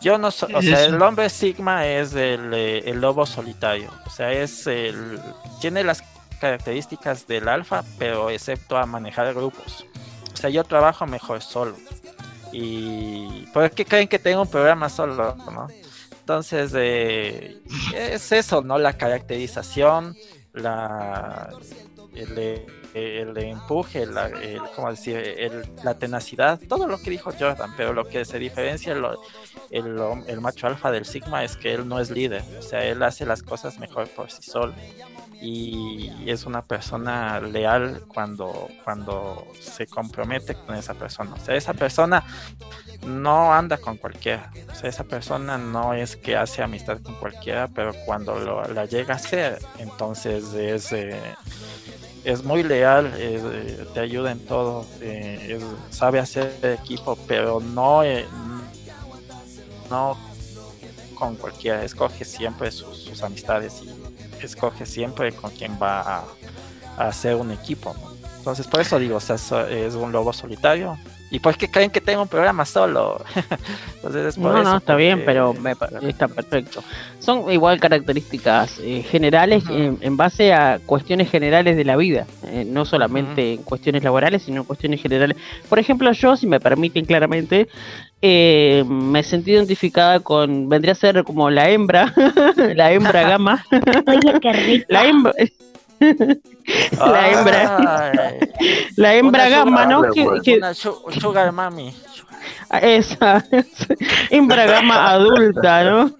Yo 0.00 0.16
no 0.16 0.30
soy, 0.30 0.54
o 0.54 0.60
¿Qué 0.60 0.68
sea, 0.68 0.84
el 0.84 1.00
hombre 1.02 1.28
Sigma 1.28 1.86
es 1.86 2.14
el, 2.14 2.54
eh, 2.54 2.82
el 2.86 3.00
lobo 3.00 3.26
solitario. 3.26 3.90
O 4.06 4.10
sea, 4.10 4.32
es 4.32 4.66
el. 4.66 5.20
Tiene 5.60 5.84
las 5.84 6.02
características 6.40 7.26
del 7.26 7.48
alfa, 7.48 7.84
pero 7.98 8.30
excepto 8.30 8.78
a 8.78 8.86
manejar 8.86 9.32
grupos. 9.34 9.84
O 10.32 10.36
sea, 10.36 10.48
yo 10.48 10.64
trabajo 10.64 11.06
mejor 11.06 11.42
solo. 11.42 11.76
Y. 12.52 13.46
¿Por 13.52 13.70
qué 13.72 13.84
creen 13.84 14.08
que 14.08 14.18
tengo 14.18 14.42
un 14.42 14.48
programa 14.48 14.88
solo? 14.88 15.36
¿no? 15.36 15.68
Entonces, 16.18 16.72
eh, 16.74 17.60
es 17.94 18.32
eso, 18.32 18.62
¿no? 18.62 18.78
La 18.78 18.94
caracterización, 18.94 20.16
la. 20.54 21.50
El, 22.14 22.38
eh, 22.38 22.66
el 22.94 23.36
empuje, 23.38 24.06
la, 24.06 24.26
el, 24.26 24.60
¿cómo 24.74 24.90
decir? 24.90 25.68
La 25.84 25.94
tenacidad, 25.94 26.58
todo 26.68 26.86
lo 26.86 26.98
que 26.98 27.10
dijo 27.10 27.30
Jordan, 27.38 27.72
pero 27.76 27.92
lo 27.92 28.06
que 28.08 28.24
se 28.24 28.38
diferencia 28.38 28.92
el, 28.92 29.04
el 30.26 30.40
macho 30.40 30.66
alfa 30.66 30.90
del 30.90 31.04
Sigma 31.04 31.44
es 31.44 31.56
que 31.56 31.72
él 31.74 31.86
no 31.88 32.00
es 32.00 32.10
líder, 32.10 32.42
o 32.58 32.62
sea, 32.62 32.84
él 32.84 33.02
hace 33.02 33.24
las 33.26 33.42
cosas 33.42 33.78
mejor 33.78 34.08
por 34.08 34.30
sí 34.30 34.42
solo. 34.42 34.74
Y 35.42 36.28
es 36.30 36.44
una 36.44 36.60
persona 36.60 37.40
leal 37.40 38.02
cuando, 38.08 38.68
cuando 38.84 39.46
se 39.58 39.86
compromete 39.86 40.54
con 40.54 40.74
esa 40.74 40.92
persona, 40.92 41.32
o 41.34 41.38
sea, 41.38 41.54
esa 41.54 41.72
persona 41.72 42.22
no 43.06 43.50
anda 43.54 43.78
con 43.78 43.96
cualquiera, 43.96 44.52
o 44.70 44.74
sea, 44.74 44.90
esa 44.90 45.04
persona 45.04 45.56
no 45.56 45.94
es 45.94 46.16
que 46.16 46.36
hace 46.36 46.62
amistad 46.62 46.98
con 47.00 47.14
cualquiera, 47.14 47.68
pero 47.68 47.92
cuando 48.04 48.38
lo- 48.38 48.62
la 48.68 48.84
llega 48.84 49.14
a 49.14 49.16
hacer, 49.16 49.58
entonces 49.78 50.52
es... 50.52 50.92
eh, 50.92 51.18
es 52.24 52.44
muy 52.44 52.62
leal, 52.62 53.12
eh, 53.16 53.86
te 53.94 54.00
ayuda 54.00 54.32
en 54.32 54.40
todo, 54.40 54.86
eh, 55.00 55.58
sabe 55.90 56.18
hacer 56.18 56.52
equipo, 56.62 57.16
pero 57.26 57.60
no, 57.60 58.02
eh, 58.02 58.26
no 59.88 60.16
con 61.14 61.36
cualquiera, 61.36 61.84
escoge 61.84 62.24
siempre 62.24 62.70
sus, 62.70 63.22
amistades 63.22 63.82
y 63.82 64.44
escoge 64.44 64.86
siempre 64.86 65.32
con 65.32 65.50
quien 65.50 65.78
va 65.80 66.24
a, 66.96 67.08
hacer 67.08 67.34
un 67.36 67.50
equipo. 67.50 67.94
Entonces, 68.38 68.66
por 68.66 68.80
eso 68.80 68.98
digo, 68.98 69.18
es 69.18 69.94
un 69.94 70.12
lobo 70.12 70.32
solitario, 70.32 70.98
¿Y 71.30 71.38
por 71.38 71.56
qué 71.56 71.70
creen 71.70 71.90
que 71.90 72.00
tengo 72.00 72.22
un 72.22 72.28
programa 72.28 72.64
solo? 72.64 73.24
Entonces 73.96 74.26
es 74.26 74.34
por 74.36 74.52
No, 74.52 74.60
eso, 74.60 74.70
no, 74.70 74.76
está 74.78 74.96
bien, 74.96 75.22
pero 75.24 75.54
me 75.54 75.72
está 76.08 76.26
perfecto. 76.26 76.82
Son 77.20 77.50
igual 77.52 77.78
características 77.78 78.78
eh, 78.80 79.02
generales 79.08 79.62
en, 79.70 79.98
en 80.00 80.16
base 80.16 80.52
a 80.52 80.80
cuestiones 80.84 81.30
generales 81.30 81.76
de 81.76 81.84
la 81.84 81.96
vida, 81.96 82.26
eh, 82.46 82.64
no 82.66 82.84
solamente 82.84 83.54
en 83.54 83.62
cuestiones 83.62 84.02
laborales, 84.02 84.42
sino 84.42 84.62
en 84.62 84.66
cuestiones 84.66 85.00
generales. 85.00 85.36
Por 85.68 85.78
ejemplo, 85.78 86.10
yo, 86.12 86.36
si 86.36 86.46
me 86.46 86.58
permiten 86.58 87.04
claramente, 87.04 87.68
eh, 88.22 88.84
me 88.88 89.22
sentí 89.22 89.52
identificada 89.52 90.20
con, 90.20 90.68
vendría 90.68 90.92
a 90.92 90.96
ser 90.96 91.22
como 91.24 91.48
la 91.48 91.70
hembra, 91.70 92.12
la 92.74 92.92
hembra 92.92 93.22
gama, 93.28 93.64
Oye, 94.06 94.40
qué 94.40 94.52
rico. 94.52 94.86
la 94.88 95.06
hembra, 95.06 95.32
la 96.00 97.30
hembra, 97.30 98.10
Ay, 98.12 98.38
la 98.96 99.14
hembra 99.14 99.46
una 99.46 99.48
gama, 99.48 99.86
¿no? 99.86 99.98
sugar- 100.04 100.12
Que- 100.12 100.40
que- 100.52 100.56
una 100.58 100.74
su- 100.74 100.98
sugar 101.20 101.52
mami. 101.52 101.94
Esa, 102.80 103.44
hembra 104.30 104.64
gama 104.66 105.10
adulta, 105.10 105.84
¿no? 105.84 106.10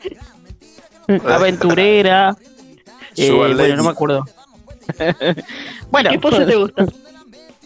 Aventurera. 1.29 2.37
eh, 3.17 3.31
bueno, 3.33 3.77
no 3.77 3.85
me 3.85 3.91
acuerdo. 3.91 4.25
bueno, 5.91 6.11
¿Qué 6.11 6.19
pose 6.19 6.45
te 6.45 6.57
gusta? 6.57 6.85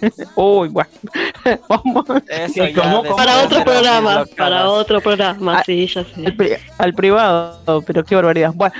uy, 0.34 0.68
bueno. 0.68 0.90
Vamos 1.68 2.04
Eso 2.28 2.52
¿Qué? 2.54 2.72
ya 2.74 2.82
¿Cómo? 2.82 3.02
después 3.02 3.14
Para 3.24 3.42
otro 3.42 3.64
programa, 3.64 4.24
para 4.36 4.68
otro 4.68 5.00
programa, 5.00 5.58
Ah, 5.58 5.62
sí, 5.64 5.86
ya 5.86 6.00
al, 6.00 6.06
sé. 6.14 6.32
pri- 6.32 6.56
al 6.78 6.94
privado, 6.94 7.82
pero 7.86 8.04
qué 8.04 8.14
barbaridad. 8.14 8.52
Bueno, 8.54 8.74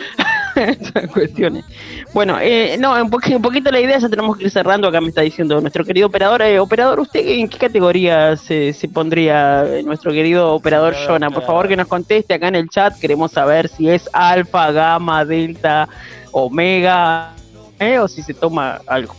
esas 0.57 1.11
cuestiones. 1.13 1.65
Bueno, 2.13 2.39
eh, 2.41 2.77
no, 2.79 2.93
un, 3.01 3.11
poqu- 3.11 3.35
un 3.37 3.43
poquito 3.43 3.71
la 3.71 3.81
idea, 3.81 3.99
ya 3.99 4.09
tenemos 4.09 4.37
que 4.37 4.45
ir 4.45 4.51
cerrando. 4.51 4.89
Acá 4.89 5.01
me 5.01 5.09
está 5.09 5.23
diciendo 5.23 5.61
nuestro 5.61 5.85
querido 5.85 6.07
operador. 6.09 6.43
Eh, 6.43 6.59
operador, 6.59 7.01
¿usted 7.01 7.21
en 7.27 7.49
qué 7.49 7.59
categoría 7.59 8.37
se, 8.37 8.73
se 8.73 8.89
pondría 8.89 9.65
eh, 9.67 9.83
nuestro 9.83 10.13
querido 10.13 10.53
operador 10.55 10.95
Jonah? 11.07 11.31
Por 11.31 11.45
favor, 11.45 11.69
que 11.69 11.77
nos 11.77 11.89
conteste 11.89 12.35
acá 12.35 12.49
en 12.49 12.57
el 12.57 12.69
chat. 12.69 12.99
Queremos 12.99 13.33
saber 13.33 13.69
si 13.69 13.89
es 13.89 14.09
alfa, 14.13 14.71
gamma, 14.73 15.25
delta, 15.25 15.89
omega, 16.33 17.33
eh, 17.79 17.99
o 17.99 18.09
si 18.09 18.23
se 18.23 18.35
toma 18.35 18.81
algo. 18.87 19.15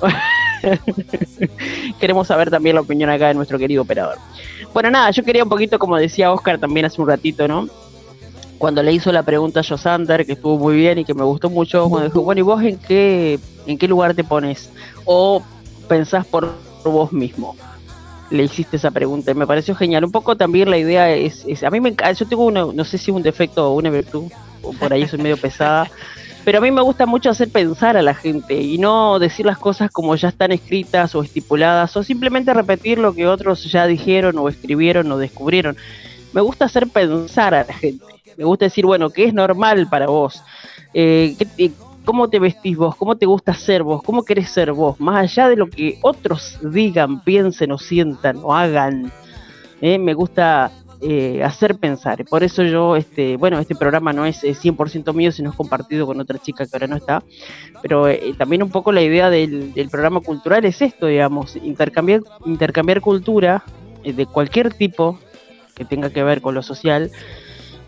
Queremos 2.00 2.26
saber 2.26 2.50
también 2.50 2.74
la 2.74 2.80
opinión 2.82 3.10
acá 3.10 3.28
de 3.28 3.34
nuestro 3.34 3.58
querido 3.58 3.82
operador. 3.82 4.16
Bueno, 4.72 4.90
nada, 4.90 5.10
yo 5.10 5.22
quería 5.24 5.42
un 5.44 5.48
poquito, 5.48 5.78
como 5.78 5.96
decía 5.96 6.32
Oscar 6.32 6.58
también 6.58 6.86
hace 6.86 7.00
un 7.00 7.08
ratito, 7.08 7.48
¿no? 7.48 7.68
Cuando 8.58 8.82
le 8.82 8.92
hizo 8.92 9.12
la 9.12 9.22
pregunta 9.22 9.60
a 9.60 9.62
Josander, 9.64 10.26
que 10.26 10.32
estuvo 10.32 10.58
muy 10.58 10.74
bien 10.76 10.98
y 10.98 11.04
que 11.04 11.14
me 11.14 11.22
gustó 11.24 11.48
mucho, 11.48 11.88
cuando 11.88 12.08
dijo, 12.08 12.22
bueno, 12.22 12.40
¿y 12.40 12.42
vos 12.42 12.62
en 12.62 12.76
qué, 12.78 13.38
en 13.66 13.78
qué 13.78 13.86
lugar 13.86 14.14
te 14.14 14.24
pones? 14.24 14.70
¿O 15.04 15.42
pensás 15.88 16.26
por 16.26 16.52
vos 16.84 17.12
mismo? 17.12 17.56
Le 18.30 18.42
hiciste 18.44 18.76
esa 18.76 18.90
pregunta 18.90 19.30
y 19.30 19.34
me 19.34 19.46
pareció 19.46 19.74
genial. 19.74 20.04
Un 20.04 20.10
poco 20.12 20.36
también 20.36 20.70
la 20.70 20.76
idea 20.78 21.08
es, 21.14 21.44
es- 21.46 21.62
a 21.62 21.70
mí 21.70 21.80
me 21.80 21.90
encanta, 21.90 22.12
yo 22.12 22.26
tengo 22.26 22.44
una, 22.44 22.64
no 22.66 22.84
sé 22.84 22.98
si 22.98 23.10
un 23.10 23.22
defecto 23.22 23.70
o 23.70 23.74
una 23.76 23.90
virtud, 23.90 24.24
o 24.62 24.72
por 24.72 24.92
ahí 24.92 25.06
soy 25.06 25.20
medio 25.20 25.36
pesada, 25.40 25.88
pero 26.44 26.58
a 26.58 26.60
mí 26.60 26.70
me 26.70 26.82
gusta 26.82 27.06
mucho 27.06 27.30
hacer 27.30 27.50
pensar 27.50 27.96
a 27.96 28.02
la 28.02 28.14
gente 28.14 28.54
y 28.60 28.76
no 28.78 29.18
decir 29.18 29.46
las 29.46 29.58
cosas 29.58 29.90
como 29.90 30.16
ya 30.16 30.28
están 30.28 30.50
escritas 30.52 31.14
o 31.14 31.22
estipuladas 31.22 31.96
o 31.96 32.02
simplemente 32.02 32.52
repetir 32.54 32.98
lo 32.98 33.14
que 33.14 33.26
otros 33.28 33.70
ya 33.70 33.86
dijeron 33.86 34.36
o 34.38 34.48
escribieron 34.48 35.10
o 35.12 35.18
descubrieron. 35.18 35.76
Me 36.32 36.40
gusta 36.40 36.64
hacer 36.66 36.88
pensar 36.88 37.54
a 37.54 37.64
la 37.64 37.72
gente. 37.74 38.04
Me 38.38 38.44
gusta 38.44 38.66
decir, 38.66 38.86
bueno, 38.86 39.10
¿qué 39.10 39.24
es 39.24 39.34
normal 39.34 39.88
para 39.90 40.06
vos? 40.06 40.42
Eh, 40.94 41.36
¿qué 41.56 41.72
¿Cómo 42.04 42.30
te 42.30 42.38
vestís 42.38 42.74
vos? 42.74 42.96
¿Cómo 42.96 43.16
te 43.16 43.26
gusta 43.26 43.52
ser 43.52 43.82
vos? 43.82 44.02
¿Cómo 44.02 44.24
querés 44.24 44.48
ser 44.48 44.72
vos? 44.72 44.98
Más 44.98 45.16
allá 45.16 45.50
de 45.50 45.56
lo 45.56 45.68
que 45.68 45.98
otros 46.00 46.56
digan, 46.62 47.22
piensen 47.22 47.70
o 47.72 47.76
sientan 47.76 48.38
o 48.42 48.54
hagan. 48.54 49.12
eh, 49.82 49.98
me 49.98 50.14
gusta 50.14 50.70
eh, 51.00 51.42
hacer 51.44 51.76
pensar. 51.76 52.24
Por 52.24 52.42
eso 52.42 52.62
yo, 52.62 52.96
este, 52.96 53.36
bueno, 53.36 53.58
este 53.58 53.74
programa 53.74 54.12
no 54.12 54.24
es 54.24 54.42
eh, 54.42 54.54
100% 54.54 55.12
mío, 55.12 55.32
sino 55.32 55.50
es 55.50 55.56
compartido 55.56 56.06
con 56.06 56.18
otra 56.20 56.38
chica 56.38 56.64
que 56.64 56.70
ahora 56.72 56.86
no 56.86 56.96
está. 56.96 57.22
Pero 57.82 58.08
eh, 58.08 58.34
también 58.38 58.62
un 58.62 58.70
poco 58.70 58.90
la 58.90 59.02
idea 59.02 59.30
del, 59.30 59.74
del 59.74 59.90
programa 59.90 60.20
cultural 60.20 60.64
es 60.64 60.80
esto, 60.80 61.06
digamos, 61.06 61.56
intercambiar, 61.56 62.22
intercambiar 62.46 63.00
cultura 63.00 63.62
eh, 64.02 64.12
de 64.12 64.26
cualquier 64.26 64.72
tipo 64.72 65.18
que 65.74 65.84
tenga 65.84 66.10
que 66.10 66.22
ver 66.22 66.40
con 66.40 66.54
lo 66.54 66.62
social, 66.62 67.10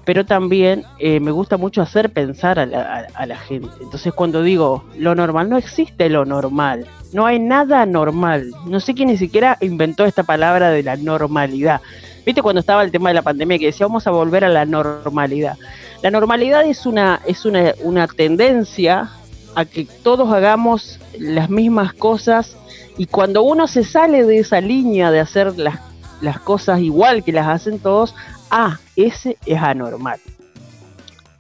pero 0.05 0.25
también 0.25 0.85
eh, 0.99 1.21
me 1.21 1.31
gusta 1.31 1.57
mucho 1.57 1.83
hacer 1.83 2.11
pensar 2.11 2.59
a 2.59 2.67
la, 2.67 3.07
a- 3.15 3.27
la 3.27 3.37
gente. 3.37 3.69
Entonces 3.81 4.13
cuando 4.13 4.43
digo 4.43 4.85
lo 4.97 5.15
normal, 5.15 5.49
no 5.51 5.57
existe 5.57 6.09
lo 6.09 6.25
normal, 6.25 6.87
no 7.13 7.27
hay 7.27 7.39
nada 7.39 7.85
normal. 7.87 8.51
No 8.67 8.81
sé 8.81 8.95
quién 8.95 9.09
ni 9.09 9.17
siquiera 9.17 9.57
inventó 9.61 10.05
esta 10.05 10.23
palabra 10.23 10.71
de 10.71 10.83
la 10.83 10.97
normalidad. 10.97 11.81
¿Viste 12.25 12.43
cuando 12.43 12.61
estaba 12.61 12.83
el 12.85 12.91
tema 12.91 13.11
de 13.11 13.15
la 13.15 13.23
pandemia 13.23 13.59
que 13.59 13.67
decía 13.67 13.87
vamos 13.87 14.07
a 14.07 14.11
volver 14.11 14.45
a 14.45 14.49
la 14.49 14.65
normalidad? 14.65 15.57
La 16.03 16.11
normalidad 16.11 16.65
es 16.65 16.87
una, 16.87 17.21
es 17.27 17.45
una, 17.45 17.73
una 17.83 18.07
tendencia 18.07 19.11
a 19.55 19.65
que 19.65 19.87
todos 20.03 20.33
hagamos 20.33 20.99
las 21.19 21.51
mismas 21.51 21.93
cosas 21.93 22.57
y 22.97 23.07
cuando 23.07 23.43
uno 23.43 23.67
se 23.67 23.85
sale 23.85 24.25
de 24.25 24.39
esa 24.39 24.61
línea 24.61 25.11
de 25.11 25.21
hacer 25.21 25.59
las, 25.59 25.79
las 26.21 26.39
cosas 26.41 26.81
igual 26.81 27.25
que 27.25 27.33
las 27.33 27.49
hacen 27.49 27.79
todos, 27.79 28.15
ah, 28.51 28.79
ese 29.05 29.39
es 29.47 29.59
anormal. 29.61 30.21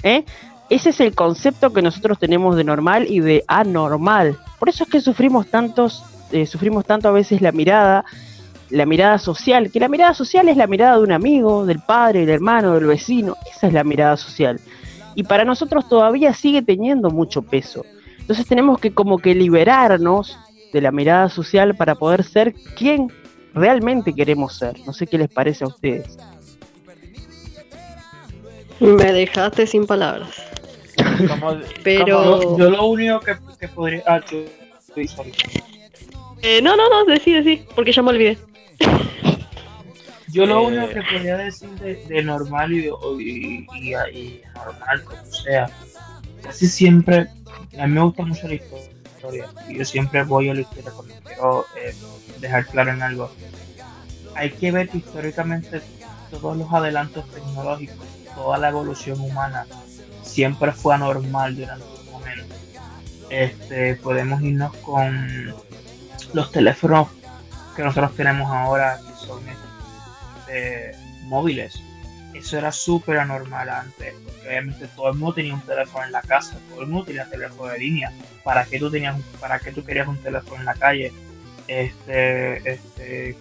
¿Eh? 0.03 0.25
Ese 0.69 0.91
es 0.91 1.01
el 1.01 1.15
concepto 1.15 1.73
que 1.73 1.83
nosotros 1.83 2.19
tenemos 2.19 2.57
de 2.57 2.65
normal 2.65 3.07
y 3.09 3.21
de 3.21 3.45
anormal. 3.49 4.39
Por 4.59 4.69
eso 4.69 4.85
es 4.85 4.91
que 4.91 5.01
sufrimos 5.01 5.49
tantos, 5.49 6.05
eh, 6.31 6.47
sufrimos 6.47 6.85
tanto 6.85 7.09
a 7.09 7.13
veces 7.13 7.41
la 7.41 7.51
mirada, 7.51 8.05
la 8.71 8.87
mirada 8.87 9.19
social, 9.19 9.71
que 9.73 9.81
la 9.81 9.89
mirada 9.89 10.15
social 10.15 10.49
es 10.49 10.57
la 10.57 10.69
mirada 10.69 10.97
de 10.97 11.03
un 11.03 11.13
amigo, 11.13 11.67
del 11.67 11.81
padre, 11.81 12.21
del 12.21 12.31
hermano, 12.31 12.75
del 12.75 12.87
vecino. 12.87 13.37
Esa 13.51 13.67
es 13.67 13.73
la 13.73 13.83
mirada 13.83 14.17
social. 14.17 14.61
Y 15.17 15.25
para 15.25 15.45
nosotros 15.45 15.89
todavía 15.89 16.33
sigue 16.35 16.63
teniendo 16.63 17.11
mucho 17.11 17.43
peso. 17.43 17.85
Entonces 18.21 18.47
tenemos 18.47 18.79
que 18.79 18.95
como 18.95 19.19
que 19.19 19.35
liberarnos 19.35 20.39
de 20.73 20.81
la 20.81 20.93
mirada 20.93 21.29
social 21.29 21.75
para 21.75 21.97
poder 21.97 22.23
ser 22.23 22.55
quien 22.77 23.11
realmente 23.55 24.13
queremos 24.13 24.57
ser. 24.57 24.79
No 24.87 24.93
sé 24.93 25.09
qué 25.09 25.19
les 25.19 25.29
parece 25.29 25.65
a 25.65 25.67
ustedes. 25.67 26.17
Me 28.81 29.13
dejaste 29.13 29.67
sin 29.67 29.87
palabras. 29.87 30.31
Como- 31.29 31.59
Pero- 31.85 32.07
Yo, 32.43 32.59
yo 32.59 32.71
lo 32.71 32.87
único 32.87 33.21
que, 33.21 33.37
que 33.59 33.69
podría. 33.69 34.03
Ah, 34.07 34.21
yo, 34.31 34.45
sí, 34.95 35.07
sorry. 35.07 35.33
Eh, 36.43 36.61
no, 36.63 36.77
no, 36.77 36.89
no, 36.89 37.05
decí, 37.05 37.33
decí, 37.33 37.65
porque 37.75 37.93
ya 37.93 38.03
me 38.03 38.11
olvidé. 38.11 38.39
Yo 40.29 40.47
lo 40.47 40.61
Eh. 40.63 40.67
único 40.67 40.89
que 40.89 41.03
podría 41.03 41.37
decir 41.37 41.69
de, 41.81 41.97
de 42.07 42.23
normal 42.23 42.73
y, 42.73 42.89
y, 43.19 43.67
y- 43.75 43.95
y 44.19 44.43
normal, 44.55 45.05
como 45.05 45.25
sea, 45.27 45.69
casi 46.43 46.67
siempre, 46.69 47.27
a 47.79 47.87
mí 47.87 47.95
me 47.95 48.01
gusta 48.03 48.25
mucho 48.25 48.47
la 48.49 48.55
historia, 48.55 49.47
y 49.69 49.79
yo 49.79 49.85
siempre 49.85 50.23
voy 50.23 50.49
a 50.49 50.55
la 50.55 50.61
historia 50.61 50.93
cuando 50.93 51.15
quiero 51.25 51.67
eh, 51.77 51.95
dejar 52.39 52.65
claro 52.67 52.93
en 52.93 53.03
algo. 53.03 53.31
Hay 54.37 54.51
que 54.53 54.71
ver 54.71 54.89
que 54.89 54.99
históricamente 54.99 55.83
todos 56.31 56.57
los 56.57 56.73
adelantos 56.73 57.29
tecnológicos, 57.31 58.07
toda 58.41 58.57
la 58.57 58.71
evolución 58.71 59.21
humana, 59.21 59.67
siempre 60.23 60.73
fue 60.73 60.95
anormal 60.95 61.55
durante 61.55 61.85
un 61.85 62.11
momento. 62.11 62.55
Este, 63.29 63.97
podemos 63.97 64.41
irnos 64.41 64.75
con 64.79 65.55
los 66.33 66.51
teléfonos 66.51 67.09
que 67.77 67.83
nosotros 67.83 68.17
tenemos 68.17 68.51
ahora, 68.51 68.99
que 69.07 69.27
son 69.27 69.43
este, 69.47 70.97
móviles. 71.25 71.83
Eso 72.33 72.57
era 72.57 72.73
súper 72.73 73.19
anormal 73.19 73.69
antes, 73.69 74.15
porque 74.25 74.49
obviamente 74.49 74.87
todo 74.97 75.11
el 75.11 75.19
mundo 75.19 75.35
tenía 75.35 75.53
un 75.53 75.61
teléfono 75.61 76.07
en 76.07 76.13
la 76.13 76.23
casa, 76.23 76.59
todo 76.71 76.81
el 76.81 76.87
mundo 76.87 77.05
tenía 77.05 77.29
teléfono 77.29 77.71
de 77.71 77.79
línea. 77.79 78.11
¿Para 78.43 78.65
qué 78.65 78.79
tú 78.79 78.91
tenías, 78.91 79.21
para 79.39 79.59
qué 79.59 79.71
tú 79.71 79.85
querías 79.85 80.09
un 80.09 80.17
teléfono 80.17 80.61
en 80.61 80.65
la 80.65 80.75
calle? 80.75 81.13
Este, 81.69 82.73
este, 82.73 83.37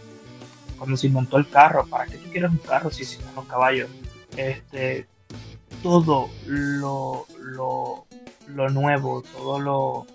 cuando 0.77 0.97
se 0.97 1.07
inventó 1.07 1.37
el 1.37 1.49
carro, 1.49 1.87
¿para 1.87 2.05
qué 2.05 2.17
tú 2.17 2.29
quieres 2.29 2.51
un 2.51 2.57
carro 2.57 2.91
si 2.91 3.03
existen 3.03 3.33
los 3.33 3.45
caballos? 3.45 3.89
Este, 4.37 5.07
todo 5.83 6.29
lo, 6.45 7.25
lo, 7.39 8.05
lo 8.47 8.69
nuevo, 8.69 9.21
todo 9.21 9.59
lo, 9.59 10.07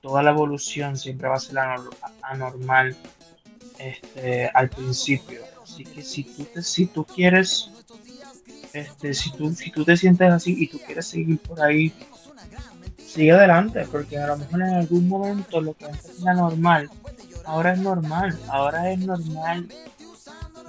toda 0.00 0.22
la 0.22 0.30
evolución 0.30 0.96
siempre 0.96 1.28
va 1.28 1.36
a 1.36 1.40
ser 1.40 1.56
anor- 1.56 1.96
anormal 2.22 2.96
este, 3.78 4.48
al 4.54 4.68
principio. 4.70 5.42
Así 5.62 5.84
que 5.84 6.02
si 6.02 6.24
tú, 6.24 6.44
te, 6.44 6.62
si 6.62 6.86
tú 6.86 7.04
quieres, 7.04 7.70
este, 8.72 9.14
si, 9.14 9.32
tú, 9.32 9.52
si 9.54 9.70
tú 9.70 9.84
te 9.84 9.96
sientes 9.96 10.30
así 10.30 10.54
y 10.58 10.68
tú 10.68 10.78
quieres 10.78 11.06
seguir 11.06 11.38
por 11.40 11.60
ahí, 11.60 11.92
sigue 12.98 13.32
adelante, 13.32 13.86
porque 13.90 14.18
a 14.18 14.26
lo 14.28 14.36
mejor 14.38 14.62
en 14.62 14.74
algún 14.74 15.08
momento 15.08 15.60
lo 15.60 15.74
que 15.74 15.86
antes 15.86 16.20
era 16.20 16.34
normal, 16.34 16.90
ahora 17.44 17.72
es 17.72 17.78
normal, 17.78 18.38
ahora 18.48 18.92
es 18.92 18.98
normal. 18.98 19.68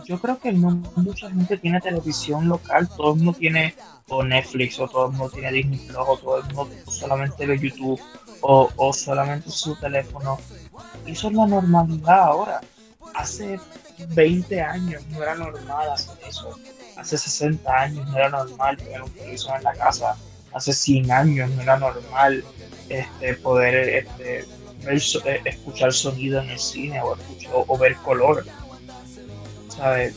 Yo 0.05 0.19
creo 0.19 0.39
que 0.39 0.51
no 0.53 0.71
mucha 0.95 1.29
gente 1.29 1.57
tiene 1.57 1.81
televisión 1.81 2.47
local, 2.47 2.87
todo 2.95 3.11
el 3.13 3.17
mundo 3.17 3.33
tiene 3.37 3.75
o 4.09 4.23
Netflix, 4.23 4.79
o 4.79 4.87
todo 4.87 5.07
el 5.07 5.11
mundo 5.13 5.29
tiene 5.31 5.51
Disney 5.51 5.79
Plus, 5.79 5.97
o 6.07 6.17
todo 6.17 6.37
el 6.37 6.43
mundo 6.53 6.69
solamente 6.89 7.45
ve 7.45 7.59
YouTube, 7.59 7.99
o, 8.41 8.69
o 8.77 8.93
solamente 8.93 9.49
su 9.49 9.75
teléfono. 9.75 10.37
Eso 11.05 11.27
es 11.27 11.33
la 11.33 11.45
normalidad 11.45 12.19
ahora. 12.23 12.61
Hace 13.15 13.59
20 14.09 14.61
años 14.61 15.01
no 15.09 15.21
era 15.23 15.35
normal 15.35 15.89
hacer 15.91 16.17
eso. 16.27 16.57
Hace 16.95 17.17
60 17.17 17.69
años 17.73 18.07
no 18.07 18.17
era 18.17 18.29
normal 18.29 18.77
tener 18.77 19.01
un 19.01 19.09
televisor 19.11 19.57
en 19.57 19.63
la 19.63 19.73
casa. 19.73 20.15
Hace 20.53 20.71
100 20.73 21.11
años 21.11 21.49
no 21.51 21.61
era 21.61 21.77
normal 21.77 22.43
este, 22.89 23.33
poder 23.35 23.75
este, 23.75 24.45
ver 24.85 24.97
eh, 25.25 25.41
escuchar 25.45 25.91
sonido 25.91 26.41
en 26.41 26.49
el 26.51 26.59
cine 26.59 27.01
o, 27.01 27.15
escuch- 27.15 27.49
o- 27.53 27.65
o 27.67 27.77
ver 27.77 27.95
color. 27.97 28.45
¿Sabes? 29.77 30.15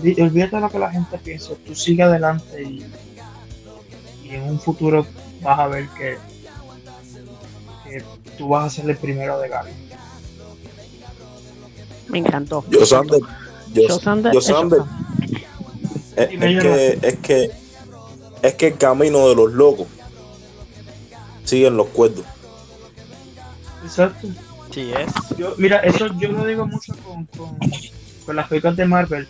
Olvídate 0.00 0.56
de 0.56 0.62
lo 0.62 0.70
que 0.70 0.78
la 0.78 0.90
gente 0.90 1.18
piensa. 1.18 1.54
Tú 1.66 1.74
sigue 1.74 2.02
adelante 2.02 2.62
y, 2.62 2.86
y 4.24 4.30
en 4.30 4.42
un 4.44 4.60
futuro 4.60 5.06
vas 5.42 5.58
a 5.58 5.66
ver 5.66 5.88
que, 5.90 6.18
que 7.84 8.04
tú 8.36 8.48
vas 8.48 8.66
a 8.66 8.70
ser 8.70 8.88
el 8.90 8.96
primero 8.96 9.38
de 9.40 9.48
Galo. 9.48 9.70
Me 12.08 12.18
encantó. 12.18 12.64
Yo 12.70 12.86
Sander, 12.86 13.20
yo, 13.72 13.88
Yo 13.88 13.98
Sander, 13.98 14.32
yo. 14.32 14.40
Sander, 14.40 14.80
es, 16.16 16.28
que, 16.28 16.98
es 17.02 17.18
que 17.18 17.50
es 18.42 18.54
que 18.54 18.68
el 18.68 18.78
camino 18.78 19.28
de 19.28 19.34
los 19.34 19.52
locos 19.52 19.86
siguen 21.44 21.76
los 21.76 21.88
cuerdos. 21.88 22.24
Exacto. 23.84 24.28
Sí 24.70 24.92
es. 24.92 25.36
Yo, 25.36 25.54
mira, 25.56 25.78
eso 25.78 26.06
yo 26.18 26.30
lo 26.30 26.44
digo 26.44 26.66
mucho 26.66 26.94
con, 27.04 27.26
con, 27.26 27.58
con 28.28 28.36
las 28.36 28.46
películas 28.48 28.76
de 28.76 28.84
Marvel. 28.84 29.26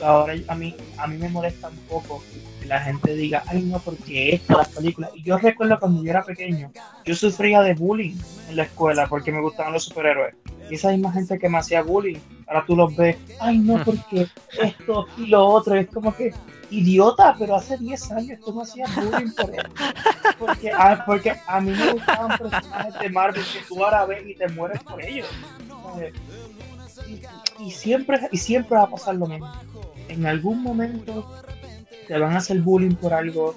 Ahora 0.00 0.34
a 0.46 0.54
mí, 0.54 0.72
a 0.98 1.08
mí 1.08 1.16
me 1.18 1.28
molesta 1.28 1.68
un 1.68 1.76
poco 1.88 2.22
que 2.60 2.66
la 2.66 2.78
gente 2.80 3.12
diga, 3.16 3.42
ay 3.48 3.62
no, 3.62 3.80
porque 3.80 4.34
esta 4.36 4.58
las 4.58 4.68
películas. 4.68 5.10
Y 5.16 5.24
yo 5.24 5.36
recuerdo 5.36 5.80
cuando 5.80 6.04
yo 6.04 6.10
era 6.10 6.22
pequeño, 6.22 6.70
yo 7.04 7.14
sufría 7.16 7.60
de 7.62 7.74
bullying 7.74 8.14
en 8.48 8.54
la 8.56 8.62
escuela 8.62 9.08
porque 9.08 9.32
me 9.32 9.40
gustaban 9.40 9.72
los 9.72 9.82
superhéroes. 9.82 10.36
Y 10.70 10.76
esa 10.76 10.90
misma 10.92 11.10
gente 11.12 11.40
que 11.40 11.48
me 11.48 11.58
hacía 11.58 11.82
bullying, 11.82 12.18
ahora 12.46 12.64
tú 12.64 12.76
los 12.76 12.94
ves, 12.94 13.16
ay 13.40 13.58
no, 13.58 13.82
porque 13.84 14.28
esto 14.62 15.06
y 15.16 15.26
lo 15.26 15.44
otro. 15.44 15.74
Es 15.74 15.88
como 15.88 16.14
que, 16.14 16.32
idiota, 16.70 17.34
pero 17.36 17.56
hace 17.56 17.76
10 17.76 18.12
años 18.12 18.38
tú 18.44 18.54
me 18.54 18.62
hacías 18.62 18.94
bullying 18.94 19.32
por 19.32 19.50
eso. 19.50 19.68
Porque, 20.38 20.70
a- 20.70 21.04
porque 21.04 21.32
a 21.48 21.60
mí 21.60 21.72
me 21.72 21.94
gustaban 21.94 22.38
personajes 22.38 22.94
de 23.00 23.08
Marvel 23.10 23.42
que 23.42 23.58
tú 23.66 23.84
ahora 23.84 24.06
ves 24.06 24.22
y 24.24 24.36
te 24.36 24.46
mueres 24.50 24.80
por 24.84 25.02
ellos. 25.02 25.26
¿sabes? 25.82 26.12
Y, 27.58 27.70
siempre, 27.70 28.20
y 28.32 28.36
siempre 28.36 28.76
va 28.76 28.84
a 28.84 28.90
pasar 28.90 29.16
lo 29.16 29.26
mismo. 29.26 29.50
En 30.08 30.26
algún 30.26 30.62
momento 30.62 31.26
te 32.06 32.18
van 32.18 32.34
a 32.34 32.38
hacer 32.38 32.60
bullying 32.60 32.94
por 32.94 33.12
algo. 33.12 33.54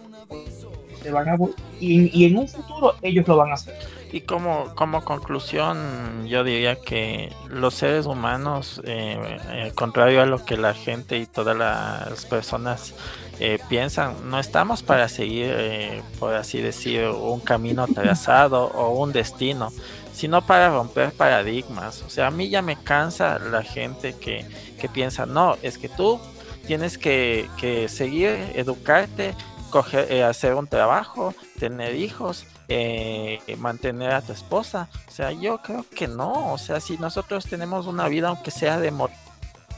Te 1.04 1.12
van 1.12 1.30
a 1.30 1.38
y, 1.80 2.18
y 2.18 2.26
en 2.26 2.38
un 2.38 2.48
futuro 2.48 2.96
ellos 3.02 3.28
lo 3.28 3.38
van 3.38 3.52
a 3.52 3.54
hacer. 3.54 3.76
Y 4.12 4.22
como, 4.22 4.74
como 4.76 5.04
conclusión, 5.04 6.26
yo 6.28 6.44
diría 6.44 6.76
que 6.76 7.32
los 7.48 7.76
seres 7.76 8.08
humanos, 8.08 8.82
eh, 8.84 9.38
eh, 9.52 9.72
contrario 9.76 10.22
a 10.24 10.26
lo 10.26 10.44
que 10.44 10.58
la 10.58 10.74
gente 10.74 11.20
y 11.20 11.28
todas 11.28 11.56
las 11.56 12.26
personas 12.26 12.96
eh, 13.40 13.58
piensan, 13.70 14.30
no 14.30 14.38
estamos 14.38 14.84
para 14.84 15.08
seguir, 15.08 15.54
eh, 15.56 16.02
por 16.20 16.34
así 16.34 16.60
decir, 16.60 17.08
un 17.08 17.40
camino 17.40 17.88
trazado 17.88 18.66
o 18.66 19.02
un 19.02 19.14
destino, 19.14 19.72
sino 20.20 20.42
para 20.46 20.70
romper 20.70 21.14
paradigmas. 21.14 22.02
O 22.02 22.10
sea, 22.10 22.28
a 22.28 22.32
mí 22.32 22.50
ya 22.50 22.62
me 22.62 22.76
cansa 22.76 23.40
la 23.40 23.64
gente 23.64 24.16
que, 24.16 24.46
que 24.78 24.90
piensa, 24.90 25.26
no, 25.26 25.56
es 25.62 25.78
que 25.78 25.88
tú 25.88 26.20
tienes 26.68 26.98
que, 26.98 27.48
que 27.58 27.88
seguir, 27.88 28.32
educarte, 28.54 29.34
coger, 29.70 30.12
eh, 30.12 30.26
hacer 30.26 30.56
un 30.56 30.68
trabajo, 30.68 31.34
tener 31.58 31.96
hijos, 31.96 32.46
eh, 32.68 33.40
mantener 33.60 34.12
a 34.12 34.22
tu 34.22 34.34
esposa. 34.34 34.90
O 35.08 35.12
sea, 35.12 35.32
yo 35.32 35.60
creo 35.62 35.86
que 35.96 36.10
no. 36.10 36.52
O 36.52 36.58
sea, 36.58 36.82
si 36.82 36.98
nosotros 36.98 37.46
tenemos 37.46 37.88
una 37.88 38.10
vida, 38.10 38.28
aunque 38.28 38.52
sea 38.52 38.78
de 38.78 38.92
mo- 38.92 39.10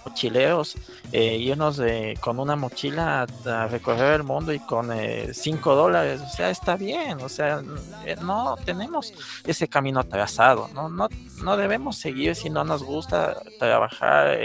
mochileros, 0.06 0.76
eh, 1.12 1.38
irnos 1.38 1.78
de- 1.78 2.18
con 2.22 2.40
una 2.40 2.56
mochila 2.56 3.28
a, 3.46 3.68
recorrer 3.68 4.16
el 4.16 4.24
mundo 4.24 4.54
y 4.54 4.60
con 4.60 4.90
5 5.34 5.76
dólares, 5.76 6.22
o 6.22 6.30
sea, 6.30 6.50
está 6.50 6.76
bien. 6.76 7.22
O 7.22 7.30
sea, 7.30 7.62
eh, 8.06 8.16
no 8.22 8.56
tenemos 8.66 9.14
ese 9.46 9.68
camino 9.68 10.04
trazado. 10.04 10.70
No, 10.74 10.90
no, 10.90 11.08
no 11.44 11.58
debemos 11.58 11.98
seguir 11.98 12.36
si 12.36 12.50
no 12.50 12.64
nos 12.64 12.84
gusta 12.84 13.42
trabajar. 13.60 14.38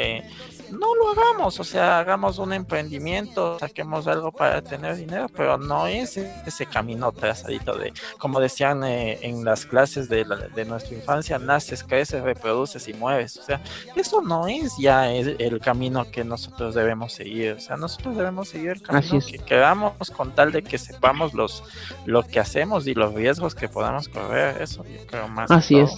Eh, 0.68 0.72
no 0.72 0.94
lo 0.94 1.10
hagamos, 1.10 1.58
o 1.60 1.64
sea, 1.64 1.98
hagamos 1.98 2.38
un 2.38 2.52
emprendimiento, 2.52 3.58
saquemos 3.58 4.06
algo 4.06 4.32
para 4.32 4.62
tener 4.62 4.96
dinero, 4.96 5.26
pero 5.34 5.58
no 5.58 5.86
es 5.86 6.16
ese 6.16 6.66
camino 6.66 7.12
trazadito 7.12 7.76
de, 7.76 7.92
como 8.18 8.40
decían 8.40 8.84
eh, 8.84 9.18
en 9.22 9.44
las 9.44 9.66
clases 9.66 10.08
de, 10.08 10.24
la- 10.24 10.36
de 10.48 10.64
nuestra 10.64 10.94
infancia, 10.96 11.38
naces, 11.38 11.82
creces, 11.84 12.22
reproduces 12.22 12.88
y 12.88 12.94
mueves, 12.94 13.36
o 13.36 13.42
sea, 13.42 13.60
eso 13.94 14.20
no 14.22 14.46
es 14.48 14.76
ya 14.78 15.10
el, 15.10 15.36
el 15.38 15.60
camino 15.60 16.10
que 16.10 16.24
nosotros 16.24 16.74
debemos 16.74 17.12
seguir, 17.12 17.52
o 17.54 17.60
sea, 17.60 17.76
nosotros 17.76 18.16
debemos 18.16 18.48
seguir 18.48 18.70
el 18.70 18.82
camino 18.82 19.18
es. 19.18 19.26
que 19.26 19.38
queramos 19.38 20.10
con 20.16 20.32
tal 20.32 20.52
de 20.52 20.62
que 20.62 20.78
sepamos 20.78 21.34
los 21.34 21.62
lo 22.04 22.22
que 22.22 22.40
hacemos 22.40 22.86
y 22.86 22.94
los 22.94 23.14
riesgos 23.14 23.54
que 23.54 23.68
podamos 23.68 24.08
correr, 24.08 24.60
eso 24.62 24.84
yo 24.84 25.06
creo 25.06 25.28
más. 25.28 25.50
Así 25.50 25.78
es. 25.78 25.92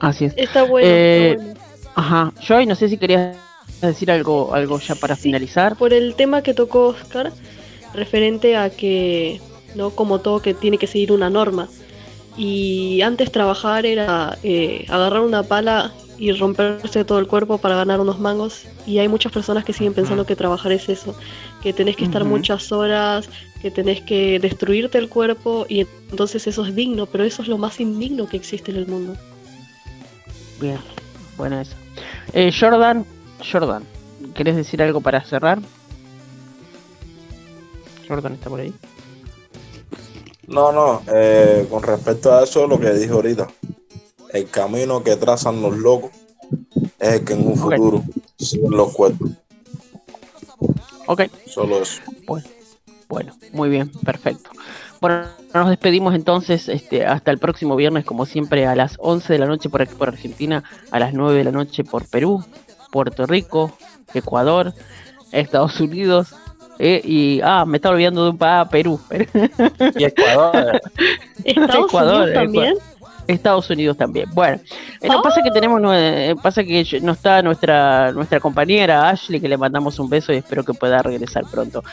Así 0.00 0.24
es. 0.26 0.34
Está 0.36 0.62
bueno. 0.62 0.86
Eh, 0.88 1.32
está 1.32 1.44
bueno. 1.44 1.60
Ajá. 1.94 2.32
Joy, 2.40 2.66
no 2.66 2.74
sé 2.74 2.88
si 2.88 2.96
querías 2.98 3.36
decir 3.88 4.10
algo, 4.10 4.54
algo 4.54 4.78
ya 4.78 4.94
para 4.94 5.16
finalizar. 5.16 5.76
Por 5.76 5.92
el 5.92 6.14
tema 6.14 6.42
que 6.42 6.54
tocó 6.54 6.88
Oscar, 6.88 7.32
referente 7.94 8.56
a 8.56 8.70
que, 8.70 9.40
no 9.74 9.90
como 9.90 10.20
todo, 10.20 10.40
que 10.40 10.54
tiene 10.54 10.78
que 10.78 10.86
seguir 10.86 11.12
una 11.12 11.30
norma. 11.30 11.68
Y 12.36 13.02
antes 13.02 13.32
trabajar 13.32 13.86
era 13.86 14.38
eh, 14.42 14.86
agarrar 14.88 15.20
una 15.20 15.42
pala 15.42 15.92
y 16.18 16.32
romperse 16.32 17.04
todo 17.04 17.18
el 17.18 17.26
cuerpo 17.26 17.58
para 17.58 17.76
ganar 17.76 17.98
unos 17.98 18.20
mangos. 18.20 18.66
Y 18.86 18.98
hay 18.98 19.08
muchas 19.08 19.32
personas 19.32 19.64
que 19.64 19.72
siguen 19.72 19.94
pensando 19.94 20.26
que 20.26 20.36
trabajar 20.36 20.70
es 20.72 20.88
eso, 20.88 21.16
que 21.62 21.72
tenés 21.72 21.96
que 21.96 22.04
estar 22.04 22.24
muchas 22.24 22.70
horas, 22.72 23.28
que 23.62 23.70
tenés 23.70 24.02
que 24.02 24.38
destruirte 24.38 24.98
el 24.98 25.08
cuerpo 25.08 25.66
y 25.68 25.86
entonces 26.10 26.46
eso 26.46 26.64
es 26.64 26.74
digno, 26.74 27.06
pero 27.06 27.24
eso 27.24 27.42
es 27.42 27.48
lo 27.48 27.58
más 27.58 27.80
indigno 27.80 28.28
que 28.28 28.36
existe 28.36 28.70
en 28.70 28.78
el 28.78 28.86
mundo. 28.86 29.16
Bien, 30.60 30.78
buena 31.36 31.62
esa. 31.62 31.76
Eh, 32.32 32.52
Jordan, 32.58 33.04
Jordan, 33.40 33.84
¿querés 34.34 34.56
decir 34.56 34.82
algo 34.82 35.00
para 35.00 35.24
cerrar? 35.24 35.58
Jordan 38.08 38.34
está 38.34 38.50
por 38.50 38.60
ahí. 38.60 38.74
No, 40.46 40.72
no, 40.72 41.02
eh, 41.12 41.66
con 41.70 41.82
respecto 41.82 42.32
a 42.32 42.42
eso, 42.42 42.66
lo 42.66 42.80
que 42.80 42.92
dije 42.92 43.12
ahorita, 43.12 43.46
el 44.32 44.50
camino 44.50 45.02
que 45.02 45.16
trazan 45.16 45.62
los 45.62 45.76
locos 45.76 46.10
es 46.98 47.14
el 47.14 47.24
que 47.24 47.34
en 47.34 47.46
un 47.46 47.56
futuro 47.56 48.02
siguen 48.36 48.72
los 48.72 48.92
cuerdos. 48.92 49.30
Ok, 51.06 51.22
Solo 51.46 51.82
eso. 51.82 52.00
bueno, 53.08 53.36
muy 53.52 53.68
bien, 53.68 53.90
perfecto. 54.04 54.50
Bueno, 55.00 55.24
nos 55.54 55.70
despedimos 55.70 56.14
entonces 56.14 56.68
este, 56.68 57.06
hasta 57.06 57.30
el 57.30 57.38
próximo 57.38 57.74
viernes, 57.74 58.04
como 58.04 58.26
siempre, 58.26 58.66
a 58.66 58.76
las 58.76 58.96
11 58.98 59.32
de 59.32 59.38
la 59.38 59.46
noche 59.46 59.70
por 59.70 59.82
aquí 59.82 59.94
por 59.94 60.08
Argentina, 60.08 60.62
a 60.90 60.98
las 60.98 61.14
9 61.14 61.38
de 61.38 61.44
la 61.44 61.52
noche 61.52 61.84
por 61.84 62.06
Perú, 62.06 62.44
Puerto 62.90 63.26
Rico, 63.26 63.72
Ecuador, 64.14 64.72
Estados 65.32 65.80
Unidos. 65.80 66.34
eh, 66.82 67.00
y, 67.04 67.40
ah, 67.44 67.64
me 67.66 67.76
estaba 67.76 67.94
olvidando 67.94 68.24
de 68.24 68.30
un 68.30 68.38
país, 68.38 68.66
Perú. 68.70 68.98
Y 69.98 70.04
Ecuador, 70.04 70.80
Estados 71.44 71.86
Ecuador, 71.90 72.22
Unidos 72.22 72.34
también. 72.34 72.74
Estados 73.26 73.70
Unidos 73.70 73.96
también. 73.98 74.28
Bueno, 74.32 74.60
eh, 75.00 75.06
no 75.08 75.18
Ah. 75.18 75.22
pasa 75.22 75.42
que 75.42 75.50
tenemos, 75.50 75.80
eh, 75.94 76.34
pasa 76.42 76.64
que 76.64 76.84
no 77.02 77.12
está 77.12 77.42
nuestra 77.42 78.10
nuestra 78.12 78.40
compañera 78.40 79.08
Ashley, 79.10 79.40
que 79.40 79.48
le 79.48 79.56
mandamos 79.58 79.98
un 80.00 80.08
beso 80.08 80.32
y 80.32 80.36
espero 80.36 80.64
que 80.64 80.72
pueda 80.74 81.02
regresar 81.02 81.44
pronto. 81.50 81.84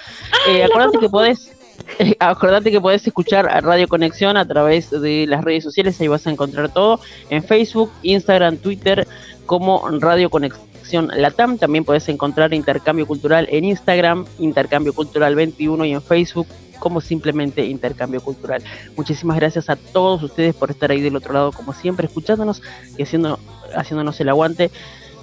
Eh, 0.48 0.64
acordate 0.64 0.98
que 1.00 1.10
podés, 1.10 1.52
eh, 2.00 2.16
acordate 2.20 2.72
que 2.72 2.80
podés 2.82 3.06
escuchar 3.06 3.48
a 3.50 3.60
Radio 3.62 3.88
Conexión 3.90 4.36
a 4.38 4.48
través 4.48 4.90
de 4.90 5.26
las 5.28 5.44
redes 5.44 5.64
sociales, 5.66 6.00
ahí 6.02 6.08
vas 6.08 6.26
a 6.26 6.32
encontrar 6.32 6.70
todo 6.74 7.02
en 7.30 7.44
Facebook, 7.44 7.92
Instagram, 8.04 8.58
Twitter, 8.58 9.06
como 9.46 9.88
Radio 10.00 10.30
Conexión 10.30 10.67
Latam. 10.94 11.58
También 11.58 11.86
podés 11.86 12.08
encontrar 12.10 12.54
Intercambio 12.54 13.06
Cultural 13.06 13.48
en 13.52 13.66
Instagram, 13.66 14.26
Intercambio 14.40 14.94
Cultural 14.94 15.36
21 15.36 15.86
y 15.86 15.94
en 15.94 16.02
Facebook 16.02 16.48
como 16.80 17.02
simplemente 17.02 17.66
Intercambio 17.66 18.22
Cultural. 18.22 18.64
Muchísimas 18.96 19.38
gracias 19.38 19.70
a 19.70 19.76
todos 19.76 20.24
ustedes 20.24 20.56
por 20.56 20.70
estar 20.72 20.92
ahí 20.92 21.02
del 21.02 21.16
otro 21.16 21.34
lado, 21.34 21.52
como 21.52 21.74
siempre, 21.74 22.08
escuchándonos 22.08 22.62
y 22.98 23.04
haciendo, 23.04 23.40
haciéndonos 23.76 24.20
el 24.20 24.30
aguante. 24.30 24.72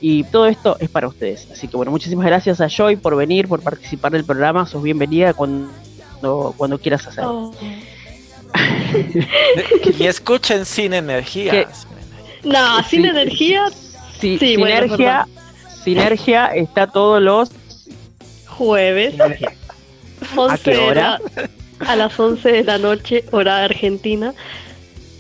Y 0.01 0.25
todo 0.25 0.47
esto 0.47 0.77
es 0.81 0.91
para 0.91 1.09
ustedes. 1.09 1.49
Así 1.51 1.69
que 1.69 1.77
bueno, 1.77 1.91
muchísimas 1.91 2.27
gracias 2.27 2.61
a 2.61 2.69
Joy 2.69 2.97
por 2.97 3.17
venir, 3.17 3.49
por 3.49 3.63
participar 3.63 4.13
del 4.13 4.25
programa. 4.25 4.67
Sos 4.67 4.83
bienvenida 4.83 5.33
cuando, 5.33 6.55
cuando 6.57 6.79
quieras 6.79 7.07
hacerlo. 7.07 7.53
Oh. 7.53 7.55
y 9.99 10.07
escuchen 10.07 10.65
sin 10.65 10.93
energía. 10.93 11.51
¿Qué? 11.51 11.67
No, 12.45 12.83
sin 12.83 13.03
Sí, 13.03 13.09
energía, 13.09 13.71
Sí, 14.21 14.39
Sí, 14.39 14.55
Sinergia, 14.55 15.27
Sinergia 15.85 16.47
está 16.47 16.87
todos 16.87 17.21
los 17.23 17.51
jueves. 18.49 19.15
11 20.37 20.59
qué 20.65 20.71
de 20.73 20.79
hora? 20.79 21.19
la- 21.37 21.51
a 21.93 21.97
las 21.97 22.19
11 22.19 22.51
de 22.51 22.65
la 22.65 22.79
noche, 22.79 23.25
hora 23.33 23.65
argentina. 23.65 24.33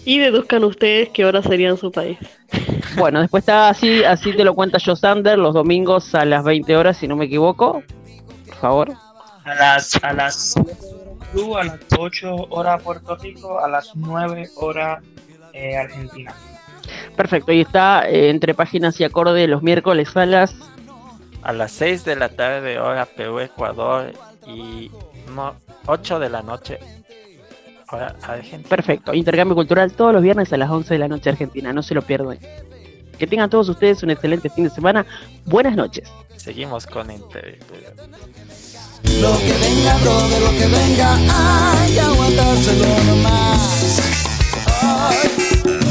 Y 0.07 0.19
deduzcan 0.19 0.65
ustedes 0.65 1.09
qué 1.11 1.25
hora 1.25 1.43
sería 1.43 1.69
en 1.71 1.77
su 1.79 1.91
país. 1.91 2.19
Bueno, 2.97 3.21
después 3.21 3.43
está 3.43 3.69
así, 3.71 4.05
así 4.05 4.33
te 4.35 4.45
lo 4.45 4.55
cuenta 4.55 4.79
Joe 4.85 4.97
Sander 4.97 5.39
los 5.39 5.55
domingos 5.55 6.15
a 6.15 6.25
las 6.25 6.45
20 6.45 6.77
horas, 6.77 6.97
si 6.99 7.09
no 7.09 7.17
me 7.17 7.25
equivoco. 7.25 7.83
Por 8.47 8.55
favor. 8.57 8.93
A 9.45 9.55
las, 9.55 10.03
a 10.03 10.13
las 10.13 10.55
7 10.55 10.71
horas 10.71 11.19
Perú, 11.33 11.57
a 11.57 11.65
las 11.65 11.79
8 11.99 12.35
horas 12.51 12.83
Puerto 12.83 13.17
Rico, 13.17 13.59
a 13.59 13.69
las 13.69 13.91
9 13.95 14.49
horas 14.57 15.03
eh, 15.53 15.77
Argentina. 15.77 16.35
Perfecto, 17.17 17.53
y 17.53 17.61
está 17.61 18.09
eh, 18.09 18.31
entre 18.31 18.55
páginas 18.55 18.99
y 19.01 19.05
acorde 19.05 19.47
los 19.47 19.63
miércoles 19.63 20.17
a 20.17 20.27
las 20.27 20.55
A 21.43 21.53
las 21.53 21.73
6 21.73 22.05
de 22.05 22.17
la 22.17 22.29
tarde, 22.29 22.79
hora 22.79 23.07
Perú, 23.07 23.41
Ecuador 23.41 24.13
y 24.47 24.91
no, 25.35 25.55
8 25.87 26.19
de 26.19 26.29
la 26.31 26.43
noche, 26.43 26.79
hora 27.91 28.15
Argentina. 28.23 28.69
Perfecto, 28.69 29.15
intercambio 29.15 29.55
cultural 29.55 29.93
todos 29.93 30.13
los 30.13 30.23
viernes 30.23 30.53
a 30.53 30.57
las 30.57 30.71
11 30.71 30.95
de 30.95 30.99
la 30.99 31.09
noche 31.09 31.31
Argentina, 31.31 31.73
no 31.73 31.83
se 31.83 31.95
lo 31.95 32.03
pierdan. 32.03 32.39
Que 33.19 33.27
tengan 33.27 33.49
todos 33.49 33.69
ustedes 33.69 34.03
un 34.03 34.11
excelente 34.11 34.51
fin 34.51 34.65
de 34.65 34.71
semana. 34.71 35.07
Buenas 35.45 35.77
noches. 35.77 36.11
Seguimos 36.37 36.87
con 36.87 37.11
Inter. 37.11 37.59
Lo 39.21 39.39
que 39.39 39.53
venga, 39.53 39.97
brother, 39.99 40.43
lo 40.43 40.51
que 40.51 40.67
venga, 40.67 41.15
hay 41.15 41.93
que 41.95 42.01
aguantárselo 42.01 43.05
nomás. 43.05 44.01
Ay, 44.83 45.84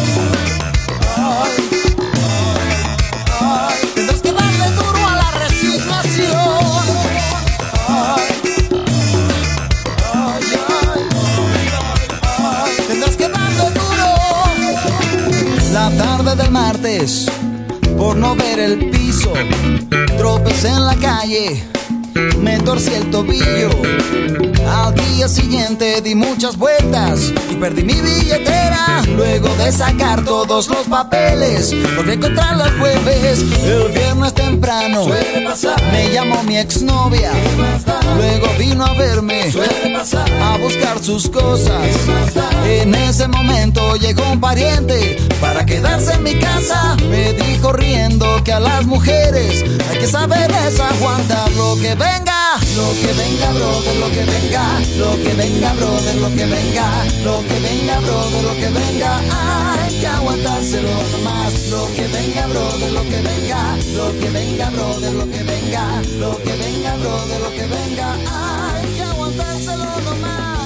por 17.98 18.18
no 18.18 18.36
ver 18.36 18.60
el 18.60 18.90
piso, 18.90 19.32
tropecé 20.18 20.68
en 20.68 20.86
la 20.86 20.96
calle 20.98 21.64
me 22.42 22.60
torcí 22.60 22.94
el 22.94 23.10
tobillo. 23.12 23.70
Al 24.68 24.94
día 24.96 25.28
siguiente 25.28 26.02
di 26.02 26.16
muchas 26.16 26.58
vueltas 26.58 27.32
y 27.50 27.56
perdí 27.56 27.84
mi 27.84 27.94
billetera. 27.94 29.02
Luego 29.16 29.50
de 29.56 29.72
sacar 29.72 30.24
todos 30.24 30.68
los 30.70 30.88
papeles, 30.88 31.74
logré 31.96 32.14
encontrarla 32.14 32.66
el 32.66 32.80
jueves. 32.80 33.40
El 33.64 33.92
viernes 33.92 34.34
temprano 34.34 35.06
me 35.92 36.12
llamó 36.12 36.44
mi 36.44 36.58
exnovia. 36.58 37.32
Luego 38.16 38.48
vino 38.58 38.86
a 38.86 38.94
verme 38.94 39.52
a 40.42 40.58
buscar 40.58 41.02
sus 41.02 41.30
cosas. 41.30 41.82
En 42.66 42.96
ese 42.96 43.28
momento 43.28 43.96
llegó 43.96 44.24
un 44.32 44.40
pariente 44.40 45.18
para 45.40 45.66
quedarse 45.66 46.14
en 46.14 46.24
mi 46.24 46.36
casa. 46.40 46.96
Me 47.10 47.34
dijo 47.34 47.72
riendo 47.74 48.44
que 48.44 48.54
a 48.54 48.60
las 48.60 48.86
mujeres 48.86 49.64
hay 49.90 50.00
que 50.00 50.08
saberles 50.08 50.80
aguantar 50.80 51.52
lo 51.52 51.76
que 51.76 51.96
venga 51.96 52.33
lo 52.76 52.90
que 52.94 53.14
venga, 53.14 53.52
brother, 53.52 53.96
lo 53.98 54.10
que 54.12 54.26
venga, 54.26 54.80
lo 54.98 55.12
que 55.24 55.34
venga, 55.34 55.74
brother, 55.74 56.16
lo 56.16 56.30
que 56.36 56.46
venga, 56.46 57.06
lo 57.24 57.42
que 57.48 57.60
venga, 57.60 58.00
brother, 58.00 58.44
lo 58.44 58.54
que 58.56 58.70
venga, 58.70 59.22
hay 59.74 60.00
que 60.00 60.08
aguantárselo 60.08 60.90
nomás, 61.12 61.68
lo 61.70 61.86
que 61.94 62.08
venga, 62.08 62.48
brother, 62.48 62.92
lo 62.92 63.04
que 63.04 63.22
venga, 63.22 63.78
lo 63.96 64.20
que 64.20 64.30
venga, 64.30 64.70
brother, 64.72 65.14
lo 65.14 65.26
que 65.30 65.44
venga, 65.44 66.02
lo 66.20 66.38
que 66.38 66.56
venga, 66.56 66.96
brother, 66.98 67.40
lo 67.42 67.50
que 67.52 67.68
venga, 67.68 68.14
hay 68.32 68.88
que 68.96 69.04
aguantárselo 69.04 70.02
nomás. 70.06 70.63